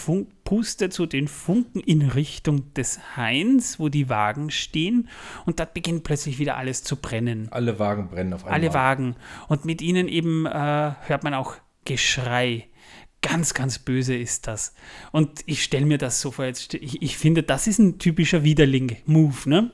pustet 0.44 0.94
so 0.94 1.06
den 1.06 1.28
Funken 1.28 1.80
in 1.80 2.02
Richtung 2.04 2.74
des 2.74 3.18
Hains, 3.18 3.80
wo 3.80 3.90
die 3.90 4.10
Wagen 4.10 4.52
stehen. 4.52 5.10
Und 5.46 5.60
da 5.60 5.66
beginnt 5.66 6.04
plötzlich 6.04 6.40
wieder 6.40 6.58
alles 6.58 6.84
zu 6.84 6.98
brennen. 6.98 7.48
Alle 7.52 7.80
Wagen 7.80 8.10
brennen 8.10 8.34
auf 8.34 8.46
einmal. 8.46 8.60
Alle 8.60 8.74
Wagen. 8.74 9.16
Und 9.48 9.66
mit 9.66 9.82
ihnen 9.82 10.08
eben 10.08 10.46
äh, 10.46 10.52
hört 10.52 11.24
man 11.24 11.34
auch 11.34 11.56
Geschrei. 11.86 12.68
Ganz, 13.22 13.54
ganz 13.54 13.80
böse 13.80 14.16
ist 14.16 14.48
das. 14.48 14.74
Und 15.12 15.42
ich 15.46 15.64
stelle 15.64 15.86
mir 15.86 15.98
das 15.98 16.22
so 16.22 16.32
vor, 16.32 16.46
jetzt, 16.46 16.74
ich, 16.74 17.02
ich 17.02 17.18
finde, 17.18 17.44
das 17.44 17.68
ist 17.68 17.80
ein 17.80 17.98
typischer 17.98 18.44
Widerling-Move, 18.44 19.50
ne? 19.50 19.72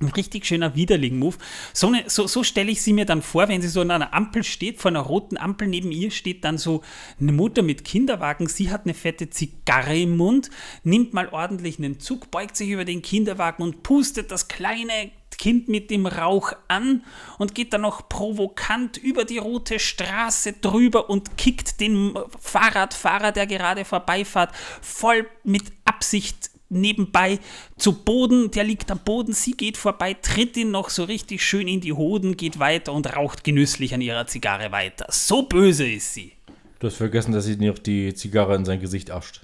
Ein 0.00 0.08
richtig 0.08 0.46
schöner 0.46 0.74
Widerling-Move. 0.74 1.36
So, 1.74 1.92
so, 2.06 2.26
so 2.26 2.42
stelle 2.42 2.70
ich 2.70 2.80
sie 2.80 2.94
mir 2.94 3.04
dann 3.04 3.20
vor, 3.20 3.48
wenn 3.48 3.60
sie 3.60 3.68
so 3.68 3.82
an 3.82 3.90
einer 3.90 4.14
Ampel 4.14 4.44
steht, 4.44 4.80
vor 4.80 4.90
einer 4.90 5.00
roten 5.00 5.36
Ampel 5.36 5.68
neben 5.68 5.92
ihr 5.92 6.10
steht 6.10 6.42
dann 6.42 6.56
so 6.56 6.80
eine 7.20 7.32
Mutter 7.32 7.60
mit 7.62 7.84
Kinderwagen. 7.84 8.46
Sie 8.46 8.70
hat 8.70 8.84
eine 8.84 8.94
fette 8.94 9.28
Zigarre 9.28 9.98
im 9.98 10.16
Mund, 10.16 10.48
nimmt 10.84 11.12
mal 11.12 11.28
ordentlich 11.28 11.78
einen 11.78 12.00
Zug, 12.00 12.30
beugt 12.30 12.56
sich 12.56 12.70
über 12.70 12.86
den 12.86 13.02
Kinderwagen 13.02 13.62
und 13.62 13.82
pustet 13.82 14.30
das 14.30 14.48
kleine 14.48 15.10
Kind 15.40 15.68
mit 15.68 15.90
dem 15.90 16.06
Rauch 16.06 16.52
an 16.68 17.02
und 17.38 17.54
geht 17.54 17.72
dann 17.72 17.80
noch 17.80 18.08
provokant 18.10 18.98
über 18.98 19.24
die 19.24 19.38
rote 19.38 19.78
Straße 19.78 20.54
drüber 20.54 21.08
und 21.08 21.38
kickt 21.38 21.80
den 21.80 22.14
Fahrradfahrer, 22.38 23.32
der 23.32 23.46
gerade 23.46 23.86
vorbeifahrt, 23.86 24.54
voll 24.82 25.26
mit 25.42 25.64
Absicht 25.86 26.49
nebenbei 26.70 27.38
zu 27.76 27.92
Boden, 27.92 28.50
der 28.50 28.64
liegt 28.64 28.90
am 28.90 29.00
Boden, 29.00 29.32
sie 29.32 29.52
geht 29.52 29.76
vorbei, 29.76 30.14
tritt 30.14 30.56
ihn 30.56 30.70
noch 30.70 30.88
so 30.88 31.04
richtig 31.04 31.44
schön 31.44 31.68
in 31.68 31.80
die 31.80 31.92
Hoden, 31.92 32.36
geht 32.36 32.58
weiter 32.58 32.92
und 32.92 33.14
raucht 33.14 33.44
genüsslich 33.44 33.92
an 33.92 34.00
ihrer 34.00 34.26
Zigarre 34.26 34.72
weiter. 34.72 35.06
So 35.10 35.42
böse 35.42 35.88
ist 35.88 36.14
sie. 36.14 36.32
Du 36.78 36.86
hast 36.86 36.96
vergessen, 36.96 37.32
dass 37.32 37.44
sie 37.44 37.56
noch 37.56 37.78
die 37.78 38.14
Zigarre 38.14 38.56
in 38.56 38.64
sein 38.64 38.80
Gesicht 38.80 39.10
ascht. 39.10 39.42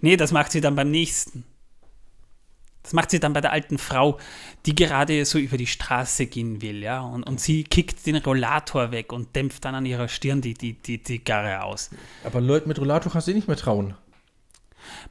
Nee, 0.00 0.16
das 0.16 0.30
macht 0.30 0.52
sie 0.52 0.60
dann 0.60 0.76
beim 0.76 0.90
nächsten. 0.90 1.44
Das 2.82 2.92
macht 2.92 3.10
sie 3.10 3.20
dann 3.20 3.32
bei 3.32 3.40
der 3.40 3.52
alten 3.52 3.76
Frau, 3.76 4.18
die 4.64 4.74
gerade 4.74 5.24
so 5.24 5.38
über 5.38 5.56
die 5.56 5.66
Straße 5.66 6.26
gehen 6.26 6.62
will, 6.62 6.82
ja. 6.82 7.00
Und, 7.00 7.22
und 7.24 7.40
sie 7.40 7.64
kickt 7.64 8.06
den 8.06 8.16
Rollator 8.16 8.92
weg 8.92 9.12
und 9.12 9.34
dämpft 9.36 9.64
dann 9.64 9.74
an 9.74 9.84
ihrer 9.84 10.08
Stirn 10.08 10.40
die, 10.40 10.54
die, 10.54 10.74
die 10.74 11.02
Zigarre 11.02 11.64
aus. 11.64 11.90
Aber 12.24 12.40
Leute 12.40 12.68
mit 12.68 12.78
Rollator 12.78 13.12
kannst 13.12 13.26
du 13.26 13.32
eh 13.32 13.34
nicht 13.34 13.48
mehr 13.48 13.56
trauen. 13.56 13.94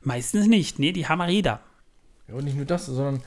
Meistens 0.08 0.48
nicht, 0.48 0.80
nee, 0.80 0.94
die 0.94 1.06
haben 1.06 1.20
Räder. 1.20 1.60
Ja, 2.30 2.36
und 2.36 2.46
nicht 2.46 2.56
nur 2.56 2.66
das, 2.66 2.86
sondern 2.86 3.22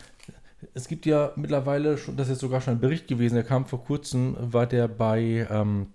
es 0.72 0.88
gibt 0.88 1.04
ja 1.04 1.32
mittlerweile, 1.36 1.98
schon, 1.98 2.16
das 2.16 2.28
ist 2.28 2.32
jetzt 2.32 2.40
sogar 2.40 2.62
schon 2.62 2.74
ein 2.74 2.80
Bericht 2.80 3.06
gewesen, 3.06 3.34
der 3.34 3.44
kam 3.44 3.66
vor 3.66 3.84
kurzem, 3.84 4.34
war 4.40 4.66
der 4.66 4.88
bei, 4.88 5.46
ähm, 5.50 5.88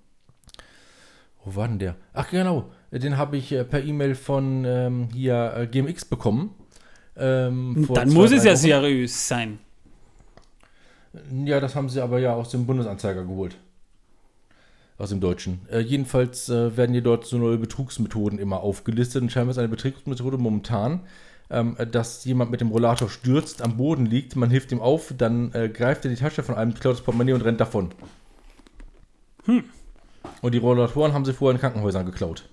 wo 1.43 1.55
war 1.55 1.67
denn 1.67 1.79
der? 1.79 1.95
Ach 2.13 2.29
genau, 2.29 2.69
den 2.91 3.17
habe 3.17 3.35
ich 3.35 3.51
äh, 3.51 3.63
per 3.63 3.83
E-Mail 3.83 4.13
von 4.13 4.63
ähm, 4.63 5.09
hier 5.11 5.53
äh, 5.57 5.65
GMX 5.65 6.05
bekommen. 6.05 6.53
Ähm, 7.17 7.87
Dann 7.91 8.13
muss 8.13 8.31
es 8.31 8.43
ja 8.43 8.51
Wochen. 8.51 8.57
seriös 8.57 9.27
sein. 9.27 9.57
Ja, 11.45 11.59
das 11.59 11.75
haben 11.75 11.89
sie 11.89 11.99
aber 11.99 12.19
ja 12.19 12.35
aus 12.35 12.49
dem 12.49 12.67
Bundesanzeiger 12.67 13.23
geholt 13.23 13.57
aus 14.97 15.09
dem 15.09 15.19
Deutschen. 15.19 15.61
Äh, 15.69 15.79
jedenfalls 15.79 16.49
äh, 16.49 16.77
werden 16.77 16.93
hier 16.93 17.01
dort 17.01 17.25
so 17.25 17.37
neue 17.37 17.57
Betrugsmethoden 17.57 18.39
immer 18.39 18.61
aufgelistet 18.61 19.21
und 19.21 19.31
scheinbar 19.31 19.51
ist 19.51 19.57
eine 19.57 19.67
Betrugsmethode 19.67 20.37
momentan, 20.37 21.01
ähm, 21.49 21.75
dass 21.91 22.25
jemand 22.25 22.51
mit 22.51 22.61
dem 22.61 22.69
Rollator 22.69 23.09
stürzt, 23.09 23.61
am 23.61 23.77
Boden 23.77 24.05
liegt, 24.05 24.35
man 24.35 24.49
hilft 24.49 24.71
ihm 24.71 24.81
auf, 24.81 25.13
dann 25.17 25.53
äh, 25.53 25.69
greift 25.69 26.05
er 26.05 26.11
die 26.11 26.17
Tasche 26.17 26.43
von 26.43 26.55
einem, 26.55 26.73
klaut 26.73 26.95
das 26.95 27.01
Portemonnaie 27.01 27.33
und 27.33 27.41
rennt 27.41 27.59
davon. 27.59 27.89
Hm. 29.45 29.63
Und 30.41 30.53
die 30.53 30.57
Rollatoren 30.57 31.13
haben 31.13 31.25
sie 31.25 31.33
vorher 31.33 31.55
in 31.55 31.61
Krankenhäusern 31.61 32.05
geklaut. 32.05 32.49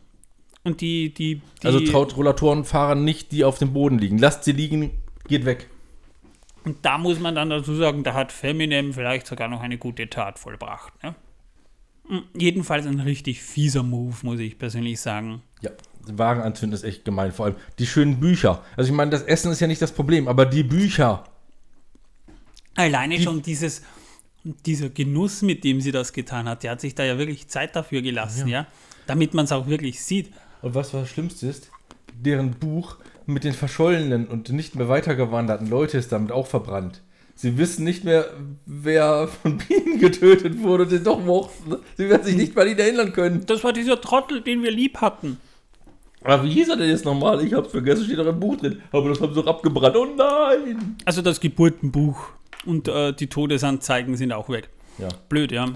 Und 0.65 0.81
die, 0.81 1.13
die, 1.13 1.41
die 1.63 1.67
Also 1.67 1.81
traut 1.81 2.17
Rollatorenfahrern 2.17 3.03
nicht, 3.05 3.33
die 3.33 3.45
auf 3.45 3.59
dem 3.59 3.73
Boden 3.73 3.99
liegen. 3.99 4.19
Lasst 4.19 4.45
sie 4.45 4.53
liegen, 4.53 4.91
geht 5.27 5.45
weg. 5.45 5.69
Und 6.65 6.85
da 6.85 6.99
muss 6.99 7.19
man 7.19 7.35
dann 7.35 7.51
dazu 7.51 7.75
sagen, 7.75 8.05
da 8.05 8.15
hat 8.15 8.31
Feminem 8.31 8.93
vielleicht 8.93 9.27
sogar 9.27 9.49
noch 9.49 9.61
eine 9.61 9.79
gute 9.79 10.09
Tat 10.09 10.39
vollbracht. 10.39 11.03
Ne? 11.03 11.15
Jedenfalls 12.37 12.87
ein 12.87 13.01
richtig 13.01 13.43
fieser 13.43 13.83
Move, 13.83 14.15
muss 14.23 14.41
ich 14.41 14.59
persönlich 14.59 15.01
sagen. 15.01 15.43
Ja, 15.61 15.71
Wagen 16.07 16.43
anzünden 16.43 16.75
ist 16.75 16.85
echt 16.85 17.05
gemein. 17.05 17.33
Vor 17.33 17.47
allem 17.47 17.57
die 17.79 17.87
schönen 17.87 18.21
Bücher. 18.21 18.63
Also 18.77 18.91
ich 18.91 18.97
meine, 18.97 19.11
das 19.11 19.23
Essen 19.23 19.53
ist 19.53 19.61
ja 19.61 19.67
nicht 19.67 19.81
das 19.81 19.93
Problem, 19.93 20.29
aber 20.29 20.47
die 20.47 20.65
Bücher. 20.65 21.25
Alleine 22.75 23.17
die 23.17 23.23
schon 23.23 23.43
dieses, 23.43 23.83
dieser 24.45 24.89
Genuss, 24.89 25.43
mit 25.43 25.65
dem 25.65 25.81
sie 25.81 25.93
das 25.93 26.13
getan 26.13 26.49
hat, 26.49 26.63
der 26.63 26.73
hat 26.73 26.81
sich 26.81 26.95
da 26.95 27.05
ja 27.05 27.19
wirklich 27.19 27.49
Zeit 27.49 27.77
dafür 27.77 28.03
gelassen, 28.03 28.49
ja. 28.49 28.63
ja? 28.63 28.67
Damit 29.07 29.35
man 29.35 29.45
es 29.45 29.53
auch 29.53 29.67
wirklich 29.67 30.03
sieht. 30.03 30.33
Und 30.63 30.75
was 30.75 30.91
das 30.93 31.09
Schlimmste 31.09 31.47
ist, 31.47 31.71
deren 32.15 32.53
Buch 32.53 32.97
mit 33.27 33.45
den 33.45 33.55
verschollenen 33.55 34.27
und 34.27 34.51
nicht 34.51 34.75
mehr 34.75 34.89
weitergewanderten 34.89 35.69
Leute 35.69 35.99
ist 35.99 36.13
damit 36.13 36.33
auch 36.33 36.47
verbrannt. 36.47 37.03
Sie 37.43 37.59
wissen 37.59 37.83
nicht 37.83 38.05
mehr, 38.05 38.27
wer 38.67 39.27
von 39.27 39.59
Bienen 39.59 39.99
getötet 39.99 40.63
wurde 40.63 40.85
und 40.85 40.91
sie 40.91 41.03
doch 41.03 41.21
mochten. 41.21 41.75
Sie 41.97 42.09
werden 42.09 42.23
sich 42.23 42.37
nicht 42.37 42.55
mal 42.55 42.69
ihn 42.69 42.79
erinnern 42.79 43.13
können. 43.13 43.45
Das 43.47 43.65
war 43.65 43.73
dieser 43.73 44.01
Trottel, 44.01 44.43
den 44.43 44.63
wir 44.63 44.71
lieb 44.71 45.01
hatten. 45.01 45.39
Aber 46.23 46.45
wie 46.45 46.53
hieß 46.53 46.69
er 46.69 46.77
denn 46.77 46.89
jetzt 46.89 47.05
nochmal? 47.05 47.45
Ich 47.45 47.53
hab's 47.53 47.73
vergessen, 47.73 48.05
steht 48.05 48.19
doch 48.21 48.29
im 48.29 48.39
Buch 48.39 48.59
drin. 48.59 48.81
Aber 48.93 49.09
das 49.09 49.21
haben 49.21 49.35
sie 49.35 49.43
doch 49.43 49.49
abgebrannt. 49.49 49.97
Oh 49.97 50.07
nein! 50.17 50.97
Also 51.05 51.21
das 51.21 51.41
Geburtenbuch 51.41 52.29
und 52.65 52.87
äh, 52.87 53.13
die 53.13 53.27
Todesanzeigen 53.27 54.17
sind 54.17 54.31
auch 54.31 54.49
weg. 54.49 54.69
Ja. 54.99 55.09
Blöd, 55.29 55.51
ja. 55.51 55.67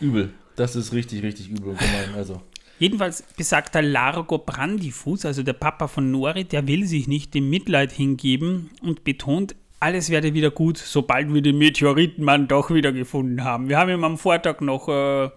Übel. 0.00 0.32
Das 0.56 0.74
ist 0.74 0.92
richtig, 0.92 1.22
richtig 1.22 1.50
übel 1.50 1.74
gemein. 1.74 2.16
Also. 2.16 2.42
Jedenfalls 2.80 3.22
besagt 3.36 3.76
der 3.76 3.82
Largo 3.82 4.38
Brandifuß, 4.38 5.24
also 5.26 5.44
der 5.44 5.52
Papa 5.52 5.86
von 5.86 6.10
Nori, 6.10 6.42
der 6.42 6.66
will 6.66 6.84
sich 6.84 7.06
nicht 7.06 7.32
dem 7.32 7.48
Mitleid 7.48 7.92
hingeben 7.92 8.70
und 8.82 9.04
betont, 9.04 9.54
alles 9.82 10.10
werde 10.10 10.32
wieder 10.32 10.50
gut, 10.50 10.78
sobald 10.78 11.34
wir 11.34 11.42
den 11.42 11.58
Meteoritenmann 11.58 12.46
doch 12.46 12.70
wieder 12.70 12.92
gefunden 12.92 13.42
haben. 13.42 13.68
Wir 13.68 13.78
haben 13.78 13.90
ihn 13.90 14.04
am 14.04 14.16
Vortag 14.16 14.60
noch 14.60 14.88
äh, 14.88 15.28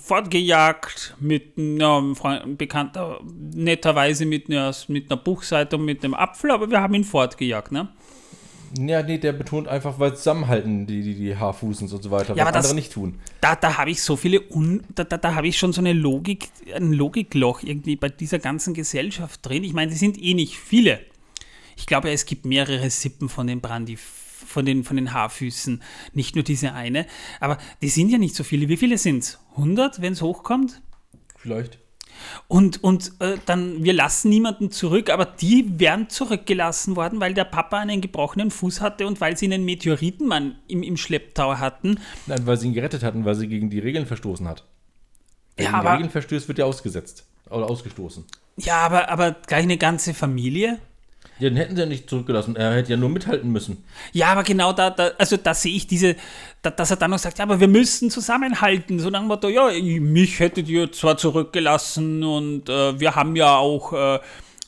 fortgejagt 0.00 1.16
mit 1.18 1.58
einer 1.58 2.14
bekannter, 2.56 3.20
netterweise 3.54 4.26
mit 4.26 4.48
einer, 4.48 4.72
mit 4.86 5.10
einer 5.10 5.20
Buchseite 5.20 5.76
und 5.76 5.84
mit 5.84 6.04
einem 6.04 6.14
Apfel, 6.14 6.52
aber 6.52 6.70
wir 6.70 6.80
haben 6.80 6.94
ihn 6.94 7.04
fortgejagt, 7.04 7.72
ne? 7.72 7.88
Ja, 8.78 9.02
nee, 9.02 9.18
der 9.18 9.32
betont 9.32 9.68
einfach, 9.68 9.98
weil 9.98 10.16
zusammenhalten 10.16 10.86
die, 10.86 11.02
die, 11.02 11.14
die 11.14 11.36
Haarfußens 11.36 11.92
und 11.92 12.02
so 12.02 12.10
weiter, 12.10 12.34
ja, 12.36 12.44
was 12.44 12.54
andere 12.54 12.62
das, 12.62 12.74
nicht 12.74 12.92
tun. 12.92 13.18
Da, 13.40 13.54
da 13.54 13.76
habe 13.76 13.90
ich 13.90 14.02
so 14.02 14.16
viele, 14.16 14.40
Un, 14.50 14.82
da, 14.94 15.04
da, 15.04 15.18
da 15.18 15.34
habe 15.34 15.48
ich 15.48 15.58
schon 15.58 15.72
so 15.72 15.80
eine 15.80 15.92
Logik, 15.92 16.48
ein 16.74 16.92
Logikloch 16.92 17.62
irgendwie 17.62 17.96
bei 17.96 18.08
dieser 18.08 18.38
ganzen 18.38 18.72
Gesellschaft 18.72 19.46
drin. 19.46 19.64
Ich 19.64 19.74
meine, 19.74 19.90
die 19.90 19.98
sind 19.98 20.16
eh 20.22 20.32
nicht 20.32 20.56
viele. 20.56 21.00
Ich 21.82 21.86
glaube, 21.86 22.10
es 22.12 22.26
gibt 22.26 22.44
mehrere 22.46 22.88
Sippen 22.90 23.28
von 23.28 23.48
den 23.48 23.60
Brandy, 23.60 23.96
von 23.96 24.64
den, 24.64 24.84
von 24.84 24.94
den 24.94 25.12
Haarfüßen, 25.12 25.82
nicht 26.12 26.36
nur 26.36 26.44
diese 26.44 26.74
eine. 26.74 27.06
Aber 27.40 27.58
die 27.82 27.88
sind 27.88 28.08
ja 28.08 28.18
nicht 28.18 28.36
so 28.36 28.44
viele. 28.44 28.68
Wie 28.68 28.76
viele 28.76 28.98
sind 28.98 29.24
es? 29.24 29.40
100, 29.56 30.00
wenn 30.00 30.12
es 30.12 30.22
hochkommt? 30.22 30.80
Vielleicht. 31.36 31.80
Und, 32.46 32.84
und 32.84 33.14
äh, 33.18 33.36
dann, 33.46 33.82
wir 33.82 33.94
lassen 33.94 34.28
niemanden 34.28 34.70
zurück, 34.70 35.10
aber 35.10 35.24
die 35.24 35.80
wären 35.80 36.08
zurückgelassen 36.08 36.94
worden, 36.94 37.18
weil 37.18 37.34
der 37.34 37.46
Papa 37.46 37.78
einen 37.80 38.00
gebrochenen 38.00 38.52
Fuß 38.52 38.80
hatte 38.80 39.08
und 39.08 39.20
weil 39.20 39.36
sie 39.36 39.46
einen 39.46 39.64
Meteoritenmann 39.64 40.54
im, 40.68 40.84
im 40.84 40.96
Schlepptau 40.96 41.56
hatten. 41.58 41.98
Nein, 42.28 42.46
weil 42.46 42.56
sie 42.58 42.68
ihn 42.68 42.74
gerettet 42.74 43.02
hatten, 43.02 43.24
weil 43.24 43.34
sie 43.34 43.48
gegen 43.48 43.70
die 43.70 43.80
Regeln 43.80 44.06
verstoßen 44.06 44.46
hat. 44.46 44.64
Wer 45.56 45.64
Ja, 45.64 45.70
gegen 45.72 45.80
aber- 45.80 45.92
Regeln 45.94 46.10
verstößt, 46.10 46.46
wird 46.46 46.58
ja 46.58 46.64
ausgesetzt. 46.64 47.26
Oder 47.50 47.68
ausgestoßen. 47.68 48.24
Ja, 48.56 48.76
aber, 48.86 49.08
aber 49.08 49.32
gleich 49.32 49.64
eine 49.64 49.78
ganze 49.78 50.14
Familie. 50.14 50.78
Den 51.42 51.56
hätten 51.56 51.76
sie 51.76 51.82
ja 51.82 51.86
nicht 51.86 52.08
zurückgelassen. 52.08 52.56
Er 52.56 52.74
hätte 52.74 52.92
ja 52.92 52.96
nur 52.96 53.08
mithalten 53.08 53.50
müssen. 53.50 53.84
Ja, 54.12 54.28
aber 54.28 54.42
genau 54.42 54.72
da, 54.72 54.90
da 54.90 55.10
also 55.18 55.36
da 55.36 55.52
sehe 55.54 55.74
ich 55.74 55.86
diese, 55.86 56.16
da, 56.62 56.70
dass 56.70 56.90
er 56.90 56.96
dann 56.96 57.10
noch 57.10 57.18
sagt, 57.18 57.38
ja, 57.38 57.44
aber 57.44 57.60
wir 57.60 57.68
müssen 57.68 58.10
zusammenhalten. 58.10 58.98
So 58.98 59.10
nach 59.10 59.20
dem 59.20 59.28
Motto, 59.28 59.48
ja, 59.48 59.70
mich 59.72 60.40
hättet 60.40 60.68
ihr 60.68 60.90
zwar 60.92 61.16
zurückgelassen 61.16 62.24
und 62.24 62.68
äh, 62.68 62.98
wir 62.98 63.14
haben 63.14 63.36
ja 63.36 63.56
auch 63.56 63.92
äh, 63.92 64.20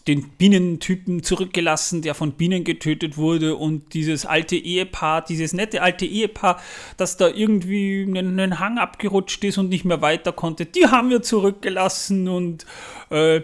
den 0.07 0.29
Bienentypen 0.31 1.23
zurückgelassen, 1.23 2.03
der 2.03 2.15
von 2.15 2.33
Bienen 2.33 2.65
getötet 2.65 3.17
wurde 3.17 3.57
und 3.57 3.95
dieses 3.95 4.27
alte 4.27 4.57
Ehepaar, 4.57 5.25
dieses 5.25 5.55
nette 5.55 5.81
alte 5.81 6.05
Ehepaar, 6.05 6.61
das 6.97 7.17
da 7.17 7.29
irgendwie 7.29 8.05
einen, 8.07 8.39
einen 8.39 8.59
Hang 8.59 8.79
abgerutscht 8.79 9.43
ist 9.45 9.57
und 9.57 9.71
nicht 9.71 9.85
mehr 9.85 10.03
weiter 10.03 10.33
konnte, 10.33 10.67
die 10.67 10.87
haben 10.87 11.11
wir 11.11 11.23
zurückgelassen 11.23 12.29
und 12.29 12.67
äh, 13.11 13.43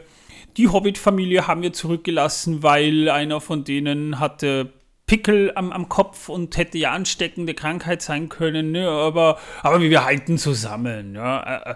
die 0.57 0.69
Hobbit-Familie 0.69 1.47
haben 1.47 1.63
wir 1.63 1.73
zurückgelassen, 1.73 2.63
weil 2.63 3.09
einer 3.09 3.41
von 3.41 3.65
denen 3.65 4.19
hatte 4.19 4.73
Pickel 5.11 5.51
am, 5.57 5.73
am 5.73 5.89
Kopf 5.89 6.29
und 6.29 6.57
hätte 6.57 6.79
ja 6.79 6.93
ansteckende 6.93 7.53
Krankheit 7.53 8.01
sein 8.01 8.29
können, 8.29 8.71
ne? 8.71 8.89
aber, 8.89 9.41
aber 9.61 9.81
wir 9.81 10.05
halten 10.05 10.39
zusammen. 10.39 11.17
Ja? 11.17 11.43
Äh, 11.43 11.71
äh, 11.73 11.75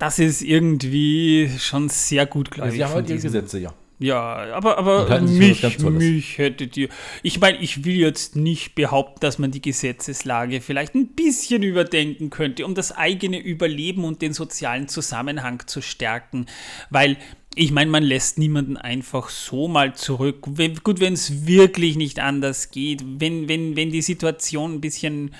Das 0.00 0.18
ist 0.18 0.42
irgendwie 0.42 1.48
schon 1.60 1.88
sehr 1.88 2.26
gut, 2.26 2.50
glaube 2.50 2.70
ich. 2.70 2.74
sie 2.74 2.84
haben 2.84 2.94
halt 2.94 3.08
ihre 3.08 3.20
Gesetze, 3.20 3.60
ja. 3.60 3.72
ja, 4.00 4.52
aber, 4.52 4.78
aber 4.78 5.20
mich, 5.20 5.78
mich 5.78 6.38
hättet 6.38 6.76
ihr. 6.76 6.88
Ich 7.22 7.38
meine, 7.38 7.58
ich 7.58 7.84
will 7.84 7.94
jetzt 7.94 8.34
nicht 8.34 8.74
behaupten, 8.74 9.20
dass 9.20 9.38
man 9.38 9.52
die 9.52 9.62
Gesetzeslage 9.62 10.60
vielleicht 10.60 10.96
ein 10.96 11.14
bisschen 11.14 11.62
überdenken 11.62 12.30
könnte, 12.30 12.66
um 12.66 12.74
das 12.74 12.90
eigene 12.90 13.38
Überleben 13.38 14.04
und 14.04 14.22
den 14.22 14.32
sozialen 14.32 14.88
Zusammenhang 14.88 15.62
zu 15.68 15.80
stärken. 15.82 16.46
Weil, 16.90 17.16
ich 17.58 17.72
meine, 17.72 17.90
man 17.90 18.04
lässt 18.04 18.38
niemanden 18.38 18.76
einfach 18.76 19.28
so 19.28 19.66
mal 19.66 19.94
zurück. 19.94 20.44
Wenn, 20.46 20.76
gut, 20.76 21.00
wenn 21.00 21.14
es 21.14 21.46
wirklich 21.46 21.96
nicht 21.96 22.20
anders 22.20 22.70
geht, 22.70 23.02
wenn, 23.04 23.48
wenn, 23.48 23.74
wenn 23.74 23.90
die 23.90 24.02
Situation 24.02 24.74
ein 24.74 24.80
bisschen 24.80 25.34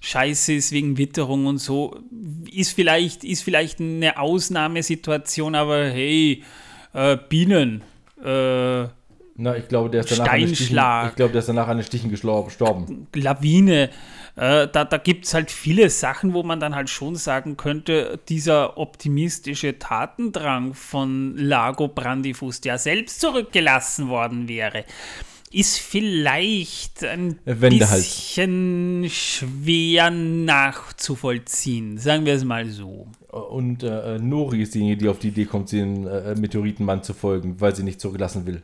scheiße 0.00 0.54
ist 0.54 0.72
wegen 0.72 0.98
Witterung 0.98 1.46
und 1.46 1.58
so, 1.58 1.96
ist 2.52 2.72
vielleicht, 2.72 3.22
ist 3.22 3.44
vielleicht 3.44 3.80
eine 3.80 4.18
Ausnahmesituation, 4.18 5.54
aber 5.54 5.84
hey, 5.84 6.42
äh, 6.94 7.16
Bienen, 7.28 7.82
äh, 8.24 8.82
Na, 9.36 9.56
ich 9.56 9.68
glaube, 9.68 9.88
der 9.88 10.00
ist 10.00 10.10
danach 10.10 10.32
an 10.32 10.40
den 10.40 10.48
Stichen, 10.48 10.66
Steinschlag. 10.66 11.10
ich 11.10 11.16
glaube, 11.16 11.32
der 11.32 11.38
ist 11.38 11.48
danach 11.48 11.68
an 11.68 11.76
den 11.76 11.86
Stichen 11.86 12.10
gestorben. 12.10 13.06
Lawine, 13.14 13.90
äh, 14.36 14.68
da, 14.68 14.84
da 14.84 14.96
gibt 14.96 15.26
es 15.26 15.34
halt 15.34 15.50
viele 15.50 15.90
Sachen, 15.90 16.32
wo 16.32 16.42
man 16.42 16.58
dann 16.58 16.74
halt 16.74 16.88
schon 16.88 17.16
sagen 17.16 17.56
könnte, 17.56 18.18
dieser 18.28 18.78
optimistische 18.78 19.78
Tatendrang 19.78 20.74
von 20.74 21.36
Lago 21.36 21.88
Brandifuß, 21.88 22.62
der 22.62 22.78
selbst 22.78 23.20
zurückgelassen 23.20 24.08
worden 24.08 24.48
wäre, 24.48 24.84
ist 25.52 25.78
vielleicht 25.78 27.04
ein 27.04 27.38
Wendehals. 27.44 28.00
bisschen 28.00 29.06
schwer 29.10 30.10
nachzuvollziehen, 30.10 31.98
sagen 31.98 32.24
wir 32.24 32.34
es 32.34 32.44
mal 32.44 32.66
so. 32.70 33.08
Und 33.28 33.82
äh, 33.82 34.18
Nori 34.18 34.62
ist 34.62 34.74
diejenige, 34.74 34.96
die 34.96 35.08
auf 35.08 35.18
die 35.18 35.28
Idee 35.28 35.44
kommt, 35.44 35.70
den 35.72 36.06
äh, 36.06 36.34
Meteoritenmann 36.34 37.02
zu 37.02 37.12
folgen, 37.12 37.60
weil 37.60 37.76
sie 37.76 37.82
nicht 37.82 38.00
zurücklassen 38.00 38.46
will. 38.46 38.62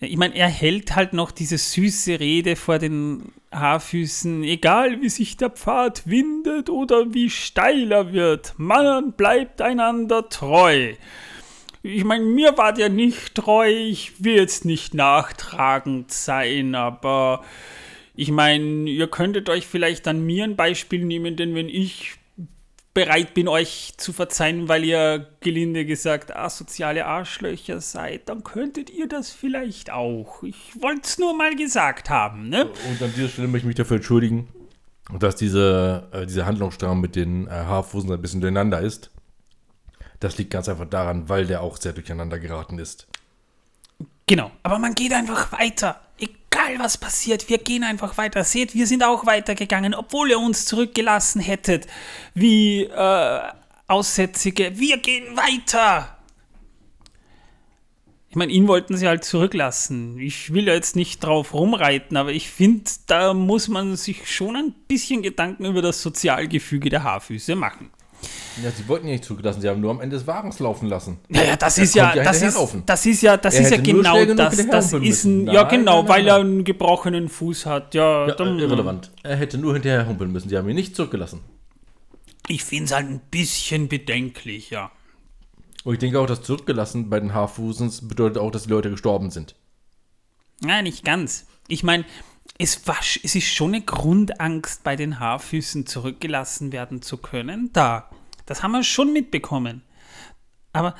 Ich 0.00 0.16
meine, 0.16 0.36
er 0.36 0.48
hält 0.48 0.94
halt 0.94 1.12
noch 1.12 1.32
diese 1.32 1.58
süße 1.58 2.20
Rede 2.20 2.54
vor 2.54 2.78
den 2.78 3.32
Haarfüßen, 3.50 4.44
egal 4.44 5.02
wie 5.02 5.08
sich 5.08 5.36
der 5.36 5.50
Pfad 5.50 6.06
windet 6.06 6.70
oder 6.70 7.14
wie 7.14 7.30
steil 7.30 7.90
er 7.90 8.12
wird, 8.12 8.54
man 8.58 9.12
bleibt 9.12 9.60
einander 9.60 10.28
treu. 10.28 10.94
Ich 11.82 12.04
meine, 12.04 12.24
mir 12.24 12.56
war 12.56 12.72
der 12.72 12.90
nicht 12.90 13.34
treu, 13.34 13.68
ich 13.68 14.22
will 14.22 14.36
jetzt 14.36 14.64
nicht 14.64 14.94
nachtragend 14.94 16.12
sein, 16.12 16.76
aber 16.76 17.44
ich 18.14 18.30
meine, 18.30 18.88
ihr 18.90 19.08
könntet 19.08 19.48
euch 19.48 19.66
vielleicht 19.66 20.06
an 20.06 20.24
mir 20.24 20.44
ein 20.44 20.56
Beispiel 20.56 21.04
nehmen, 21.04 21.34
denn 21.34 21.54
wenn 21.56 21.68
ich 21.68 22.17
bereit 22.98 23.32
bin, 23.32 23.46
euch 23.46 23.94
zu 23.96 24.12
verzeihen, 24.12 24.66
weil 24.66 24.82
ihr 24.82 25.28
gelinde 25.38 25.86
gesagt 25.86 26.34
asoziale 26.34 27.06
Arschlöcher 27.06 27.80
seid, 27.80 28.28
dann 28.28 28.42
könntet 28.42 28.90
ihr 28.90 29.06
das 29.06 29.30
vielleicht 29.30 29.92
auch. 29.92 30.42
Ich 30.42 30.82
wollte 30.82 31.02
es 31.04 31.16
nur 31.16 31.32
mal 31.32 31.54
gesagt 31.54 32.10
haben, 32.10 32.48
ne? 32.48 32.64
Und 32.64 33.00
an 33.00 33.12
dieser 33.14 33.28
Stelle 33.28 33.46
möchte 33.46 33.66
ich 33.66 33.68
mich 33.68 33.76
dafür 33.76 33.98
entschuldigen, 33.98 34.48
dass 35.16 35.36
diese, 35.36 36.08
äh, 36.10 36.26
dieser 36.26 36.44
Handlungsstrang 36.44 37.00
mit 37.00 37.14
den 37.14 37.46
äh, 37.46 37.50
Haarfußen 37.50 38.10
ein 38.10 38.20
bisschen 38.20 38.40
durcheinander 38.40 38.80
ist. 38.80 39.12
Das 40.18 40.36
liegt 40.36 40.50
ganz 40.50 40.68
einfach 40.68 40.88
daran, 40.90 41.28
weil 41.28 41.46
der 41.46 41.62
auch 41.62 41.76
sehr 41.76 41.92
durcheinander 41.92 42.40
geraten 42.40 42.80
ist. 42.80 43.06
Genau. 44.26 44.50
Aber 44.64 44.80
man 44.80 44.96
geht 44.96 45.12
einfach 45.12 45.52
weiter. 45.52 46.00
Egal 46.50 46.78
was 46.78 46.98
passiert, 46.98 47.48
wir 47.48 47.58
gehen 47.58 47.84
einfach 47.84 48.16
weiter. 48.18 48.44
Seht, 48.44 48.74
wir 48.74 48.86
sind 48.86 49.04
auch 49.04 49.26
weitergegangen, 49.26 49.94
obwohl 49.94 50.30
ihr 50.30 50.38
uns 50.38 50.64
zurückgelassen 50.64 51.40
hättet. 51.40 51.86
Wie 52.34 52.82
äh, 52.84 53.40
Aussätzige. 53.86 54.78
Wir 54.78 54.98
gehen 54.98 55.36
weiter. 55.36 56.18
Ich 58.30 58.36
meine, 58.36 58.52
ihn 58.52 58.68
wollten 58.68 58.96
sie 58.96 59.08
halt 59.08 59.24
zurücklassen. 59.24 60.18
Ich 60.18 60.52
will 60.52 60.66
ja 60.66 60.74
jetzt 60.74 60.96
nicht 60.96 61.24
drauf 61.24 61.54
rumreiten, 61.54 62.18
aber 62.18 62.30
ich 62.32 62.50
finde, 62.50 62.90
da 63.06 63.32
muss 63.32 63.68
man 63.68 63.96
sich 63.96 64.30
schon 64.30 64.56
ein 64.56 64.74
bisschen 64.86 65.22
Gedanken 65.22 65.64
über 65.64 65.80
das 65.80 66.02
Sozialgefüge 66.02 66.90
der 66.90 67.04
Haarfüße 67.04 67.56
machen. 67.56 67.90
Ja, 68.62 68.70
sie 68.70 68.88
wollten 68.88 69.06
ja 69.06 69.12
nicht 69.12 69.24
zurücklassen, 69.24 69.60
sie 69.60 69.68
haben 69.68 69.80
nur 69.80 69.90
am 69.90 70.00
Ende 70.00 70.16
des 70.16 70.26
Wagens 70.26 70.58
laufen 70.58 70.88
lassen. 70.88 71.18
Naja, 71.28 71.56
das 71.56 71.78
Er 71.78 71.84
ist 71.84 71.94
ja, 71.94 72.14
ja 72.14 72.24
das 72.24 72.42
ist, 72.42 72.58
das 72.86 73.06
ist 73.06 73.22
ja, 73.22 73.36
das 73.36 73.54
Er 73.54 73.60
ist 73.62 73.70
ja 73.70 73.76
genau 73.76 74.24
das. 74.34 74.66
Das 74.66 74.92
ist 74.92 75.24
ein, 75.24 75.46
ja 75.46 75.62
Nein, 75.62 75.78
genau, 75.78 76.00
nein, 76.00 76.08
weil 76.08 76.22
nein, 76.24 76.28
er 76.28 76.36
einen 76.36 76.64
gebrochenen 76.64 77.28
Fuß 77.28 77.66
hat. 77.66 77.94
Ja, 77.94 78.26
Ja, 78.26 78.34
dann, 78.34 78.58
irrelevant. 78.58 79.12
Er 79.22 79.36
hätte 79.36 79.58
nur 79.58 79.74
hinterher 79.74 80.06
humpeln 80.06 80.32
müssen, 80.32 80.48
sie 80.48 80.56
haben 80.56 80.68
ihn 80.68 80.74
nicht 80.74 80.96
zurückgelassen. 80.96 81.40
Ich 82.48 82.64
finde 82.64 82.86
es 82.86 82.92
halt 82.92 83.08
ein 83.08 83.20
bisschen 83.30 83.88
bedenklich, 83.88 84.70
ja. 84.70 84.90
Und 85.84 85.94
ich 85.94 86.00
denke 86.00 86.18
auch, 86.18 86.26
dass 86.26 86.42
zurückgelassen 86.42 87.08
bei 87.08 87.20
den 87.20 87.34
Haarfußens 87.34 88.08
bedeutet 88.08 88.38
auch, 88.38 88.50
dass 88.50 88.64
die 88.64 88.70
Leute 88.70 88.90
gestorben 88.90 89.30
sind. 89.30 89.54
Nein, 90.60 90.84
nicht 90.84 91.04
ganz. 91.04 91.46
Ich 91.68 91.82
meine, 91.82 92.04
es, 92.58 92.86
war, 92.88 92.98
es 93.00 93.34
ist 93.34 93.46
schon 93.46 93.74
eine 93.74 93.84
Grundangst, 93.84 94.82
bei 94.82 94.96
den 94.96 95.20
Haarfüßen 95.20 95.86
zurückgelassen 95.86 96.72
werden 96.72 97.00
zu 97.02 97.16
können. 97.16 97.70
Da. 97.72 98.10
Das 98.46 98.62
haben 98.62 98.72
wir 98.72 98.82
schon 98.82 99.12
mitbekommen. 99.12 99.82
Aber, 100.72 100.96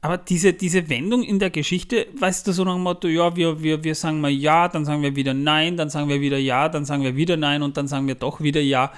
aber 0.00 0.16
diese, 0.16 0.54
diese 0.54 0.88
Wendung 0.88 1.22
in 1.22 1.38
der 1.38 1.50
Geschichte, 1.50 2.06
weißt 2.18 2.46
du, 2.46 2.52
so 2.52 2.64
nach 2.64 2.74
dem 2.74 2.82
Motto, 2.82 3.08
ja, 3.08 3.36
wir, 3.36 3.62
wir, 3.62 3.84
wir 3.84 3.94
sagen 3.94 4.20
mal 4.20 4.30
ja, 4.30 4.68
dann 4.68 4.84
sagen 4.84 5.02
wir 5.02 5.14
wieder 5.14 5.34
nein, 5.34 5.76
dann 5.76 5.90
sagen 5.90 6.08
wir 6.08 6.20
wieder 6.20 6.38
ja, 6.38 6.68
dann 6.68 6.84
sagen 6.86 7.02
wir 7.02 7.14
wieder 7.14 7.36
nein 7.36 7.62
und 7.62 7.76
dann 7.76 7.88
sagen 7.88 8.06
wir 8.06 8.14
doch 8.14 8.40
wieder 8.40 8.60
ja. 8.60 8.92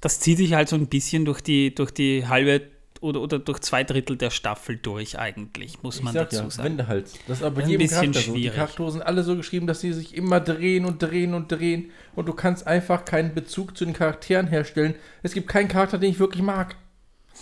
Das 0.00 0.20
zieht 0.20 0.36
sich 0.36 0.52
halt 0.52 0.68
so 0.68 0.76
ein 0.76 0.88
bisschen 0.88 1.24
durch 1.24 1.40
die, 1.40 1.74
durch 1.74 1.90
die 1.90 2.26
halbe 2.26 2.73
oder, 3.04 3.20
oder 3.20 3.38
durch 3.38 3.60
zwei 3.60 3.84
Drittel 3.84 4.16
der 4.16 4.30
Staffel 4.30 4.76
durch, 4.76 5.18
eigentlich, 5.18 5.82
muss 5.82 6.02
man 6.02 6.14
ich 6.14 6.20
sag 6.20 6.30
dazu 6.30 6.44
ja, 6.44 6.50
sagen. 6.50 6.68
Wendehals. 6.70 7.12
Das 7.28 7.38
ist 7.38 7.44
aber 7.44 7.56
bei 7.56 7.62
Ein 7.62 7.68
jedem 7.68 7.86
bisschen 7.86 8.00
Charakter 8.12 8.20
so. 8.20 8.32
Die 8.32 8.40
schwierig. 8.40 8.56
Charaktere 8.56 8.92
sind 8.92 9.02
alle 9.02 9.22
so 9.22 9.36
geschrieben, 9.36 9.66
dass 9.66 9.80
sie 9.80 9.92
sich 9.92 10.16
immer 10.16 10.40
drehen 10.40 10.84
und 10.86 11.02
drehen 11.02 11.34
und 11.34 11.52
drehen. 11.52 11.90
Und 12.14 12.26
du 12.26 12.32
kannst 12.32 12.66
einfach 12.66 13.04
keinen 13.04 13.34
Bezug 13.34 13.76
zu 13.76 13.84
den 13.84 13.94
Charakteren 13.94 14.46
herstellen. 14.48 14.94
Es 15.22 15.34
gibt 15.34 15.48
keinen 15.48 15.68
Charakter, 15.68 15.98
den 15.98 16.10
ich 16.10 16.18
wirklich 16.18 16.42
mag. 16.42 16.76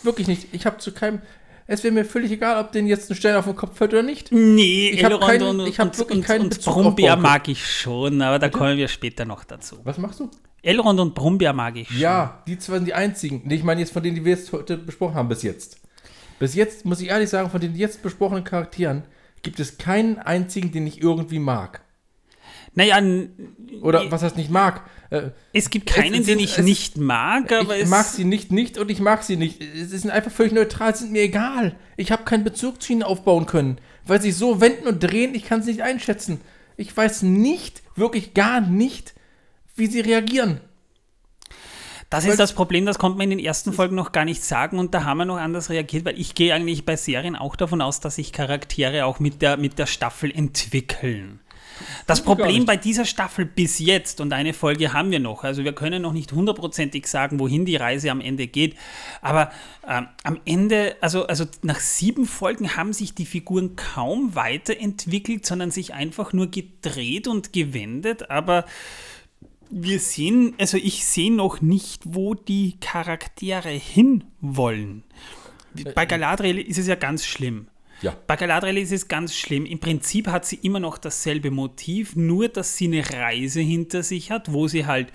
Wirklich 0.02 0.26
nicht. 0.26 0.48
Ich 0.52 0.66
habe 0.66 0.78
zu 0.78 0.92
keinem. 0.92 1.22
Es 1.72 1.82
wäre 1.82 1.94
mir 1.94 2.04
völlig 2.04 2.30
egal, 2.30 2.62
ob 2.62 2.70
den 2.72 2.86
jetzt 2.86 3.10
ein 3.10 3.14
Stern 3.16 3.36
auf 3.36 3.46
den 3.46 3.56
Kopf 3.56 3.78
fällt 3.78 3.94
oder 3.94 4.02
nicht. 4.02 4.30
Nee, 4.30 4.90
Ich 4.90 5.02
hab 5.02 5.12
Elrond 5.12 5.26
keinen- 5.26 5.60
und, 5.60 5.66
ich 5.66 5.80
hab 5.80 5.86
und, 5.86 5.98
wirklich 5.98 6.18
und, 6.18 6.24
keinen 6.26 6.40
und 6.42 6.50
Bezug 6.50 6.74
Brummbär 6.74 7.16
mag 7.16 7.48
ich 7.48 7.66
schon, 7.66 8.20
aber 8.20 8.38
da 8.38 8.50
kommen 8.50 8.76
wir 8.76 8.88
später 8.88 9.24
noch 9.24 9.42
dazu. 9.44 9.78
Was 9.82 9.96
machst 9.96 10.20
du? 10.20 10.30
Elrond 10.60 11.00
und 11.00 11.14
Brummbär 11.14 11.54
mag 11.54 11.74
ich 11.78 11.88
schon. 11.88 11.96
Ja, 11.98 12.42
die 12.46 12.58
zwei 12.58 12.74
sind 12.74 12.88
die 12.88 12.92
einzigen. 12.92 13.50
Ich 13.50 13.62
meine 13.64 13.80
jetzt 13.80 13.94
von 13.94 14.02
denen, 14.02 14.16
die 14.16 14.24
wir 14.26 14.32
jetzt 14.32 14.52
heute 14.52 14.76
besprochen 14.76 15.14
haben 15.14 15.30
bis 15.30 15.42
jetzt. 15.42 15.78
Bis 16.38 16.54
jetzt, 16.54 16.84
muss 16.84 17.00
ich 17.00 17.08
ehrlich 17.08 17.30
sagen, 17.30 17.48
von 17.48 17.60
den 17.62 17.74
jetzt 17.74 18.02
besprochenen 18.02 18.44
Charakteren 18.44 19.04
gibt 19.40 19.58
es 19.58 19.78
keinen 19.78 20.18
einzigen, 20.18 20.72
den 20.72 20.86
ich 20.86 21.00
irgendwie 21.00 21.38
mag. 21.38 21.80
Naja, 22.74 23.00
Oder 23.80 24.10
was 24.10 24.22
heißt 24.22 24.36
nicht 24.36 24.50
mag? 24.50 24.82
Äh, 25.12 25.30
es 25.52 25.68
gibt 25.70 25.86
keinen, 25.86 26.20
es- 26.20 26.26
den 26.26 26.38
es- 26.38 26.44
ich 26.44 26.58
es- 26.58 26.64
nicht 26.64 26.96
mag, 26.96 27.52
aber 27.52 27.76
ich 27.76 27.82
es. 27.84 27.88
mag 27.90 28.06
sie 28.06 28.24
nicht, 28.24 28.50
nicht 28.50 28.78
und 28.78 28.90
ich 28.90 29.00
mag 29.00 29.22
sie 29.22 29.36
nicht. 29.36 29.60
Sie 29.62 29.84
sind 29.98 30.10
einfach 30.10 30.32
völlig 30.32 30.52
neutral, 30.52 30.94
sind 30.96 31.12
mir 31.12 31.22
egal. 31.22 31.76
Ich 31.96 32.10
habe 32.10 32.24
keinen 32.24 32.44
Bezug 32.44 32.80
zu 32.82 32.92
ihnen 32.94 33.02
aufbauen 33.02 33.46
können, 33.46 33.78
weil 34.06 34.22
sie 34.22 34.32
so 34.32 34.60
wenden 34.60 34.86
und 34.86 35.02
drehen, 35.02 35.34
ich 35.34 35.44
kann 35.44 35.62
sie 35.62 35.72
nicht 35.72 35.82
einschätzen. 35.82 36.40
Ich 36.78 36.96
weiß 36.96 37.22
nicht, 37.22 37.82
wirklich 37.94 38.32
gar 38.34 38.60
nicht, 38.62 39.12
wie 39.76 39.86
sie 39.86 40.00
reagieren. 40.00 40.60
Das 42.08 42.26
ist 42.26 42.38
das 42.38 42.52
Problem, 42.52 42.84
das 42.84 42.98
konnte 42.98 43.16
man 43.16 43.30
in 43.30 43.38
den 43.38 43.46
ersten 43.46 43.72
Folgen 43.72 43.94
noch 43.96 44.12
gar 44.12 44.26
nicht 44.26 44.42
sagen 44.44 44.78
und 44.78 44.92
da 44.92 45.04
haben 45.04 45.16
wir 45.18 45.24
noch 45.24 45.38
anders 45.38 45.70
reagiert, 45.70 46.04
weil 46.04 46.20
ich 46.20 46.34
gehe 46.34 46.52
eigentlich 46.54 46.84
bei 46.84 46.94
Serien 46.96 47.36
auch 47.36 47.56
davon 47.56 47.80
aus, 47.80 48.00
dass 48.00 48.16
sich 48.16 48.32
Charaktere 48.32 49.06
auch 49.06 49.18
mit 49.18 49.40
der, 49.40 49.56
mit 49.56 49.78
der 49.78 49.86
Staffel 49.86 50.30
entwickeln. 50.30 51.40
Das 52.06 52.22
Problem 52.22 52.64
bei 52.64 52.76
dieser 52.76 53.04
Staffel 53.04 53.44
bis 53.44 53.78
jetzt, 53.78 54.20
und 54.20 54.32
eine 54.32 54.52
Folge 54.52 54.92
haben 54.92 55.10
wir 55.10 55.20
noch, 55.20 55.44
also 55.44 55.64
wir 55.64 55.72
können 55.72 56.02
noch 56.02 56.12
nicht 56.12 56.32
hundertprozentig 56.32 57.06
sagen, 57.06 57.38
wohin 57.38 57.64
die 57.64 57.76
Reise 57.76 58.10
am 58.10 58.20
Ende 58.20 58.46
geht, 58.46 58.76
aber 59.20 59.50
ähm, 59.88 60.08
am 60.22 60.40
Ende, 60.44 60.96
also, 61.00 61.26
also 61.26 61.44
nach 61.62 61.80
sieben 61.80 62.26
Folgen 62.26 62.76
haben 62.76 62.92
sich 62.92 63.14
die 63.14 63.26
Figuren 63.26 63.76
kaum 63.76 64.34
weiterentwickelt, 64.34 65.46
sondern 65.46 65.70
sich 65.70 65.94
einfach 65.94 66.32
nur 66.32 66.50
gedreht 66.50 67.28
und 67.28 67.52
gewendet, 67.52 68.30
aber 68.30 68.64
wir 69.70 69.98
sehen, 69.98 70.54
also 70.58 70.76
ich 70.76 71.06
sehe 71.06 71.32
noch 71.32 71.62
nicht, 71.62 72.02
wo 72.04 72.34
die 72.34 72.76
Charaktere 72.80 73.70
hinwollen. 73.70 75.02
Bei 75.94 76.04
Galadriel 76.04 76.58
ist 76.58 76.78
es 76.78 76.86
ja 76.86 76.94
ganz 76.94 77.24
schlimm. 77.24 77.68
Ja. 78.02 78.16
Bei 78.26 78.36
Galadriel 78.36 78.78
ist 78.78 78.92
es 78.92 79.08
ganz 79.08 79.34
schlimm. 79.34 79.64
Im 79.64 79.78
Prinzip 79.78 80.26
hat 80.28 80.44
sie 80.44 80.56
immer 80.56 80.80
noch 80.80 80.98
dasselbe 80.98 81.50
Motiv, 81.50 82.16
nur 82.16 82.48
dass 82.48 82.76
sie 82.76 82.86
eine 82.86 83.08
Reise 83.08 83.60
hinter 83.60 84.02
sich 84.02 84.30
hat, 84.30 84.52
wo 84.52 84.68
sie 84.68 84.86
halt 84.86 85.12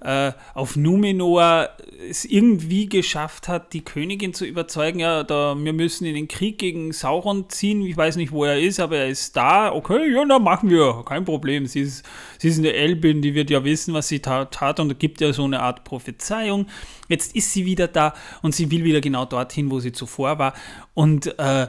äh, 0.00 0.32
auf 0.54 0.76
Numenor 0.76 1.68
es 2.08 2.24
irgendwie 2.24 2.88
geschafft 2.88 3.48
hat, 3.48 3.72
die 3.74 3.84
Königin 3.84 4.32
zu 4.32 4.46
überzeugen, 4.46 5.00
ja, 5.00 5.22
da, 5.22 5.54
wir 5.58 5.72
müssen 5.72 6.06
in 6.06 6.14
den 6.14 6.28
Krieg 6.28 6.58
gegen 6.58 6.92
Sauron 6.92 7.50
ziehen. 7.50 7.82
Ich 7.82 7.96
weiß 7.96 8.16
nicht, 8.16 8.32
wo 8.32 8.44
er 8.44 8.58
ist, 8.58 8.80
aber 8.80 8.96
er 8.96 9.08
ist 9.08 9.36
da. 9.36 9.72
Okay, 9.72 10.12
ja, 10.12 10.24
dann 10.24 10.42
machen 10.42 10.70
wir. 10.70 11.04
Kein 11.04 11.24
Problem. 11.24 11.66
Sie 11.66 11.80
ist, 11.80 12.04
sie 12.38 12.48
ist 12.48 12.58
eine 12.58 12.72
Elbin, 12.72 13.20
die 13.20 13.34
wird 13.34 13.50
ja 13.50 13.62
wissen, 13.64 13.92
was 13.92 14.08
sie 14.08 14.20
tat, 14.20 14.54
tat 14.54 14.80
und 14.80 14.98
gibt 14.98 15.20
ja 15.20 15.32
so 15.32 15.44
eine 15.44 15.60
Art 15.60 15.84
Prophezeiung. 15.84 16.66
Jetzt 17.08 17.36
ist 17.36 17.52
sie 17.52 17.66
wieder 17.66 17.88
da 17.88 18.14
und 18.40 18.54
sie 18.54 18.70
will 18.70 18.84
wieder 18.84 19.00
genau 19.00 19.26
dorthin, 19.26 19.70
wo 19.70 19.80
sie 19.80 19.92
zuvor 19.92 20.38
war. 20.38 20.54
Und 20.94 21.38
äh, 21.38 21.66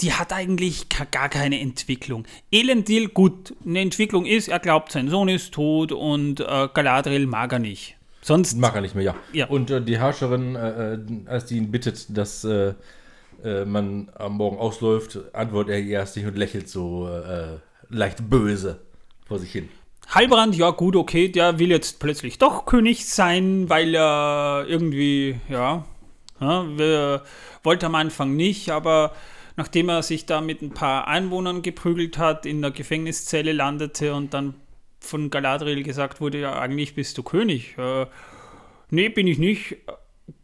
die 0.00 0.12
hat 0.12 0.32
eigentlich 0.32 0.88
gar 1.10 1.28
keine 1.28 1.60
Entwicklung. 1.60 2.26
Elendil, 2.52 3.08
gut, 3.08 3.54
eine 3.64 3.80
Entwicklung 3.80 4.26
ist, 4.26 4.48
er 4.48 4.58
glaubt, 4.58 4.92
sein 4.92 5.08
Sohn 5.08 5.28
ist 5.28 5.54
tot 5.54 5.92
und 5.92 6.40
äh, 6.40 6.68
Galadriel 6.72 7.26
mag 7.26 7.52
er 7.52 7.58
nicht. 7.58 7.96
Sonst 8.20 8.58
mag 8.58 8.74
er 8.74 8.80
nicht 8.82 8.94
mehr, 8.94 9.04
ja. 9.04 9.14
ja. 9.32 9.46
Und 9.46 9.70
äh, 9.70 9.80
die 9.80 9.98
Herrscherin, 9.98 10.56
äh, 10.56 10.94
äh 10.94 10.98
als 11.26 11.46
die 11.46 11.56
ihn 11.56 11.70
bittet, 11.70 12.06
dass 12.16 12.44
äh, 12.44 12.74
äh, 13.42 13.64
man 13.64 14.10
am 14.18 14.36
Morgen 14.36 14.58
ausläuft, 14.58 15.18
antwortet 15.32 15.74
er 15.74 15.82
erst 15.82 16.16
nicht 16.16 16.26
und 16.26 16.36
lächelt 16.36 16.68
so 16.68 17.08
leicht 17.88 18.28
böse 18.28 18.80
vor 19.26 19.38
sich 19.38 19.52
hin. 19.52 19.68
Halbrand, 20.08 20.56
ja 20.56 20.70
gut, 20.70 20.96
okay, 20.96 21.28
der 21.28 21.58
will 21.58 21.70
jetzt 21.70 22.00
plötzlich 22.00 22.38
doch 22.38 22.66
König 22.66 23.06
sein, 23.06 23.68
weil 23.68 23.94
er 23.94 24.64
irgendwie, 24.68 25.36
ja, 25.48 25.84
ja 26.40 27.22
wollte 27.62 27.86
am 27.86 27.94
Anfang 27.94 28.34
nicht, 28.34 28.70
aber 28.70 29.12
nachdem 29.56 29.88
er 29.88 30.02
sich 30.02 30.26
da 30.26 30.40
mit 30.40 30.62
ein 30.62 30.70
paar 30.70 31.08
Einwohnern 31.08 31.62
geprügelt 31.62 32.18
hat, 32.18 32.46
in 32.46 32.62
der 32.62 32.70
Gefängniszelle 32.70 33.52
landete 33.52 34.14
und 34.14 34.34
dann 34.34 34.54
von 35.00 35.30
Galadriel 35.30 35.82
gesagt 35.82 36.20
wurde, 36.20 36.40
ja, 36.40 36.58
eigentlich 36.58 36.94
bist 36.94 37.16
du 37.18 37.22
König. 37.22 37.76
Äh, 37.78 38.06
nee, 38.90 39.08
bin 39.08 39.26
ich 39.26 39.38
nicht. 39.38 39.76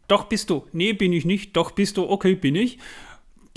Doch 0.07 0.25
bist 0.25 0.49
du. 0.49 0.67
Nee, 0.71 0.93
bin 0.93 1.13
ich 1.13 1.25
nicht. 1.25 1.55
Doch 1.55 1.71
bist 1.71 1.97
du. 1.97 2.09
Okay, 2.09 2.35
bin 2.35 2.55
ich. 2.55 2.79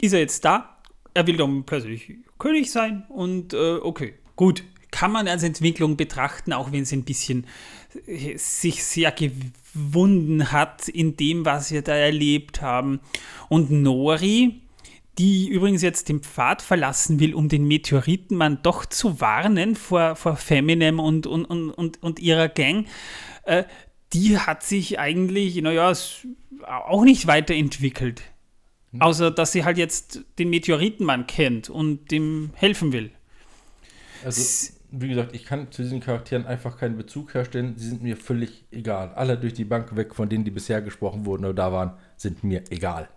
Ist 0.00 0.12
er 0.12 0.20
jetzt 0.20 0.44
da? 0.44 0.78
Er 1.14 1.26
will 1.26 1.36
dann 1.36 1.64
plötzlich 1.64 2.14
König 2.38 2.70
sein 2.70 3.04
und 3.08 3.54
äh, 3.54 3.76
okay, 3.76 4.14
gut. 4.36 4.62
Kann 4.92 5.12
man 5.12 5.28
als 5.28 5.42
Entwicklung 5.42 5.96
betrachten, 5.96 6.52
auch 6.52 6.72
wenn 6.72 6.82
es 6.82 6.92
ein 6.92 7.04
bisschen 7.04 7.46
äh, 8.06 8.36
sich 8.36 8.84
sehr 8.84 9.12
gewunden 9.12 10.52
hat 10.52 10.88
in 10.88 11.16
dem, 11.16 11.44
was 11.44 11.70
wir 11.70 11.82
da 11.82 11.94
erlebt 11.94 12.62
haben. 12.62 13.00
Und 13.48 13.70
Nori, 13.70 14.60
die 15.18 15.48
übrigens 15.48 15.82
jetzt 15.82 16.08
den 16.08 16.20
Pfad 16.20 16.60
verlassen 16.62 17.20
will, 17.20 17.34
um 17.34 17.48
den 17.48 17.66
Meteoritenmann 17.66 18.60
doch 18.62 18.84
zu 18.84 19.20
warnen 19.20 19.74
vor, 19.74 20.14
vor 20.16 20.36
Feminem 20.36 21.00
und, 21.00 21.26
und, 21.26 21.44
und, 21.46 22.02
und, 22.02 22.18
ihrer 22.18 22.48
Gang, 22.48 22.86
äh, 23.44 23.64
die 24.12 24.38
hat 24.38 24.62
sich 24.62 24.98
eigentlich, 24.98 25.56
naja, 25.62 25.92
auch 26.66 27.04
nicht 27.04 27.26
weiterentwickelt. 27.26 28.22
Hm. 28.92 29.02
Außer, 29.02 29.30
dass 29.30 29.52
sie 29.52 29.64
halt 29.64 29.78
jetzt 29.78 30.24
den 30.38 30.50
Meteoritenmann 30.50 31.26
kennt 31.26 31.70
und 31.70 32.10
dem 32.10 32.50
helfen 32.54 32.92
will. 32.92 33.10
Also, 34.24 34.72
wie 34.90 35.08
gesagt, 35.08 35.34
ich 35.34 35.44
kann 35.44 35.70
zu 35.72 35.82
diesen 35.82 36.00
Charakteren 36.00 36.46
einfach 36.46 36.78
keinen 36.78 36.96
Bezug 36.96 37.34
herstellen. 37.34 37.74
Sie 37.76 37.88
sind 37.88 38.02
mir 38.02 38.16
völlig 38.16 38.64
egal. 38.70 39.12
Alle 39.14 39.36
durch 39.36 39.54
die 39.54 39.64
Bank 39.64 39.96
weg, 39.96 40.14
von 40.14 40.28
denen, 40.28 40.44
die 40.44 40.50
bisher 40.50 40.82
gesprochen 40.82 41.26
wurden 41.26 41.44
oder 41.44 41.54
da 41.54 41.72
waren, 41.72 41.92
sind 42.16 42.44
mir 42.44 42.62
egal. 42.70 43.08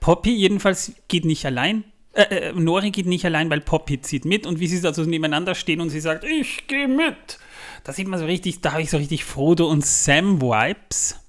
Poppy 0.00 0.34
jedenfalls 0.34 0.92
geht 1.08 1.24
nicht 1.24 1.44
allein. 1.46 1.84
Äh, 2.12 2.22
äh, 2.22 2.52
Nori 2.52 2.90
geht 2.90 3.06
nicht 3.06 3.24
allein, 3.24 3.50
weil 3.50 3.60
Poppy 3.60 4.00
zieht 4.00 4.24
mit 4.24 4.46
und 4.46 4.58
wie 4.60 4.68
sie 4.68 4.78
so 4.78 5.02
nebeneinander 5.02 5.54
stehen 5.54 5.80
und 5.80 5.90
sie 5.90 6.00
sagt, 6.00 6.24
ich 6.24 6.66
gehe 6.66 6.88
mit. 6.88 7.38
Da 7.84 7.92
sieht 7.92 8.08
man 8.08 8.18
so 8.18 8.26
richtig, 8.26 8.62
da 8.62 8.72
habe 8.72 8.82
ich 8.82 8.90
so 8.90 8.96
richtig 8.96 9.24
Frodo 9.24 9.68
und 9.68 9.84
Sam-Vibes. 9.84 11.20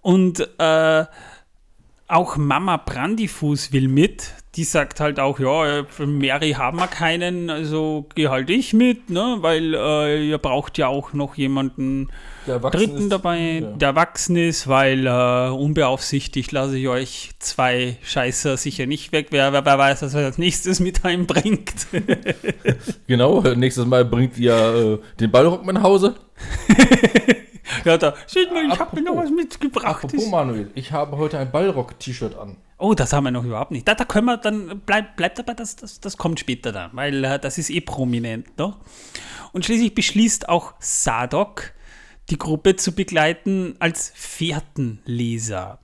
Und 0.00 0.48
äh, 0.58 1.04
auch 2.06 2.36
Mama 2.36 2.76
Brandifuß 2.76 3.72
will 3.72 3.88
mit. 3.88 4.32
Die 4.54 4.64
sagt 4.64 5.00
halt 5.00 5.20
auch, 5.20 5.38
ja, 5.38 5.84
für 5.84 6.06
Mary 6.06 6.52
haben 6.52 6.78
wir 6.78 6.86
keinen, 6.86 7.50
also 7.50 8.06
geh 8.14 8.28
halt 8.28 8.50
ich 8.50 8.72
mit, 8.72 9.10
ne? 9.10 9.36
weil 9.40 9.74
äh, 9.74 10.28
ihr 10.28 10.38
braucht 10.38 10.78
ja 10.78 10.88
auch 10.88 11.12
noch 11.12 11.36
jemanden 11.36 12.08
Dritten 12.46 12.96
ist, 12.96 13.12
dabei, 13.12 13.60
ja. 13.60 13.70
der 13.72 13.88
erwachsen 13.88 14.36
ist, 14.36 14.68
weil 14.68 15.06
äh, 15.06 15.50
unbeaufsichtigt 15.50 16.50
lasse 16.52 16.78
ich 16.78 16.88
euch 16.88 17.30
zwei 17.38 17.98
Scheißer 18.02 18.56
sicher 18.56 18.86
nicht 18.86 19.12
weg. 19.12 19.28
Wer, 19.30 19.52
wer, 19.52 19.64
wer 19.64 19.78
weiß, 19.78 20.02
was 20.02 20.14
er 20.14 20.24
als 20.24 20.38
nächstes 20.38 20.80
mit 20.80 21.04
heimbringt. 21.04 21.86
genau, 23.06 23.42
nächstes 23.42 23.84
Mal 23.84 24.04
bringt 24.04 24.38
ihr 24.38 24.54
äh, 24.54 25.18
den 25.20 25.30
Ballrock 25.30 25.64
nach 25.66 25.82
Hause. 25.82 26.14
Ja, 27.84 27.98
da, 27.98 28.14
seht 28.26 28.52
mal, 28.52 28.64
ich 28.64 28.78
habe 28.78 28.96
mir 28.96 29.02
noch 29.02 29.16
was 29.16 29.30
mitgebracht. 29.30 29.86
Apropos 29.86 30.28
Manuel, 30.28 30.70
ich 30.74 30.92
habe 30.92 31.16
heute 31.16 31.38
ein 31.38 31.50
Ballrock-T-Shirt 31.50 32.36
an. 32.36 32.56
Oh, 32.78 32.94
das 32.94 33.12
haben 33.12 33.24
wir 33.24 33.30
noch 33.30 33.44
überhaupt 33.44 33.72
nicht. 33.72 33.88
Da, 33.88 33.94
da 33.94 34.04
können 34.04 34.26
wir 34.26 34.36
dann, 34.36 34.80
bleibt 34.80 35.16
bleib 35.16 35.34
dabei, 35.34 35.54
das, 35.54 35.76
das, 35.76 36.00
das 36.00 36.16
kommt 36.16 36.38
später 36.38 36.70
dann, 36.70 36.90
weil 36.92 37.24
äh, 37.24 37.38
das 37.38 37.58
ist 37.58 37.70
eh 37.70 37.80
prominent. 37.80 38.56
Ne? 38.56 38.74
Und 39.52 39.64
schließlich 39.64 39.94
beschließt 39.94 40.48
auch 40.48 40.74
Sadok, 40.78 41.72
die 42.30 42.38
Gruppe 42.38 42.76
zu 42.76 42.92
begleiten 42.92 43.74
als 43.80 44.12
Fährtenleser. 44.14 45.80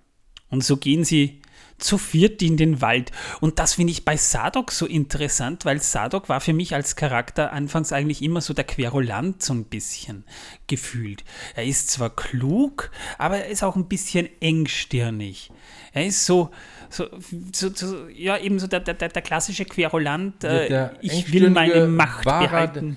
Und 0.50 0.62
so 0.62 0.76
gehen 0.76 1.04
sie 1.04 1.40
zu 1.78 1.98
viert 1.98 2.42
in 2.42 2.56
den 2.56 2.80
Wald. 2.80 3.10
Und 3.40 3.58
das 3.58 3.74
finde 3.74 3.92
ich 3.92 4.04
bei 4.04 4.16
Sadok 4.16 4.72
so 4.72 4.86
interessant, 4.86 5.64
weil 5.64 5.80
Sadok 5.80 6.28
war 6.28 6.40
für 6.40 6.52
mich 6.52 6.74
als 6.74 6.96
Charakter 6.96 7.52
anfangs 7.52 7.92
eigentlich 7.92 8.22
immer 8.22 8.40
so 8.40 8.54
der 8.54 8.64
Querulant 8.64 9.42
so 9.42 9.52
ein 9.54 9.64
bisschen 9.64 10.24
gefühlt. 10.66 11.24
Er 11.54 11.64
ist 11.64 11.90
zwar 11.90 12.14
klug, 12.14 12.90
aber 13.18 13.38
er 13.38 13.48
ist 13.48 13.62
auch 13.62 13.76
ein 13.76 13.88
bisschen 13.88 14.28
engstirnig. 14.40 15.50
Er 15.92 16.06
ist 16.06 16.24
so, 16.26 16.50
so, 16.90 17.06
so, 17.52 17.70
so 17.74 18.08
ja, 18.08 18.38
eben 18.38 18.58
so 18.58 18.66
der, 18.66 18.80
der, 18.80 18.94
der 18.94 19.22
klassische 19.22 19.64
Querulant. 19.64 20.44
Äh, 20.44 20.90
ich 21.00 21.32
will 21.32 21.50
meine 21.50 21.86
Macht 21.86 22.24
behalten 22.24 22.96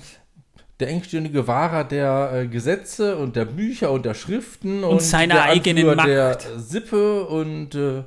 der 0.79 0.89
engstirnige 0.89 1.47
Wahrer 1.47 1.83
der 1.83 2.31
äh, 2.33 2.47
Gesetze 2.47 3.17
und 3.17 3.35
der 3.35 3.45
Bücher 3.45 3.91
und 3.91 4.05
der 4.05 4.13
Schriften 4.13 4.83
und, 4.83 4.91
und 4.91 5.01
seiner 5.01 5.41
eigenen 5.41 5.95
Macht. 5.95 6.07
der 6.07 6.37
Sippe 6.57 7.25
und 7.25 7.73
äh, 7.73 8.03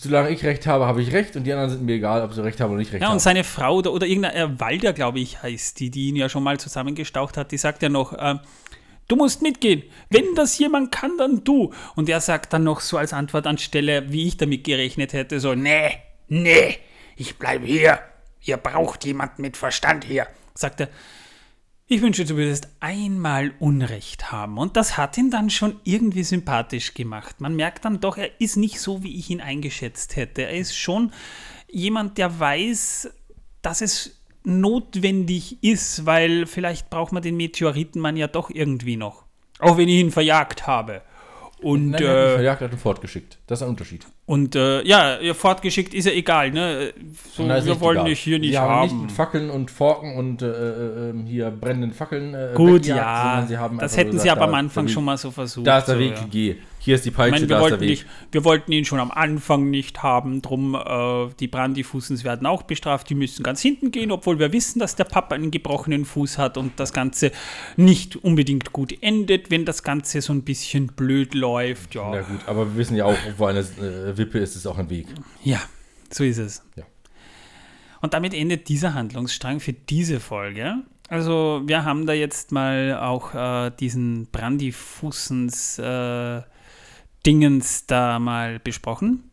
solange 0.00 0.30
ich 0.30 0.44
recht 0.44 0.66
habe, 0.66 0.86
habe 0.86 1.02
ich 1.02 1.12
recht 1.12 1.36
und 1.36 1.44
die 1.44 1.52
anderen 1.52 1.70
sind 1.70 1.82
mir 1.82 1.96
egal, 1.96 2.22
ob 2.22 2.32
sie 2.32 2.42
recht 2.42 2.60
haben 2.60 2.70
oder 2.70 2.78
nicht 2.78 2.92
recht 2.92 3.02
haben. 3.02 3.10
Ja, 3.10 3.12
und 3.12 3.20
seine 3.20 3.44
Frau 3.44 3.76
oder, 3.76 3.92
oder 3.92 4.06
irgendein 4.06 4.58
Walder, 4.58 4.92
glaube 4.92 5.20
ich, 5.20 5.42
heißt 5.42 5.78
die, 5.80 5.90
die 5.90 6.08
ihn 6.08 6.16
ja 6.16 6.28
schon 6.28 6.42
mal 6.42 6.58
zusammengestaucht 6.58 7.36
hat, 7.36 7.52
die 7.52 7.58
sagt 7.58 7.82
ja 7.82 7.90
noch, 7.90 8.14
äh, 8.14 8.36
du 9.08 9.16
musst 9.16 9.42
mitgehen. 9.42 9.82
Wenn 10.08 10.34
das 10.34 10.58
jemand 10.58 10.90
kann, 10.90 11.18
dann 11.18 11.44
du. 11.44 11.72
Und 11.96 12.08
er 12.08 12.20
sagt 12.20 12.52
dann 12.52 12.64
noch 12.64 12.80
so 12.80 12.96
als 12.96 13.12
Antwort 13.12 13.46
anstelle, 13.46 14.10
wie 14.10 14.26
ich 14.26 14.38
damit 14.38 14.64
gerechnet 14.64 15.12
hätte, 15.12 15.38
so, 15.38 15.54
nee, 15.54 15.98
nee, 16.28 16.78
ich 17.16 17.38
bleibe 17.38 17.66
hier. 17.66 17.98
Ihr 18.42 18.56
braucht 18.56 19.04
jemanden 19.04 19.42
mit 19.42 19.58
Verstand 19.58 20.04
hier. 20.04 20.26
Sagt 20.54 20.80
er, 20.80 20.88
ich 21.90 22.02
wünsche, 22.02 22.26
du 22.26 22.36
würdest 22.36 22.68
einmal 22.80 23.52
Unrecht 23.58 24.30
haben. 24.30 24.58
Und 24.58 24.76
das 24.76 24.98
hat 24.98 25.16
ihn 25.16 25.30
dann 25.30 25.48
schon 25.48 25.80
irgendwie 25.84 26.22
sympathisch 26.22 26.92
gemacht. 26.92 27.40
Man 27.40 27.56
merkt 27.56 27.86
dann 27.86 28.00
doch, 28.00 28.18
er 28.18 28.40
ist 28.40 28.56
nicht 28.56 28.78
so, 28.78 29.02
wie 29.02 29.18
ich 29.18 29.30
ihn 29.30 29.40
eingeschätzt 29.40 30.16
hätte. 30.16 30.42
Er 30.42 30.52
ist 30.52 30.76
schon 30.76 31.12
jemand, 31.66 32.18
der 32.18 32.38
weiß, 32.38 33.10
dass 33.62 33.80
es 33.80 34.20
notwendig 34.44 35.62
ist, 35.64 36.04
weil 36.04 36.46
vielleicht 36.46 36.90
braucht 36.90 37.12
man 37.12 37.22
den 37.22 37.38
Meteoritenmann 37.38 38.18
ja 38.18 38.26
doch 38.26 38.50
irgendwie 38.50 38.96
noch. 38.96 39.24
Auch 39.58 39.78
wenn 39.78 39.88
ich 39.88 39.98
ihn 39.98 40.12
verjagt 40.12 40.66
habe. 40.66 41.02
Und, 41.60 41.90
Nein, 41.90 42.02
äh, 42.02 42.34
verjagt 42.34 42.60
hat 42.60 42.72
und 42.72 42.78
fortgeschickt. 42.78 43.38
Das 43.48 43.58
ist 43.58 43.62
ein 43.64 43.70
Unterschied. 43.70 44.06
und 44.26 44.54
äh, 44.54 44.82
ja, 44.82 45.18
fortgeschickt 45.34 45.92
ist 45.92 46.04
ja 46.04 46.12
egal, 46.12 46.52
ne? 46.52 46.92
So, 47.34 47.42
ist 47.50 47.66
wir 47.66 47.80
wollen 47.80 47.98
egal. 47.98 48.08
dich 48.10 48.20
hier 48.20 48.38
nicht 48.38 48.52
die 48.52 48.58
haben. 48.58 48.70
haben. 48.70 48.82
nicht 48.82 49.02
mit 49.02 49.12
Fackeln 49.12 49.50
und 49.50 49.70
Forken 49.70 50.16
und 50.16 50.42
äh, 50.42 50.46
äh, 50.46 51.10
äh, 51.10 51.14
hier 51.26 51.50
brennenden 51.50 51.92
Fackeln. 51.92 52.34
Äh, 52.34 52.50
Gut, 52.54 52.86
ja, 52.86 53.44
sie 53.48 53.56
das 53.78 53.96
hätten 53.96 54.12
gesagt, 54.12 54.22
sie 54.22 54.30
aber 54.30 54.44
am 54.44 54.54
Anfang 54.54 54.86
schon 54.86 55.04
mal 55.04 55.16
so 55.16 55.30
versucht. 55.32 55.66
Da 55.66 55.78
ist 55.78 55.86
der 55.86 55.94
so, 55.96 56.00
Weg, 56.00 56.14
ja. 56.14 56.26
geh. 56.30 56.56
Hier 56.80 56.94
ist 56.94 57.04
die 57.04 57.10
Peitsche, 57.10 57.32
meine, 57.32 57.48
wir 57.48 57.48
da 57.48 57.56
ist 57.56 57.64
der 57.64 57.70
wollten, 57.70 57.80
Weg. 57.82 57.90
nicht, 57.90 58.06
wir 58.32 58.44
wollten 58.44 58.72
ihn 58.72 58.84
schon 58.84 59.00
am 59.00 59.10
Anfang 59.10 59.70
nicht 59.70 60.02
haben, 60.02 60.42
drum 60.42 60.74
äh, 60.74 61.28
die 61.40 61.48
Brandyfußens 61.48 62.24
werden 62.24 62.46
auch 62.46 62.62
bestraft, 62.62 63.10
die 63.10 63.14
müssen 63.14 63.42
ganz 63.42 63.60
hinten 63.60 63.90
gehen, 63.90 64.12
obwohl 64.12 64.38
wir 64.38 64.52
wissen, 64.52 64.78
dass 64.78 64.96
der 64.96 65.04
Papa 65.04 65.34
einen 65.34 65.50
gebrochenen 65.50 66.04
Fuß 66.04 66.38
hat 66.38 66.56
und 66.56 66.78
das 66.80 66.92
Ganze 66.92 67.32
nicht 67.76 68.16
unbedingt 68.16 68.72
gut 68.72 68.94
endet, 69.02 69.50
wenn 69.50 69.64
das 69.64 69.82
Ganze 69.82 70.20
so 70.20 70.32
ein 70.32 70.42
bisschen 70.42 70.88
blöd 70.88 71.34
läuft. 71.34 71.94
Ja, 71.94 72.10
Na 72.10 72.22
gut, 72.22 72.40
aber 72.46 72.66
wir 72.66 72.76
wissen 72.76 72.96
ja 72.96 73.04
auch, 73.06 73.16
wo 73.36 73.46
eine 73.46 73.60
äh, 73.60 74.16
Wippe 74.16 74.38
ist, 74.38 74.56
ist 74.56 74.66
auch 74.66 74.78
ein 74.78 74.88
Weg. 74.88 75.06
ja 75.42 75.60
so 76.12 76.24
ist 76.24 76.38
es. 76.38 76.62
Ja. 76.76 76.84
Und 78.00 78.14
damit 78.14 78.34
endet 78.34 78.68
dieser 78.68 78.94
Handlungsstrang 78.94 79.60
für 79.60 79.72
diese 79.72 80.20
Folge. 80.20 80.76
Also 81.08 81.62
wir 81.66 81.84
haben 81.84 82.06
da 82.06 82.12
jetzt 82.12 82.52
mal 82.52 82.98
auch 83.00 83.34
äh, 83.34 83.70
diesen 83.78 84.26
Brandyfußens 84.30 85.78
äh, 85.78 86.42
Dingens 87.26 87.86
da 87.86 88.18
mal 88.18 88.58
besprochen. 88.58 89.24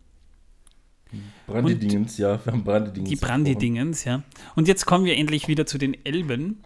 Brandydingens, 1.47 2.17
ja, 2.17 2.39
wir 2.43 2.53
haben 2.53 2.63
Brandydingens. 2.63 3.09
Die 3.09 3.15
Brandy-Dingens, 3.15 4.03
ja. 4.03 4.23
Und 4.55 4.67
jetzt 4.67 4.85
kommen 4.85 5.05
wir 5.05 5.15
endlich 5.15 5.47
wieder 5.47 5.65
zu 5.65 5.77
den 5.77 5.95
Elben. 6.05 6.63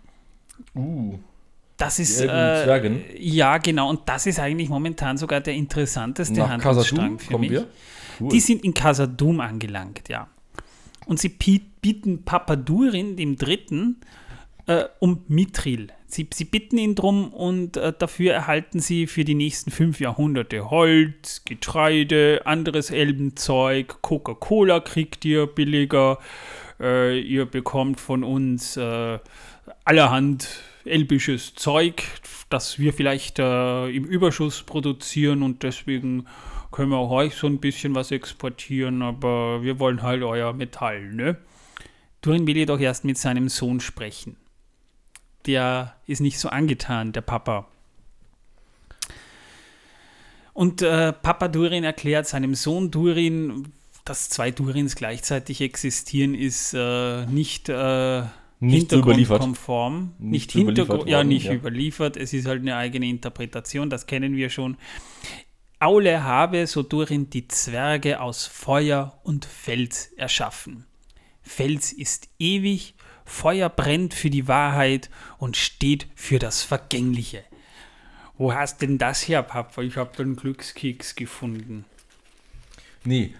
Uh, 0.75 1.19
Das 1.77 1.99
ist. 1.99 2.21
Äh, 2.21 3.17
ja, 3.19 3.57
genau. 3.57 3.89
Und 3.89 4.01
das 4.07 4.25
ist 4.25 4.39
eigentlich 4.39 4.69
momentan 4.69 5.17
sogar 5.17 5.41
der 5.41 5.53
interessanteste 5.53 6.39
nach 6.39 6.49
Handlungsstrang 6.49 6.97
Casadum 6.97 7.19
für 7.19 7.31
kommen 7.31 7.41
mich. 7.41 7.51
wir. 7.51 7.67
Cool. 8.19 8.29
Die 8.29 8.39
sind 8.39 8.63
in 8.63 8.73
Casadum 8.73 9.39
angelangt, 9.39 10.09
ja. 10.09 10.27
Und 11.05 11.19
sie 11.19 11.29
bieten 11.29 12.23
Papadurin, 12.23 13.15
dem 13.15 13.35
Dritten, 13.35 13.97
äh, 14.67 14.85
um 14.99 15.23
Mithril. 15.27 15.87
Sie, 16.11 16.27
sie 16.33 16.45
bitten 16.45 16.79
ihn 16.79 16.95
drum 16.95 17.31
und 17.31 17.77
äh, 17.77 17.93
dafür 17.97 18.33
erhalten 18.33 18.79
sie 18.79 19.05
für 19.05 19.23
die 19.23 19.35
nächsten 19.35 19.69
fünf 19.69 19.99
Jahrhunderte 19.99 20.71
Holz, 20.71 21.43
Getreide, 21.45 22.41
anderes 22.45 22.89
Elbenzeug, 22.89 24.01
Coca-Cola 24.01 24.79
kriegt 24.79 25.23
ihr 25.23 25.45
billiger, 25.45 26.17
äh, 26.79 27.19
ihr 27.19 27.45
bekommt 27.45 27.99
von 27.99 28.23
uns 28.23 28.75
äh, 28.75 29.19
allerhand 29.85 30.63
elbisches 30.83 31.53
Zeug, 31.53 32.03
das 32.49 32.79
wir 32.79 32.91
vielleicht 32.91 33.37
äh, 33.37 33.89
im 33.89 34.05
Überschuss 34.05 34.63
produzieren 34.63 35.43
und 35.43 35.61
deswegen 35.61 36.25
können 36.71 36.89
wir 36.89 36.97
auch 36.97 37.11
euch 37.11 37.35
so 37.35 37.45
ein 37.45 37.59
bisschen 37.59 37.93
was 37.93 38.09
exportieren, 38.09 39.03
aber 39.03 39.61
wir 39.61 39.77
wollen 39.77 40.01
halt 40.01 40.23
euer 40.23 40.53
Metall, 40.53 41.13
ne? 41.13 41.37
Durin 42.21 42.47
will 42.47 42.57
jedoch 42.57 42.79
erst 42.79 43.05
mit 43.05 43.17
seinem 43.17 43.47
Sohn 43.47 43.79
sprechen. 43.79 44.35
Der 45.49 45.95
ist 46.05 46.19
nicht 46.21 46.37
so 46.37 46.49
angetan, 46.49 47.11
der 47.11 47.21
Papa. 47.21 47.67
Und 50.53 50.83
äh, 50.83 51.11
Papa 51.11 51.47
Durin 51.47 51.83
erklärt 51.83 52.27
seinem 52.27 52.53
Sohn 52.53 52.91
Durin, 52.91 53.73
dass 54.05 54.29
zwei 54.29 54.51
Durins 54.51 54.95
gleichzeitig 54.95 55.61
existieren, 55.61 56.35
ist 56.35 56.75
äh, 56.75 57.25
nicht 57.25 57.67
äh, 57.67 58.21
Nicht 58.59 58.91
überliefert. 58.91 59.41
hintergrundkonform. 59.41 60.13
Nicht, 60.19 60.53
Nicht 60.53 60.55
überliefert 60.55 60.77
hintergrund, 60.77 61.09
ja, 61.09 61.23
nicht 61.23 61.45
ja. 61.45 61.53
überliefert. 61.53 62.15
Es 62.15 62.31
ist 62.33 62.45
halt 62.45 62.61
eine 62.61 62.75
eigene 62.75 63.07
Interpretation, 63.07 63.89
das 63.89 64.05
kennen 64.05 64.35
wir 64.35 64.51
schon. 64.51 64.77
Aule 65.79 66.23
habe, 66.23 66.67
so 66.67 66.83
Durin, 66.83 67.31
die 67.31 67.47
Zwerge 67.47 68.21
aus 68.21 68.45
Feuer 68.45 69.19
und 69.23 69.45
Fels 69.45 70.11
erschaffen. 70.15 70.85
Fels 71.41 71.91
ist 71.91 72.29
ewig, 72.37 72.93
Feuer 73.29 73.69
brennt 73.69 74.13
für 74.13 74.29
die 74.29 74.47
Wahrheit 74.47 75.09
und 75.37 75.57
steht 75.57 76.07
für 76.15 76.39
das 76.39 76.63
Vergängliche. 76.63 77.43
Wo 78.37 78.53
hast 78.53 78.81
denn 78.81 78.97
das 78.97 79.27
her, 79.27 79.43
Papa? 79.43 79.81
Ich 79.81 79.97
habe 79.97 80.21
einen 80.21 80.35
Glückskeks 80.35 81.15
gefunden. 81.15 81.85
Nee, 83.03 83.33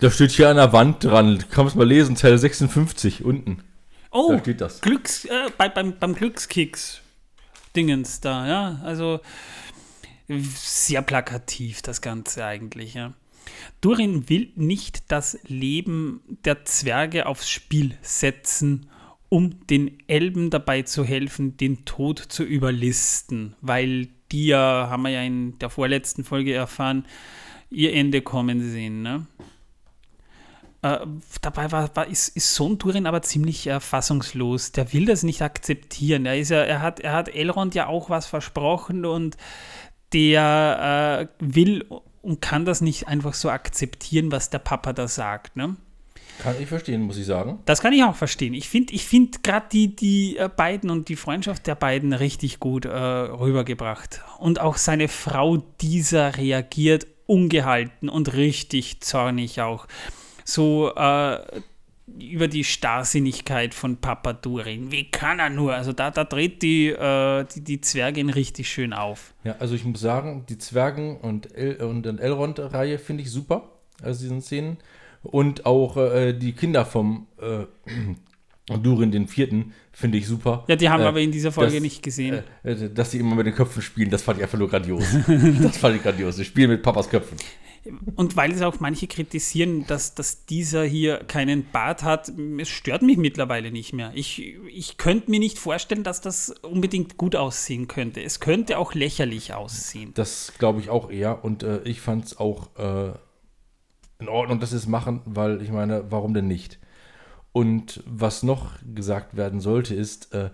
da 0.00 0.10
steht 0.10 0.32
hier 0.32 0.50
an 0.50 0.56
der 0.56 0.72
Wand 0.72 1.04
dran. 1.04 1.44
Kannst 1.50 1.76
mal 1.76 1.86
lesen, 1.86 2.16
Zeile 2.16 2.38
56 2.38 3.24
unten. 3.24 3.62
Oh, 4.10 4.32
Da 4.32 4.38
steht 4.40 4.60
das. 4.60 4.80
Glücks, 4.82 5.24
äh, 5.24 5.50
bei, 5.56 5.68
beim, 5.68 5.98
beim 5.98 6.14
Glückskeks-Dingens 6.14 8.20
da, 8.20 8.46
ja. 8.46 8.80
Also 8.84 9.20
sehr 10.28 11.02
plakativ 11.02 11.82
das 11.82 12.00
Ganze 12.00 12.44
eigentlich, 12.44 12.94
ja. 12.94 13.12
Durin 13.80 14.28
will 14.28 14.52
nicht 14.54 15.10
das 15.10 15.36
Leben 15.44 16.20
der 16.44 16.64
Zwerge 16.64 17.26
aufs 17.26 17.50
Spiel 17.50 17.98
setzen, 18.02 18.88
um 19.32 19.66
den 19.66 19.98
Elben 20.08 20.50
dabei 20.50 20.82
zu 20.82 21.04
helfen, 21.04 21.56
den 21.56 21.86
Tod 21.86 22.18
zu 22.18 22.44
überlisten, 22.44 23.56
weil 23.62 24.08
die 24.30 24.48
ja, 24.48 24.88
haben 24.90 25.04
wir 25.04 25.08
ja 25.08 25.22
in 25.22 25.58
der 25.58 25.70
vorletzten 25.70 26.22
Folge 26.22 26.52
erfahren, 26.52 27.06
ihr 27.70 27.94
Ende 27.94 28.20
kommen 28.20 28.60
sehen, 28.60 29.00
ne? 29.00 29.26
Äh, 30.82 30.98
dabei 31.40 31.72
war, 31.72 31.96
war, 31.96 32.08
ist, 32.08 32.28
ist 32.36 32.54
Sohn 32.54 32.76
Durin 32.76 33.06
aber 33.06 33.22
ziemlich 33.22 33.66
äh, 33.68 33.80
fassungslos. 33.80 34.72
Der 34.72 34.92
will 34.92 35.06
das 35.06 35.22
nicht 35.22 35.40
akzeptieren. 35.40 36.26
Er, 36.26 36.38
ist 36.38 36.50
ja, 36.50 36.58
er, 36.58 36.82
hat, 36.82 37.00
er 37.00 37.14
hat 37.14 37.34
Elrond 37.34 37.74
ja 37.74 37.86
auch 37.86 38.10
was 38.10 38.26
versprochen 38.26 39.06
und 39.06 39.38
der 40.12 41.30
äh, 41.40 41.44
will 41.54 41.86
und 42.20 42.42
kann 42.42 42.66
das 42.66 42.82
nicht 42.82 43.08
einfach 43.08 43.32
so 43.32 43.48
akzeptieren, 43.48 44.30
was 44.30 44.50
der 44.50 44.58
Papa 44.58 44.92
da 44.92 45.08
sagt. 45.08 45.56
Ne? 45.56 45.76
Kann 46.42 46.56
ich 46.60 46.66
verstehen, 46.66 47.02
muss 47.02 47.18
ich 47.18 47.26
sagen. 47.26 47.60
Das 47.66 47.80
kann 47.80 47.92
ich 47.92 48.02
auch 48.02 48.16
verstehen. 48.16 48.52
Ich 48.52 48.68
finde 48.68 48.92
ich 48.94 49.06
find 49.06 49.44
gerade 49.44 49.66
die, 49.70 49.94
die 49.94 50.36
äh, 50.36 50.48
beiden 50.48 50.90
und 50.90 51.08
die 51.08 51.14
Freundschaft 51.14 51.68
der 51.68 51.76
beiden 51.76 52.12
richtig 52.12 52.58
gut 52.58 52.84
äh, 52.84 52.90
rübergebracht. 52.90 54.22
Und 54.38 54.60
auch 54.60 54.76
seine 54.76 55.06
Frau, 55.06 55.58
dieser 55.80 56.36
reagiert 56.36 57.06
ungehalten 57.26 58.08
und 58.08 58.34
richtig 58.34 59.00
zornig 59.02 59.60
auch. 59.60 59.86
So 60.44 60.92
äh, 60.96 61.38
über 62.18 62.48
die 62.48 62.64
Starrsinnigkeit 62.64 63.72
von 63.72 63.98
Papa 63.98 64.32
Durin. 64.32 64.90
Wie 64.90 65.10
kann 65.10 65.38
er 65.38 65.48
nur? 65.48 65.74
Also 65.74 65.92
da, 65.92 66.10
da 66.10 66.24
dreht 66.24 66.62
die, 66.62 66.88
äh, 66.88 67.44
die, 67.54 67.60
die 67.62 67.80
Zwergin 67.80 68.30
richtig 68.30 68.68
schön 68.68 68.92
auf. 68.92 69.32
Ja, 69.44 69.54
also 69.60 69.76
ich 69.76 69.84
muss 69.84 70.00
sagen, 70.00 70.44
die 70.48 70.58
Zwergen 70.58 71.18
und, 71.18 71.54
El 71.54 71.76
und 71.82 72.06
und 72.08 72.18
Elrond-Reihe 72.18 72.98
finde 72.98 73.22
ich 73.22 73.30
super, 73.30 73.70
also 74.02 74.22
diesen 74.22 74.42
Szenen. 74.42 74.78
Und 75.22 75.66
auch 75.66 75.96
äh, 75.96 76.32
die 76.32 76.52
Kinder 76.52 76.84
vom 76.84 77.26
äh, 77.40 77.64
Durin, 78.82 79.10
den 79.10 79.28
vierten, 79.28 79.72
finde 79.92 80.18
ich 80.18 80.26
super. 80.26 80.64
Ja, 80.68 80.76
die 80.76 80.88
haben 80.88 81.02
Äh, 81.02 81.06
aber 81.06 81.20
in 81.20 81.32
dieser 81.32 81.52
Folge 81.52 81.74
das- 81.74 81.82
nicht 81.82 82.02
gesehen. 82.02 82.42
Äh, 82.64 82.72
äh, 82.72 82.92
dass 82.92 83.10
sie 83.10 83.18
immer 83.18 83.34
mit 83.34 83.46
den 83.46 83.54
Köpfen 83.54 83.82
spielen, 83.82 84.10
das 84.10 84.22
fand 84.22 84.38
ich 84.38 84.44
einfach 84.44 84.58
nur 84.58 84.68
grandios. 84.68 85.04
das 85.62 85.76
fand 85.76 85.96
ich 85.96 86.02
grandios. 86.02 86.36
Sie 86.36 86.44
spielen 86.44 86.70
mit 86.70 86.82
Papas 86.82 87.08
Köpfen. 87.08 87.36
Und 88.14 88.36
weil 88.36 88.52
es 88.52 88.62
auch 88.62 88.78
manche 88.78 89.08
kritisieren, 89.08 89.84
dass, 89.88 90.14
dass 90.14 90.46
dieser 90.46 90.84
hier 90.84 91.18
keinen 91.26 91.64
Bart 91.72 92.04
hat, 92.04 92.30
es 92.60 92.68
stört 92.68 93.02
mich 93.02 93.16
mittlerweile 93.16 93.72
nicht 93.72 93.92
mehr. 93.92 94.12
Ich, 94.14 94.40
ich 94.68 94.98
könnte 94.98 95.32
mir 95.32 95.40
nicht 95.40 95.58
vorstellen, 95.58 96.04
dass 96.04 96.20
das 96.20 96.50
unbedingt 96.62 97.16
gut 97.16 97.34
aussehen 97.34 97.88
könnte. 97.88 98.22
Es 98.22 98.38
könnte 98.38 98.78
auch 98.78 98.94
lächerlich 98.94 99.52
aussehen. 99.54 100.12
Das 100.14 100.52
glaube 100.58 100.78
ich 100.78 100.90
auch 100.90 101.10
eher. 101.10 101.44
Und 101.44 101.64
äh, 101.64 101.80
ich 101.82 102.00
fand 102.00 102.26
es 102.26 102.38
auch 102.38 102.68
äh, 102.78 103.14
in 104.22 104.28
Ordnung, 104.28 104.60
dass 104.60 104.70
sie 104.70 104.76
es 104.76 104.86
machen, 104.86 105.20
weil 105.24 105.60
ich 105.62 105.70
meine, 105.70 106.10
warum 106.10 106.32
denn 106.34 106.46
nicht? 106.48 106.78
Und 107.52 108.02
was 108.06 108.42
noch 108.42 108.72
gesagt 108.94 109.36
werden 109.36 109.60
sollte, 109.60 109.94
ist, 109.94 110.32
äh, 110.34 110.50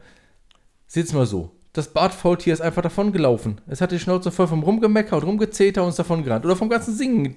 seht's 0.86 1.12
mal 1.12 1.26
so. 1.26 1.52
Das 1.72 1.92
Bartfaultier 1.92 2.52
ist 2.52 2.60
einfach 2.60 2.82
davon 2.82 3.12
gelaufen. 3.12 3.60
Es 3.68 3.80
hat 3.80 3.92
die 3.92 4.00
Schnauze 4.00 4.32
voll 4.32 4.48
vom 4.48 4.62
Rumgemecker 4.64 5.16
und 5.16 5.22
Rumgezeter 5.22 5.82
und 5.84 5.90
ist 5.90 5.98
davon 5.98 6.24
gerannt. 6.24 6.44
Oder 6.44 6.56
vom 6.56 6.68
ganzen 6.68 6.94
Singen. 6.94 7.36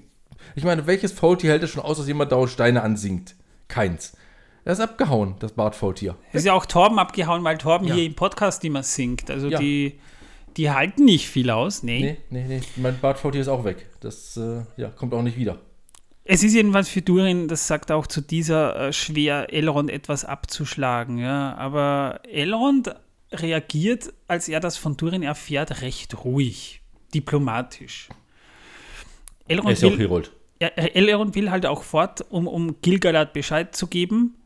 Ich 0.55 0.63
meine, 0.63 0.87
welches 0.87 1.11
Faultier 1.11 1.51
hält 1.51 1.61
es 1.63 1.69
schon 1.69 1.83
aus, 1.83 1.97
dass 1.97 2.07
jemand 2.07 2.31
dauernd 2.31 2.49
Steine 2.49 2.81
ansingt? 2.81 3.35
Keins. 3.67 4.13
Er 4.65 4.73
ist 4.73 4.79
abgehauen, 4.79 5.35
das 5.39 5.51
Bartfaultier. 5.51 6.15
Es 6.29 6.39
ist 6.41 6.45
ja 6.45 6.53
auch 6.53 6.65
Torben 6.65 6.97
abgehauen, 6.97 7.43
weil 7.43 7.57
Torben 7.57 7.87
Ja. 7.87 7.93
hier 7.95 8.05
im 8.05 8.15
Podcast 8.15 8.63
immer 8.63 8.81
singt. 8.83 9.29
Also 9.29 9.49
Ja. 9.49 9.59
die, 9.59 9.99
die 10.57 10.71
halten 10.71 11.05
nicht 11.05 11.27
viel 11.27 11.49
aus. 11.51 11.83
Nee. 11.83 12.17
Nee, 12.29 12.43
nee, 12.47 12.55
nee. 12.57 12.61
Mein 12.77 12.99
Bartfaultier 12.99 13.41
ist 13.41 13.47
auch 13.47 13.63
weg. 13.63 13.87
Das 13.99 14.37
äh, 14.37 14.61
ja, 14.77 14.89
kommt 14.89 15.13
auch 15.13 15.21
nicht 15.23 15.37
wieder. 15.37 15.59
Es 16.33 16.43
ist 16.43 16.53
jedenfalls 16.53 16.87
für 16.87 17.01
Durin, 17.01 17.49
das 17.49 17.67
sagt 17.67 17.89
er 17.89 17.97
auch 17.97 18.07
zu 18.07 18.21
dieser, 18.21 18.87
äh, 18.87 18.93
schwer, 18.93 19.51
Elrond 19.51 19.89
etwas 19.89 20.23
abzuschlagen. 20.23 21.17
Ja. 21.17 21.55
Aber 21.55 22.21
Elrond 22.23 22.95
reagiert, 23.33 24.13
als 24.29 24.47
er 24.47 24.61
das 24.61 24.77
von 24.77 24.95
Durin 24.95 25.23
erfährt, 25.23 25.81
recht 25.81 26.23
ruhig, 26.23 26.79
diplomatisch. 27.13 28.07
Er 29.45 29.57
Elrond 29.57 29.73
ist 29.73 29.81
ja 29.81 29.89
auch 29.89 29.91
will, 29.91 29.99
Herold. 29.99 30.31
er, 30.59 30.95
Elrond 30.95 31.35
will 31.35 31.51
halt 31.51 31.65
auch 31.65 31.83
fort, 31.83 32.25
um, 32.29 32.47
um 32.47 32.77
Gilgalad 32.81 33.33
Bescheid 33.33 33.75
zu 33.75 33.87
geben, 33.87 34.37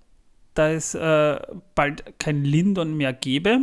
da 0.55 0.71
es 0.71 0.95
äh, 0.95 1.39
bald 1.75 2.17
kein 2.17 2.43
Lindon 2.43 2.97
mehr 2.97 3.13
gäbe. 3.13 3.59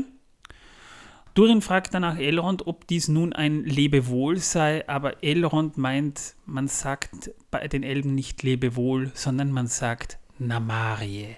Durin 1.34 1.62
fragt 1.62 1.94
danach 1.94 2.18
Elrond, 2.18 2.66
ob 2.66 2.86
dies 2.86 3.08
nun 3.08 3.32
ein 3.32 3.64
Lebewohl 3.64 4.36
sei, 4.38 4.86
aber 4.86 5.22
Elrond 5.22 5.78
meint, 5.78 6.34
man 6.44 6.68
sagt 6.68 7.30
bei 7.50 7.66
den 7.68 7.82
Elben 7.82 8.14
nicht 8.14 8.42
Lebewohl, 8.42 9.10
sondern 9.14 9.50
man 9.50 9.66
sagt 9.66 10.18
Namarie. 10.38 11.36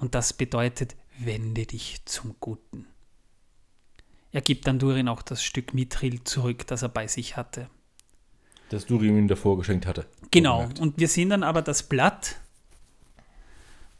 Und 0.00 0.16
das 0.16 0.32
bedeutet, 0.32 0.96
wende 1.18 1.66
dich 1.66 2.04
zum 2.04 2.34
Guten. 2.40 2.86
Er 4.32 4.40
gibt 4.40 4.66
dann 4.66 4.80
Durin 4.80 5.08
auch 5.08 5.22
das 5.22 5.42
Stück 5.42 5.72
Mithril 5.72 6.22
zurück, 6.24 6.66
das 6.66 6.82
er 6.82 6.88
bei 6.88 7.06
sich 7.06 7.36
hatte. 7.36 7.70
Das 8.70 8.86
Durin 8.86 9.16
ihm 9.16 9.28
davor 9.28 9.56
geschenkt 9.56 9.86
hatte. 9.86 10.06
Genau. 10.30 10.68
Und 10.80 10.98
wir 10.98 11.08
sehen 11.08 11.30
dann 11.30 11.42
aber 11.42 11.62
das 11.62 11.84
Blatt, 11.84 12.36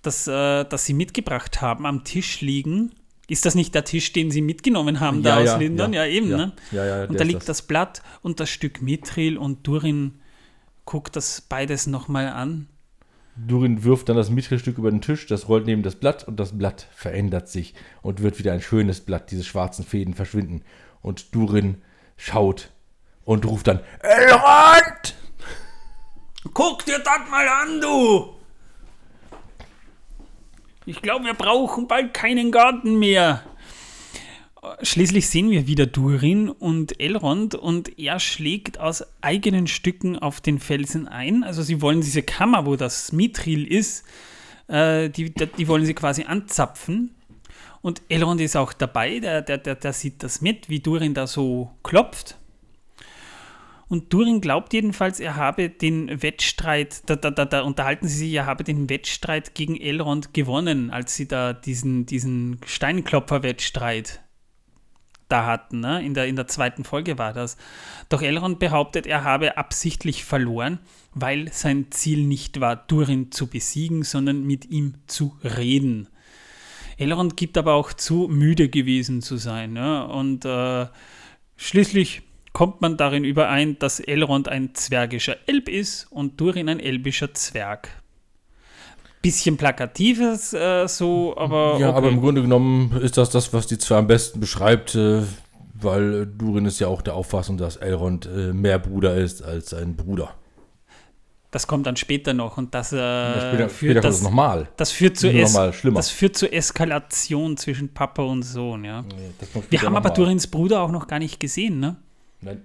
das, 0.02 0.27
äh, 0.27 0.65
das 0.65 0.85
sie 0.85 0.94
mitgebracht 0.94 1.60
haben, 1.60 1.86
am 1.86 2.05
Tisch 2.05 2.40
liegen 2.40 2.93
ist 3.29 3.45
das 3.45 3.55
nicht 3.55 3.75
der 3.75 3.85
Tisch, 3.85 4.13
den 4.13 4.31
sie 4.31 4.41
mitgenommen 4.41 5.01
haben 5.01 5.23
ja, 5.23 5.37
da 5.37 5.43
ja, 5.43 5.55
aus 5.55 5.61
Lindern? 5.61 5.93
Ja, 5.93 6.05
ja 6.05 6.11
eben, 6.11 6.29
ne? 6.29 6.53
Ja, 6.73 6.85
ja, 6.85 7.05
und 7.05 7.21
da 7.21 7.25
liegt 7.25 7.41
das. 7.41 7.47
das. 7.47 7.63
Blatt 7.63 8.03
und 8.23 8.41
das 8.41 8.49
Stück 8.49 8.81
Mithril 8.83 9.37
und 9.37 9.67
Durin 9.67 10.21
guckt 10.87 11.15
das 11.15 11.43
beides 11.43 11.87
nochmal 11.87 12.29
an. 12.29 12.69
Durin 13.37 13.85
wirft 13.85 14.09
dann 14.09 14.17
das 14.17 14.31
Mithrilstück 14.31 14.79
über 14.79 14.91
den 14.91 15.03
Tisch, 15.03 15.27
das 15.27 15.49
rollt 15.49 15.67
neben 15.67 15.83
das 15.83 15.97
Blatt 15.97 16.27
und 16.27 16.41
das 16.41 16.57
Blatt 16.57 16.89
verändert 16.93 17.49
sich 17.49 17.75
und 18.03 18.23
wird 18.23 18.39
wieder 18.39 18.53
ein 18.53 18.63
schönes 18.63 19.01
Blatt. 19.01 19.31
Diese 19.31 19.45
schwarzen 19.45 19.85
Fäden 19.85 20.15
verschwinden. 20.15 20.63
Und 21.03 21.35
Durin 21.35 21.83
schaut 22.17 22.71
und 23.25 23.45
ruft 23.47 23.69
dann: 23.69 23.81
Elrond! 24.01 25.15
Guck 26.55 26.85
dir 26.87 26.99
das 26.99 27.31
mal 27.31 27.47
an, 27.47 27.81
du! 27.81 28.38
Ich 30.89 31.02
glaube, 31.02 31.27
wir 31.27 31.35
brauchen 31.35 31.86
bald 31.86 32.15
keinen 32.15 32.51
Garten 32.51 32.98
mehr. 32.98 33.43
Schließlich 34.81 35.28
sehen 35.28 35.51
wir 35.51 35.66
wieder 35.66 35.85
Durin 35.85 36.48
und 36.48 36.98
Elrond 36.98 37.55
und 37.55 37.98
er 37.98 38.19
schlägt 38.19 38.81
aus 38.81 39.05
eigenen 39.20 39.66
Stücken 39.66 40.19
auf 40.19 40.40
den 40.40 40.59
Felsen 40.59 41.06
ein. 41.06 41.44
Also 41.44 41.60
sie 41.62 41.82
wollen 41.82 42.01
diese 42.01 42.23
Kammer, 42.23 42.65
wo 42.65 42.74
das 42.74 43.12
Mithril 43.12 43.70
ist, 43.70 44.06
äh, 44.69 45.10
die, 45.10 45.31
die 45.35 45.69
wollen 45.69 45.85
sie 45.85 45.93
quasi 45.93 46.24
anzapfen. 46.24 47.15
Und 47.82 48.01
Elrond 48.09 48.40
ist 48.40 48.56
auch 48.56 48.73
dabei, 48.73 49.20
der, 49.20 49.43
der, 49.43 49.59
der, 49.59 49.74
der 49.74 49.93
sieht 49.93 50.23
das 50.23 50.40
mit, 50.40 50.70
wie 50.70 50.81
Durin 50.81 51.12
da 51.12 51.27
so 51.27 51.70
klopft. 51.82 52.38
Und 53.89 54.12
Durin 54.12 54.40
glaubt 54.43 54.74
jedenfalls, 54.74 55.19
er 55.19 55.36
habe 55.36 55.70
den 55.70 56.23
Wettstreit, 56.23 57.02
da, 57.06 57.16
da, 57.16 57.31
da, 57.31 57.47
da, 57.47 57.62
unterhalten 57.62 58.06
sie 58.06 58.19
sich, 58.19 58.35
er 58.35 58.44
habe 58.44 58.62
den 58.62 58.90
Wettstreit 58.90 59.55
gegen 59.55 59.81
Elrond 59.81 60.35
gewonnen, 60.35 60.90
als 60.90 61.15
sie 61.15 61.27
da 61.27 61.55
diesen, 61.55 62.05
diesen 62.05 62.60
Steinklopfer-Wettstreit 62.66 64.20
da 65.28 65.47
hatten. 65.47 65.81
Ne? 65.81 66.05
In, 66.05 66.12
der, 66.12 66.27
in 66.27 66.36
der 66.36 66.48
zweiten 66.48 66.85
Folge 66.85 67.16
war 67.16 67.32
das. 67.32 67.56
Doch 68.10 68.20
Elrond 68.20 68.59
behauptet, 68.59 69.06
er 69.06 69.24
habe 69.24 69.56
absichtlich 69.56 70.24
verloren, 70.24 70.81
weil 71.15 71.51
sein 71.52 71.90
Ziel 71.90 72.27
nicht 72.27 72.60
war, 72.60 72.77
Durin 72.77 73.32
zu 73.32 73.47
besiegen, 73.47 74.02
sondern 74.02 74.44
mit 74.44 74.66
ihm 74.66 74.94
zu 75.06 75.36
reden. 75.43 76.09
Elrond 76.98 77.36
gibt 77.36 77.56
aber 77.56 77.74
auch 77.74 77.93
zu, 77.93 78.28
müde 78.28 78.69
gewesen 78.69 79.23
zu 79.23 79.36
sein. 79.36 79.73
Ne? 79.73 80.06
Und 80.09 80.44
äh, 80.44 80.86
schließlich 81.56 82.23
kommt 82.59 82.81
man 82.81 82.97
darin 82.97 83.23
überein, 83.23 83.79
dass 83.79 84.01
Elrond 84.01 84.49
ein 84.49 84.75
zwergischer 84.75 85.37
Elb 85.47 85.69
ist 85.69 86.09
und 86.11 86.41
Durin 86.41 86.69
ein 86.69 86.81
elbischer 86.81 87.33
Zwerg. 87.33 87.89
Bisschen 89.23 89.57
plakatives 89.57 90.55
äh, 90.55 90.89
so, 90.89 91.37
aber. 91.37 91.79
Ja, 91.79 91.91
okay. 91.91 91.97
aber 91.99 92.09
im 92.09 92.21
Grunde 92.21 92.43
genommen 92.43 92.99
ist 93.01 93.17
das 93.17 93.31
das, 93.31 93.53
was 93.53 93.69
die 93.69 93.79
zwei 93.79 93.99
am 93.99 94.09
besten 94.09 94.41
beschreibt, 94.41 94.97
äh, 94.97 95.23
weil 95.73 96.27
Durin 96.27 96.65
ist 96.65 96.81
ja 96.81 96.89
auch 96.89 97.01
der 97.01 97.15
Auffassung, 97.15 97.59
dass 97.59 97.77
Elrond 97.77 98.27
äh, 98.27 98.53
mehr 98.53 98.81
Bruder 98.81 99.15
ist 99.15 99.41
als 99.41 99.73
ein 99.73 99.95
Bruder. 99.95 100.35
Das 101.53 101.69
kommt 101.69 101.87
dann 101.87 101.95
später 101.95 102.35
noch 102.35 102.59
und 102.59 102.75
das, 102.75 102.93
äh, 102.93 102.97
ja, 102.97 103.41
später, 103.41 103.69
führt 103.69 103.93
später 103.93 104.01
das, 104.01 104.23
nochmal. 104.23 104.69
Das 104.77 104.91
führt, 104.91 105.17
zu 105.17 105.31
es 105.31 105.53
das 105.95 106.11
führt 106.11 106.37
zur 106.37 106.53
Eskalation 106.53 107.57
zwischen 107.57 107.95
Papa 107.95 108.25
und 108.25 108.43
Sohn, 108.43 108.85
ja. 108.85 109.05
ja 109.05 109.63
Wir 109.71 109.83
haben 109.83 109.97
aber 109.97 110.11
Durins 110.11 110.49
Bruder 110.49 110.81
auch 110.81 110.91
noch 110.91 111.07
gar 111.07 111.21
nicht 111.21 111.39
gesehen, 111.39 111.79
ne? 111.79 111.99
Nein. 112.40 112.62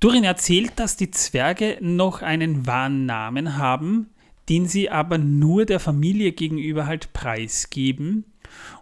Durin 0.00 0.24
erzählt, 0.24 0.72
dass 0.76 0.96
die 0.96 1.10
Zwerge 1.10 1.78
noch 1.80 2.22
einen 2.22 2.66
wahren 2.66 3.06
Namen 3.06 3.56
haben, 3.56 4.10
den 4.48 4.66
sie 4.66 4.90
aber 4.90 5.18
nur 5.18 5.64
der 5.64 5.80
Familie 5.80 6.32
gegenüber 6.32 6.86
halt 6.86 7.12
preisgeben. 7.12 8.24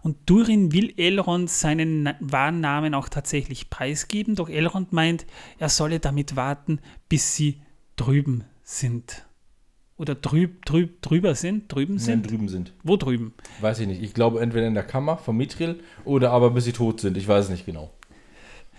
Und 0.03 0.17
Durin 0.27 0.73
will 0.73 0.93
Elrond 0.97 1.49
seinen 1.49 2.11
wahren 2.21 2.61
Namen 2.61 2.95
auch 2.95 3.09
tatsächlich 3.09 3.71
preisgeben, 3.71 4.35
doch 4.35 4.49
Elrond 4.49 4.93
meint, 4.93 5.27
er 5.59 5.69
solle 5.69 6.01
damit 6.01 6.37
warten, 6.37 6.81
bis 7.09 7.37
sie 7.37 7.61
drüben 7.97 8.45
sind. 8.65 9.25
Oder 9.97 10.17
drüb, 10.17 10.65
drüb, 10.65 11.01
drüber 11.01 11.37
sind? 11.37 11.73
Drüben 11.73 11.99
sind? 11.99 12.23
Nein, 12.23 12.31
drüben 12.31 12.49
sind. 12.49 12.73
Wo 12.83 12.97
drüben? 12.97 13.35
Weiß 13.61 13.79
ich 13.79 13.87
nicht. 13.87 14.03
Ich 14.03 14.15
glaube 14.15 14.41
entweder 14.41 14.67
in 14.67 14.75
der 14.75 14.83
Kammer 14.83 15.17
von 15.17 15.37
Mithril 15.37 15.81
oder 16.05 16.33
aber 16.33 16.51
bis 16.51 16.65
sie 16.65 16.73
tot 16.73 17.01
sind. 17.01 17.17
Ich 17.17 17.29
weiß 17.29 17.45
es 17.45 17.51
nicht 17.51 17.67
genau 17.67 17.93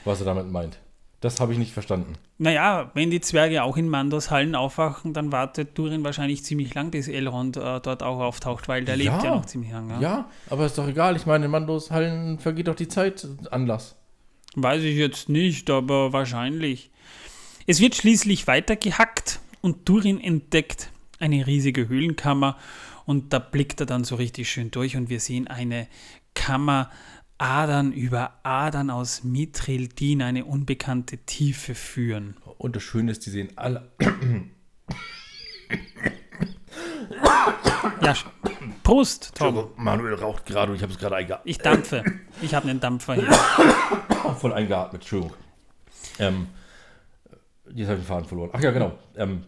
was 0.06 0.20
er 0.20 0.26
damit 0.26 0.52
meint. 0.52 0.80
Das 1.24 1.40
habe 1.40 1.54
ich 1.54 1.58
nicht 1.58 1.72
verstanden. 1.72 2.16
Naja, 2.38 2.92
wenn 2.96 3.10
die 3.10 3.22
Zwerge 3.22 3.64
auch 3.64 3.78
in 3.78 3.88
Mandos 3.88 4.30
Hallen 4.30 4.56
aufwachen, 4.56 5.14
dann 5.14 5.32
wartet 5.32 5.78
Durin 5.78 6.04
wahrscheinlich 6.04 6.44
ziemlich 6.44 6.74
lang, 6.74 6.92
bis 6.92 7.08
Elrond 7.08 7.56
äh, 7.56 7.80
dort 7.80 8.04
auch 8.04 8.20
auftaucht, 8.20 8.68
weil 8.68 8.84
der 8.84 8.98
ja, 8.98 9.14
lebt 9.14 9.24
ja 9.24 9.36
noch 9.36 9.46
ziemlich 9.46 9.72
lang. 9.72 9.90
Ja? 9.90 10.02
ja, 10.02 10.30
aber 10.50 10.66
ist 10.66 10.78
doch 10.78 10.86
egal. 10.86 11.16
Ich 11.16 11.26
meine, 11.26 11.46
in 11.46 11.52
Mandos 11.52 11.92
Hallen 11.92 12.40
vergeht 12.40 12.68
doch 12.68 12.76
die 12.76 12.90
Zeit 12.90 13.26
Anlass. 13.52 13.96
Weiß 14.56 14.84
ich 14.84 14.98
jetzt 14.98 15.30
nicht, 15.30 15.70
aber 15.70 16.12
wahrscheinlich. 16.12 16.92
Es 17.68 17.80
wird 17.80 17.96
schließlich 17.96 18.46
weitergehackt 18.48 19.40
und 19.62 19.88
Durin 19.88 20.20
entdeckt 20.20 20.90
eine 21.20 21.48
riesige 21.48 21.88
Höhlenkammer 21.88 22.58
und 23.06 23.32
da 23.32 23.40
blickt 23.40 23.80
er 23.80 23.86
dann 23.86 24.04
so 24.04 24.16
richtig 24.16 24.50
schön 24.52 24.72
durch 24.72 24.98
und 24.98 25.10
wir 25.10 25.22
sehen 25.22 25.48
eine 25.48 25.88
Kammer 26.36 26.90
Adern 27.44 27.92
über 27.92 28.40
Adern 28.44 28.90
aus 28.90 29.26
Mithril, 29.26 29.90
die 29.90 30.14
in 30.14 30.22
eine 30.22 30.46
unbekannte 30.46 31.18
Tiefe 31.18 31.76
führen. 31.76 32.38
Und 32.58 32.78
das 32.78 32.84
Schöne 32.84 33.12
ist, 33.12 33.26
die 33.26 33.32
sehen 33.32 33.50
alle. 33.58 33.92
ja, 38.02 38.16
Prost, 38.84 39.34
Tom. 39.36 39.72
Manuel 39.76 40.14
raucht 40.14 40.46
gerade 40.46 40.72
und 40.72 40.78
ich 40.78 40.84
habe 40.84 40.94
es 40.94 41.00
gerade 41.00 41.18
eingeatmet. 41.18 41.50
Ich 41.50 41.58
dampfe. 41.58 42.06
Ich 42.42 42.56
habe 42.56 42.70
einen 42.70 42.80
Dampfer 42.80 43.16
hier. 43.16 43.30
Voll 44.40 44.54
eingeatmet, 44.54 45.02
Entschuldigung. 45.02 45.36
Ähm, 46.20 46.48
jetzt 47.74 47.90
habe 47.90 48.00
ich 48.00 48.06
den 48.06 48.08
Faden 48.08 48.26
verloren. 48.26 48.52
Ach 48.54 48.62
ja, 48.62 48.72
genau. 48.72 48.98
Ähm, 49.18 49.44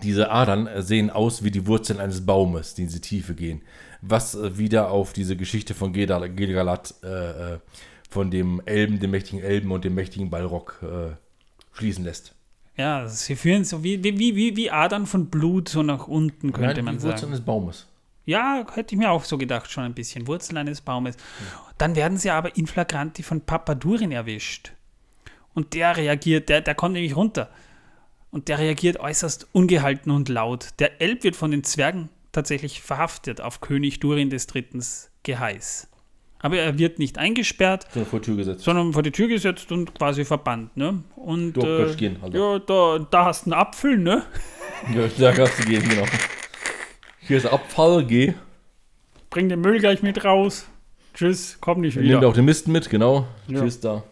diese 0.00 0.30
Adern 0.30 0.68
sehen 0.80 1.10
aus 1.10 1.42
wie 1.42 1.50
die 1.50 1.66
Wurzeln 1.66 1.98
eines 1.98 2.24
Baumes, 2.24 2.74
die 2.74 2.82
in 2.82 2.88
die 2.88 3.00
Tiefe 3.00 3.34
gehen 3.34 3.62
was 4.00 4.34
äh, 4.34 4.58
wieder 4.58 4.90
auf 4.90 5.12
diese 5.12 5.36
Geschichte 5.36 5.74
von 5.74 5.92
Gilgalad, 5.92 6.94
äh, 7.02 7.54
äh, 7.54 7.58
von 8.08 8.30
dem 8.30 8.62
Elben, 8.64 9.00
dem 9.00 9.10
mächtigen 9.10 9.42
Elben 9.42 9.70
und 9.72 9.84
dem 9.84 9.94
mächtigen 9.94 10.30
Balrog 10.30 10.80
äh, 10.82 11.14
schließen 11.72 12.04
lässt. 12.04 12.34
Ja, 12.76 13.08
sie 13.08 13.36
führen 13.36 13.64
so 13.64 13.82
wie, 13.82 14.02
wie, 14.04 14.18
wie, 14.18 14.56
wie 14.56 14.70
Adern 14.70 15.06
von 15.06 15.26
Blut 15.26 15.68
so 15.68 15.82
nach 15.82 16.08
unten, 16.08 16.52
könnte 16.52 16.76
Nein, 16.76 16.84
man 16.84 16.94
die 16.94 17.00
sagen. 17.00 17.12
Wurzeln 17.12 17.32
eines 17.32 17.44
Baumes. 17.44 17.86
Ja, 18.26 18.66
hätte 18.74 18.94
ich 18.94 18.98
mir 18.98 19.10
auch 19.10 19.24
so 19.24 19.38
gedacht, 19.38 19.70
schon 19.70 19.84
ein 19.84 19.94
bisschen. 19.94 20.26
Wurzeln 20.26 20.58
eines 20.58 20.80
Baumes. 20.80 21.16
Dann 21.78 21.94
werden 21.94 22.18
sie 22.18 22.30
aber 22.30 22.56
in 22.56 22.66
flagranti 22.66 23.22
von 23.22 23.40
Papa 23.40 23.74
Durin 23.74 24.12
erwischt. 24.12 24.72
Und 25.54 25.74
der 25.74 25.96
reagiert, 25.96 26.48
der, 26.48 26.60
der 26.60 26.74
kommt 26.74 26.94
nämlich 26.94 27.16
runter. 27.16 27.48
Und 28.30 28.48
der 28.48 28.58
reagiert 28.58 28.98
äußerst 28.98 29.46
ungehalten 29.52 30.10
und 30.10 30.28
laut. 30.28 30.70
Der 30.80 31.00
Elb 31.00 31.22
wird 31.22 31.36
von 31.36 31.52
den 31.52 31.64
Zwergen 31.64 32.10
tatsächlich 32.36 32.82
verhaftet 32.82 33.40
auf 33.40 33.60
König 33.60 33.98
Durin 33.98 34.28
des 34.28 34.46
Drittens 34.46 35.10
Geheiß. 35.22 35.88
Aber 36.38 36.58
er 36.58 36.78
wird 36.78 36.98
nicht 36.98 37.16
eingesperrt, 37.16 37.86
sondern 37.90 38.10
vor 38.10 38.20
die 38.20 38.26
Tür 38.26 38.36
gesetzt, 38.36 38.60
sondern 38.62 38.92
vor 38.92 39.02
die 39.02 39.10
Tür 39.10 39.26
gesetzt 39.26 39.72
und 39.72 39.94
quasi 39.94 40.24
verbannt. 40.26 40.76
Ne? 40.76 41.02
Und 41.16 41.54
du 41.54 41.62
äh, 41.62 41.94
gehen, 41.96 42.18
also. 42.22 42.36
ja, 42.36 42.58
da, 42.58 43.06
da 43.10 43.24
hast 43.24 43.46
du 43.46 43.52
einen 43.52 43.60
Apfel, 43.60 43.98
ne? 43.98 44.22
Ja, 44.94 45.08
da 45.18 45.32
kannst 45.32 45.58
du 45.58 45.64
gehen, 45.64 45.88
genau. 45.88 46.04
Hier 47.20 47.38
ist 47.38 47.46
Abfall, 47.46 48.04
geh. 48.04 48.34
Bring 49.30 49.48
den 49.48 49.62
Müll 49.62 49.80
gleich 49.80 50.02
mit 50.02 50.22
raus. 50.22 50.66
Tschüss, 51.14 51.56
komm 51.62 51.80
nicht 51.80 51.96
wieder. 51.98 52.20
Nimmt 52.20 52.24
auch 52.26 52.34
den 52.34 52.44
Mist 52.44 52.68
mit, 52.68 52.90
genau. 52.90 53.26
Ja. 53.48 53.60
Tschüss 53.60 53.80
da. 53.80 54.04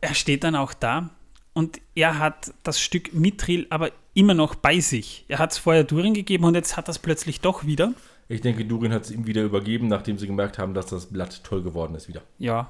Er 0.00 0.14
steht 0.14 0.42
dann 0.42 0.56
auch 0.56 0.74
da 0.74 1.10
und 1.52 1.80
er 1.94 2.18
hat 2.18 2.52
das 2.64 2.80
Stück 2.80 3.14
Mithril 3.14 3.68
aber 3.70 3.92
immer 4.20 4.34
noch 4.34 4.54
bei 4.54 4.80
sich. 4.80 5.24
Er 5.28 5.38
hat 5.38 5.52
es 5.52 5.58
vorher 5.58 5.84
Durin 5.84 6.14
gegeben 6.14 6.44
und 6.44 6.54
jetzt 6.54 6.76
hat 6.76 6.88
er 6.88 6.90
es 6.90 6.98
plötzlich 6.98 7.40
doch 7.40 7.64
wieder. 7.64 7.92
Ich 8.28 8.40
denke, 8.40 8.64
Durin 8.64 8.92
hat 8.92 9.04
es 9.04 9.10
ihm 9.10 9.26
wieder 9.26 9.42
übergeben, 9.42 9.88
nachdem 9.88 10.18
sie 10.18 10.26
gemerkt 10.26 10.58
haben, 10.58 10.74
dass 10.74 10.86
das 10.86 11.06
Blatt 11.06 11.42
toll 11.42 11.62
geworden 11.62 11.94
ist 11.96 12.06
wieder. 12.06 12.22
Ja. 12.38 12.68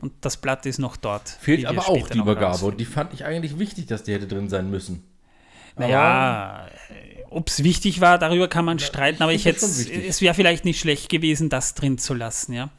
Und 0.00 0.12
das 0.22 0.36
Blatt 0.36 0.64
ist 0.64 0.78
noch 0.78 0.96
dort. 0.96 1.28
Fehlt 1.28 1.66
aber 1.66 1.88
auch 1.88 2.08
die 2.08 2.18
Übergabe. 2.18 2.64
Und 2.64 2.78
die 2.78 2.84
fand 2.84 3.12
ich 3.12 3.24
eigentlich 3.24 3.58
wichtig, 3.58 3.86
dass 3.86 4.04
die 4.04 4.12
hätte 4.12 4.26
drin 4.26 4.48
sein 4.48 4.70
müssen. 4.70 5.02
Naja, 5.76 6.68
ob 7.28 7.48
es 7.48 7.62
wichtig 7.62 8.00
war, 8.00 8.18
darüber 8.18 8.48
kann 8.48 8.64
man 8.64 8.78
streiten, 8.78 9.22
aber 9.22 9.32
ich 9.32 9.44
hätte 9.44 9.66
es 9.66 10.20
wäre 10.22 10.32
vielleicht 10.32 10.64
nicht 10.64 10.80
schlecht 10.80 11.10
gewesen, 11.10 11.50
das 11.50 11.74
drin 11.74 11.98
zu 11.98 12.14
lassen, 12.14 12.54
ja. 12.54 12.70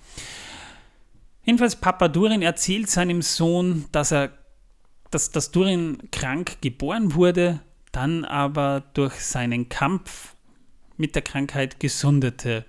Jedenfalls 1.44 1.76
Papa 1.76 2.08
Durin 2.08 2.42
erzählt 2.42 2.90
seinem 2.90 3.22
Sohn, 3.22 3.86
dass 3.92 4.12
er, 4.12 4.32
dass, 5.12 5.32
dass 5.32 5.52
Durin 5.52 6.10
krank 6.12 6.58
geboren 6.62 7.14
wurde, 7.14 7.62
dann 7.98 8.26
aber 8.26 8.84
durch 8.94 9.15
seinen 9.15 9.69
Kampf 9.69 10.36
mit 10.98 11.15
der 11.15 11.24
Krankheit 11.24 11.80
gesundete. 11.80 12.64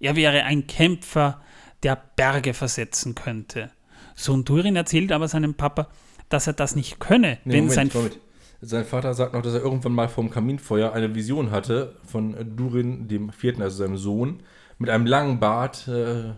Er 0.00 0.16
wäre 0.16 0.44
ein 0.44 0.66
Kämpfer, 0.66 1.40
der 1.82 1.98
Berge 2.16 2.52
versetzen 2.52 3.14
könnte. 3.14 3.70
Sohn 4.14 4.44
Durin 4.44 4.76
erzählt 4.76 5.12
aber 5.12 5.28
seinem 5.28 5.54
Papa, 5.54 5.88
dass 6.28 6.46
er 6.46 6.52
das 6.52 6.76
nicht 6.76 7.00
könne, 7.00 7.38
nee, 7.44 7.54
wenn 7.54 7.64
Moment, 7.68 7.72
sein 7.72 7.90
Moment. 7.94 8.20
Sein 8.60 8.84
Vater 8.84 9.14
sagt 9.14 9.32
noch, 9.32 9.40
dass 9.40 9.54
er 9.54 9.62
irgendwann 9.62 9.92
mal 9.92 10.08
vom 10.08 10.28
Kaminfeuer 10.28 10.92
eine 10.92 11.14
Vision 11.14 11.50
hatte 11.50 11.96
von 12.04 12.36
Durin, 12.54 13.08
dem 13.08 13.32
vierten, 13.32 13.62
also 13.62 13.78
seinem 13.78 13.96
Sohn, 13.96 14.42
mit 14.78 14.90
einem 14.90 15.06
langen 15.06 15.40
Bart 15.40 15.88
äh, 15.88 16.34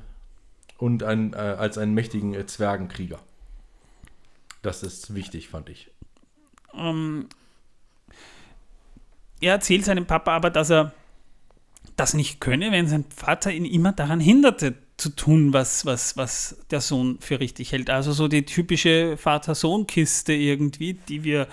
und 0.77 1.02
ein, 1.02 1.32
äh, 1.32 1.36
als 1.36 1.77
einen 1.77 1.94
mächtigen 1.94 2.35
äh, 2.35 2.47
Zwergenkrieger. 2.47 3.19
Das 4.62 4.85
ist 4.85 5.16
wichtig, 5.16 5.48
fand 5.48 5.70
ich. 5.70 5.90
Ähm, 6.73 7.28
er 9.40 9.55
erzählt 9.55 9.85
seinem 9.85 10.06
Papa 10.06 10.32
aber, 10.32 10.51
dass 10.51 10.70
er 10.70 10.93
das 11.97 12.15
nicht 12.15 12.40
könne, 12.40 12.73
wenn 12.73 12.89
sein 12.89 13.05
Vater 13.15 13.52
ihn 13.52 13.65
immer 13.65 13.93
daran 13.93 14.20
hinderte, 14.20 14.74
zu 14.98 15.10
tun, 15.10 15.52
was, 15.52 15.86
was, 15.86 16.16
was 16.16 16.56
der 16.70 16.81
Sohn 16.81 17.19
für 17.20 17.39
richtig 17.39 17.73
hält. 17.73 17.89
Also 17.89 18.12
so 18.12 18.27
die 18.27 18.44
typische 18.44 19.16
Vater-Sohn-Kiste 19.16 20.32
irgendwie, 20.32 20.94
die 20.94 21.23
wir 21.23 21.47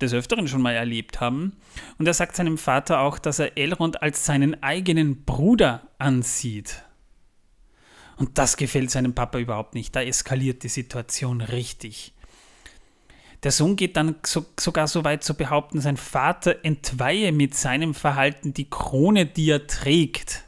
des 0.00 0.12
Öfteren 0.12 0.48
schon 0.48 0.62
mal 0.62 0.74
erlebt 0.74 1.20
haben. 1.20 1.56
Und 1.98 2.06
er 2.06 2.14
sagt 2.14 2.34
seinem 2.34 2.58
Vater 2.58 3.00
auch, 3.00 3.18
dass 3.18 3.38
er 3.38 3.56
Elrond 3.56 4.02
als 4.02 4.24
seinen 4.26 4.62
eigenen 4.62 5.24
Bruder 5.24 5.86
ansieht. 5.98 6.82
Und 8.16 8.38
das 8.38 8.56
gefällt 8.56 8.90
seinem 8.90 9.14
Papa 9.14 9.38
überhaupt 9.38 9.74
nicht. 9.74 9.94
Da 9.94 10.02
eskaliert 10.02 10.62
die 10.62 10.68
Situation 10.68 11.40
richtig. 11.40 12.12
Der 13.42 13.52
Sohn 13.52 13.76
geht 13.76 13.96
dann 13.96 14.16
so, 14.24 14.44
sogar 14.58 14.86
so 14.86 15.04
weit 15.04 15.24
zu 15.24 15.34
behaupten, 15.34 15.80
sein 15.80 15.96
Vater 15.96 16.56
entweihe 16.62 17.32
mit 17.32 17.54
seinem 17.54 17.94
Verhalten 17.94 18.52
die 18.52 18.68
Krone, 18.68 19.26
die 19.26 19.50
er 19.50 19.66
trägt. 19.66 20.44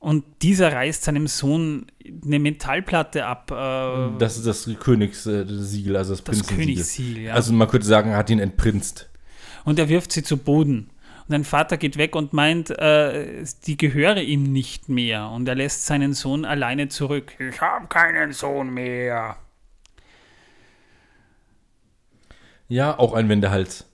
Und 0.00 0.24
dieser 0.42 0.72
reißt 0.72 1.04
seinem 1.04 1.26
Sohn 1.26 1.86
eine 2.24 2.38
Metallplatte 2.38 3.24
ab. 3.24 3.50
Äh, 3.50 4.18
das 4.18 4.36
ist 4.36 4.46
das 4.46 4.68
Königssiegel, 4.78 5.96
also 5.96 6.14
das, 6.14 6.22
das 6.22 6.46
Königssiegel. 6.46 7.24
Ja. 7.24 7.34
Also 7.34 7.52
man 7.52 7.66
könnte 7.66 7.86
sagen, 7.86 8.10
er 8.10 8.18
hat 8.18 8.30
ihn 8.30 8.38
entprinzt. 8.38 9.08
Und 9.64 9.78
er 9.78 9.88
wirft 9.88 10.12
sie 10.12 10.22
zu 10.22 10.36
Boden. 10.36 10.90
Und 11.26 11.34
ein 11.34 11.44
Vater 11.44 11.76
geht 11.76 11.98
weg 11.98 12.14
und 12.14 12.32
meint, 12.32 12.70
äh, 12.70 13.44
die 13.66 13.76
gehöre 13.76 14.22
ihm 14.22 14.44
nicht 14.44 14.88
mehr. 14.88 15.28
Und 15.30 15.48
er 15.48 15.56
lässt 15.56 15.86
seinen 15.86 16.14
Sohn 16.14 16.44
alleine 16.44 16.88
zurück. 16.88 17.32
Ich 17.38 17.60
habe 17.60 17.86
keinen 17.88 18.32
Sohn 18.32 18.70
mehr. 18.70 19.36
Ja, 22.68 22.98
auch 22.98 23.14
ein 23.14 23.28
Wendehals. 23.28 23.86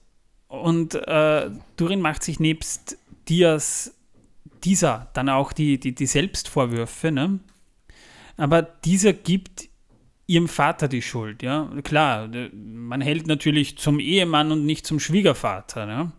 Und 0.47 0.95
äh, 0.95 1.49
Durin 1.77 2.01
macht 2.01 2.23
sich 2.23 2.39
nebst 2.39 2.97
Dias 3.27 3.93
dieser 4.63 5.09
dann 5.13 5.29
auch 5.29 5.53
die, 5.53 5.79
die, 5.79 5.93
die 5.93 6.05
Selbstvorwürfe, 6.05 7.11
ne? 7.11 7.39
aber 8.37 8.61
dieser 8.61 9.13
gibt 9.13 9.69
ihrem 10.27 10.47
Vater 10.47 10.87
die 10.87 11.01
Schuld, 11.01 11.43
ja. 11.43 11.69
Klar, 11.83 12.29
man 12.53 13.01
hält 13.01 13.27
natürlich 13.27 13.77
zum 13.77 13.99
Ehemann 13.99 14.51
und 14.51 14.65
nicht 14.65 14.85
zum 14.85 14.99
Schwiegervater, 14.99 15.85
ne? 15.85 16.11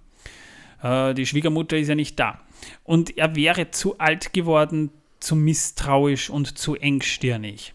Äh, 0.83 1.15
die 1.15 1.27
Schwiegermutter 1.27 1.77
ist 1.77 1.89
ja 1.89 1.95
nicht 1.95 2.19
da. 2.19 2.41
Und 2.85 3.19
er 3.19 3.35
wäre 3.35 3.71
zu 3.73 3.99
alt 3.99 4.33
geworden, 4.33 4.91
zu 5.19 5.35
misstrauisch 5.35 6.31
und 6.31 6.57
zu 6.57 6.77
engstirnig. 6.77 7.75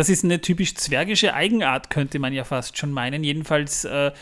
Das 0.00 0.08
ist 0.08 0.24
eine 0.24 0.40
typisch 0.40 0.76
zwergische 0.76 1.34
Eigenart, 1.34 1.90
könnte 1.90 2.18
man 2.18 2.32
ja 2.32 2.44
fast 2.44 2.78
schon 2.78 2.90
meinen, 2.90 3.22
jedenfalls 3.22 3.84
äh, 3.84 4.12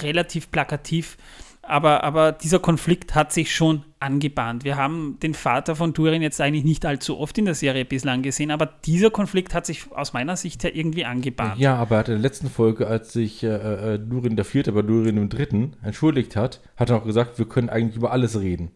relativ 0.00 0.50
plakativ 0.50 1.16
aber, 1.62 2.02
aber 2.02 2.32
dieser 2.32 2.58
Konflikt 2.58 3.14
hat 3.14 3.32
sich 3.32 3.54
schon 3.54 3.84
angebahnt. 4.00 4.64
Wir 4.64 4.76
haben 4.76 5.18
den 5.22 5.32
Vater 5.32 5.76
von 5.76 5.94
Turin 5.94 6.20
jetzt 6.20 6.40
eigentlich 6.40 6.64
nicht 6.64 6.84
allzu 6.84 7.18
oft 7.18 7.38
in 7.38 7.44
der 7.44 7.54
Serie 7.54 7.84
bislang 7.84 8.22
gesehen, 8.22 8.50
aber 8.50 8.66
dieser 8.66 9.10
Konflikt 9.10 9.54
hat 9.54 9.64
sich 9.64 9.92
aus 9.92 10.12
meiner 10.12 10.36
Sicht 10.36 10.64
her 10.64 10.74
irgendwie 10.74 11.04
angebahnt. 11.04 11.58
Ja, 11.58 11.76
aber 11.76 11.94
er 11.94 11.98
hat 12.00 12.08
in 12.08 12.14
der 12.14 12.22
letzten 12.22 12.50
Folge, 12.50 12.88
als 12.88 13.12
sich 13.12 13.44
äh, 13.44 13.94
äh, 13.94 13.98
Durin 13.98 14.34
der 14.34 14.44
Vierte 14.44 14.72
bei 14.72 14.82
Durin 14.82 15.16
im 15.16 15.28
Dritten 15.28 15.76
entschuldigt 15.82 16.34
hat, 16.34 16.60
hat 16.76 16.90
er 16.90 16.96
auch 16.96 17.04
gesagt, 17.04 17.38
wir 17.38 17.46
können 17.46 17.68
eigentlich 17.68 17.96
über 17.96 18.10
alles 18.10 18.40
reden. 18.40 18.72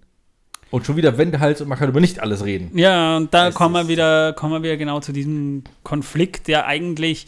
Und 0.71 0.85
schon 0.85 0.97
wieder 0.97 1.17
Wendehals 1.17 1.61
und 1.61 1.69
man 1.69 1.79
kann 1.79 1.89
über 1.89 2.01
nicht 2.01 2.21
alles 2.21 2.45
reden. 2.45 2.77
Ja, 2.77 3.17
und 3.17 3.33
da 3.33 3.51
kommen 3.53 3.75
wir, 3.75 3.89
wieder, 3.89 4.33
kommen 4.33 4.53
wir 4.55 4.63
wieder 4.63 4.77
genau 4.77 5.01
zu 5.01 5.13
diesem 5.13 5.63
Konflikt, 5.85 6.49
der 6.49 6.67
eigentlich, 6.67 7.27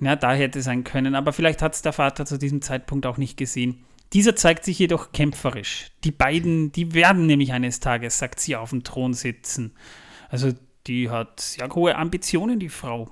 na, 0.00 0.16
da 0.16 0.34
hätte 0.34 0.62
sein 0.62 0.82
können. 0.82 1.14
Aber 1.14 1.32
vielleicht 1.32 1.62
hat 1.62 1.74
es 1.74 1.82
der 1.82 1.92
Vater 1.92 2.26
zu 2.26 2.38
diesem 2.38 2.62
Zeitpunkt 2.62 3.06
auch 3.06 3.18
nicht 3.18 3.36
gesehen. 3.36 3.84
Dieser 4.12 4.36
zeigt 4.36 4.64
sich 4.64 4.78
jedoch 4.78 5.12
kämpferisch. 5.12 5.90
Die 6.04 6.10
beiden, 6.10 6.72
die 6.72 6.94
werden 6.94 7.26
nämlich 7.26 7.52
eines 7.52 7.80
Tages, 7.80 8.18
sagt 8.18 8.40
sie, 8.40 8.56
auf 8.56 8.70
dem 8.70 8.82
Thron 8.82 9.14
sitzen. 9.14 9.72
Also 10.28 10.52
die 10.86 11.10
hat 11.10 11.40
sehr 11.40 11.68
hohe 11.68 11.96
Ambitionen, 11.96 12.58
die 12.58 12.68
Frau. 12.68 13.08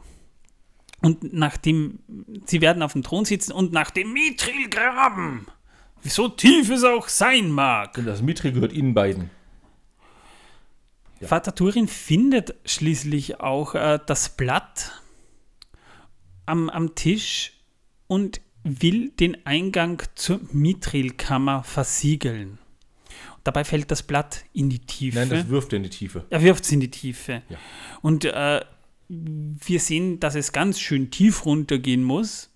Und 1.00 1.32
nachdem, 1.32 1.98
sie 2.46 2.60
werden 2.60 2.82
auf 2.82 2.92
dem 2.92 3.02
Thron 3.02 3.24
sitzen 3.24 3.52
und 3.52 3.72
nach 3.72 3.90
dem 3.90 4.12
Mithril 4.12 4.68
graben. 4.70 5.46
So 6.02 6.28
tief 6.28 6.70
es 6.70 6.84
auch 6.84 7.08
sein 7.08 7.50
mag. 7.50 7.98
Und 7.98 8.06
das 8.06 8.22
Mithril 8.22 8.52
gehört 8.52 8.72
ihnen 8.72 8.94
beiden. 8.94 9.30
Ja. 11.24 11.28
Vater 11.28 11.54
Turin 11.54 11.88
findet 11.88 12.54
schließlich 12.64 13.40
auch 13.40 13.74
äh, 13.74 13.98
das 14.06 14.36
Blatt 14.36 15.02
am, 16.46 16.70
am 16.70 16.94
Tisch 16.94 17.52
und 18.06 18.40
will 18.62 19.10
den 19.10 19.46
Eingang 19.46 20.02
zur 20.14 20.40
Mithrilkammer 20.52 21.64
versiegeln. 21.64 22.58
Dabei 23.42 23.64
fällt 23.64 23.90
das 23.90 24.02
Blatt 24.02 24.44
in 24.54 24.70
die 24.70 24.78
Tiefe. 24.78 25.18
Nein, 25.18 25.28
das 25.28 25.48
wirft 25.48 25.72
er 25.72 25.76
in 25.76 25.82
die 25.82 25.90
Tiefe. 25.90 26.24
Er 26.30 26.42
wirft 26.42 26.64
es 26.64 26.72
in 26.72 26.80
die 26.80 26.90
Tiefe. 26.90 27.42
Ja. 27.48 27.58
Und 28.00 28.24
äh, 28.24 28.60
wir 29.08 29.80
sehen, 29.80 30.18
dass 30.20 30.34
es 30.34 30.52
ganz 30.52 30.80
schön 30.80 31.10
tief 31.10 31.44
runtergehen 31.44 32.02
muss. 32.02 32.50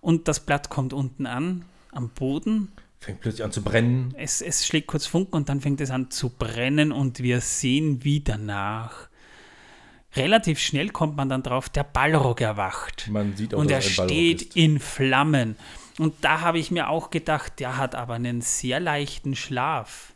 Und 0.00 0.28
das 0.28 0.40
Blatt 0.40 0.70
kommt 0.70 0.92
unten 0.92 1.26
an, 1.26 1.64
am 1.92 2.08
Boden. 2.10 2.72
Fängt 3.04 3.20
plötzlich 3.20 3.44
an 3.44 3.52
zu 3.52 3.62
brennen. 3.62 4.14
Es, 4.16 4.40
es 4.40 4.66
schlägt 4.66 4.86
kurz 4.86 5.04
Funken 5.04 5.36
und 5.36 5.50
dann 5.50 5.60
fängt 5.60 5.80
es 5.82 5.90
an 5.90 6.10
zu 6.10 6.30
brennen. 6.30 6.90
Und 6.90 7.20
wir 7.20 7.42
sehen, 7.42 8.02
wie 8.02 8.20
danach 8.20 9.08
relativ 10.16 10.58
schnell 10.58 10.88
kommt 10.88 11.14
man 11.14 11.28
dann 11.28 11.42
drauf, 11.42 11.68
der 11.68 11.84
Ballrock 11.84 12.40
erwacht. 12.40 13.08
Man 13.10 13.36
sieht 13.36 13.54
auch, 13.54 13.58
Und 13.58 13.70
er 13.70 13.82
steht 13.82 14.56
in 14.56 14.80
Flammen. 14.80 15.56
Und 15.98 16.14
da 16.22 16.40
habe 16.40 16.58
ich 16.58 16.70
mir 16.70 16.88
auch 16.88 17.10
gedacht, 17.10 17.60
der 17.60 17.76
hat 17.76 17.94
aber 17.94 18.14
einen 18.14 18.40
sehr 18.40 18.80
leichten 18.80 19.36
Schlaf. 19.36 20.13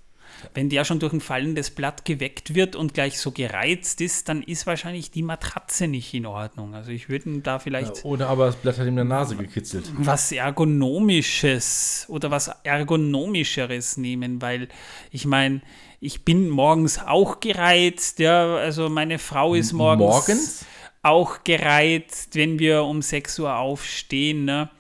Wenn 0.55 0.69
der 0.69 0.85
schon 0.85 0.99
durch 0.99 1.13
ein 1.13 1.21
fallendes 1.21 1.71
Blatt 1.71 2.05
geweckt 2.05 2.55
wird 2.55 2.77
und 2.77 2.95
gleich 2.95 3.19
so 3.19 3.33
gereizt 3.33 4.01
ist, 4.01 4.29
dann 4.29 4.43
ist 4.43 4.67
wahrscheinlich 4.67 5.11
die 5.11 5.23
Matratze 5.23 5.89
nicht 5.89 6.15
in 6.15 6.27
Ordnung. 6.27 6.75
Also 6.75 6.91
ich 6.91 7.09
würde 7.09 7.31
ihn 7.31 7.43
da 7.43 7.59
vielleicht. 7.59 8.05
oder 8.05 8.29
aber 8.29 8.47
das 8.47 8.57
Blatt 8.57 8.79
hat 8.79 8.85
ihm 8.85 8.91
in 8.91 8.97
der 8.97 9.05
Nase 9.05 9.37
gekitzelt. 9.37 9.91
Was 9.99 10.33
Ergonomisches 10.33 12.07
oder 12.09 12.31
was 12.31 12.51
Ergonomischeres 12.63 13.97
nehmen, 13.97 14.41
weil 14.41 14.69
ich 15.11 15.27
meine, 15.27 15.61
ich 16.01 16.25
bin 16.25 16.49
morgens 16.49 16.99
auch 16.99 17.41
gereizt, 17.41 18.19
ja, 18.21 18.57
also 18.57 18.89
meine 18.89 19.19
Frau 19.19 19.55
ist 19.55 19.73
morgens, 19.73 20.29
morgens? 20.29 20.67
auch 21.03 21.43
gereizt, 21.45 22.37
wenn 22.37 22.59
wir 22.59 22.85
um 22.85 23.03
6 23.03 23.39
Uhr 23.41 23.57
aufstehen, 23.57 24.45
ne? 24.45 24.71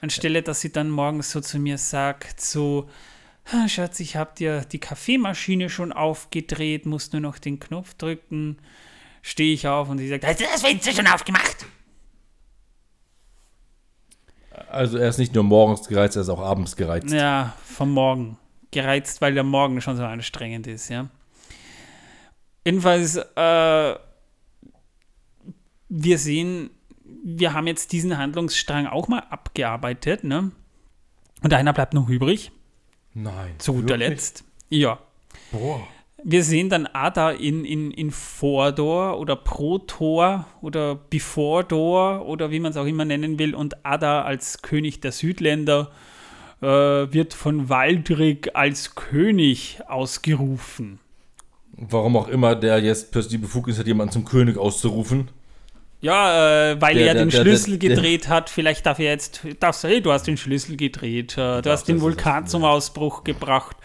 Anstelle, 0.00 0.42
dass 0.42 0.60
sie 0.60 0.70
dann 0.70 0.90
morgens 0.90 1.30
so 1.30 1.40
zu 1.40 1.58
mir 1.58 1.78
sagt, 1.78 2.40
so, 2.40 2.88
Schatz, 3.66 4.00
ich 4.00 4.16
habe 4.16 4.32
dir 4.36 4.62
die 4.62 4.78
Kaffeemaschine 4.78 5.68
schon 5.68 5.92
aufgedreht, 5.92 6.86
musst 6.86 7.12
nur 7.12 7.20
noch 7.20 7.38
den 7.38 7.60
Knopf 7.60 7.94
drücken. 7.94 8.58
Stehe 9.22 9.54
ich 9.54 9.68
auf 9.68 9.88
und 9.88 9.98
sie 9.98 10.08
sagt, 10.08 10.26
hast 10.26 10.40
du 10.40 10.44
das 10.44 10.62
Fenster 10.62 10.92
schon 10.92 11.06
aufgemacht? 11.06 11.66
Also 14.68 14.98
er 14.98 15.08
ist 15.08 15.18
nicht 15.18 15.34
nur 15.34 15.44
morgens 15.44 15.88
gereizt, 15.88 16.16
er 16.16 16.22
ist 16.22 16.28
auch 16.28 16.40
abends 16.40 16.76
gereizt. 16.76 17.10
Ja, 17.10 17.54
vom 17.64 17.92
Morgen. 17.92 18.38
Gereizt, 18.70 19.20
weil 19.20 19.34
der 19.34 19.44
Morgen 19.44 19.80
schon 19.80 19.96
so 19.96 20.04
anstrengend 20.04 20.66
ist, 20.66 20.88
ja. 20.88 21.08
Jedenfalls, 22.64 23.16
äh, 23.16 23.94
wir 25.88 26.18
sehen, 26.18 26.70
wir 27.22 27.52
haben 27.52 27.66
jetzt 27.66 27.92
diesen 27.92 28.18
Handlungsstrang 28.18 28.86
auch 28.86 29.06
mal 29.08 29.20
abgearbeitet, 29.20 30.24
ne? 30.24 30.50
Und 31.42 31.52
einer 31.52 31.72
bleibt 31.72 31.94
noch 31.94 32.08
übrig. 32.08 32.50
Nein. 33.14 33.54
Zu 33.58 33.74
guter 33.74 33.96
Letzt. 33.96 34.44
Ja. 34.68 34.98
Boah. 35.52 35.86
Wir 36.26 36.42
sehen 36.42 36.70
dann 36.70 36.86
Ada 36.86 37.32
in, 37.32 37.64
in, 37.64 37.90
in 37.90 38.10
Vordor 38.10 39.18
oder 39.18 39.36
Protor 39.36 40.46
oder 40.62 40.94
Before 40.94 42.24
oder 42.24 42.50
wie 42.50 42.60
man 42.60 42.70
es 42.70 42.78
auch 42.78 42.86
immer 42.86 43.04
nennen 43.04 43.38
will. 43.38 43.54
Und 43.54 43.84
Ada 43.84 44.22
als 44.22 44.62
König 44.62 45.00
der 45.00 45.12
Südländer 45.12 45.90
äh, 46.62 46.66
wird 46.66 47.34
von 47.34 47.68
Waldrig 47.68 48.56
als 48.56 48.94
König 48.94 49.80
ausgerufen. 49.86 50.98
Warum 51.72 52.16
auch 52.16 52.28
immer 52.28 52.54
der 52.56 52.78
jetzt 52.78 53.12
plötzlich 53.12 53.32
die 53.32 53.46
Befugnis 53.46 53.78
hat, 53.78 53.86
jemanden 53.86 54.12
zum 54.12 54.24
König 54.24 54.56
auszurufen. 54.56 55.28
Ja, 56.04 56.72
äh, 56.72 56.80
weil 56.82 56.96
der, 56.96 57.06
er 57.06 57.14
den 57.14 57.30
der, 57.30 57.40
Schlüssel 57.40 57.78
der, 57.78 57.88
gedreht 57.88 58.28
hat. 58.28 58.50
Vielleicht 58.50 58.84
darf 58.84 58.98
er 58.98 59.06
jetzt, 59.06 59.40
darfst, 59.58 59.84
hey, 59.84 60.02
du 60.02 60.12
hast 60.12 60.26
den 60.26 60.36
Schlüssel 60.36 60.76
gedreht, 60.76 61.38
äh, 61.38 61.62
du 61.62 61.70
hast 61.70 61.88
den 61.88 62.02
Vulkan 62.02 62.46
zum 62.46 62.62
Ausbruch 62.62 63.24
gebracht, 63.24 63.78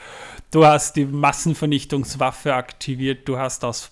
du 0.52 0.66
hast 0.66 0.98
die 0.98 1.06
Massenvernichtungswaffe 1.06 2.54
aktiviert, 2.54 3.26
du 3.26 3.38
hast 3.38 3.64
aus 3.64 3.92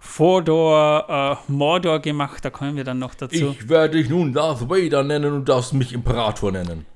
Fodor 0.00 1.38
äh, 1.46 1.52
Mordor 1.52 2.00
gemacht, 2.00 2.42
da 2.42 2.48
kommen 2.48 2.76
wir 2.76 2.84
dann 2.84 2.98
noch 2.98 3.14
dazu. 3.14 3.54
Ich 3.60 3.68
werde 3.68 3.98
dich 3.98 4.08
nun 4.08 4.32
Darth 4.32 4.70
Vader 4.70 5.02
nennen 5.02 5.34
und 5.34 5.46
darfst 5.46 5.74
mich 5.74 5.92
Imperator 5.92 6.52
nennen. 6.52 6.86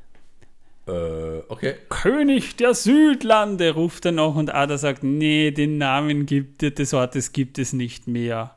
Äh, 0.88 1.42
okay. 1.48 1.74
König 1.90 2.56
der 2.56 2.72
Südlande, 2.72 3.72
ruft 3.72 4.06
er 4.06 4.12
noch 4.12 4.36
und 4.36 4.54
Ada 4.54 4.78
sagt, 4.78 5.04
nee, 5.04 5.50
den 5.50 5.76
Namen 5.76 6.24
gibt, 6.24 6.62
des 6.62 6.94
Ortes 6.94 7.32
gibt 7.32 7.58
es 7.58 7.74
nicht 7.74 8.06
mehr. 8.06 8.55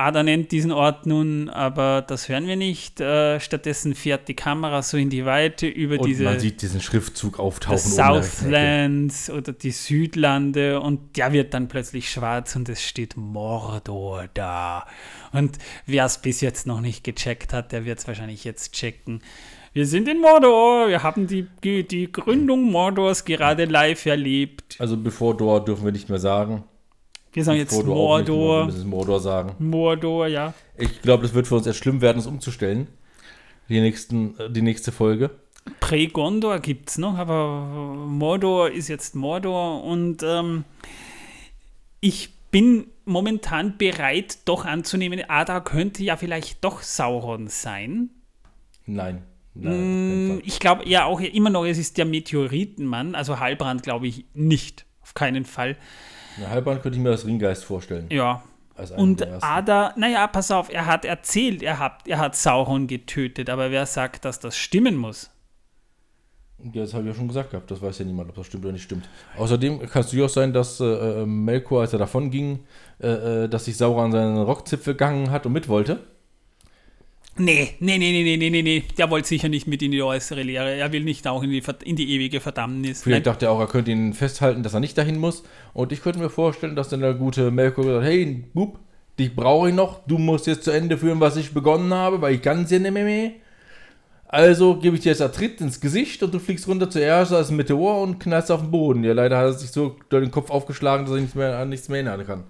Ada 0.00 0.22
nennt 0.22 0.52
diesen 0.52 0.70
Ort 0.70 1.06
nun, 1.06 1.48
aber 1.48 2.02
das 2.02 2.28
hören 2.28 2.46
wir 2.46 2.54
nicht. 2.54 3.00
Äh, 3.00 3.40
stattdessen 3.40 3.96
fährt 3.96 4.28
die 4.28 4.34
Kamera 4.34 4.80
so 4.80 4.96
in 4.96 5.10
die 5.10 5.24
Weite 5.24 5.66
über 5.66 5.98
und 5.98 6.06
diese. 6.06 6.22
Man 6.22 6.38
sieht 6.38 6.62
diesen 6.62 6.80
Schriftzug 6.80 7.40
auftauchen. 7.40 7.78
Southlands 7.78 9.28
oder 9.28 9.52
die 9.52 9.72
Südlande 9.72 10.80
und 10.80 11.16
der 11.16 11.32
wird 11.32 11.52
dann 11.52 11.66
plötzlich 11.66 12.12
schwarz 12.12 12.54
und 12.54 12.68
es 12.68 12.80
steht 12.80 13.16
Mordor 13.16 14.28
da. 14.34 14.86
Und 15.32 15.58
wer 15.84 16.04
es 16.04 16.18
bis 16.18 16.42
jetzt 16.42 16.68
noch 16.68 16.80
nicht 16.80 17.02
gecheckt 17.02 17.52
hat, 17.52 17.72
der 17.72 17.84
wird 17.84 17.98
es 17.98 18.06
wahrscheinlich 18.06 18.44
jetzt 18.44 18.74
checken. 18.74 19.20
Wir 19.72 19.84
sind 19.84 20.06
in 20.06 20.20
Mordor. 20.20 20.88
Wir 20.88 21.02
haben 21.02 21.26
die, 21.26 21.48
die 21.62 22.12
Gründung 22.12 22.70
Mordors 22.70 23.24
gerade 23.24 23.64
live 23.64 24.06
erlebt. 24.06 24.76
Also 24.78 24.96
bevor 24.96 25.36
Dor 25.36 25.64
dürfen 25.64 25.84
wir 25.84 25.92
nicht 25.92 26.08
mehr 26.08 26.20
sagen. 26.20 26.62
Wir 27.32 27.44
sagen 27.44 27.58
jetzt 27.58 27.84
Mordor. 27.84 28.66
Wir 28.66 28.72
müssen 28.72 28.88
Mordor 28.88 29.20
sagen. 29.20 29.54
Mordor, 29.58 30.26
ja. 30.26 30.54
Ich 30.76 31.02
glaube, 31.02 31.22
das 31.22 31.34
wird 31.34 31.46
für 31.46 31.56
uns 31.56 31.66
erst 31.66 31.78
schlimm 31.78 32.00
werden, 32.00 32.18
es 32.18 32.26
umzustellen. 32.26 32.88
Die, 33.68 33.80
nächsten, 33.80 34.38
äh, 34.38 34.50
die 34.50 34.62
nächste 34.62 34.92
Folge. 34.92 35.30
Prä-Gondor 35.80 36.60
gibt 36.60 36.90
es 36.90 36.98
noch, 36.98 37.18
aber 37.18 37.66
Mordor 38.06 38.70
ist 38.70 38.88
jetzt 38.88 39.14
Mordor 39.14 39.84
und 39.84 40.22
ähm, 40.22 40.64
ich 42.00 42.30
bin 42.50 42.86
momentan 43.04 43.76
bereit, 43.76 44.38
doch 44.46 44.64
anzunehmen, 44.64 45.22
Ada 45.28 45.60
könnte 45.60 46.02
ja 46.02 46.16
vielleicht 46.16 46.64
doch 46.64 46.82
Sauron 46.82 47.48
sein. 47.48 48.10
Nein. 48.86 49.22
Nein 49.54 50.38
mm, 50.38 50.42
ich 50.44 50.60
glaube 50.60 50.88
ja 50.88 51.04
auch 51.04 51.20
immer 51.20 51.50
noch, 51.50 51.64
es 51.64 51.78
ist 51.78 51.98
der 51.98 52.04
Meteoritenmann, 52.04 53.14
also 53.14 53.38
Halbrand 53.38 53.82
glaube 53.82 54.06
ich 54.06 54.24
nicht, 54.34 54.86
auf 55.02 55.14
keinen 55.14 55.44
Fall. 55.44 55.76
Eine 56.38 56.50
Halbband 56.50 56.82
könnte 56.82 56.96
ich 56.96 57.02
mir 57.02 57.10
als 57.10 57.26
Ringgeist 57.26 57.64
vorstellen. 57.64 58.06
Ja. 58.10 58.42
Und 58.96 59.26
Ada, 59.42 59.92
naja, 59.96 60.28
pass 60.28 60.52
auf, 60.52 60.72
er 60.72 60.86
hat 60.86 61.04
erzählt, 61.04 61.64
er 61.64 61.80
hat, 61.80 62.06
er 62.06 62.18
hat 62.18 62.36
Sauron 62.36 62.86
getötet, 62.86 63.50
aber 63.50 63.72
wer 63.72 63.86
sagt, 63.86 64.24
dass 64.24 64.38
das 64.38 64.56
stimmen 64.56 64.96
muss? 64.96 65.30
Ja, 66.62 66.82
das 66.82 66.94
habe 66.94 67.04
ich 67.04 67.08
ja 67.10 67.14
schon 67.14 67.28
gesagt 67.28 67.50
gehabt, 67.50 67.70
das 67.70 67.82
weiß 67.82 67.98
ja 67.98 68.04
niemand, 68.04 68.30
ob 68.30 68.36
das 68.36 68.46
stimmt 68.46 68.64
oder 68.64 68.72
nicht 68.72 68.84
stimmt. 68.84 69.08
Außerdem 69.36 69.80
kann 69.80 70.02
es 70.02 70.10
durchaus 70.10 70.34
sein, 70.34 70.52
dass 70.52 70.80
äh, 70.80 70.84
äh, 70.84 71.26
Melkor, 71.26 71.82
als 71.82 71.92
er 71.92 71.98
davon 71.98 72.30
ging, 72.30 72.60
äh, 73.00 73.44
äh, 73.44 73.48
dass 73.48 73.64
sich 73.64 73.76
Sauron 73.76 74.12
seinen 74.12 74.38
Rockzipfel 74.38 74.94
gegangen 74.94 75.30
hat 75.30 75.46
und 75.46 75.52
mit 75.52 75.68
wollte. 75.68 76.00
Nee, 77.38 77.74
nee, 77.80 77.98
nee, 77.98 78.22
nee, 78.22 78.36
nee, 78.36 78.50
nee, 78.50 78.62
nee. 78.62 78.84
Der 78.96 79.10
wollte 79.10 79.28
sicher 79.28 79.48
nicht 79.48 79.66
mit 79.66 79.82
in 79.82 79.92
die 79.92 80.02
äußere 80.02 80.42
Lehre. 80.42 80.74
Er 80.74 80.92
will 80.92 81.04
nicht 81.04 81.26
auch 81.26 81.42
in 81.42 81.50
die, 81.50 81.62
in 81.84 81.96
die 81.96 82.14
ewige 82.14 82.40
Verdammnis. 82.40 83.02
Vielleicht 83.02 83.26
Nein. 83.26 83.32
dachte 83.32 83.46
er 83.46 83.52
auch, 83.52 83.60
er 83.60 83.66
könnte 83.66 83.90
ihn 83.90 84.12
festhalten, 84.12 84.62
dass 84.62 84.74
er 84.74 84.80
nicht 84.80 84.98
dahin 84.98 85.18
muss. 85.18 85.44
Und 85.72 85.92
ich 85.92 86.02
könnte 86.02 86.18
mir 86.18 86.30
vorstellen, 86.30 86.76
dass 86.76 86.88
dann 86.88 87.00
der 87.00 87.14
gute 87.14 87.50
Melkor 87.50 87.84
gesagt 87.84 88.04
hat, 88.04 88.10
hey, 88.10 88.44
Bub, 88.52 88.80
dich 89.18 89.34
brauche 89.34 89.68
ich 89.68 89.74
noch. 89.74 90.00
Du 90.06 90.18
musst 90.18 90.46
jetzt 90.46 90.64
zu 90.64 90.70
Ende 90.70 90.98
führen, 90.98 91.20
was 91.20 91.36
ich 91.36 91.54
begonnen 91.54 91.94
habe, 91.94 92.20
weil 92.20 92.34
ich 92.34 92.42
kann 92.42 92.64
es 92.64 92.70
ja 92.70 92.78
nicht 92.78 92.92
mehr, 92.92 93.04
mehr. 93.04 93.32
Also 94.28 94.76
gebe 94.76 94.96
ich 94.96 95.02
dir 95.02 95.10
jetzt 95.10 95.22
einen 95.22 95.32
Tritt 95.32 95.60
ins 95.62 95.80
Gesicht 95.80 96.22
und 96.22 96.34
du 96.34 96.38
fliegst 96.38 96.68
runter 96.68 96.90
zuerst 96.90 97.32
als 97.32 97.50
Meteor 97.50 98.02
und 98.02 98.18
knallst 98.18 98.50
auf 98.50 98.60
den 98.60 98.70
Boden. 98.70 99.02
Ja, 99.02 99.14
leider 99.14 99.38
hat 99.38 99.44
er 99.44 99.52
sich 99.54 99.70
so 99.70 99.96
durch 100.10 100.22
den 100.22 100.30
Kopf 100.30 100.50
aufgeschlagen, 100.50 101.06
dass 101.06 101.14
er 101.14 101.20
nichts 101.20 101.34
mehr, 101.34 101.58
an 101.58 101.70
nichts 101.70 101.88
mehr 101.88 102.04
erinnern 102.04 102.26
kann. 102.26 102.44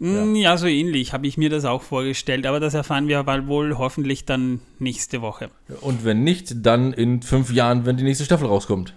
Ja. 0.00 0.24
Mm, 0.24 0.36
ja, 0.36 0.56
so 0.56 0.66
ähnlich 0.66 1.12
habe 1.12 1.26
ich 1.26 1.36
mir 1.36 1.50
das 1.50 1.64
auch 1.64 1.82
vorgestellt, 1.82 2.46
aber 2.46 2.60
das 2.60 2.74
erfahren 2.74 3.08
wir 3.08 3.26
wohl 3.46 3.76
hoffentlich 3.78 4.24
dann 4.24 4.60
nächste 4.78 5.22
Woche. 5.22 5.50
Und 5.80 6.04
wenn 6.04 6.22
nicht, 6.22 6.64
dann 6.64 6.92
in 6.92 7.22
fünf 7.22 7.52
Jahren, 7.52 7.84
wenn 7.84 7.96
die 7.96 8.04
nächste 8.04 8.24
Staffel 8.24 8.46
rauskommt. 8.46 8.94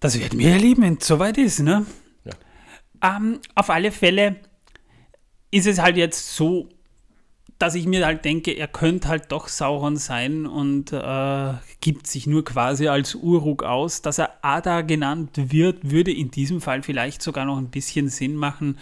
Das 0.00 0.18
werden 0.18 0.38
wir 0.38 0.50
erleben, 0.50 0.82
wenn 0.82 0.96
es 0.98 1.06
soweit 1.06 1.38
ist, 1.38 1.60
ne? 1.60 1.84
Ja. 2.24 3.16
Ähm, 3.16 3.40
auf 3.54 3.70
alle 3.70 3.92
Fälle 3.92 4.36
ist 5.50 5.66
es 5.66 5.78
halt 5.78 5.96
jetzt 5.96 6.36
so, 6.36 6.68
dass 7.58 7.74
ich 7.74 7.86
mir 7.86 8.04
halt 8.04 8.24
denke, 8.24 8.52
er 8.52 8.68
könnte 8.68 9.08
halt 9.08 9.32
doch 9.32 9.48
Sauron 9.48 9.96
sein 9.96 10.46
und 10.46 10.92
äh, 10.92 11.54
gibt 11.80 12.06
sich 12.06 12.26
nur 12.26 12.44
quasi 12.44 12.88
als 12.88 13.14
Uruk 13.14 13.62
aus. 13.62 14.02
Dass 14.02 14.18
er 14.18 14.38
Ada 14.42 14.82
genannt 14.82 15.30
wird, 15.34 15.90
würde 15.90 16.12
in 16.12 16.30
diesem 16.30 16.60
Fall 16.60 16.82
vielleicht 16.82 17.22
sogar 17.22 17.46
noch 17.46 17.56
ein 17.56 17.70
bisschen 17.70 18.08
Sinn 18.08 18.36
machen 18.36 18.76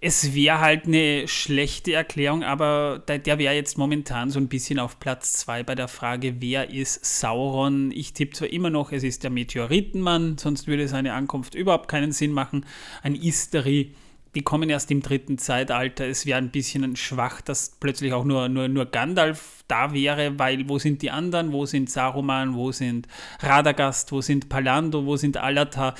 es 0.00 0.32
wäre 0.32 0.60
halt 0.60 0.86
eine 0.86 1.26
schlechte 1.26 1.92
Erklärung, 1.92 2.44
aber 2.44 3.02
der, 3.08 3.18
der 3.18 3.38
wäre 3.38 3.54
jetzt 3.54 3.78
momentan 3.78 4.30
so 4.30 4.38
ein 4.38 4.48
bisschen 4.48 4.78
auf 4.78 5.00
Platz 5.00 5.32
2 5.32 5.64
bei 5.64 5.74
der 5.74 5.88
Frage, 5.88 6.40
wer 6.40 6.70
ist 6.70 7.04
Sauron? 7.04 7.90
Ich 7.90 8.12
tippe 8.12 8.36
zwar 8.36 8.48
immer 8.48 8.70
noch, 8.70 8.92
es 8.92 9.02
ist 9.02 9.24
der 9.24 9.30
Meteoritenmann, 9.30 10.38
sonst 10.38 10.68
würde 10.68 10.86
seine 10.86 11.14
Ankunft 11.14 11.56
überhaupt 11.56 11.88
keinen 11.88 12.12
Sinn 12.12 12.30
machen. 12.30 12.64
Ein 13.02 13.16
Istari, 13.16 13.92
die 14.36 14.42
kommen 14.42 14.70
erst 14.70 14.92
im 14.92 15.00
dritten 15.00 15.36
Zeitalter. 15.36 16.06
Es 16.06 16.26
wäre 16.26 16.38
ein 16.38 16.50
bisschen 16.50 16.94
schwach, 16.94 17.40
dass 17.40 17.70
plötzlich 17.80 18.12
auch 18.12 18.24
nur, 18.24 18.48
nur, 18.48 18.68
nur 18.68 18.86
Gandalf 18.86 19.64
da 19.66 19.92
wäre, 19.92 20.38
weil 20.38 20.68
wo 20.68 20.78
sind 20.78 21.02
die 21.02 21.10
anderen? 21.10 21.50
Wo 21.50 21.66
sind 21.66 21.90
Saruman? 21.90 22.54
Wo 22.54 22.70
sind 22.70 23.08
Radagast? 23.40 24.12
Wo 24.12 24.20
sind 24.20 24.48
Palando? 24.48 25.04
Wo 25.06 25.16
sind 25.16 25.38
Alatar? 25.38 25.96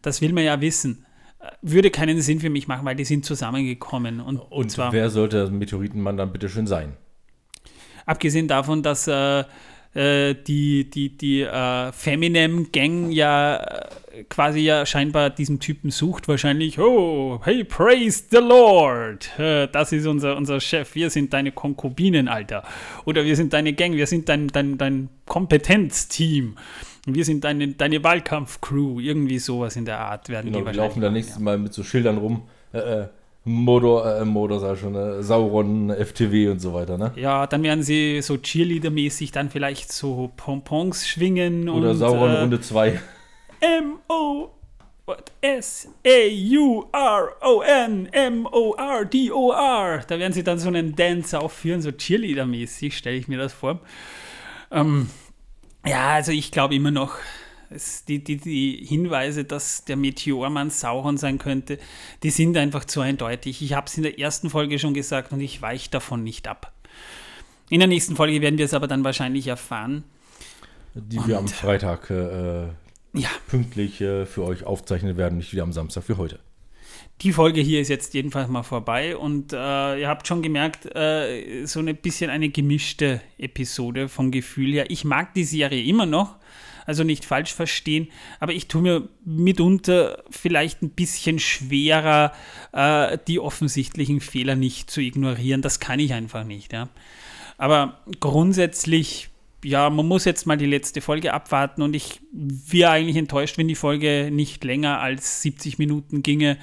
Das 0.00 0.22
will 0.22 0.32
man 0.32 0.44
ja 0.44 0.58
wissen 0.62 1.03
würde 1.62 1.90
keinen 1.90 2.20
Sinn 2.20 2.40
für 2.40 2.50
mich 2.50 2.68
machen, 2.68 2.84
weil 2.84 2.96
die 2.96 3.04
sind 3.04 3.24
zusammengekommen. 3.24 4.20
Und, 4.20 4.38
und 4.38 4.70
zwar, 4.70 4.92
wer 4.92 5.10
sollte 5.10 5.38
das 5.38 5.50
Meteoritenmann 5.50 6.16
dann 6.16 6.32
bitte 6.32 6.48
schön 6.48 6.66
sein? 6.66 6.94
Abgesehen 8.06 8.48
davon, 8.48 8.82
dass 8.82 9.08
äh, 9.08 9.44
äh, 9.94 10.34
die, 10.34 10.90
die, 10.90 11.16
die 11.16 11.42
äh, 11.42 11.92
Feminem 11.92 12.72
Gang 12.72 13.10
ja 13.12 13.56
äh, 13.56 14.24
quasi 14.28 14.60
ja 14.60 14.84
scheinbar 14.84 15.30
diesen 15.30 15.60
Typen 15.60 15.90
sucht, 15.90 16.26
wahrscheinlich, 16.28 16.78
oh, 16.78 17.40
hey, 17.44 17.64
praise 17.64 18.24
the 18.30 18.38
Lord, 18.38 19.38
äh, 19.38 19.68
das 19.68 19.92
ist 19.92 20.06
unser, 20.06 20.36
unser 20.36 20.60
Chef, 20.60 20.94
wir 20.94 21.10
sind 21.10 21.32
deine 21.32 21.52
Konkubinen, 21.52 22.28
Alter. 22.28 22.64
Oder 23.04 23.24
wir 23.24 23.36
sind 23.36 23.52
deine 23.52 23.72
Gang, 23.72 23.94
wir 23.94 24.06
sind 24.06 24.28
dein, 24.28 24.48
dein, 24.48 24.78
dein 24.78 25.08
Kompetenzteam 25.26 26.56
wir 27.06 27.24
sind 27.24 27.44
deine, 27.44 27.68
deine 27.68 28.02
Wahlkampfcrew, 28.02 29.00
irgendwie 29.00 29.38
sowas 29.38 29.76
in 29.76 29.84
der 29.84 30.00
Art 30.00 30.28
werden 30.28 30.46
genau, 30.46 30.58
die 30.58 30.64
wahrscheinlich. 30.66 30.88
laufen 30.88 31.00
dann 31.00 31.12
nächstes 31.12 31.38
Mal 31.38 31.58
mit 31.58 31.72
so 31.74 31.82
Schildern 31.82 32.18
rum. 32.18 32.42
Äh, 32.72 32.78
äh, 32.78 33.08
Modor, 33.46 34.20
äh, 34.20 34.24
Modor 34.24 34.58
sag 34.58 34.78
schon, 34.78 34.94
äh, 34.94 35.22
Sauron, 35.22 35.90
FTW 35.90 36.48
und 36.48 36.60
so 36.60 36.72
weiter, 36.72 36.96
ne? 36.96 37.12
Ja, 37.16 37.46
dann 37.46 37.62
werden 37.62 37.82
sie 37.82 38.22
so 38.22 38.34
Cheerleader-mäßig 38.34 39.32
dann 39.32 39.50
vielleicht 39.50 39.92
so 39.92 40.32
Pompons 40.34 41.06
schwingen 41.06 41.68
Oder 41.68 41.90
und, 41.90 41.96
Sauron 41.96 42.30
äh, 42.30 42.40
Runde 42.40 42.62
2. 42.62 42.98
M-O 43.60 44.50
S-A-U-R-O-N 45.42 46.08
M-O-R-D-O-R. 48.10 50.02
Da 50.08 50.18
werden 50.18 50.32
sie 50.32 50.42
dann 50.42 50.58
so 50.58 50.68
einen 50.68 50.96
Dance 50.96 51.38
aufführen, 51.38 51.82
so 51.82 51.90
Cheerleader-mäßig, 51.90 52.96
stelle 52.96 53.16
ich 53.16 53.28
mir 53.28 53.36
das 53.36 53.52
vor. 53.52 53.80
Ähm, 54.70 55.10
ja, 55.84 56.14
also 56.14 56.32
ich 56.32 56.50
glaube 56.50 56.74
immer 56.74 56.90
noch, 56.90 57.16
die, 58.08 58.22
die, 58.22 58.36
die 58.36 58.84
Hinweise, 58.86 59.44
dass 59.44 59.84
der 59.84 59.96
Meteormann 59.96 60.70
Sauron 60.70 61.16
sein 61.16 61.38
könnte, 61.38 61.78
die 62.22 62.30
sind 62.30 62.56
einfach 62.56 62.84
zu 62.84 63.00
eindeutig. 63.00 63.62
Ich 63.62 63.72
habe 63.72 63.86
es 63.86 63.96
in 63.96 64.02
der 64.02 64.18
ersten 64.18 64.50
Folge 64.50 64.78
schon 64.78 64.94
gesagt 64.94 65.32
und 65.32 65.40
ich 65.40 65.60
weiche 65.60 65.90
davon 65.90 66.22
nicht 66.22 66.46
ab. 66.46 66.72
In 67.70 67.80
der 67.80 67.88
nächsten 67.88 68.16
Folge 68.16 68.40
werden 68.40 68.58
wir 68.58 68.64
es 68.64 68.74
aber 68.74 68.86
dann 68.86 69.04
wahrscheinlich 69.04 69.46
erfahren. 69.46 70.04
Die 70.94 71.18
und, 71.18 71.26
wir 71.26 71.38
am 71.38 71.48
Freitag 71.48 72.10
äh, 72.10 72.66
ja. 73.14 73.28
pünktlich 73.48 74.00
äh, 74.00 74.26
für 74.26 74.44
euch 74.44 74.64
aufzeichnen 74.64 75.16
werden, 75.16 75.38
nicht 75.38 75.52
wieder 75.52 75.64
am 75.64 75.72
Samstag 75.72 76.08
wie 76.08 76.14
heute 76.14 76.38
die 77.20 77.32
Folge 77.32 77.60
hier 77.60 77.80
ist 77.80 77.88
jetzt 77.88 78.14
jedenfalls 78.14 78.48
mal 78.48 78.62
vorbei 78.62 79.16
und 79.16 79.52
äh, 79.52 80.00
ihr 80.00 80.08
habt 80.08 80.26
schon 80.26 80.42
gemerkt, 80.42 80.94
äh, 80.94 81.64
so 81.64 81.80
ein 81.80 81.96
bisschen 81.96 82.30
eine 82.30 82.48
gemischte 82.48 83.20
Episode 83.38 84.08
vom 84.08 84.30
Gefühl 84.30 84.72
her. 84.72 84.90
Ich 84.90 85.04
mag 85.04 85.32
die 85.34 85.44
Serie 85.44 85.84
immer 85.84 86.06
noch, 86.06 86.36
also 86.86 87.04
nicht 87.04 87.24
falsch 87.24 87.54
verstehen, 87.54 88.08
aber 88.40 88.52
ich 88.52 88.68
tue 88.68 88.82
mir 88.82 89.08
mitunter 89.24 90.22
vielleicht 90.28 90.82
ein 90.82 90.90
bisschen 90.90 91.38
schwerer, 91.38 92.32
äh, 92.72 93.16
die 93.28 93.38
offensichtlichen 93.38 94.20
Fehler 94.20 94.56
nicht 94.56 94.90
zu 94.90 95.00
ignorieren. 95.00 95.62
Das 95.62 95.80
kann 95.80 96.00
ich 96.00 96.12
einfach 96.12 96.44
nicht. 96.44 96.72
Ja. 96.72 96.88
Aber 97.56 98.00
grundsätzlich 98.20 99.30
ja, 99.64 99.88
man 99.88 100.06
muss 100.06 100.26
jetzt 100.26 100.46
mal 100.46 100.58
die 100.58 100.66
letzte 100.66 101.00
Folge 101.00 101.32
abwarten 101.32 101.80
und 101.80 101.96
ich 101.96 102.20
wäre 102.32 102.90
eigentlich 102.90 103.16
enttäuscht, 103.16 103.56
wenn 103.56 103.66
die 103.66 103.74
Folge 103.74 104.28
nicht 104.30 104.62
länger 104.62 105.00
als 105.00 105.40
70 105.40 105.78
Minuten 105.78 106.22
ginge 106.22 106.58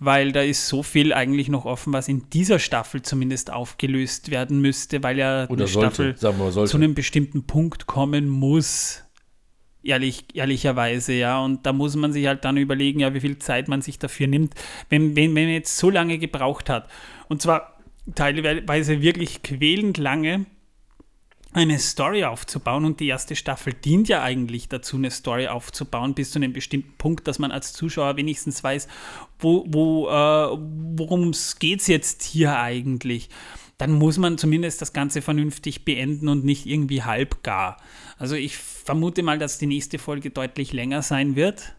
weil 0.00 0.32
da 0.32 0.42
ist 0.42 0.68
so 0.68 0.82
viel 0.82 1.12
eigentlich 1.12 1.48
noch 1.48 1.64
offen, 1.64 1.92
was 1.92 2.08
in 2.08 2.28
dieser 2.30 2.58
Staffel 2.58 3.02
zumindest 3.02 3.52
aufgelöst 3.52 4.30
werden 4.30 4.60
müsste, 4.60 5.02
weil 5.02 5.18
ja 5.18 5.44
Oder 5.48 5.64
eine 5.64 5.66
sollte, 5.66 6.16
Staffel 6.16 6.66
zu 6.66 6.76
einem 6.76 6.94
bestimmten 6.94 7.44
Punkt 7.44 7.86
kommen 7.86 8.28
muss. 8.28 9.04
Ehrlich, 9.82 10.24
ehrlicherweise, 10.34 11.14
ja. 11.14 11.42
Und 11.42 11.64
da 11.64 11.72
muss 11.72 11.96
man 11.96 12.12
sich 12.12 12.26
halt 12.26 12.44
dann 12.44 12.56
überlegen, 12.56 13.00
ja, 13.00 13.14
wie 13.14 13.20
viel 13.20 13.38
Zeit 13.38 13.68
man 13.68 13.80
sich 13.80 13.98
dafür 13.98 14.26
nimmt, 14.26 14.54
wenn, 14.88 15.16
wenn, 15.16 15.34
wenn 15.34 15.44
man 15.44 15.52
jetzt 15.52 15.76
so 15.78 15.90
lange 15.90 16.18
gebraucht 16.18 16.68
hat. 16.68 16.88
Und 17.28 17.42
zwar 17.42 17.78
teilweise 18.14 19.00
wirklich 19.00 19.42
quälend 19.42 19.98
lange, 19.98 20.46
eine 21.52 21.78
Story 21.78 22.24
aufzubauen 22.24 22.84
und 22.84 23.00
die 23.00 23.08
erste 23.08 23.34
Staffel 23.34 23.72
dient 23.72 24.08
ja 24.08 24.22
eigentlich 24.22 24.68
dazu, 24.68 24.96
eine 24.96 25.10
Story 25.10 25.48
aufzubauen 25.48 26.14
bis 26.14 26.30
zu 26.30 26.38
einem 26.38 26.52
bestimmten 26.52 26.92
Punkt, 26.98 27.26
dass 27.26 27.38
man 27.38 27.50
als 27.50 27.72
Zuschauer 27.72 28.16
wenigstens 28.16 28.62
weiß, 28.62 28.86
wo, 29.38 29.64
wo, 29.66 30.08
äh, 30.08 30.58
worum 30.96 31.30
es 31.30 31.56
jetzt 31.60 32.22
hier 32.22 32.58
eigentlich. 32.58 33.30
Dann 33.78 33.92
muss 33.92 34.18
man 34.18 34.36
zumindest 34.38 34.82
das 34.82 34.92
Ganze 34.92 35.22
vernünftig 35.22 35.84
beenden 35.84 36.28
und 36.28 36.44
nicht 36.44 36.66
irgendwie 36.66 37.04
halbgar. 37.04 37.78
Also 38.18 38.34
ich 38.34 38.56
vermute 38.56 39.22
mal, 39.22 39.38
dass 39.38 39.58
die 39.58 39.66
nächste 39.66 39.98
Folge 39.98 40.30
deutlich 40.30 40.72
länger 40.72 41.02
sein 41.02 41.36
wird. 41.36 41.74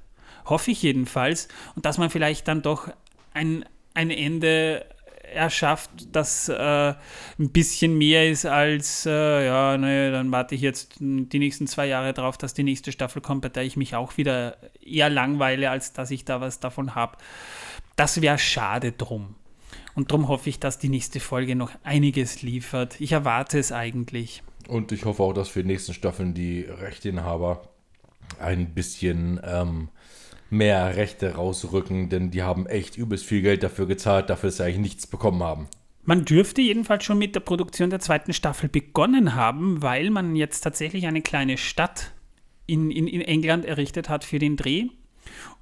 Hoffe 0.46 0.72
ich 0.72 0.82
jedenfalls. 0.82 1.50
Und 1.76 1.86
dass 1.86 1.98
man 1.98 2.10
vielleicht 2.10 2.48
dann 2.48 2.62
doch 2.62 2.90
ein, 3.34 3.66
ein 3.94 4.10
Ende 4.10 4.86
er 5.34 5.50
schafft, 5.50 5.92
dass 6.12 6.50
äh, 6.50 6.54
ein 6.58 7.50
bisschen 7.52 7.98
mehr 7.98 8.30
ist 8.30 8.46
als, 8.46 9.06
äh, 9.06 9.46
ja, 9.46 9.78
ne, 9.78 10.12
dann 10.12 10.32
warte 10.32 10.56
ich 10.56 10.62
jetzt 10.62 10.96
die 11.00 11.40
nächsten 11.40 11.68
zwei 11.68 11.88
Jahre 11.88 12.14
drauf, 12.14 12.38
dass 12.38 12.54
die 12.54 12.64
nächste 12.64 12.92
Staffel 12.92 13.22
kommt, 13.22 13.42
bei 13.42 13.50
der 13.50 13.64
ich 13.64 13.78
mich 13.78 13.96
auch 13.96 14.18
wieder 14.18 14.58
eher 14.84 15.10
langweile, 15.10 15.70
als 15.70 15.94
dass 15.94 16.12
ich 16.12 16.26
da 16.26 16.42
was 16.42 16.60
davon 16.60 16.96
habe. 16.96 17.18
Das 17.96 18.22
wäre 18.22 18.38
schade 18.38 18.92
drum. 18.92 19.36
Und 19.96 20.12
darum 20.12 20.28
hoffe 20.28 20.50
ich, 20.50 20.60
dass 20.60 20.80
die 20.80 20.90
nächste 20.90 21.20
Folge 21.20 21.56
noch 21.56 21.72
einiges 21.84 22.42
liefert. 22.42 23.00
Ich 23.02 23.12
erwarte 23.12 23.60
es 23.60 23.72
eigentlich. 23.72 24.44
Und 24.68 24.92
ich 24.92 25.06
hoffe 25.06 25.24
auch, 25.24 25.34
dass 25.34 25.50
für 25.50 25.64
die 25.64 25.68
nächsten 25.68 25.94
Staffeln 25.94 26.34
die 26.34 26.62
Rechteinhaber 26.62 27.70
ein 28.40 28.74
bisschen 28.74 29.40
ähm, 29.44 29.90
mehr 30.50 30.96
Rechte 30.96 31.36
rausrücken, 31.36 32.10
denn 32.10 32.32
die 32.32 32.44
haben 32.44 32.66
echt 32.66 32.98
übelst 32.98 33.26
viel 33.26 33.42
Geld 33.42 33.64
dafür 33.64 33.86
gezahlt, 33.86 34.30
dafür, 34.30 34.50
dass 34.50 34.58
sie 34.58 34.64
eigentlich 34.64 34.80
nichts 34.80 35.08
bekommen 35.08 35.44
haben. 35.44 35.68
Man 36.04 36.26
dürfte 36.26 36.62
jedenfalls 36.62 37.04
schon 37.04 37.20
mit 37.20 37.36
der 37.36 37.42
Produktion 37.42 37.90
der 37.90 38.00
zweiten 38.00 38.34
Staffel 38.34 38.68
begonnen 38.68 39.36
haben, 39.36 39.82
weil 39.82 40.10
man 40.10 40.36
jetzt 40.36 40.62
tatsächlich 40.62 41.06
eine 41.06 41.22
kleine 41.22 41.58
Stadt 41.58 42.12
in, 42.66 42.90
in, 42.90 43.08
in 43.08 43.22
England 43.22 43.66
errichtet 43.66 44.10
hat 44.10 44.24
für 44.24 44.40
den 44.40 44.58
Dreh 44.58 44.88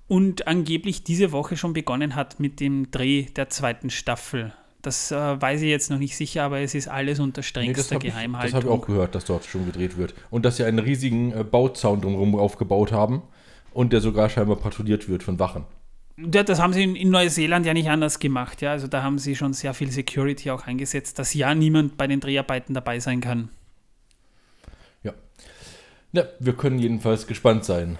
und 0.07 0.47
angeblich 0.47 1.03
diese 1.03 1.31
Woche 1.31 1.57
schon 1.57 1.73
begonnen 1.73 2.15
hat 2.15 2.39
mit 2.39 2.59
dem 2.59 2.91
Dreh 2.91 3.23
der 3.23 3.49
zweiten 3.49 3.89
Staffel. 3.89 4.53
Das 4.81 5.11
äh, 5.11 5.41
weiß 5.41 5.64
ich 5.64 5.69
jetzt 5.69 5.89
noch 5.89 5.99
nicht 5.99 6.15
sicher, 6.15 6.43
aber 6.43 6.59
es 6.59 6.76
ist 6.76 6.88
alles 6.88 7.19
unter 7.19 7.43
strengster 7.43 7.95
nee, 7.95 7.99
das 7.99 8.14
Geheimhaltung. 8.14 8.47
Ich, 8.47 8.53
das 8.53 8.64
habe 8.64 8.73
ich 8.73 8.81
auch 8.81 8.85
gehört, 8.85 9.15
dass 9.15 9.26
dort 9.26 9.43
schon 9.45 9.65
gedreht 9.65 9.97
wird. 9.97 10.14
Und 10.30 10.45
dass 10.45 10.57
sie 10.57 10.64
einen 10.64 10.80
riesigen 10.80 11.34
äh, 11.34 11.43
Bauzaun 11.43 11.99
drumherum 11.99 12.35
aufgebaut 12.35 12.93
haben 12.93 13.23
und 13.77 13.93
der 13.93 14.01
sogar 14.01 14.27
scheinbar 14.27 14.55
patrouilliert 14.55 15.07
wird 15.07 15.21
von 15.21 15.37
Wachen. 15.37 15.63
Das 16.17 16.59
haben 16.59 16.73
sie 16.73 16.81
in, 16.81 17.11
Neuseeland 17.11 17.63
ja 17.63 17.75
nicht 17.75 17.91
anders 17.91 18.17
gemacht. 18.17 18.63
Ja? 18.63 18.71
Also 18.71 18.87
da 18.87 19.03
haben 19.03 19.19
sie 19.19 19.35
schon 19.35 19.53
sehr 19.53 19.75
viel 19.75 19.91
Security 19.91 20.49
auch 20.49 20.65
eingesetzt, 20.65 21.19
dass 21.19 21.35
ja 21.35 21.53
niemand 21.53 21.95
bei 21.95 22.07
den 22.07 22.19
Dreharbeiten 22.19 22.73
dabei 22.73 22.99
sein 22.99 23.21
kann. 23.21 23.49
Ja. 25.03 25.13
ja 26.11 26.23
wir 26.39 26.53
können 26.53 26.79
jedenfalls 26.79 27.27
gespannt 27.27 27.65
sein. 27.65 27.99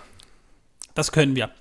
Das 0.95 1.11
können 1.11 1.35
wir. 1.35 1.51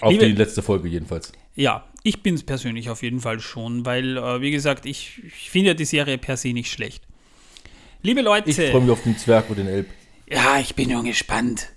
Auf 0.00 0.10
Liebe, 0.10 0.26
die 0.26 0.32
letzte 0.32 0.60
Folge 0.60 0.88
jedenfalls. 0.88 1.30
Ja, 1.54 1.84
ich 2.02 2.24
bin 2.24 2.34
es 2.34 2.42
persönlich 2.42 2.90
auf 2.90 3.04
jeden 3.04 3.20
Fall 3.20 3.38
schon, 3.38 3.86
weil, 3.86 4.16
äh, 4.16 4.40
wie 4.40 4.50
gesagt, 4.50 4.86
ich, 4.86 5.22
ich 5.24 5.50
finde 5.50 5.68
ja 5.68 5.74
die 5.74 5.84
Serie 5.84 6.18
per 6.18 6.36
se 6.36 6.52
nicht 6.52 6.72
schlecht. 6.72 7.04
Liebe 8.02 8.22
Leute. 8.22 8.50
Ich 8.50 8.56
freue 8.56 8.80
mich 8.80 8.90
auf 8.90 9.04
den 9.04 9.16
Zwerg 9.16 9.48
und 9.50 9.58
den 9.58 9.68
Elb. 9.68 9.86
Ja, 10.28 10.58
ich 10.58 10.74
bin 10.74 10.90
schon 10.90 11.04
gespannt. 11.04 11.68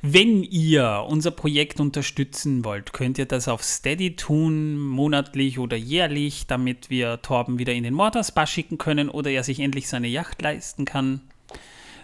Wenn 0.00 0.44
ihr 0.44 1.04
unser 1.08 1.32
Projekt 1.32 1.80
unterstützen 1.80 2.64
wollt, 2.64 2.92
könnt 2.92 3.18
ihr 3.18 3.26
das 3.26 3.48
auf 3.48 3.64
Steady 3.64 4.14
tun, 4.14 4.78
monatlich 4.78 5.58
oder 5.58 5.76
jährlich, 5.76 6.46
damit 6.46 6.88
wir 6.88 7.20
Torben 7.20 7.58
wieder 7.58 7.72
in 7.72 7.82
den 7.82 7.94
Morderspa 7.94 8.46
schicken 8.46 8.78
können 8.78 9.08
oder 9.08 9.30
er 9.30 9.42
sich 9.42 9.58
endlich 9.58 9.88
seine 9.88 10.06
Yacht 10.06 10.40
leisten 10.40 10.84
kann 10.84 11.22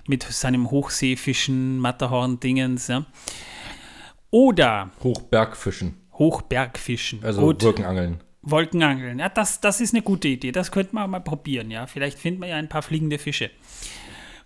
mit 0.06 0.24
seinem 0.24 0.70
Hochseefischen, 0.70 1.78
Matterhorn-Dingens. 1.78 2.88
Ja. 2.88 3.06
Oder 4.30 4.90
Hochbergfischen. 5.02 5.94
Hochbergfischen. 6.14 7.24
Also 7.24 7.40
Gut. 7.42 7.62
Wolkenangeln. 7.62 8.20
Wolkenangeln. 8.42 9.20
Ja, 9.20 9.28
das, 9.28 9.60
das 9.60 9.80
ist 9.80 9.94
eine 9.94 10.02
gute 10.02 10.28
Idee. 10.28 10.52
Das 10.52 10.70
könnte 10.70 10.94
man 10.94 11.08
mal 11.08 11.20
probieren. 11.20 11.70
Ja, 11.70 11.86
vielleicht 11.86 12.18
finden 12.18 12.42
wir 12.42 12.48
ja 12.48 12.56
ein 12.56 12.68
paar 12.68 12.82
fliegende 12.82 13.18
Fische. 13.18 13.50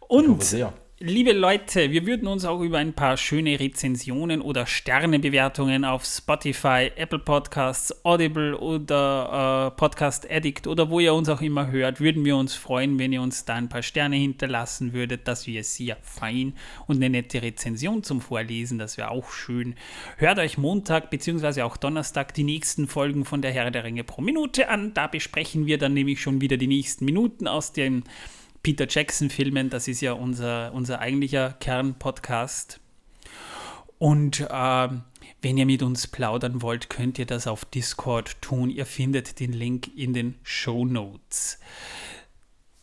Und. 0.07 0.55
Liebe 1.01 1.31
Leute, 1.33 1.93
wir 1.93 2.07
würden 2.07 2.27
uns 2.27 2.45
auch 2.45 2.61
über 2.61 2.79
ein 2.79 2.93
paar 2.93 3.17
schöne 3.17 3.61
Rezensionen 3.61 4.41
oder 4.41 4.67
Sternebewertungen 4.67 5.85
auf 5.85 6.05
Spotify, 6.05 6.91
Apple 6.97 7.21
Podcasts, 7.21 8.05
Audible 8.05 8.59
oder 8.59 9.69
äh, 9.69 9.79
Podcast 9.79 10.29
Addict 10.29 10.67
oder 10.67 10.91
wo 10.91 10.99
ihr 10.99 11.15
uns 11.15 11.29
auch 11.29 11.41
immer 11.41 11.71
hört, 11.71 12.01
würden 12.01 12.25
wir 12.25 12.37
uns 12.37 12.57
freuen, 12.57 12.99
wenn 12.99 13.13
ihr 13.13 13.23
uns 13.23 13.45
da 13.45 13.55
ein 13.55 13.69
paar 13.69 13.85
Sterne 13.85 14.17
hinterlassen 14.17 14.93
würdet. 14.93 15.29
Das 15.29 15.47
wäre 15.47 15.63
sehr 15.63 15.99
fein 16.03 16.55
und 16.89 16.97
eine 16.97 17.11
nette 17.11 17.43
Rezension 17.43 18.03
zum 18.03 18.21
Vorlesen, 18.21 18.81
das 18.81 18.97
wäre 18.97 19.13
auch 19.13 19.31
schön. 19.31 19.77
Hört 20.17 20.41
euch 20.41 20.59
Montag 20.59 21.11
bzw. 21.11 21.63
auch 21.63 21.77
Donnerstag 21.77 22.35
die 22.35 22.43
nächsten 22.43 22.89
Folgen 22.89 23.25
von 23.25 23.41
der 23.41 23.53
Herr 23.53 23.71
der 23.71 23.85
Ringe 23.85 24.03
pro 24.03 24.21
Minute 24.21 24.69
an. 24.69 24.95
Da 24.95 25.07
besprechen 25.07 25.65
wir 25.67 25.79
dann 25.79 25.95
nämlich 25.95 26.21
schon 26.21 26.41
wieder 26.41 26.57
die 26.57 26.67
nächsten 26.67 27.05
Minuten 27.05 27.47
aus 27.47 27.73
dem 27.73 28.03
Peter 28.63 28.87
Jackson-Filmen. 28.89 29.71
Das 29.71 29.89
ist 29.89 30.01
ja 30.01 30.13
unser, 30.13 30.73
unser 30.73 31.01
eigentlicher 31.01 31.55
Kern-Podcast. 31.61 32.81
Und 33.99 34.41
äh, 34.41 34.89
wenn 35.41 35.57
ihr 35.57 35.67
mit 35.67 35.83
uns 35.83 36.07
plaudern 36.07 36.63
wollt, 36.63 36.91
könnt 36.91 37.19
ihr 37.19 37.27
das 37.27 37.47
auf 37.47 37.65
Discord 37.65 38.41
tun. 38.41 38.71
Ihr 38.71 38.87
findet 38.87 39.41
den 39.41 39.53
Link 39.53 39.97
in 39.97 40.13
den 40.13 40.35
Show 40.43 40.85
Notes. 40.85 41.59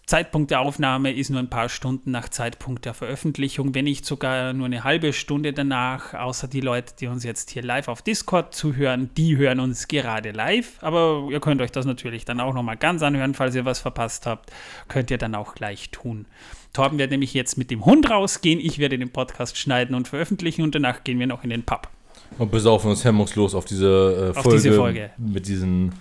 Zeitpunkt 0.05 0.51
der 0.51 0.59
Aufnahme 0.59 1.11
ist 1.11 1.31
nur 1.31 1.39
ein 1.39 1.49
paar 1.49 1.67
Stunden 1.67 2.11
nach 2.11 2.29
Zeitpunkt 2.29 2.85
der 2.85 2.93
Veröffentlichung, 2.93 3.73
wenn 3.73 3.85
nicht 3.85 4.05
sogar 4.05 4.53
nur 4.53 4.67
eine 4.67 4.83
halbe 4.83 5.13
Stunde 5.13 5.51
danach, 5.51 6.13
außer 6.13 6.47
die 6.47 6.61
Leute, 6.61 6.93
die 6.99 7.07
uns 7.07 7.23
jetzt 7.23 7.49
hier 7.49 7.63
live 7.63 7.87
auf 7.87 8.03
Discord 8.03 8.53
zuhören, 8.53 9.09
die 9.17 9.35
hören 9.35 9.59
uns 9.59 9.87
gerade 9.87 10.31
live, 10.31 10.73
aber 10.81 11.27
ihr 11.31 11.39
könnt 11.39 11.59
euch 11.59 11.71
das 11.71 11.87
natürlich 11.87 12.23
dann 12.23 12.39
auch 12.39 12.53
nochmal 12.53 12.77
ganz 12.77 13.01
anhören, 13.01 13.33
falls 13.33 13.55
ihr 13.55 13.65
was 13.65 13.79
verpasst 13.79 14.27
habt, 14.27 14.51
könnt 14.89 15.09
ihr 15.09 15.17
dann 15.17 15.33
auch 15.33 15.55
gleich 15.55 15.89
tun. 15.89 16.27
Torben 16.71 16.99
wird 16.99 17.09
nämlich 17.09 17.33
jetzt 17.33 17.57
mit 17.57 17.71
dem 17.71 17.83
Hund 17.83 18.07
rausgehen, 18.07 18.59
ich 18.59 18.77
werde 18.77 18.99
den 18.99 19.09
Podcast 19.09 19.57
schneiden 19.57 19.95
und 19.95 20.07
veröffentlichen 20.07 20.61
und 20.61 20.75
danach 20.75 21.03
gehen 21.03 21.17
wir 21.17 21.27
noch 21.27 21.43
in 21.43 21.49
den 21.49 21.63
Pub. 21.63 21.89
Und 22.37 22.51
besaufen 22.51 22.91
uns 22.91 23.03
hemmungslos 23.03 23.55
auf 23.55 23.65
diese, 23.65 24.31
äh, 24.31 24.33
Folge, 24.33 24.39
auf 24.39 24.53
diese 24.53 24.73
Folge 24.73 25.09
mit 25.17 25.47
diesen 25.47 25.93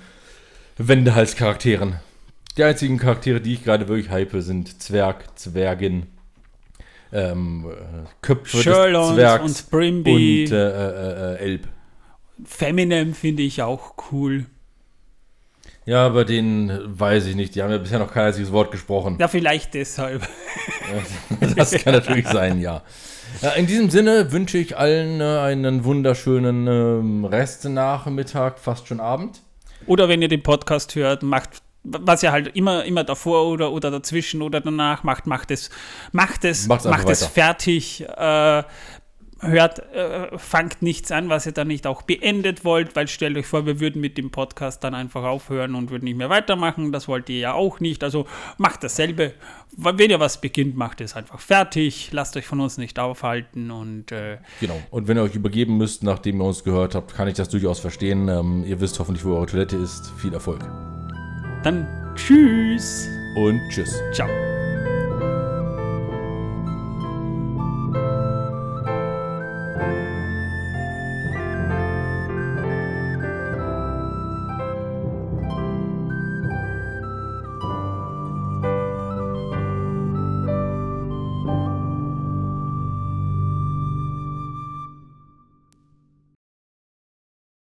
Wendehalscharakteren. 0.76 2.00
Die 2.56 2.62
einzigen 2.62 2.98
Charaktere, 2.98 3.40
die 3.40 3.54
ich 3.54 3.64
gerade 3.64 3.88
wirklich 3.88 4.10
hype, 4.10 4.32
sind 4.34 4.80
Zwerg, 4.80 5.36
Zwergin, 5.36 6.06
ähm, 7.12 7.66
Köpfe 8.22 8.58
Sherlock 8.58 9.08
des 9.08 9.16
Zwergs 9.16 9.44
und 9.44 9.70
Brimby 9.70 10.44
und 10.44 10.52
äh, 10.52 10.68
äh, 10.68 11.34
äh, 11.34 11.38
Elb. 11.38 11.68
Feminem 12.44 13.14
finde 13.14 13.42
ich 13.42 13.62
auch 13.62 13.94
cool. 14.12 14.46
Ja, 15.86 16.08
bei 16.08 16.24
denen 16.24 16.98
weiß 16.98 17.26
ich 17.26 17.36
nicht. 17.36 17.54
Die 17.54 17.62
haben 17.62 17.70
ja 17.70 17.78
bisher 17.78 17.98
noch 17.98 18.12
kein 18.12 18.26
einziges 18.26 18.52
Wort 18.52 18.70
gesprochen. 18.70 19.16
Ja, 19.20 19.28
vielleicht 19.28 19.74
deshalb. 19.74 20.26
das 21.56 21.72
kann 21.72 21.92
natürlich 21.92 22.26
sein, 22.26 22.58
ja. 22.58 22.82
ja. 23.42 23.50
In 23.50 23.66
diesem 23.66 23.90
Sinne 23.90 24.32
wünsche 24.32 24.56
ich 24.56 24.78
allen 24.78 25.20
äh, 25.20 25.24
einen 25.24 25.84
wunderschönen 25.84 26.66
ähm, 26.66 27.24
Restnachmittag, 27.26 28.58
fast 28.58 28.88
schon 28.88 29.00
Abend. 29.00 29.42
Oder 29.86 30.08
wenn 30.08 30.22
ihr 30.22 30.28
den 30.28 30.42
Podcast 30.42 30.94
hört, 30.94 31.22
macht 31.22 31.63
was 31.84 32.22
ja 32.22 32.32
halt 32.32 32.56
immer, 32.56 32.84
immer 32.84 33.04
davor 33.04 33.46
oder, 33.46 33.72
oder 33.72 33.90
dazwischen 33.90 34.42
oder 34.42 34.60
danach 34.60 35.04
macht, 35.04 35.26
macht 35.26 35.50
es, 35.50 35.70
macht 36.12 36.44
es, 36.44 36.66
Macht's 36.66 36.86
macht 36.86 37.08
es 37.08 37.26
fertig, 37.26 38.04
äh, 38.08 38.62
hört, 39.40 39.80
äh, 39.92 40.38
fangt 40.38 40.82
nichts 40.82 41.12
an, 41.12 41.28
was 41.28 41.46
ihr 41.46 41.52
dann 41.52 41.68
nicht 41.68 41.86
auch 41.86 42.02
beendet 42.02 42.64
wollt, 42.64 42.96
weil 42.96 43.08
stellt 43.08 43.36
euch 43.36 43.46
vor, 43.46 43.66
wir 43.66 43.80
würden 43.80 44.00
mit 44.00 44.16
dem 44.16 44.30
Podcast 44.30 44.82
dann 44.84 44.94
einfach 44.94 45.24
aufhören 45.24 45.74
und 45.74 45.90
würden 45.90 46.04
nicht 46.04 46.16
mehr 46.16 46.30
weitermachen. 46.30 46.92
Das 46.92 47.08
wollt 47.08 47.28
ihr 47.28 47.38
ja 47.38 47.52
auch 47.52 47.80
nicht. 47.80 48.02
Also 48.02 48.26
macht 48.58 48.82
dasselbe. 48.82 49.34
Wenn 49.76 50.10
ihr 50.10 50.20
was 50.20 50.40
beginnt, 50.40 50.76
macht 50.76 51.00
es 51.00 51.14
einfach 51.14 51.40
fertig. 51.40 52.10
Lasst 52.12 52.36
euch 52.36 52.46
von 52.46 52.60
uns 52.60 52.78
nicht 52.78 52.98
aufhalten 52.98 53.70
und 53.70 54.12
äh, 54.12 54.38
genau. 54.60 54.80
Und 54.90 55.08
wenn 55.08 55.18
ihr 55.18 55.22
euch 55.22 55.34
übergeben 55.34 55.76
müsst, 55.76 56.02
nachdem 56.02 56.40
ihr 56.40 56.44
uns 56.44 56.64
gehört 56.64 56.94
habt, 56.94 57.14
kann 57.14 57.28
ich 57.28 57.34
das 57.34 57.48
durchaus 57.48 57.80
verstehen. 57.80 58.28
Ähm, 58.28 58.64
ihr 58.64 58.80
wisst 58.80 58.98
hoffentlich, 58.98 59.24
wo 59.24 59.34
eure 59.34 59.46
Toilette 59.46 59.76
ist. 59.76 60.12
Viel 60.16 60.32
Erfolg. 60.32 60.64
Dann 61.64 61.86
tschüss. 62.14 63.08
Und 63.34 63.68
tschüss. 63.70 64.00
Ciao. 64.12 64.28